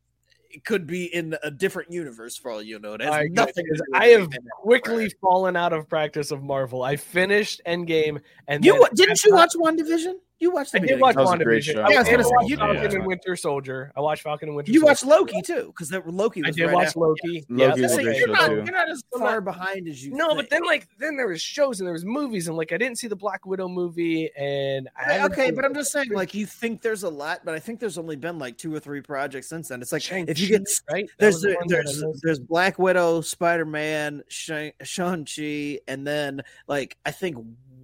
it 0.50 0.64
could 0.64 0.88
be 0.88 1.14
in 1.14 1.36
a 1.44 1.52
different 1.52 1.92
universe 1.92 2.38
for 2.38 2.50
all 2.50 2.62
you 2.62 2.80
know. 2.80 2.94
It 2.94 3.02
has 3.02 3.10
All 3.10 3.16
right, 3.18 3.28
good, 3.28 3.36
nothing. 3.36 3.54
to 3.56 3.64
because 3.64 3.80
do 3.80 3.86
with 3.92 4.02
I 4.02 4.06
have 4.08 4.22
anything. 4.22 4.46
quickly 4.54 5.10
fallen 5.20 5.58
out 5.58 5.74
of 5.74 5.90
practice 5.90 6.32
of 6.32 6.42
Marvel. 6.42 6.84
I 6.84 6.96
finished 6.96 7.60
Endgame, 7.68 8.22
and 8.48 8.64
You 8.64 8.80
then 8.80 8.90
didn't 8.94 9.22
you 9.26 9.34
watch 9.34 9.52
WandaVision? 9.58 10.14
You 10.40 10.52
watched. 10.52 10.72
The 10.72 10.82
I 10.82 10.86
did 10.86 11.00
watch 11.02 11.16
That 11.16 11.22
was 11.22 11.34
a 11.34 11.38
great 11.44 11.64
WandaVision. 11.64 11.74
show. 11.74 11.82
I, 11.82 11.90
Yeah, 11.90 11.96
I 11.96 12.00
was 12.00 12.10
gonna 12.10 12.24
say, 12.24 12.30
watch 12.32 12.48
you- 12.50 12.58
Falcon 12.58 12.76
Yeah. 12.92 12.98
and 12.98 13.06
Winter 13.08 13.36
Soldier. 13.36 13.92
I 13.96 14.02
watched 14.02 14.22
Falcon 14.22 14.50
and 14.50 14.56
Winter. 14.56 14.72
You 14.72 14.80
Soldier. 14.82 14.90
watched 14.92 15.06
Loki 15.06 15.42
too, 15.42 15.68
because 15.68 15.90
that 15.90 16.08
Loki. 16.08 16.42
Was 16.42 16.46
I 16.46 16.50
Was 16.50 16.56
did 16.56 16.66
right 16.66 16.74
watch 16.76 16.88
after. 16.88 17.00
Loki. 17.00 17.46
Loki 17.50 17.62
Yeah, 17.64 17.72
was 17.74 17.82
a 17.82 17.90
So 17.90 17.96
great 18.04 18.18
you're 18.18 18.28
show 18.28 18.34
not, 18.34 18.48
too. 18.50 18.56
you're 18.56 18.64
not 18.66 18.90
as 18.92 19.04
far 19.18 19.36
not- 19.36 19.46
behind 19.46 19.88
as 19.88 20.06
you. 20.06 20.14
No, 20.14 20.36
but 20.36 20.50
then 20.52 20.64
like 20.64 20.88
then 21.00 21.18
there 21.18 21.28
was 21.28 21.42
shows 21.42 21.80
and 21.80 21.88
there 21.88 21.94
was 21.94 22.06
movies 22.06 22.48
and 22.48 22.56
like 22.56 22.72
I 22.72 22.78
didn't 22.78 23.00
see 23.00 23.08
the 23.08 23.16
Black 23.16 23.46
Widow 23.48 23.68
movie 23.68 24.30
and 24.38 24.88
I 24.96 25.04
Hey, 25.14 25.24
okay, 25.24 25.52
but 25.52 25.66
I'm 25.66 25.74
just 25.74 25.92
saying, 25.92 26.10
like, 26.12 26.34
you 26.36 26.46
think 26.46 26.82
there's 26.84 27.04
a 27.04 27.10
lot, 27.10 27.42
but 27.44 27.56
I 27.56 27.60
think 27.60 27.80
there's 27.80 27.98
only 27.98 28.16
been 28.16 28.38
like 28.38 28.58
two 28.58 28.74
or 28.76 28.80
three 28.80 29.02
projects 29.02 29.48
since 29.50 29.70
then. 29.70 29.82
It's 29.82 29.92
like 29.92 30.04
if 30.12 30.40
you 30.40 30.48
get 30.50 30.68
right, 30.92 31.10
there's 31.18 31.42
the 31.42 31.56
one 31.56 31.68
there's 31.68 32.04
there's 32.22 32.40
Black 32.40 32.78
Widow, 32.78 33.22
Spider 33.22 33.66
Man, 33.66 34.24
Shang 34.28 34.72
Chi, 34.80 35.80
and 35.88 36.06
then 36.06 36.44
like 36.68 36.96
I 37.06 37.12
think 37.12 37.38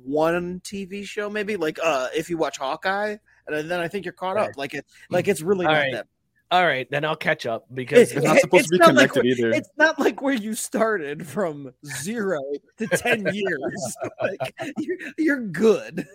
one 0.03 0.59
TV 0.61 1.05
show 1.05 1.29
maybe 1.29 1.55
like 1.57 1.79
uh 1.83 2.07
if 2.15 2.29
you 2.29 2.37
watch 2.37 2.57
Hawkeye, 2.57 3.17
and 3.47 3.69
then 3.71 3.79
I 3.79 3.87
think 3.87 4.05
you're 4.05 4.13
caught 4.13 4.37
up. 4.37 4.51
Like 4.57 4.73
it 4.73 4.85
like 5.09 5.27
it's 5.27 5.41
really 5.41 5.65
All 5.65 5.71
not 5.73 5.79
right. 5.79 5.93
that. 5.93 6.07
All 6.51 6.63
right, 6.63 6.87
then 6.91 7.03
I'll 7.03 7.15
catch 7.15 7.47
up 7.47 7.65
because 7.73 8.11
It- 8.11 8.17
It's 8.17 8.25
not 8.25 8.37
supposed 8.37 8.65
to 8.65 8.69
be 8.73 8.77
not 8.77 8.93
like 8.93 9.11
connected 9.11 9.39
either. 9.39 9.49
It's 9.51 9.69
not 9.77 9.97
like 9.99 10.21
where 10.21 10.35
you 10.35 10.53
started 10.53 11.25
from 11.25 11.73
zero 12.03 12.39
to 12.77 12.87
ten 12.87 13.25
years. 13.33 13.95
like 14.21 14.53
you're, 14.77 14.97
you're 15.17 15.39
good. 15.47 16.05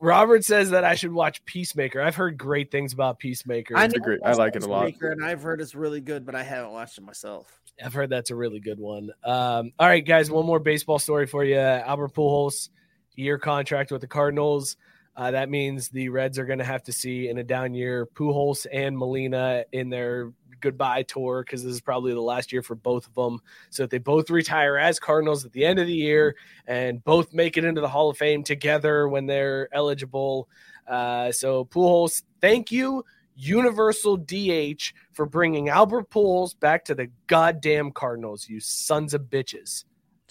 Robert 0.00 0.44
says 0.44 0.70
that 0.70 0.84
I 0.84 0.94
should 0.96 1.12
watch 1.12 1.42
Peacemaker. 1.46 2.00
I've 2.02 2.14
heard 2.14 2.36
great 2.36 2.70
things 2.70 2.92
about 2.92 3.18
Peacemaker. 3.18 3.76
I 3.76 3.86
It's 3.86 3.94
a 3.94 3.98
know 3.98 4.18
I 4.22 4.32
like 4.34 4.54
it 4.54 4.62
a 4.62 4.66
lot. 4.66 4.86
Peacemaker, 4.86 5.12
and 5.12 5.24
I've 5.24 5.42
heard 5.42 5.60
it's 5.60 5.74
really 5.74 6.00
good, 6.02 6.26
but 6.26 6.34
I 6.34 6.42
haven't 6.42 6.72
watched 6.72 6.98
it 6.98 7.04
myself. 7.04 7.60
I've 7.82 7.94
heard 7.94 8.10
that's 8.10 8.30
a 8.30 8.36
really 8.36 8.60
good 8.60 8.78
one. 8.78 9.10
Um, 9.24 9.72
all 9.78 9.88
right, 9.88 10.04
guys, 10.04 10.30
one 10.30 10.44
more 10.46 10.60
baseball 10.60 10.98
story 10.98 11.26
for 11.26 11.42
you. 11.42 11.56
Albert 11.58 12.12
Pujols, 12.14 12.68
year 13.16 13.38
contract 13.38 13.90
with 13.90 14.00
the 14.00 14.06
Cardinals. 14.06 14.76
Uh, 15.16 15.30
that 15.30 15.48
means 15.48 15.88
the 15.88 16.08
Reds 16.08 16.38
are 16.38 16.44
going 16.44 16.58
to 16.58 16.64
have 16.64 16.82
to 16.84 16.92
see 16.92 17.28
in 17.28 17.38
a 17.38 17.44
down 17.44 17.74
year 17.74 18.06
Pujols 18.14 18.66
and 18.72 18.98
Molina 18.98 19.64
in 19.72 19.88
their 19.88 20.32
goodbye 20.60 21.02
tour 21.02 21.44
because 21.44 21.62
this 21.62 21.72
is 21.72 21.80
probably 21.80 22.12
the 22.12 22.20
last 22.20 22.52
year 22.52 22.62
for 22.62 22.74
both 22.74 23.06
of 23.06 23.14
them. 23.14 23.40
So 23.70 23.84
that 23.84 23.90
they 23.90 23.98
both 23.98 24.30
retire 24.30 24.76
as 24.76 24.98
Cardinals 24.98 25.44
at 25.44 25.52
the 25.52 25.64
end 25.64 25.78
of 25.78 25.86
the 25.86 25.94
year 25.94 26.36
and 26.66 27.04
both 27.04 27.32
make 27.32 27.56
it 27.56 27.64
into 27.64 27.80
the 27.80 27.88
Hall 27.88 28.10
of 28.10 28.16
Fame 28.16 28.42
together 28.42 29.08
when 29.08 29.26
they're 29.26 29.68
eligible. 29.72 30.48
Uh, 30.88 31.30
so 31.30 31.64
Pujols, 31.66 32.22
thank 32.40 32.72
you, 32.72 33.04
Universal 33.36 34.18
DH, 34.18 34.92
for 35.12 35.26
bringing 35.26 35.68
Albert 35.68 36.10
Pujols 36.10 36.58
back 36.58 36.84
to 36.86 36.94
the 36.94 37.10
goddamn 37.26 37.92
Cardinals. 37.92 38.48
You 38.48 38.58
sons 38.58 39.14
of 39.14 39.22
bitches. 39.22 39.84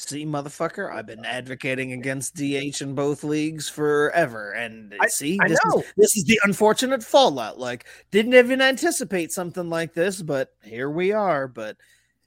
See, 0.06 0.26
motherfucker, 0.26 0.92
I've 0.92 1.06
been 1.06 1.24
advocating 1.24 1.94
against 1.94 2.36
DH 2.36 2.82
in 2.82 2.94
both 2.94 3.24
leagues 3.24 3.70
forever, 3.70 4.52
and 4.52 4.94
I- 5.00 5.08
see, 5.08 5.38
I 5.42 5.48
this 5.48 5.60
know. 5.66 5.80
is 5.80 5.94
this 5.98 6.18
is 6.18 6.26
the 6.26 6.40
unfortunate 6.44 7.04
fallout. 7.04 7.58
Like, 7.58 7.86
didn't 8.12 8.34
even 8.34 8.62
anticipate 8.62 9.32
something 9.32 9.70
like 9.70 9.94
this, 9.94 10.22
but 10.22 10.50
here 10.62 10.90
we 10.90 11.14
are. 11.14 11.48
But 11.48 11.78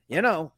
you 0.08 0.22
know, 0.22 0.52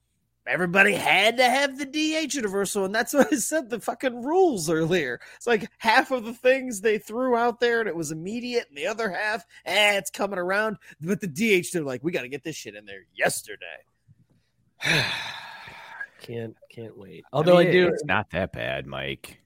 everybody 0.46 0.94
had 0.94 1.36
to 1.38 1.44
have 1.44 1.76
the 1.76 1.86
DH 1.86 2.34
universal, 2.34 2.84
and 2.84 2.94
that's 2.94 3.12
what 3.12 3.32
I 3.32 3.36
said. 3.36 3.68
The 3.68 3.80
fucking 3.80 4.22
rules 4.22 4.70
earlier. 4.70 5.20
It's 5.36 5.46
like 5.46 5.68
half 5.78 6.10
of 6.12 6.24
the 6.24 6.34
things 6.34 6.80
they 6.80 6.98
threw 6.98 7.36
out 7.36 7.58
there, 7.58 7.80
and 7.80 7.88
it 7.88 7.96
was 7.96 8.12
immediate, 8.12 8.66
and 8.68 8.78
the 8.78 8.86
other 8.86 9.10
half, 9.10 9.44
eh, 9.66 9.98
it's 9.98 10.10
coming 10.10 10.38
around. 10.38 10.76
But 11.00 11.20
the 11.20 11.26
DH, 11.26 11.72
they're 11.72 11.82
like, 11.82 12.04
we 12.04 12.12
got 12.12 12.22
to 12.22 12.28
get 12.28 12.44
this 12.44 12.56
shit 12.56 12.76
in 12.76 12.84
there 12.86 13.06
yesterday. 13.12 13.66
Can't 16.20 16.56
can't 16.70 16.96
wait. 16.96 17.24
Although 17.32 17.58
I, 17.58 17.64
mean, 17.64 17.72
do 17.72 17.88
It's 17.88 18.04
not 18.04 18.30
that 18.30 18.52
bad, 18.52 18.86
Mike. 18.86 19.40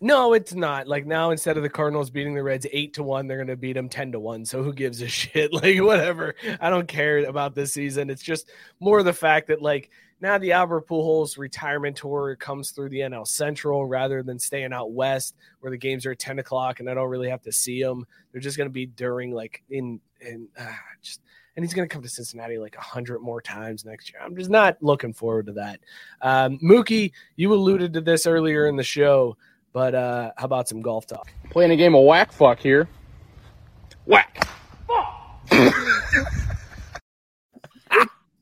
No, 0.00 0.34
it's 0.34 0.54
not. 0.54 0.86
Like 0.86 1.06
now, 1.06 1.30
instead 1.30 1.56
of 1.56 1.62
the 1.62 1.70
Cardinals 1.70 2.10
beating 2.10 2.34
the 2.34 2.42
Reds 2.42 2.66
eight 2.70 2.94
to 2.94 3.02
one, 3.02 3.26
they're 3.26 3.38
going 3.38 3.46
to 3.48 3.56
beat 3.56 3.72
them 3.72 3.88
ten 3.88 4.12
to 4.12 4.20
one. 4.20 4.44
So 4.44 4.62
who 4.62 4.72
gives 4.72 5.00
a 5.00 5.08
shit? 5.08 5.52
Like 5.52 5.80
whatever. 5.80 6.34
I 6.60 6.70
don't 6.70 6.86
care 6.86 7.24
about 7.24 7.54
this 7.54 7.72
season. 7.72 8.10
It's 8.10 8.22
just 8.22 8.50
more 8.78 9.02
the 9.02 9.12
fact 9.12 9.48
that 9.48 9.62
like 9.62 9.90
now 10.20 10.36
the 10.38 10.52
Albert 10.52 10.86
Pujols 10.86 11.38
retirement 11.38 11.96
tour 11.96 12.36
comes 12.36 12.70
through 12.70 12.90
the 12.90 13.00
NL 13.00 13.26
Central 13.26 13.86
rather 13.86 14.22
than 14.22 14.38
staying 14.38 14.72
out 14.72 14.92
west 14.92 15.34
where 15.60 15.70
the 15.70 15.78
games 15.78 16.04
are 16.04 16.12
at 16.12 16.18
ten 16.18 16.38
o'clock 16.38 16.80
and 16.80 16.90
I 16.90 16.94
don't 16.94 17.08
really 17.08 17.30
have 17.30 17.42
to 17.42 17.52
see 17.52 17.82
them. 17.82 18.06
They're 18.32 18.40
just 18.40 18.58
going 18.58 18.68
to 18.68 18.72
be 18.72 18.86
during 18.86 19.32
like 19.32 19.62
in 19.70 20.00
in 20.20 20.48
uh, 20.58 20.72
just. 21.00 21.20
And 21.56 21.64
he's 21.64 21.72
going 21.72 21.88
to 21.88 21.92
come 21.92 22.02
to 22.02 22.08
Cincinnati 22.08 22.58
like 22.58 22.76
a 22.76 22.82
hundred 22.82 23.20
more 23.20 23.40
times 23.40 23.84
next 23.84 24.12
year. 24.12 24.20
I'm 24.22 24.36
just 24.36 24.50
not 24.50 24.76
looking 24.82 25.14
forward 25.14 25.46
to 25.46 25.52
that. 25.52 25.80
Um, 26.20 26.58
Mookie, 26.58 27.12
you 27.36 27.52
alluded 27.54 27.94
to 27.94 28.02
this 28.02 28.26
earlier 28.26 28.66
in 28.66 28.76
the 28.76 28.84
show. 28.84 29.36
But 29.72 29.94
uh, 29.94 30.32
how 30.36 30.46
about 30.46 30.68
some 30.68 30.80
golf 30.80 31.06
talk? 31.06 31.30
Playing 31.50 31.70
a 31.70 31.76
game 31.76 31.94
of 31.94 32.04
whack 32.04 32.32
fuck 32.32 32.58
here. 32.58 32.88
Whack. 34.06 34.48
Fuck. 34.86 35.76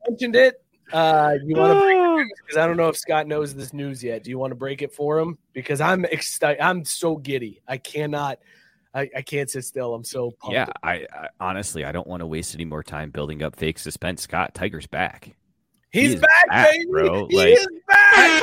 mentioned 0.09 0.35
it. 0.35 0.61
Uh, 0.93 1.35
you 1.43 1.55
want 1.55 1.73
to 1.73 1.79
break 1.79 1.97
news 1.97 2.31
because 2.45 2.57
I 2.57 2.67
don't 2.67 2.77
know 2.77 2.87
if 2.89 2.95
Scott 2.95 3.27
knows 3.27 3.53
this 3.53 3.73
news 3.73 4.03
yet. 4.03 4.23
Do 4.23 4.29
you 4.29 4.37
want 4.37 4.51
to 4.51 4.55
break 4.55 4.81
it 4.81 4.93
for 4.93 5.19
him? 5.19 5.37
Because 5.51 5.81
I'm 5.81 6.05
excited. 6.05 6.61
I'm 6.61 6.85
so 6.85 7.17
giddy. 7.17 7.61
I 7.67 7.77
cannot. 7.77 8.39
I, 8.95 9.09
I 9.17 9.21
can't 9.21 9.49
sit 9.49 9.65
still. 9.65 9.93
I'm 9.93 10.03
so 10.05 10.31
pumped. 10.39 10.53
Yeah, 10.53 10.67
I, 10.81 11.05
I 11.13 11.27
honestly 11.39 11.83
I 11.85 11.91
don't 11.91 12.07
want 12.07 12.21
to 12.21 12.25
waste 12.25 12.55
any 12.55 12.65
more 12.65 12.81
time 12.81 13.11
building 13.11 13.43
up 13.43 13.55
fake 13.55 13.77
suspense. 13.77 14.21
Scott 14.23 14.55
Tiger's 14.55 14.87
back. 14.87 15.35
He's 15.91 16.13
is 16.15 16.21
back, 16.21 16.47
back, 16.49 16.71
baby. 16.71 16.85
bro. 16.89 17.27
He 17.27 17.35
Like- 17.37 17.49
is 17.49 17.67
back. 17.87 18.41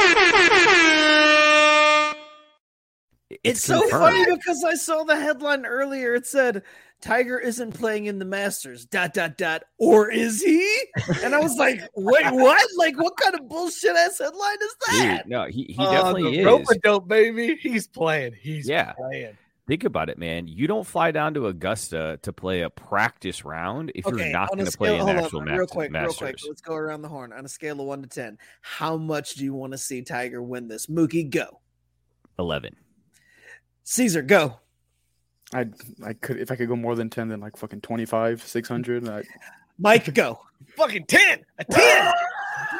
It's, 3.44 3.62
so 3.64 3.88
funny 3.88 4.24
because 4.26 4.62
I 4.62 4.74
saw 4.74 5.04
the 5.04 5.16
headline 5.16 5.64
earlier. 5.64 6.14
It 6.14 6.26
said 6.26 6.62
Tiger 7.00 7.38
isn't 7.38 7.72
playing 7.72 8.04
in 8.06 8.18
the 8.18 8.24
Masters. 8.26 8.84
Dot 8.84 9.14
dot 9.14 9.36
dot. 9.38 9.64
Or 9.78 10.10
is 10.10 10.42
he? 10.42 10.70
And 11.24 11.34
I 11.34 11.40
was 11.40 11.56
like, 11.56 11.80
wait, 11.96 12.24
what? 12.30 12.68
Like, 12.76 13.00
what 13.00 13.16
kind 13.16 13.34
of 13.34 13.48
bullshit 13.48 13.96
ass 13.96 14.18
headline 14.18 14.56
is 14.62 14.76
that? 14.86 15.22
Dude, 15.24 15.30
no, 15.30 15.46
he, 15.46 15.64
he 15.64 15.76
Uh, 15.78 15.90
definitely 15.92 16.30
the 16.36 16.38
is. 16.40 16.46
rope-a-dope, 16.46 17.08
baby. 17.08 17.56
He's 17.60 17.86
playing. 17.88 18.34
He's 18.40 18.68
Yeah. 18.68 18.92
playing. 18.92 19.36
Think 19.68 19.84
about 19.84 20.08
it, 20.08 20.18
man. 20.18 20.48
You 20.48 20.66
don't 20.66 20.84
fly 20.86 21.12
down 21.12 21.34
to 21.34 21.46
Augusta 21.46 22.18
to 22.22 22.32
play 22.32 22.62
a 22.62 22.70
practice 22.70 23.44
round 23.44 23.92
if 23.94 24.04
you're 24.04 24.30
not 24.30 24.48
going 24.48 24.64
to 24.64 24.76
play 24.76 24.88
scale- 24.96 25.08
an 25.08 25.18
actual 25.18 25.40
on, 25.40 25.48
ma- 25.48 25.54
real 25.54 25.66
quick, 25.68 25.90
Masters. 25.92 26.20
real 26.20 26.30
quick. 26.30 26.40
Let's 26.48 26.60
go 26.60 26.74
around 26.74 27.02
the 27.02 27.08
horn 27.08 27.32
on 27.32 27.44
a 27.44 27.48
scale 27.48 27.80
of 27.80 27.86
one 27.86 28.02
to 28.02 28.08
ten. 28.08 28.38
How 28.60 28.96
much 28.96 29.34
do 29.34 29.44
you 29.44 29.54
want 29.54 29.72
to 29.72 29.78
see 29.78 30.02
Tiger 30.02 30.42
win 30.42 30.66
this? 30.66 30.88
Mookie, 30.88 31.30
go. 31.30 31.60
Eleven. 32.40 32.74
Caesar, 33.84 34.22
go. 34.22 34.58
I 35.54 35.66
I 36.04 36.14
could 36.14 36.38
if 36.40 36.50
I 36.50 36.56
could 36.56 36.68
go 36.68 36.76
more 36.76 36.96
than 36.96 37.08
ten, 37.08 37.28
then 37.28 37.40
like 37.40 37.56
fucking 37.56 37.82
25, 37.82 38.42
600. 38.42 39.08
I, 39.08 39.22
Mike, 39.78 40.12
go. 40.12 40.40
Fucking 40.76 41.04
10. 41.06 41.44
A 41.58 41.64
10. 41.64 42.12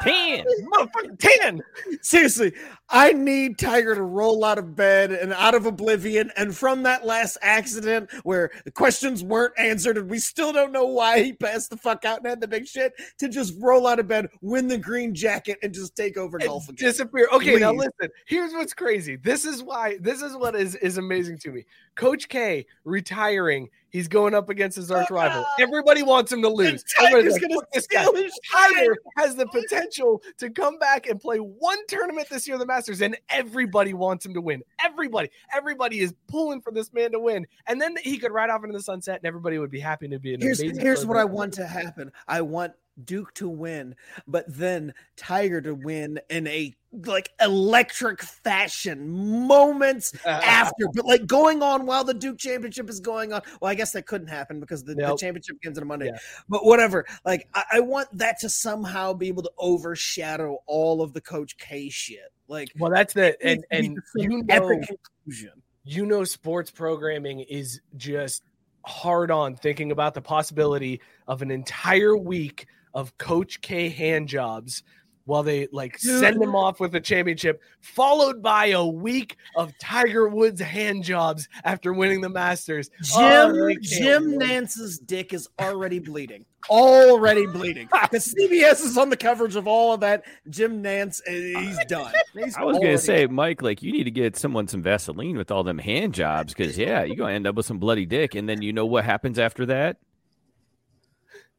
10. 0.03 0.45
Motherfucking 0.73 1.19
10. 1.19 1.63
Seriously, 2.01 2.53
I 2.89 3.13
need 3.13 3.59
Tiger 3.59 3.95
to 3.95 4.03
roll 4.03 4.45
out 4.45 4.59
of 4.59 4.75
bed 4.75 5.13
and 5.13 5.33
out 5.33 5.55
of 5.55 5.67
oblivion. 5.67 6.31
And 6.37 6.57
from 6.57 6.83
that 6.83 7.07
last 7.07 7.39
accident 7.43 8.11
where 8.25 8.51
the 8.65 8.71
questions 8.71 9.23
weren't 9.23 9.55
answered 9.59 9.97
and 9.97 10.11
we 10.11 10.19
still 10.19 10.53
don't 10.53 10.73
know 10.73 10.85
why 10.85 11.23
he 11.23 11.33
passed 11.33 11.71
the 11.71 11.77
fuck 11.77 12.05
out 12.05 12.19
and 12.19 12.27
had 12.27 12.41
the 12.41 12.49
big 12.49 12.67
shit, 12.67 12.93
to 13.19 13.29
just 13.29 13.55
roll 13.61 13.87
out 13.87 13.99
of 13.99 14.09
bed, 14.09 14.29
win 14.41 14.69
the 14.69 14.79
green 14.79 15.15
jacket, 15.15 15.59
and 15.63 15.73
just 15.73 15.97
take 15.97 16.17
over 16.17 16.39
golf 16.39 16.69
again. 16.69 16.89
disappear. 16.89 17.29
Okay, 17.33 17.57
now 17.57 17.73
listen. 17.73 18.09
Here's 18.27 18.53
what's 18.53 18.75
crazy. 18.75 19.17
This 19.17 19.45
is 19.45 19.63
why. 19.63 19.99
This 20.01 20.23
is 20.23 20.37
what 20.37 20.55
is 20.55 20.75
is 20.77 20.99
amazing 20.99 21.39
to 21.39 21.51
me. 21.51 21.65
Coach 21.95 22.29
K 22.29 22.67
retiring. 22.85 23.69
He's 23.93 24.09
going 24.09 24.35
up 24.35 24.49
against 24.49 24.77
his 24.77 24.91
arch 24.91 25.11
rival. 25.11 25.45
Ah, 25.47 25.55
everybody 25.61 26.03
wants 26.03 26.33
him 26.33 26.41
to 26.43 26.49
lose. 26.49 26.83
Everybody's 26.99 27.33
Tiger's 27.33 27.33
like, 27.35 27.43
gonna 27.43 27.55
"Fuck 27.57 27.73
this 27.73 27.87
guy." 27.87 28.05
his 28.15 28.41
Tiger 28.51 28.97
has 29.19 29.37
the 29.37 29.47
potential 29.47 30.23
to 30.39 30.49
come 30.49 30.79
back 30.79 31.07
and 31.07 31.21
play 31.21 31.37
one 31.39 31.77
tournament 31.89 32.27
this 32.31 32.49
year, 32.49 32.57
the 32.57 32.65
Masters, 32.65 33.03
and 33.03 33.19
everybody 33.29 33.93
wants 33.93 34.25
him 34.25 34.33
to 34.33 34.41
win. 34.41 34.63
Everybody, 34.83 35.31
everybody 35.55 36.01
is 36.01 36.15
pulling 36.27 36.63
for 36.63 36.73
this 36.73 36.91
man 36.95 37.13
to 37.13 37.21
win, 37.21 37.47
and 37.67 37.79
then 37.79 37.95
he 38.03 38.17
could 38.17 38.33
ride 38.33 38.49
off 38.49 38.65
into 38.65 38.77
the 38.77 38.83
sunset, 38.83 39.19
and 39.19 39.27
everybody 39.27 39.59
would 39.59 39.71
be 39.71 39.81
happy 39.81 40.09
to 40.09 40.19
be 40.19 40.33
an 40.33 40.41
Here's 40.41 40.61
here's 40.61 41.05
what 41.05 41.19
I 41.19 41.25
want 41.25 41.53
to 41.55 41.67
happen. 41.67 42.11
I 42.27 42.41
want 42.41 42.73
Duke 43.03 43.33
to 43.35 43.49
win, 43.49 43.95
but 44.27 44.45
then 44.49 44.95
Tiger 45.17 45.61
to 45.63 45.75
win 45.75 46.21
in 46.29 46.47
a 46.47 46.75
like 47.07 47.31
electric 47.41 48.23
fashion 48.23 49.09
moments 49.47 50.13
after, 50.27 50.87
but 50.95 51.07
like 51.07 51.27
going 51.27 51.63
on 51.63 51.87
while 51.87 52.05
the 52.05 52.13
Duke 52.15 52.39
championship 52.39 52.91
is 52.91 53.01
going 53.01 53.33
on. 53.33 53.41
Well, 53.61 53.71
I 53.71 53.75
guess 53.75 53.93
that 53.93 54.07
couldn't 54.07 54.29
happen 54.29 54.61
because 54.61 54.85
the, 54.85 54.95
Nope. 54.95 55.19
the 55.19 55.25
championship 55.25 55.57
ends 55.65 55.79
on 55.79 55.83
a 55.83 55.87
Monday. 55.87 56.07
Yeah. 56.13 56.19
But 56.49 56.67
whatever. 56.67 57.07
Like 57.25 57.49
I, 57.55 57.65
I 57.75 57.81
want 57.81 58.09
that 58.19 58.39
to 58.41 58.51
somehow 58.51 59.15
be 59.15 59.29
able 59.29 59.43
to 59.45 59.53
overshadow 59.59 60.59
all 60.67 61.01
of 61.03 61.13
the 61.15 61.21
Coach 61.23 61.57
K 61.57 61.89
shit. 61.89 62.31
Like 62.49 62.69
Well, 62.79 62.91
that's 62.91 63.15
the 63.15 63.37
and 63.43 63.65
needs 63.71 63.95
to 63.95 64.19
be 64.19 64.25
and 64.25 64.33
you 64.33 64.43
know 64.43 64.55
epic 64.55 64.89
conclusion. 64.89 65.53
you 65.85 66.05
know 66.05 66.25
sports 66.25 66.71
programming 66.71 67.41
is 67.41 67.81
just 67.97 68.43
hard 68.85 69.31
on 69.31 69.55
thinking 69.57 69.93
about 69.93 70.13
the 70.13 70.21
possibility 70.21 71.01
of 71.29 71.41
an 71.41 71.51
entire 71.51 72.17
week 72.17 72.67
of 72.95 73.17
Coach 73.19 73.61
K 73.61 73.89
hand 73.89 74.29
jobs 74.29 74.83
while 75.25 75.43
they 75.43 75.69
like 75.73 75.99
send 75.99 76.35
Dude. 76.35 76.43
them 76.43 76.57
off 76.57 76.81
with 76.81 76.95
a 76.95 77.01
championship, 77.01 77.61
followed 77.81 78.43
by 78.43 78.67
a 78.67 78.85
week 78.85 79.37
of 79.57 79.73
Tiger 79.79 80.29
Woods 80.29 80.61
hand 80.61 81.05
jobs 81.05 81.49
after 81.65 81.93
winning 81.93 82.21
the 82.21 82.29
Masters. 82.29 82.91
Oh, 83.15 83.53
Jim 83.53 83.67
they 83.67 83.75
can't 83.75 83.85
Jim 83.85 84.37
win. 84.37 84.39
Nantz's 84.41 84.99
dick 84.99 85.33
is 85.33 85.49
already 85.61 85.99
bleeding. 85.99 86.45
Already 86.71 87.47
bleeding. 87.47 87.89
Because 88.13 88.35
CBS 88.35 88.85
is 88.85 88.99
on 88.99 89.09
the 89.09 89.17
coverage 89.17 89.57
of 89.57 89.67
all 89.67 89.95
of 89.95 90.01
that. 90.01 90.25
Jim 90.51 90.83
Nantz, 90.83 91.21
uh, 91.27 91.61
he's 91.61 91.79
done. 91.87 92.13
He's 92.35 92.57
I 92.57 92.65
was 92.65 92.79
gonna 92.79 92.99
say, 92.99 93.27
Mike, 93.27 93.63
like 93.63 93.83
you 93.83 93.93
need 93.93 94.05
to 94.05 94.11
get 94.11 94.37
someone 94.37 94.69
some 94.69 94.83
Vaseline 94.83 95.37
with 95.37 95.51
all 95.51 95.63
them 95.65 95.79
hand 95.79 96.15
jobs, 96.15 96.53
because 96.55 96.77
yeah, 96.77 97.05
you're 97.05 97.17
gonna 97.17 97.33
end 97.33 97.47
up 97.47 97.55
with 97.55 97.67
some 97.67 97.79
bloody 97.79 98.07
dick, 98.07 98.35
and 98.35 98.49
then 98.49 98.61
you 98.63 98.73
know 98.73 98.87
what 98.87 99.05
happens 99.05 99.39
after 99.39 99.67
that. 99.67 99.99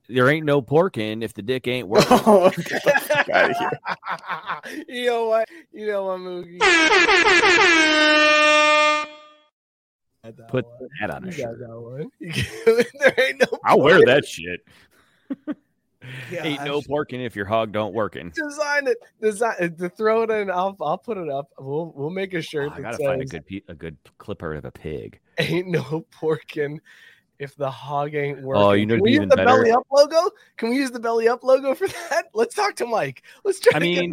There 0.10 0.30
ain't 0.30 0.46
no 0.46 0.62
porking 0.62 1.24
if 1.24 1.34
the 1.34 1.42
dick 1.42 1.68
ain't 1.68 1.88
working. 1.88 2.08
Oh, 2.26 2.50
get 2.56 2.84
the 2.84 3.02
fuck 3.08 3.30
out 3.30 3.52
of 3.52 3.58
here. 3.58 4.86
you 4.90 5.06
know 5.08 5.28
what? 5.28 5.48
You 5.72 5.88
know 5.88 6.04
what, 6.06 6.20
Mookie? 6.20 6.60
Put 10.50 10.66
that 11.02 11.10
on 11.10 11.24
a 11.24 11.28
You 11.28 11.32
got 11.32 11.38
shirt. 11.38 11.60
that 11.60 11.80
one. 11.82 12.10
there 13.00 13.14
ain't 13.28 13.40
no 13.42 13.60
I'll 13.66 13.80
wear 13.82 14.00
that 14.06 14.26
shit. 14.26 14.66
Yeah, 16.32 16.44
Ain't 16.44 16.64
no 16.66 16.82
Gosh. 16.82 16.88
porking 16.88 17.26
if 17.26 17.34
your 17.36 17.46
hog 17.46 17.72
don't 17.72 17.94
working. 17.94 18.30
design 18.36 18.88
it, 18.88 18.98
design 19.22 19.56
it, 19.60 19.78
to 19.78 19.88
throw 19.90 20.24
it 20.24 20.30
in. 20.32 20.52
I'll 20.52 20.76
I'll 20.82 20.98
put 20.98 21.18
it 21.18 21.30
up. 21.30 21.48
We'll 21.58 21.94
we'll 21.96 22.10
make 22.10 22.34
a 22.34 22.38
oh, 22.38 22.42
shirt 22.42 22.72
Oh, 22.74 22.76
I 22.76 22.82
gotta 22.82 22.98
find 22.98 23.22
a 23.22 23.26
good 23.26 23.44
a 23.70 23.74
good 23.74 23.98
clipper 24.18 24.54
of 24.54 24.66
a 24.66 24.72
pig. 24.72 25.20
"Ain't 25.38 25.68
no 25.70 26.06
porking 26.14 26.80
if 27.44 27.56
the 27.56 27.70
hog 27.70 28.16
ain't 28.16 28.42
working." 28.42 28.64
Oh, 28.64 28.72
you 28.72 28.86
know 28.86 28.96
Can 28.96 29.04
we 29.04 29.12
use 29.12 29.20
the 29.22 29.28
better? 29.36 29.46
belly 29.46 29.72
up 29.72 29.86
logo? 29.92 30.32
Can 30.58 30.70
we 30.70 30.78
use 30.78 30.92
the 30.92 31.00
belly 31.00 31.28
up 31.28 31.44
logo 31.44 31.76
for 31.76 31.88
that? 32.10 32.26
Let's 32.34 32.56
talk 32.56 32.76
to 32.78 32.86
Mike. 32.86 33.24
Let's 33.44 33.60
try. 33.60 33.74
I 33.76 33.80
mean, 33.80 34.12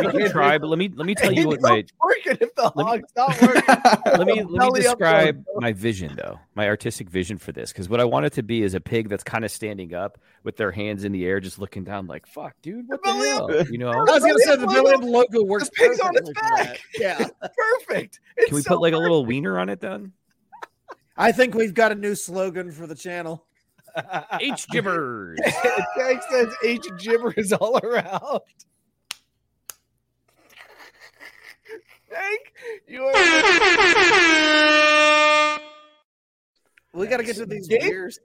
we 0.00 0.12
can 0.12 0.30
try, 0.30 0.58
but 0.58 0.66
let 0.68 0.78
me 0.78 0.90
let 0.94 1.06
me 1.06 1.14
tell 1.14 1.32
you 1.32 1.46
what 1.48 1.60
no 1.60 1.68
my 1.70 1.82
porking 2.02 2.42
if 2.42 2.54
the 2.54 2.64
me- 2.76 2.84
hog's 2.84 3.12
not 3.16 3.40
working. 3.40 3.62
let 4.18 4.26
me 4.26 4.42
let 4.42 4.72
me 4.72 4.80
describe 4.80 5.44
my 5.56 5.72
vision 5.72 6.14
though, 6.16 6.38
my 6.54 6.68
artistic 6.68 7.08
vision 7.08 7.38
for 7.38 7.52
this, 7.52 7.72
because 7.72 7.88
what 7.88 8.00
I 8.00 8.04
want 8.04 8.26
it 8.26 8.32
to 8.34 8.42
be 8.42 8.62
is 8.62 8.74
a 8.74 8.80
pig 8.80 9.08
that's 9.08 9.24
kind 9.24 9.44
of 9.44 9.50
standing 9.50 9.94
up 9.94 10.18
with 10.44 10.56
their 10.56 10.70
hands 10.72 11.04
in 11.04 11.12
the 11.12 11.24
air, 11.24 11.40
just 11.40 11.58
looking 11.58 11.84
down, 11.84 12.06
like 12.06 12.26
"fuck, 12.26 12.54
dude, 12.62 12.88
what 12.88 13.02
the 13.02 13.08
belly 13.08 13.30
up- 13.30 13.50
hell?" 13.50 13.66
You 13.70 13.78
know? 13.78 13.90
I 13.90 13.96
was 14.02 14.20
gonna 14.22 14.38
say 14.40 14.56
the 14.56 14.66
Belly 14.66 14.92
up 14.94 15.02
logo 15.02 15.44
works. 15.44 15.68
The 15.68 15.70
pig's 15.76 16.00
on 16.00 16.16
its 16.16 16.30
perfectly 16.30 16.34
for 16.34 16.56
that. 16.56 16.66
back. 16.66 16.80
Yeah, 16.98 17.48
Perfect. 17.86 18.20
Can 18.38 18.54
we 18.56 18.62
put 18.62 18.80
like 18.80 18.94
a 18.94 18.98
little 18.98 19.24
wiener 19.24 19.58
on 19.58 19.68
it 19.68 19.80
then? 19.80 20.12
I 21.16 21.32
think 21.32 21.54
we've 21.54 21.74
got 21.74 21.92
a 21.92 21.94
new 21.94 22.14
slogan 22.14 22.70
for 22.72 22.86
the 22.86 22.94
channel. 22.94 23.46
H 24.40 24.66
gibbers. 24.72 25.36
Tank 25.98 26.22
says 26.30 26.48
H 26.64 26.80
gibbers 26.98 27.52
all 27.60 27.76
around. 27.78 28.40
Tank, 32.10 32.52
you 32.86 33.02
are. 33.04 33.12
We 36.94 37.06
got 37.06 37.16
to 37.18 37.22
get 37.24 37.36
to 37.36 37.46
these 37.46 37.68
Gabe? 37.68 37.80
beers. 37.80 38.18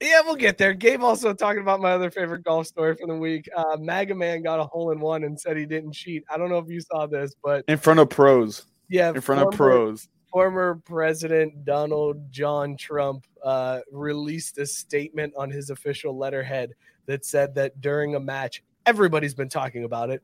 Yeah, 0.00 0.22
we'll 0.24 0.34
get 0.34 0.58
there. 0.58 0.74
Gabe 0.74 1.00
also 1.00 1.32
talking 1.32 1.62
about 1.62 1.80
my 1.80 1.92
other 1.92 2.10
favorite 2.10 2.42
golf 2.42 2.66
story 2.66 2.96
from 2.96 3.08
the 3.08 3.14
week. 3.16 3.48
Uh, 3.56 3.76
Maga 3.78 4.16
Man 4.16 4.42
got 4.42 4.58
a 4.58 4.64
hole 4.64 4.90
in 4.90 4.98
one 4.98 5.22
and 5.22 5.40
said 5.40 5.56
he 5.56 5.64
didn't 5.64 5.92
cheat. 5.92 6.24
I 6.28 6.36
don't 6.36 6.48
know 6.48 6.58
if 6.58 6.68
you 6.68 6.80
saw 6.80 7.06
this, 7.06 7.36
but 7.40 7.64
In 7.68 7.78
front 7.78 8.00
of 8.00 8.10
pros. 8.10 8.66
yeah, 8.88 9.10
In 9.10 9.20
front 9.20 9.42
of 9.46 9.54
pros. 9.56 10.08
Former 10.32 10.80
President 10.84 11.64
Donald 11.64 12.30
John 12.30 12.76
Trump 12.76 13.26
uh, 13.42 13.80
released 13.90 14.58
a 14.58 14.66
statement 14.66 15.34
on 15.36 15.50
his 15.50 15.70
official 15.70 16.16
letterhead 16.16 16.72
that 17.06 17.24
said 17.24 17.54
that 17.56 17.80
during 17.80 18.14
a 18.14 18.20
match, 18.20 18.62
everybody's 18.86 19.34
been 19.34 19.48
talking 19.48 19.84
about 19.84 20.10
it. 20.10 20.22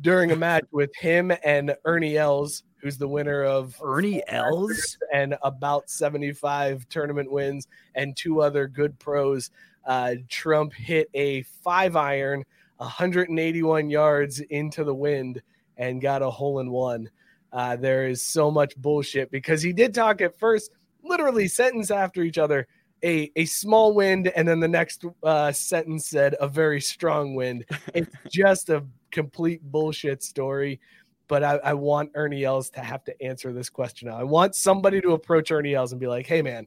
During 0.00 0.30
a 0.30 0.36
match 0.48 0.64
with 0.70 0.94
him 0.96 1.32
and 1.44 1.76
Ernie 1.84 2.16
Els, 2.16 2.62
who's 2.76 2.96
the 2.96 3.08
winner 3.08 3.44
of 3.44 3.76
Ernie 3.82 4.22
Els? 4.28 4.96
and 5.12 5.36
about 5.42 5.90
75 5.90 6.88
tournament 6.88 7.30
wins 7.30 7.68
and 7.94 8.16
two 8.16 8.40
other 8.40 8.66
good 8.66 8.98
pros, 8.98 9.50
uh, 9.84 10.14
Trump 10.28 10.72
hit 10.72 11.08
a 11.14 11.42
five 11.42 11.96
iron 11.96 12.44
181 12.78 13.90
yards 13.90 14.40
into 14.40 14.84
the 14.84 14.94
wind 14.94 15.42
and 15.76 16.00
got 16.00 16.22
a 16.22 16.30
hole 16.30 16.60
in 16.60 16.70
one. 16.70 17.10
Uh, 17.52 17.76
there 17.76 18.06
is 18.06 18.22
so 18.22 18.50
much 18.50 18.76
bullshit 18.76 19.30
because 19.30 19.62
he 19.62 19.72
did 19.72 19.94
talk 19.94 20.20
at 20.20 20.38
first, 20.38 20.70
literally 21.02 21.48
sentence 21.48 21.90
after 21.90 22.22
each 22.22 22.38
other, 22.38 22.66
a, 23.02 23.30
a 23.36 23.44
small 23.44 23.94
wind, 23.94 24.28
and 24.28 24.46
then 24.46 24.60
the 24.60 24.68
next 24.68 25.04
uh, 25.22 25.52
sentence 25.52 26.08
said 26.08 26.34
a 26.40 26.48
very 26.48 26.80
strong 26.80 27.34
wind. 27.34 27.64
It's 27.94 28.10
just 28.30 28.68
a 28.68 28.84
complete 29.10 29.62
bullshit 29.62 30.22
story. 30.22 30.80
But 31.28 31.44
I, 31.44 31.56
I 31.56 31.74
want 31.74 32.12
Ernie 32.14 32.44
Els 32.44 32.70
to 32.70 32.80
have 32.80 33.04
to 33.04 33.22
answer 33.22 33.52
this 33.52 33.68
question 33.68 34.08
now. 34.08 34.16
I 34.18 34.24
want 34.24 34.54
somebody 34.54 35.00
to 35.02 35.12
approach 35.12 35.50
Ernie 35.50 35.74
Els 35.74 35.92
and 35.92 36.00
be 36.00 36.06
like, 36.06 36.26
hey, 36.26 36.40
man, 36.40 36.66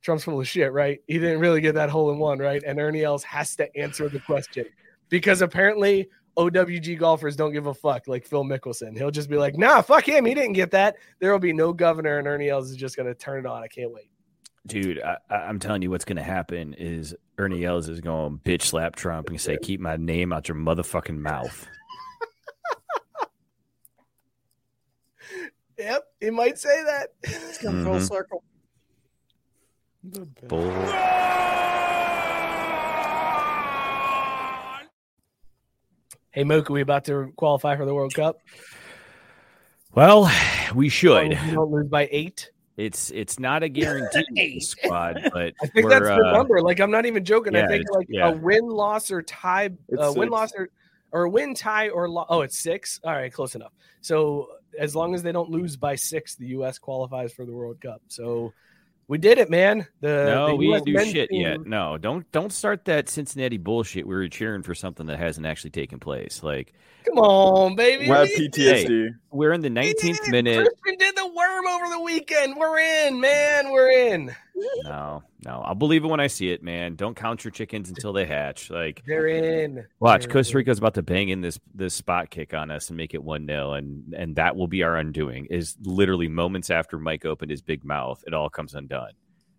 Trump's 0.00 0.24
full 0.24 0.40
of 0.40 0.48
shit, 0.48 0.72
right? 0.72 1.00
He 1.06 1.18
didn't 1.18 1.40
really 1.40 1.60
get 1.60 1.74
that 1.74 1.90
hole 1.90 2.10
in 2.10 2.18
one, 2.18 2.38
right? 2.38 2.62
And 2.66 2.80
Ernie 2.80 3.02
Els 3.02 3.22
has 3.24 3.54
to 3.56 3.76
answer 3.76 4.08
the 4.08 4.20
question 4.20 4.64
because 5.08 5.40
apparently 5.42 6.08
OWG 6.36 6.98
golfers 6.98 7.34
don't 7.36 7.52
give 7.52 7.66
a 7.66 7.74
fuck 7.74 8.06
like 8.08 8.26
Phil 8.26 8.44
Mickelson. 8.44 8.96
He'll 8.96 9.10
just 9.10 9.30
be 9.30 9.36
like, 9.36 9.56
nah, 9.56 9.80
fuck 9.82 10.06
him. 10.08 10.24
He 10.26 10.34
didn't 10.34 10.52
get 10.54 10.72
that. 10.72 10.96
There 11.18 11.32
will 11.32 11.38
be 11.38 11.52
no 11.52 11.72
governor, 11.72 12.18
and 12.18 12.28
Ernie 12.28 12.48
Els 12.50 12.70
is 12.70 12.76
just 12.76 12.96
going 12.96 13.06
to 13.08 13.14
turn 13.14 13.38
it 13.40 13.46
on. 13.46 13.62
I 13.62 13.68
can't 13.68 13.92
wait. 13.92 14.10
Dude, 14.66 15.00
I, 15.00 15.16
I- 15.30 15.34
I'm 15.46 15.58
telling 15.58 15.80
you, 15.82 15.90
what's 15.90 16.04
going 16.04 16.16
to 16.16 16.22
happen 16.22 16.74
is 16.74 17.14
Ernie 17.38 17.64
Els 17.64 17.88
is 17.88 18.00
going 18.00 18.38
to 18.42 18.50
bitch 18.50 18.62
slap 18.62 18.96
Trump 18.96 19.28
and 19.30 19.40
say, 19.40 19.56
"Keep 19.62 19.80
my 19.80 19.96
name 19.96 20.32
out 20.32 20.48
your 20.48 20.56
motherfucking 20.56 21.18
mouth." 21.18 21.66
Yep, 25.78 26.04
he 26.20 26.30
might 26.30 26.58
say 26.58 26.82
that. 26.84 27.08
It's 27.22 27.58
come 27.58 27.84
full 27.84 27.96
Mhm. 27.96 28.08
circle. 28.08 28.42
Bull. 30.48 30.70
Hey, 36.36 36.44
Mook, 36.44 36.68
are 36.68 36.74
we 36.74 36.82
about 36.82 37.06
to 37.06 37.32
qualify 37.36 37.76
for 37.78 37.86
the 37.86 37.94
World 37.94 38.12
Cup? 38.12 38.42
Well, 39.94 40.30
we 40.74 40.90
should. 40.90 41.32
You 41.32 41.54
don't 41.54 41.70
lose 41.70 41.88
by 41.88 42.10
eight. 42.12 42.50
It's 42.76 43.10
it's 43.10 43.38
not 43.38 43.62
a 43.62 43.70
guarantee 43.70 44.60
squad, 44.60 45.30
but 45.32 45.54
I 45.62 45.66
think 45.68 45.88
that's 45.88 46.04
the 46.04 46.26
uh, 46.26 46.32
number. 46.32 46.60
Like, 46.60 46.78
I'm 46.78 46.90
not 46.90 47.06
even 47.06 47.24
joking. 47.24 47.54
yeah, 47.54 47.64
I 47.64 47.68
think 47.68 47.86
like 47.90 48.08
yeah. 48.10 48.28
a 48.28 48.32
win, 48.36 48.68
loss, 48.68 49.10
or 49.10 49.22
tie, 49.22 49.70
uh, 49.98 50.12
win, 50.14 50.28
loss, 50.28 50.52
or 50.54 50.68
or 51.10 51.22
a 51.22 51.30
win, 51.30 51.54
tie, 51.54 51.88
or 51.88 52.06
lo- 52.06 52.26
oh, 52.28 52.42
it's 52.42 52.58
six. 52.58 53.00
All 53.02 53.12
right, 53.12 53.32
close 53.32 53.54
enough. 53.54 53.72
So 54.02 54.48
as 54.78 54.94
long 54.94 55.14
as 55.14 55.22
they 55.22 55.32
don't 55.32 55.48
lose 55.48 55.78
by 55.78 55.94
six, 55.94 56.34
the 56.34 56.48
U.S. 56.48 56.78
qualifies 56.78 57.32
for 57.32 57.46
the 57.46 57.52
World 57.52 57.80
Cup. 57.80 58.02
So 58.08 58.52
we 59.08 59.18
did 59.18 59.38
it, 59.38 59.48
man. 59.50 59.86
The 60.00 60.24
No, 60.26 60.46
the 60.48 60.56
we 60.56 60.72
US 60.74 60.82
didn't 60.82 61.04
do 61.04 61.10
shit 61.12 61.30
team. 61.30 61.40
yet. 61.42 61.66
No, 61.66 61.96
don't 61.98 62.30
don't 62.32 62.52
start 62.52 62.84
that 62.86 63.08
Cincinnati 63.08 63.56
bullshit. 63.58 64.06
We 64.06 64.14
were 64.14 64.28
cheering 64.28 64.62
for 64.62 64.74
something 64.74 65.06
that 65.06 65.18
hasn't 65.18 65.46
actually 65.46 65.70
taken 65.70 65.98
place. 65.98 66.42
Like 66.42 66.72
Come 67.04 67.18
on, 67.18 67.76
baby. 67.76 68.04
We 68.04 68.08
have 68.08 68.28
We- 68.36 68.48
PTSD. 68.48 69.08
we're 69.30 69.52
in 69.52 69.60
the 69.60 69.70
19th 69.70 70.28
minute. 70.30 70.66
Christian 70.82 70.98
did 70.98 71.14
the 71.16 71.26
worm 71.26 71.66
over 71.68 71.88
the 71.88 72.00
weekend. 72.00 72.56
We're 72.56 72.78
in, 72.80 73.20
man. 73.20 73.70
We're 73.70 73.90
in. 73.90 74.34
No, 74.84 75.22
no, 75.44 75.62
I'll 75.64 75.74
believe 75.74 76.04
it 76.04 76.08
when 76.08 76.20
I 76.20 76.28
see 76.28 76.50
it, 76.50 76.62
man. 76.62 76.94
Don't 76.94 77.14
count 77.16 77.44
your 77.44 77.50
chickens 77.50 77.88
until 77.90 78.12
they 78.12 78.24
hatch. 78.24 78.70
Like 78.70 79.02
They're 79.06 79.26
in. 79.26 79.84
Watch, 80.00 80.22
They're 80.24 80.32
Costa 80.32 80.56
Rica's 80.56 80.78
about 80.78 80.94
to 80.94 81.02
bang 81.02 81.28
in 81.28 81.40
this 81.40 81.58
this 81.74 81.94
spot 81.94 82.30
kick 82.30 82.54
on 82.54 82.70
us 82.70 82.88
and 82.88 82.96
make 82.96 83.12
it 83.14 83.22
one 83.22 83.46
0 83.46 83.74
and 83.74 84.14
and 84.14 84.36
that 84.36 84.56
will 84.56 84.68
be 84.68 84.82
our 84.82 84.96
undoing. 84.96 85.46
Is 85.46 85.76
literally 85.82 86.28
moments 86.28 86.70
after 86.70 86.98
Mike 86.98 87.24
opened 87.24 87.50
his 87.50 87.62
big 87.62 87.84
mouth, 87.84 88.22
it 88.26 88.32
all 88.34 88.48
comes 88.48 88.74
undone. 88.74 89.12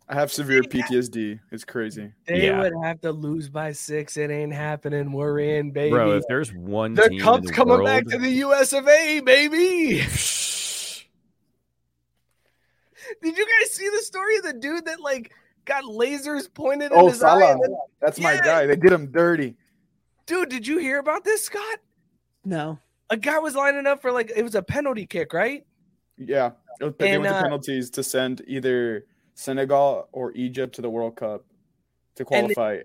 I 0.09 0.15
have 0.15 0.31
severe 0.31 0.61
PTSD. 0.61 1.37
It's 1.51 1.65
crazy. 1.65 2.13
They 2.25 2.45
Yeah. 2.45 2.61
would 2.61 2.73
have 2.81 3.01
to 3.01 3.11
lose 3.11 3.49
by 3.49 3.73
six. 3.73 4.15
It 4.15 4.31
ain't 4.31 4.53
happening. 4.53 5.11
We're 5.11 5.39
in, 5.39 5.71
baby. 5.71 5.91
Bro, 5.91 6.13
if 6.15 6.23
there's 6.29 6.53
one 6.53 6.93
the 6.93 7.09
team 7.09 7.19
cup's 7.19 7.39
in 7.39 7.45
the 7.47 7.51
coming 7.51 7.73
world, 7.73 7.85
back 7.85 8.05
to 8.05 8.17
the 8.17 8.29
US 8.45 8.71
of 8.71 8.87
A, 8.87 9.19
baby. 9.19 10.01
Did 13.21 13.37
you 13.37 13.45
guys 13.45 13.71
see 13.73 13.89
the 13.89 13.99
story 14.01 14.37
of 14.37 14.43
the 14.43 14.53
dude 14.53 14.85
that 14.85 14.99
like 14.99 15.31
got 15.65 15.83
lasers 15.83 16.51
pointed 16.53 16.91
at 16.91 16.97
Oh, 16.97 17.07
his 17.09 17.21
eye? 17.23 17.39
Salah. 17.39 17.51
and 17.53 17.61
then- 17.63 17.75
That's 18.01 18.19
my 18.19 18.37
guy. 18.37 18.65
They 18.65 18.75
did 18.75 18.91
him 18.91 19.11
dirty. 19.11 19.55
Dude, 20.25 20.49
did 20.49 20.67
you 20.67 20.77
hear 20.77 20.99
about 20.99 21.23
this, 21.23 21.45
Scott? 21.45 21.79
No. 22.45 22.79
A 23.09 23.17
guy 23.17 23.39
was 23.39 23.55
lining 23.55 23.85
up 23.87 24.01
for 24.01 24.11
like 24.11 24.31
it 24.35 24.43
was 24.43 24.55
a 24.55 24.61
penalty 24.61 25.05
kick, 25.05 25.33
right? 25.33 25.65
Yeah, 26.17 26.51
it 26.81 26.83
was, 26.83 26.93
they 26.97 27.11
And, 27.11 27.21
went 27.23 27.33
to 27.33 27.39
uh, 27.39 27.43
penalties 27.43 27.89
to 27.91 28.03
send 28.03 28.41
either 28.47 29.05
Senegal 29.35 30.09
or 30.11 30.31
Egypt 30.33 30.75
to 30.75 30.81
the 30.81 30.89
World 30.89 31.15
Cup 31.15 31.45
to 32.15 32.25
And 32.31 32.49
they- 32.49 32.53
qualify. 32.55 32.81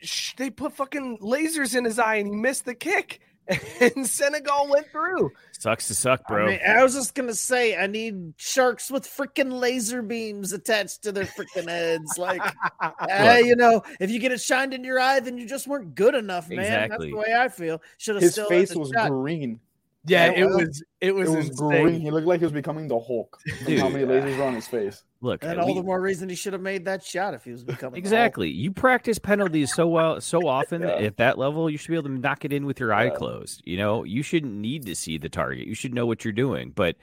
Sh- 0.00 0.34
They 0.36 0.50
put 0.50 0.72
fucking 0.74 1.18
lasers 1.18 1.74
in 1.74 1.84
his 1.84 1.98
eye 1.98 2.16
and 2.16 2.28
he 2.28 2.34
missed 2.34 2.64
the 2.66 2.74
kick. 2.74 3.20
And 3.80 4.06
Senegal 4.06 4.68
went 4.70 4.90
through. 4.90 5.30
Sucks 5.58 5.88
to 5.88 5.94
suck, 5.94 6.26
bro. 6.26 6.46
I, 6.46 6.50
mean, 6.50 6.60
I 6.66 6.82
was 6.82 6.94
just 6.94 7.14
gonna 7.14 7.34
say 7.34 7.76
I 7.76 7.86
need 7.86 8.34
sharks 8.36 8.90
with 8.90 9.06
freaking 9.06 9.60
laser 9.60 10.02
beams 10.02 10.52
attached 10.52 11.02
to 11.02 11.12
their 11.12 11.24
freaking 11.24 11.68
heads. 11.68 12.16
Like, 12.16 12.42
uh, 12.80 13.40
you 13.44 13.56
know, 13.56 13.82
if 14.00 14.10
you 14.10 14.18
get 14.18 14.32
it 14.32 14.40
shined 14.40 14.72
in 14.72 14.84
your 14.84 14.98
eye, 14.98 15.20
then 15.20 15.36
you 15.38 15.46
just 15.46 15.66
weren't 15.66 15.94
good 15.94 16.14
enough, 16.14 16.48
man. 16.48 16.60
Exactly. 16.60 16.88
That's 16.88 17.10
the 17.10 17.16
way 17.16 17.36
I 17.38 17.48
feel. 17.48 17.82
Should 17.98 18.16
have 18.16 18.22
His 18.22 18.32
still 18.32 18.48
face 18.48 18.70
had 18.70 18.78
was 18.78 18.90
shot. 18.90 19.10
green. 19.10 19.60
Yeah, 20.06 20.26
it 20.32 20.44
was 20.44 20.82
it 21.00 21.14
was, 21.14 21.32
it 21.32 21.36
was 21.36 21.50
green. 21.50 22.00
He 22.00 22.10
looked 22.10 22.26
like 22.26 22.40
he 22.40 22.44
was 22.44 22.52
becoming 22.52 22.88
the 22.88 22.98
Hulk. 23.00 23.38
from 23.64 23.76
how 23.78 23.88
many 23.88 24.04
lasers 24.04 24.36
were 24.36 24.44
on 24.44 24.54
his 24.54 24.66
face? 24.66 25.02
Look, 25.22 25.42
And 25.42 25.58
uh, 25.58 25.64
we- 25.64 25.70
all 25.70 25.74
the 25.76 25.82
more 25.82 26.00
reason 26.00 26.28
he 26.28 26.34
should 26.34 26.52
have 26.52 26.60
made 26.60 26.84
that 26.84 27.02
shot 27.02 27.32
if 27.32 27.44
he 27.44 27.52
was 27.52 27.64
becoming 27.64 27.92
the 27.92 27.96
Hulk. 27.96 27.98
Exactly. 27.98 28.50
You 28.50 28.70
practice 28.72 29.18
penalties 29.18 29.72
so 29.74 29.86
well, 29.88 30.20
so 30.20 30.46
often 30.46 30.82
Yeah. 30.82 30.88
at 30.96 31.16
that 31.16 31.38
level, 31.38 31.70
you 31.70 31.78
should 31.78 31.88
be 31.88 31.94
able 31.96 32.08
to 32.10 32.18
knock 32.18 32.44
it 32.44 32.52
in 32.52 32.66
with 32.66 32.78
your 32.80 32.92
eye 32.92 33.08
closed. 33.08 33.62
You 33.64 33.78
know, 33.78 34.04
you 34.04 34.22
shouldn't 34.22 34.52
need 34.52 34.84
to 34.86 34.94
see 34.94 35.16
the 35.16 35.30
target. 35.30 35.66
You 35.66 35.74
should 35.74 35.94
know 35.94 36.04
what 36.04 36.22
you're 36.24 36.32
doing. 36.32 36.72
But 36.74 36.96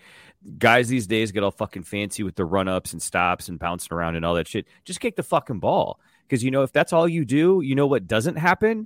guys 0.60 0.88
these 0.90 1.08
days 1.08 1.32
get 1.32 1.42
all 1.44 1.50
fucking 1.52 1.84
fancy 1.84 2.22
with 2.22 2.36
the 2.36 2.46
run 2.46 2.68
ups 2.68 2.94
and 2.94 3.02
stops 3.02 3.50
and 3.50 3.58
bouncing 3.58 3.96
around 3.96 4.16
and 4.16 4.24
all 4.26 4.36
that 4.36 4.48
shit. 4.48 4.68
Just 4.86 5.00
kick 5.00 5.16
the 5.16 5.24
fucking 5.24 5.60
ball. 5.60 6.00
Because, 6.28 6.44
you 6.44 6.52
know, 6.52 6.62
if 6.62 6.72
that's 6.72 6.94
all 6.94 7.08
you 7.10 7.26
do, 7.26 7.62
you 7.62 7.74
know 7.76 7.88
what 7.88 8.08
doesn't 8.08 8.36
happen? 8.38 8.86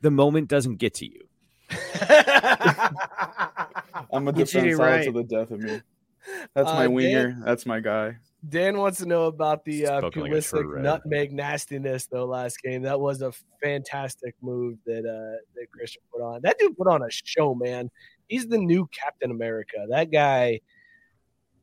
The 0.00 0.10
moment 0.10 0.48
doesn't 0.48 0.76
get 0.76 0.94
to 0.94 1.06
you. 1.06 1.27
I'm 4.12 4.28
a 4.28 4.32
Get 4.32 4.52
you 4.54 4.60
defense 4.62 4.78
right. 4.78 5.04
to 5.04 5.12
the 5.12 5.24
death 5.24 5.50
of 5.50 5.60
me. 5.60 5.80
That's 6.54 6.68
Uh, 6.68 6.74
my 6.74 6.82
Dan- 6.82 6.92
winger. 6.92 7.42
That's 7.44 7.66
my 7.66 7.80
guy. 7.80 8.16
Dan 8.48 8.78
wants 8.78 8.98
to 8.98 9.06
know 9.06 9.24
about 9.24 9.64
the 9.64 9.86
uh, 9.86 9.98
Spoken 9.98 10.22
like 10.22 10.30
Pulisic 10.32 10.80
nutmeg 10.80 11.32
nastiness 11.32 12.06
though 12.06 12.24
last 12.24 12.62
game. 12.62 12.82
That 12.82 13.00
was 13.00 13.20
a 13.20 13.32
fantastic 13.60 14.36
move 14.40 14.78
that 14.86 15.00
uh, 15.00 15.42
that 15.56 15.70
Christian 15.72 16.02
put 16.12 16.22
on. 16.22 16.40
That 16.42 16.56
dude 16.58 16.76
put 16.76 16.86
on 16.86 17.02
a 17.02 17.10
show, 17.10 17.54
man. 17.56 17.90
He's 18.28 18.46
the 18.46 18.58
new 18.58 18.86
Captain 18.92 19.32
America. 19.32 19.86
That 19.88 20.12
guy, 20.12 20.60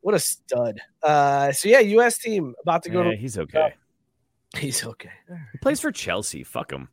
what 0.01 0.15
a 0.15 0.19
stud. 0.19 0.81
Uh, 1.01 1.53
so 1.53 1.69
yeah, 1.69 1.79
U.S. 1.79 2.17
team 2.17 2.55
about 2.61 2.83
to 2.83 2.89
go 2.89 3.03
Yeah, 3.03 3.11
to. 3.11 3.15
he's 3.17 3.37
okay. 3.37 3.73
He's 4.57 4.85
okay. 4.85 5.09
He 5.51 5.57
plays 5.57 5.81
for 5.81 5.91
Chelsea. 5.91 6.43
Fuck 6.43 6.71
him. 6.71 6.87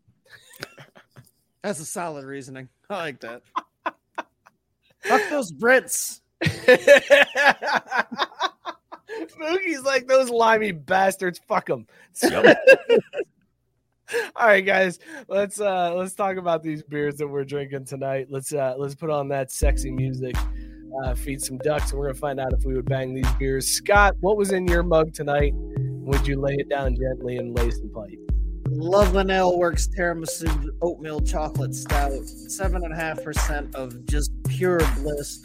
That's 1.62 1.80
a 1.80 1.84
solid 1.84 2.24
reasoning. 2.24 2.68
I 2.90 2.97
like 2.97 3.20
that. 3.20 3.43
Fuck 5.01 5.22
those 5.30 5.52
Brits. 5.52 6.20
Mookie's 9.39 9.82
like 9.84 10.06
those 10.09 10.30
limey 10.30 10.72
bastards. 10.72 11.40
Fuck 11.47 11.66
them. 11.66 11.86
All 14.36 14.47
right, 14.47 14.64
guys, 14.64 14.98
let's 15.28 15.60
uh 15.60 15.94
let's 15.94 16.14
talk 16.14 16.36
about 16.36 16.62
these 16.62 16.82
beers 16.82 17.16
that 17.16 17.26
we're 17.26 17.44
drinking 17.44 17.86
tonight. 17.86 18.26
Let's 18.28 18.52
uh 18.52 18.74
let's 18.76 18.94
put 18.94 19.10
on 19.10 19.28
that 19.28 19.51
sexy 19.51 19.90
music, 19.90 20.36
uh, 21.02 21.14
feed 21.14 21.40
some 21.40 21.59
ducks, 21.59 21.90
and 21.90 21.98
we're 21.98 22.09
gonna 22.09 22.18
find 22.18 22.39
out 22.40 22.52
if 22.52 22.64
we 22.64 22.74
would 22.74 22.84
bang 22.84 23.14
these 23.14 23.32
beers. 23.34 23.68
Scott, 23.68 24.14
what 24.20 24.36
was 24.36 24.52
in 24.52 24.66
your 24.66 24.82
mug 24.82 25.14
tonight? 25.14 25.55
Would 25.55 26.26
you 26.26 26.40
lay 26.40 26.55
it 26.59 26.68
down 26.68 26.97
gently 26.97 27.39
and 27.39 27.56
lay 27.56 27.70
some 27.70 27.89
pipe? 27.90 28.31
Loveland 28.77 29.31
Ale 29.31 29.59
Works 29.59 29.89
Tiramisu 29.89 30.69
Oatmeal 30.81 31.20
Chocolate 31.20 31.74
Stout, 31.74 32.27
seven 32.27 32.85
and 32.85 32.93
a 32.93 32.97
half 32.97 33.23
percent 33.23 33.74
of 33.74 34.07
just 34.07 34.31
pure 34.49 34.81
bliss. 34.97 35.40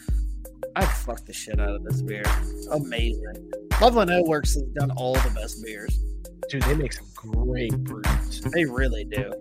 I 0.76 0.86
fuck 0.86 1.26
the 1.26 1.34
shit 1.34 1.60
out 1.60 1.76
of 1.76 1.84
this 1.84 2.02
beer. 2.02 2.24
Amazing. 2.72 3.52
Loveland 3.82 4.12
Ale 4.12 4.26
Works 4.26 4.54
has 4.56 4.64
done 4.80 4.92
all 4.92 5.14
the 5.14 5.32
best 5.36 5.64
beers. 5.64 6.00
Dude, 6.50 6.64
they 6.64 6.76
make 6.76 6.94
some 6.94 7.08
great 7.16 7.76
brews. 7.84 8.42
They 8.54 8.66
really 8.66 9.04
do. 9.06 9.32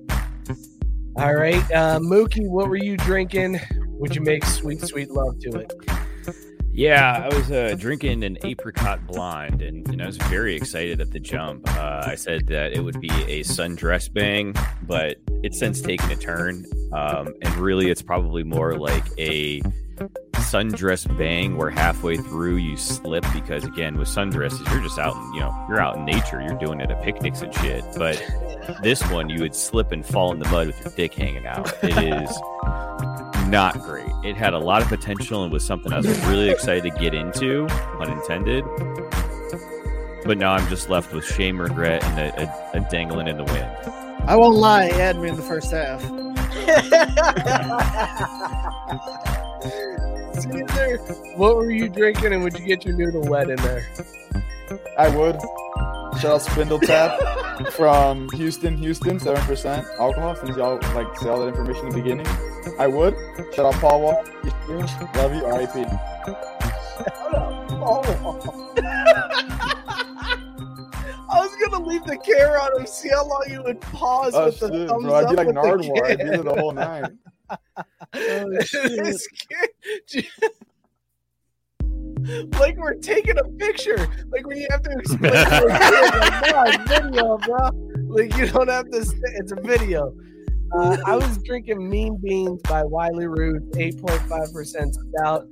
All 1.16 1.34
right, 1.34 1.62
uh, 1.72 1.98
Mookie, 1.98 2.48
what 2.48 2.68
were 2.68 2.76
you 2.76 2.96
drinking? 2.96 3.60
Would 3.98 4.14
you 4.14 4.20
make 4.20 4.44
sweet, 4.44 4.82
sweet 4.82 5.10
love 5.10 5.38
to 5.40 5.60
it? 5.60 5.72
Yeah, 6.76 7.22
I 7.24 7.34
was 7.34 7.50
uh, 7.50 7.74
drinking 7.78 8.22
an 8.22 8.36
apricot 8.44 9.06
blonde, 9.06 9.62
and, 9.62 9.88
and 9.88 10.02
I 10.02 10.06
was 10.06 10.18
very 10.18 10.54
excited 10.54 11.00
at 11.00 11.10
the 11.10 11.18
jump. 11.18 11.66
Uh, 11.74 12.02
I 12.04 12.16
said 12.16 12.48
that 12.48 12.74
it 12.74 12.80
would 12.80 13.00
be 13.00 13.08
a 13.08 13.40
sundress 13.44 14.12
bang, 14.12 14.54
but 14.82 15.16
it's 15.42 15.58
since 15.58 15.80
taken 15.80 16.10
a 16.10 16.16
turn, 16.16 16.66
um, 16.92 17.32
and 17.40 17.56
really, 17.56 17.88
it's 17.88 18.02
probably 18.02 18.44
more 18.44 18.76
like 18.76 19.06
a 19.16 19.62
sundress 20.34 21.06
bang, 21.16 21.56
where 21.56 21.70
halfway 21.70 22.18
through 22.18 22.56
you 22.56 22.76
slip 22.76 23.24
because, 23.32 23.64
again, 23.64 23.96
with 23.96 24.08
sundresses, 24.08 24.70
you're 24.70 24.82
just 24.82 24.98
out, 24.98 25.16
in, 25.16 25.32
you 25.32 25.40
know, 25.40 25.66
you're 25.70 25.80
out 25.80 25.96
in 25.96 26.04
nature, 26.04 26.42
you're 26.42 26.58
doing 26.58 26.82
it 26.82 26.90
at 26.90 27.02
picnics 27.02 27.40
and 27.40 27.54
shit. 27.54 27.84
But 27.96 28.22
this 28.82 29.02
one, 29.10 29.30
you 29.30 29.40
would 29.40 29.54
slip 29.54 29.92
and 29.92 30.04
fall 30.04 30.30
in 30.30 30.40
the 30.40 30.48
mud 30.50 30.66
with 30.66 30.78
your 30.84 30.92
dick 30.94 31.14
hanging 31.14 31.46
out. 31.46 31.72
It 31.82 31.96
is 31.96 33.15
not 33.50 33.80
great. 33.80 34.10
It 34.24 34.36
had 34.36 34.54
a 34.54 34.58
lot 34.58 34.82
of 34.82 34.88
potential 34.88 35.42
and 35.42 35.52
was 35.52 35.64
something 35.64 35.92
I 35.92 35.98
was 35.98 36.18
really 36.26 36.50
excited 36.50 36.84
to 36.84 36.90
get 36.98 37.14
into, 37.14 37.66
unintended. 38.00 38.64
But 40.24 40.38
now 40.38 40.54
I'm 40.54 40.68
just 40.68 40.88
left 40.88 41.12
with 41.12 41.24
shame, 41.24 41.60
regret, 41.60 42.02
and 42.04 42.18
a, 42.18 42.74
a, 42.74 42.78
a 42.78 42.80
dangling 42.90 43.28
in 43.28 43.36
the 43.36 43.44
wind. 43.44 43.70
I 44.28 44.36
won't 44.36 44.56
lie, 44.56 44.86
he 44.86 44.98
had 44.98 45.18
me 45.18 45.28
in 45.28 45.36
the 45.36 45.42
first 45.42 45.70
half. 45.70 46.02
Caesar, 50.36 50.98
what 51.36 51.56
were 51.56 51.70
you 51.70 51.88
drinking, 51.88 52.32
and 52.32 52.42
would 52.42 52.58
you 52.58 52.66
get 52.66 52.84
your 52.84 52.94
noodle 52.94 53.22
wet 53.22 53.48
in 53.48 53.56
there? 53.56 53.88
I 54.98 55.08
would. 55.08 55.36
Shout 56.20 56.32
out 56.32 56.42
Spindle 56.42 56.80
Tap 56.80 57.20
from 57.72 58.28
Houston, 58.30 58.76
Houston, 58.78 59.20
seven 59.20 59.42
percent 59.44 59.86
alcohol. 59.98 60.34
Since 60.34 60.56
y'all 60.56 60.78
like 60.94 61.14
say 61.18 61.28
all 61.28 61.40
that 61.40 61.48
information 61.48 61.86
in 61.86 61.90
the 61.92 62.02
beginning, 62.02 62.26
I 62.78 62.86
would. 62.86 63.14
Shout 63.54 63.66
out 63.66 63.74
Paul 63.74 64.00
Wall. 64.02 64.24
Love 65.14 65.34
you, 65.34 65.44
R.I.P. 65.44 65.84
I 71.28 71.40
was 71.40 71.56
gonna 71.70 71.84
leave 71.84 72.04
the 72.04 72.16
camera 72.18 72.60
on 72.60 72.80
him, 72.80 72.86
see 72.86 73.08
how 73.10 73.26
long 73.26 73.44
you 73.50 73.62
would 73.62 73.80
pause 73.80 74.32
Oh 74.34 74.46
with 74.46 74.60
the 74.60 74.68
shit, 74.68 74.88
thumbs 74.88 75.04
bro! 75.04 75.14
Up 75.14 75.30
be 75.30 75.36
like 75.36 75.46
with 75.46 75.56
the 75.56 75.60
Nardwuar. 75.60 76.10
I'd 76.10 76.18
be 76.18 76.24
the 76.42 76.54
whole 76.54 76.72
nine. 76.72 77.18
This 78.12 79.26
kid- 79.28 80.26
like 82.58 82.76
we're 82.76 82.94
taking 82.94 83.38
a 83.38 83.44
picture, 83.44 84.08
like 84.30 84.46
when 84.46 84.56
you 84.56 84.66
have 84.70 84.82
to 84.82 84.90
explain 84.90 85.32
like, 85.32 86.86
no, 86.88 86.96
video, 87.02 87.38
bro. 87.38 87.70
Like 88.08 88.36
you 88.36 88.46
don't 88.48 88.68
have 88.68 88.90
to. 88.90 89.04
St- 89.04 89.22
it's 89.36 89.52
a 89.52 89.60
video. 89.60 90.14
Uh, 90.72 90.96
I 91.06 91.16
was 91.16 91.38
drinking 91.38 91.88
Mean 91.88 92.16
Beans 92.16 92.60
by 92.62 92.82
Wiley 92.82 93.26
Root, 93.26 93.76
eight 93.76 94.00
point 94.00 94.20
five 94.22 94.52
percent 94.52 94.96
stout. 94.96 95.46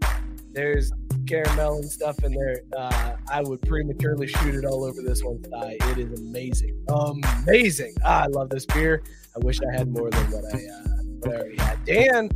There's 0.52 0.92
caramel 1.26 1.76
and 1.76 1.90
stuff 1.90 2.22
in 2.24 2.32
there. 2.32 2.60
Uh, 2.76 3.16
I 3.30 3.42
would 3.42 3.62
prematurely 3.62 4.26
shoot 4.26 4.54
it 4.54 4.64
all 4.64 4.84
over 4.84 5.02
this 5.02 5.22
one 5.22 5.42
thigh. 5.42 5.76
It 5.90 5.98
is 5.98 6.20
amazing, 6.20 6.84
amazing. 6.88 7.94
Ah, 8.04 8.24
I 8.24 8.26
love 8.26 8.50
this 8.50 8.66
beer. 8.66 9.02
I 9.34 9.44
wish 9.44 9.58
I 9.60 9.76
had 9.76 9.88
more 9.88 10.10
than 10.10 10.30
what 10.30 10.44
I, 10.54 10.58
uh, 10.58 11.02
what 11.18 11.32
I 11.32 11.38
already 11.38 11.56
had. 11.58 11.84
Dan 11.84 12.30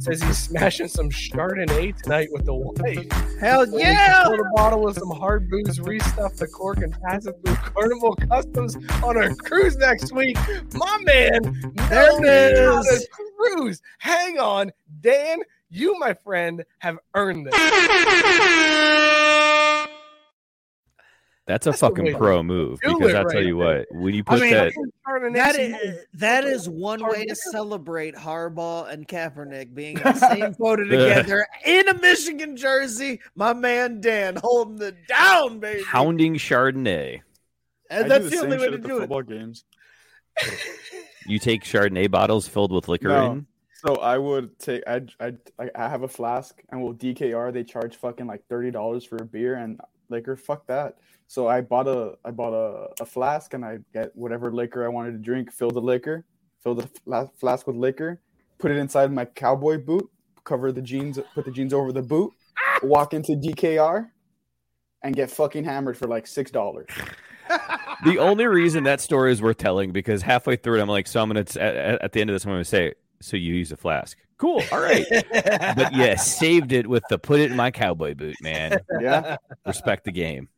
says 0.00 0.22
he's 0.22 0.38
smashing 0.38 0.88
some 0.88 1.10
Chardonnay 1.10 1.96
tonight 2.02 2.28
with 2.32 2.44
the 2.46 2.54
wife. 2.54 3.10
Hell 3.40 3.66
So 3.66 3.74
we 3.74 3.80
yeah! 3.82 4.22
can 4.24 4.32
Fill 4.32 4.38
the 4.44 4.50
bottle 4.54 4.82
with 4.82 4.98
some 4.98 5.10
hard 5.10 5.48
booze, 5.50 5.78
restuff 5.78 6.36
the 6.36 6.46
cork, 6.46 6.78
and 6.78 6.92
pass 7.02 7.26
it 7.26 7.34
through 7.44 7.56
Carnival 7.56 8.14
Customs 8.16 8.76
on 9.02 9.16
our 9.16 9.34
cruise 9.34 9.76
next 9.76 10.12
week. 10.12 10.36
My 10.74 10.98
man, 11.02 11.72
There 11.88 12.16
it 12.16 12.20
knows 12.20 12.88
how 12.88 12.94
is. 12.94 13.08
cruise. 13.36 13.82
Hang 13.98 14.38
on, 14.38 14.72
Dan. 15.00 15.40
You, 15.70 15.98
my 15.98 16.14
friend, 16.14 16.64
have 16.78 16.98
earned 17.14 17.46
this. 17.46 17.54
That's 21.46 21.66
a 21.66 21.70
That's 21.70 21.80
fucking 21.80 22.04
way 22.06 22.12
to 22.12 22.16
pro 22.18 22.42
move 22.42 22.80
because 22.80 23.12
I'll 23.14 23.24
tell 23.26 23.34
right 23.40 23.44
you 23.46 23.58
there. 23.58 23.84
what, 23.90 24.02
when 24.02 24.14
you 24.14 24.22
I 24.26 24.30
put 24.38 24.40
mean, 24.40 24.52
that, 24.54 24.72
that 25.34 25.56
is 25.58 26.04
that 26.14 26.44
is 26.44 26.68
one 26.70 27.06
way 27.06 27.26
to 27.26 27.34
celebrate 27.36 28.14
Harbaugh 28.14 28.90
and 28.90 29.06
Kaepernick 29.06 29.74
being 29.74 29.98
in 29.98 30.02
the 30.04 30.14
same 30.14 30.54
photo 30.58 30.84
together 30.84 31.46
in 31.66 31.86
a 31.88 31.94
Michigan 32.00 32.56
jersey. 32.56 33.20
My 33.34 33.52
man 33.52 34.00
Dan 34.00 34.36
holding 34.42 34.76
the 34.76 34.96
down, 35.06 35.58
baby. 35.58 35.82
hounding 35.82 36.36
Chardonnay, 36.36 37.20
And 37.90 38.10
that's 38.10 38.24
the 38.30 38.36
the 38.36 38.38
only 38.42 38.56
way 38.56 38.68
to 38.68 38.74
at 38.76 38.82
the 38.82 38.88
do 38.88 38.96
it. 38.96 39.00
football 39.00 39.22
games. 39.22 39.64
you 41.26 41.38
take 41.38 41.62
Chardonnay 41.62 42.10
bottles 42.10 42.48
filled 42.48 42.72
with 42.72 42.88
liquor 42.88 43.08
No. 43.08 43.32
in. 43.32 43.46
So 43.86 43.96
I 43.96 44.16
would 44.16 44.58
take 44.58 44.82
I 44.86 45.02
I 45.20 45.34
I 45.74 45.88
have 45.90 46.04
a 46.04 46.08
flask 46.08 46.62
and 46.70 46.82
well 46.82 46.94
DKR 46.94 47.52
they 47.52 47.64
charge 47.64 47.96
fucking 47.96 48.26
like 48.26 48.42
thirty 48.48 48.70
dollars 48.70 49.04
for 49.04 49.16
a 49.16 49.26
beer 49.26 49.56
and 49.56 49.78
liquor. 50.08 50.36
Fuck 50.36 50.66
that. 50.66 50.96
So 51.26 51.48
I 51.48 51.60
bought 51.60 51.88
a 51.88 52.14
I 52.24 52.30
bought 52.30 52.52
a, 52.52 53.02
a 53.02 53.06
flask 53.06 53.54
and 53.54 53.64
I 53.64 53.78
get 53.92 54.14
whatever 54.14 54.52
liquor 54.52 54.84
I 54.84 54.88
wanted 54.88 55.12
to 55.12 55.18
drink, 55.18 55.52
fill 55.52 55.70
the 55.70 55.80
liquor, 55.80 56.24
fill 56.62 56.74
the 56.74 56.86
fla- 57.04 57.30
flask 57.38 57.66
with 57.66 57.76
liquor, 57.76 58.20
put 58.58 58.70
it 58.70 58.76
inside 58.76 59.12
my 59.12 59.24
cowboy 59.24 59.78
boot, 59.78 60.08
cover 60.44 60.72
the 60.72 60.82
jeans, 60.82 61.18
put 61.34 61.44
the 61.44 61.50
jeans 61.50 61.72
over 61.72 61.92
the 61.92 62.02
boot, 62.02 62.32
walk 62.82 63.14
into 63.14 63.32
DKR, 63.32 64.10
and 65.02 65.16
get 65.16 65.30
fucking 65.30 65.64
hammered 65.64 65.96
for 65.96 66.06
like 66.06 66.26
six 66.26 66.50
dollars. 66.50 66.88
the 68.04 68.18
only 68.18 68.46
reason 68.46 68.84
that 68.84 69.00
story 69.00 69.32
is 69.32 69.42
worth 69.42 69.58
telling 69.58 69.92
because 69.92 70.22
halfway 70.22 70.56
through 70.56 70.78
it, 70.78 70.82
I'm 70.82 70.88
like, 70.88 71.06
so 71.06 71.22
I'm 71.22 71.28
gonna 71.28 71.40
at, 71.40 71.58
at 72.02 72.12
the 72.12 72.20
end 72.20 72.30
of 72.30 72.34
this, 72.34 72.44
I'm 72.44 72.52
gonna 72.52 72.64
say, 72.64 72.94
so 73.20 73.36
you 73.36 73.54
use 73.54 73.72
a 73.72 73.76
flask. 73.76 74.18
Cool. 74.38 74.62
All 74.72 74.80
right. 74.80 75.04
but 75.32 75.94
yeah, 75.94 76.16
saved 76.16 76.72
it 76.72 76.86
with 76.86 77.04
the 77.08 77.18
put 77.18 77.40
it 77.40 77.50
in 77.50 77.56
my 77.56 77.70
cowboy 77.70 78.14
boot, 78.14 78.36
man. 78.42 78.78
Yeah. 79.00 79.36
Respect 79.66 80.04
the 80.04 80.12
game. 80.12 80.48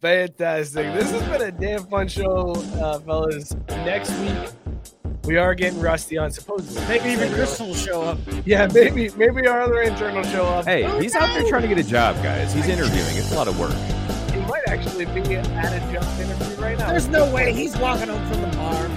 Fantastic. 0.00 0.92
This 0.92 1.10
has 1.10 1.22
been 1.22 1.40
a 1.40 1.52
damn 1.52 1.86
fun 1.86 2.08
show, 2.08 2.52
uh, 2.76 2.98
fellas. 2.98 3.56
Next 3.68 4.10
week, 4.18 4.50
we 5.24 5.38
are 5.38 5.54
getting 5.54 5.80
rusty 5.80 6.18
on 6.18 6.30
supposedly. 6.30 6.86
Maybe 6.88 7.08
even 7.10 7.32
Crystal 7.32 7.68
will 7.68 7.74
show 7.74 8.02
up. 8.02 8.18
Yeah, 8.44 8.68
maybe 8.74 9.08
maybe 9.16 9.46
our 9.46 9.62
other 9.62 9.80
intern 9.80 10.14
will 10.14 10.24
show 10.24 10.44
up. 10.44 10.66
Hey, 10.66 10.82
he's 11.00 11.14
out 11.14 11.32
there 11.34 11.48
trying 11.48 11.62
to 11.62 11.68
get 11.68 11.78
a 11.78 11.88
job, 11.88 12.16
guys. 12.16 12.52
He's 12.52 12.68
interviewing. 12.68 13.16
It's 13.16 13.32
a 13.32 13.34
lot 13.34 13.48
of 13.48 13.58
work. 13.58 13.72
He 14.34 14.40
might 14.40 14.68
actually 14.68 15.06
be 15.06 15.36
at 15.36 15.72
a 15.72 15.92
job 15.92 16.20
interview 16.20 16.62
right 16.62 16.76
now. 16.76 16.90
There's 16.90 17.08
no 17.08 17.32
way 17.32 17.54
he's 17.54 17.74
walking 17.78 18.08
home 18.08 18.26
from 18.30 18.42
the 18.42 18.56
bar. 18.58 18.88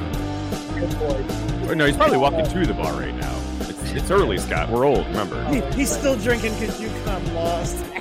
Good 0.77 0.99
boy. 0.99 1.56
Or 1.67 1.75
no, 1.75 1.85
he's 1.85 1.97
probably 1.97 2.17
walking 2.17 2.45
to 2.45 2.65
the 2.65 2.73
bar 2.73 2.93
right 2.93 3.15
now. 3.15 3.35
It's, 3.61 3.91
it's 3.91 4.11
early, 4.11 4.37
Scott. 4.37 4.69
We're 4.69 4.85
old, 4.85 5.05
remember. 5.07 5.43
He, 5.49 5.61
he's 5.75 5.91
still 5.91 6.15
drinking 6.17 6.53
because 6.53 6.79
you 6.81 6.89
come 7.03 7.25
lost. 7.33 7.77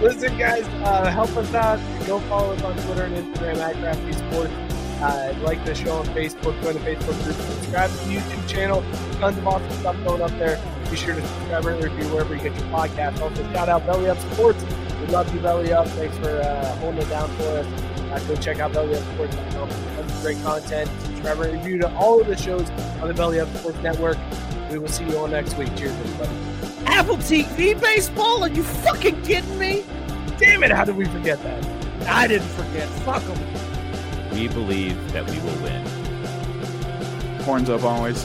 Listen, 0.00 0.36
guys, 0.36 0.64
uh, 0.84 1.10
help 1.10 1.34
us 1.36 1.52
out. 1.54 1.78
Go 2.06 2.20
follow 2.20 2.52
us 2.52 2.62
on 2.62 2.76
Twitter 2.84 3.04
and 3.04 3.16
Instagram 3.16 3.56
at 3.56 3.76
Crafty 3.76 4.12
Sports. 4.12 4.52
Uh, 5.00 5.34
like 5.42 5.64
the 5.64 5.74
show 5.74 5.96
on 5.96 6.06
Facebook, 6.08 6.60
join 6.62 6.74
the 6.74 6.80
Facebook 6.80 7.22
group, 7.24 7.36
subscribe 7.36 7.90
to 7.90 7.96
the 7.96 8.16
YouTube 8.16 8.48
channel. 8.48 8.82
Tons 9.18 9.36
of 9.38 9.46
awesome 9.46 9.70
stuff 9.72 9.96
going 10.04 10.22
up 10.22 10.30
there. 10.38 10.60
Be 10.90 10.96
sure 10.96 11.14
to 11.14 11.26
subscribe 11.26 11.66
and 11.66 11.82
review 11.82 12.04
wherever 12.12 12.34
you 12.34 12.42
get 12.42 12.54
your 12.54 12.68
podcast. 12.68 13.20
Also, 13.20 13.42
shout 13.52 13.68
out 13.68 13.84
Belly 13.86 14.08
Up 14.08 14.18
Sports. 14.32 14.64
We 15.00 15.06
love 15.08 15.32
you, 15.34 15.40
Belly 15.40 15.72
Up. 15.72 15.88
Thanks 15.88 16.16
for 16.18 16.40
uh, 16.40 16.76
holding 16.76 17.02
it 17.02 17.08
down 17.08 17.28
for 17.36 17.42
us. 17.42 17.66
Uh, 17.66 18.24
go 18.28 18.36
check 18.36 18.60
out 18.60 18.72
bellyupsports.com. 18.72 19.93
Tons 20.24 20.36
of 20.36 20.42
great 20.42 20.42
content. 20.42 20.90
Subscribe 21.02 21.40
and 21.40 21.52
review 21.52 21.78
to 21.78 21.94
all 21.96 22.20
of 22.20 22.26
the 22.26 22.36
shows 22.36 22.68
on 23.00 23.08
the 23.08 23.14
Belly 23.14 23.40
Up 23.40 23.54
Sports 23.56 23.78
Network. 23.78 24.16
We 24.70 24.78
will 24.78 24.88
see 24.88 25.04
you 25.04 25.18
all 25.18 25.28
next 25.28 25.56
week. 25.58 25.68
Cheers, 25.76 25.92
everybody. 25.92 26.30
Apple 26.86 27.16
TV 27.16 27.78
baseball? 27.78 28.42
Are 28.42 28.48
you 28.48 28.62
fucking 28.62 29.22
kidding 29.22 29.58
me? 29.58 29.84
Damn 30.38 30.64
it! 30.64 30.70
How 30.70 30.84
did 30.84 30.96
we 30.96 31.04
forget 31.06 31.42
that? 31.42 32.08
I 32.08 32.26
didn't 32.26 32.48
forget. 32.48 32.88
Fuck 33.04 33.22
them. 33.24 34.30
We 34.32 34.48
believe 34.48 35.12
that 35.12 35.28
we 35.28 35.38
will 35.40 35.62
win. 35.62 35.84
Horns 37.42 37.68
up 37.68 37.84
always. 37.84 38.24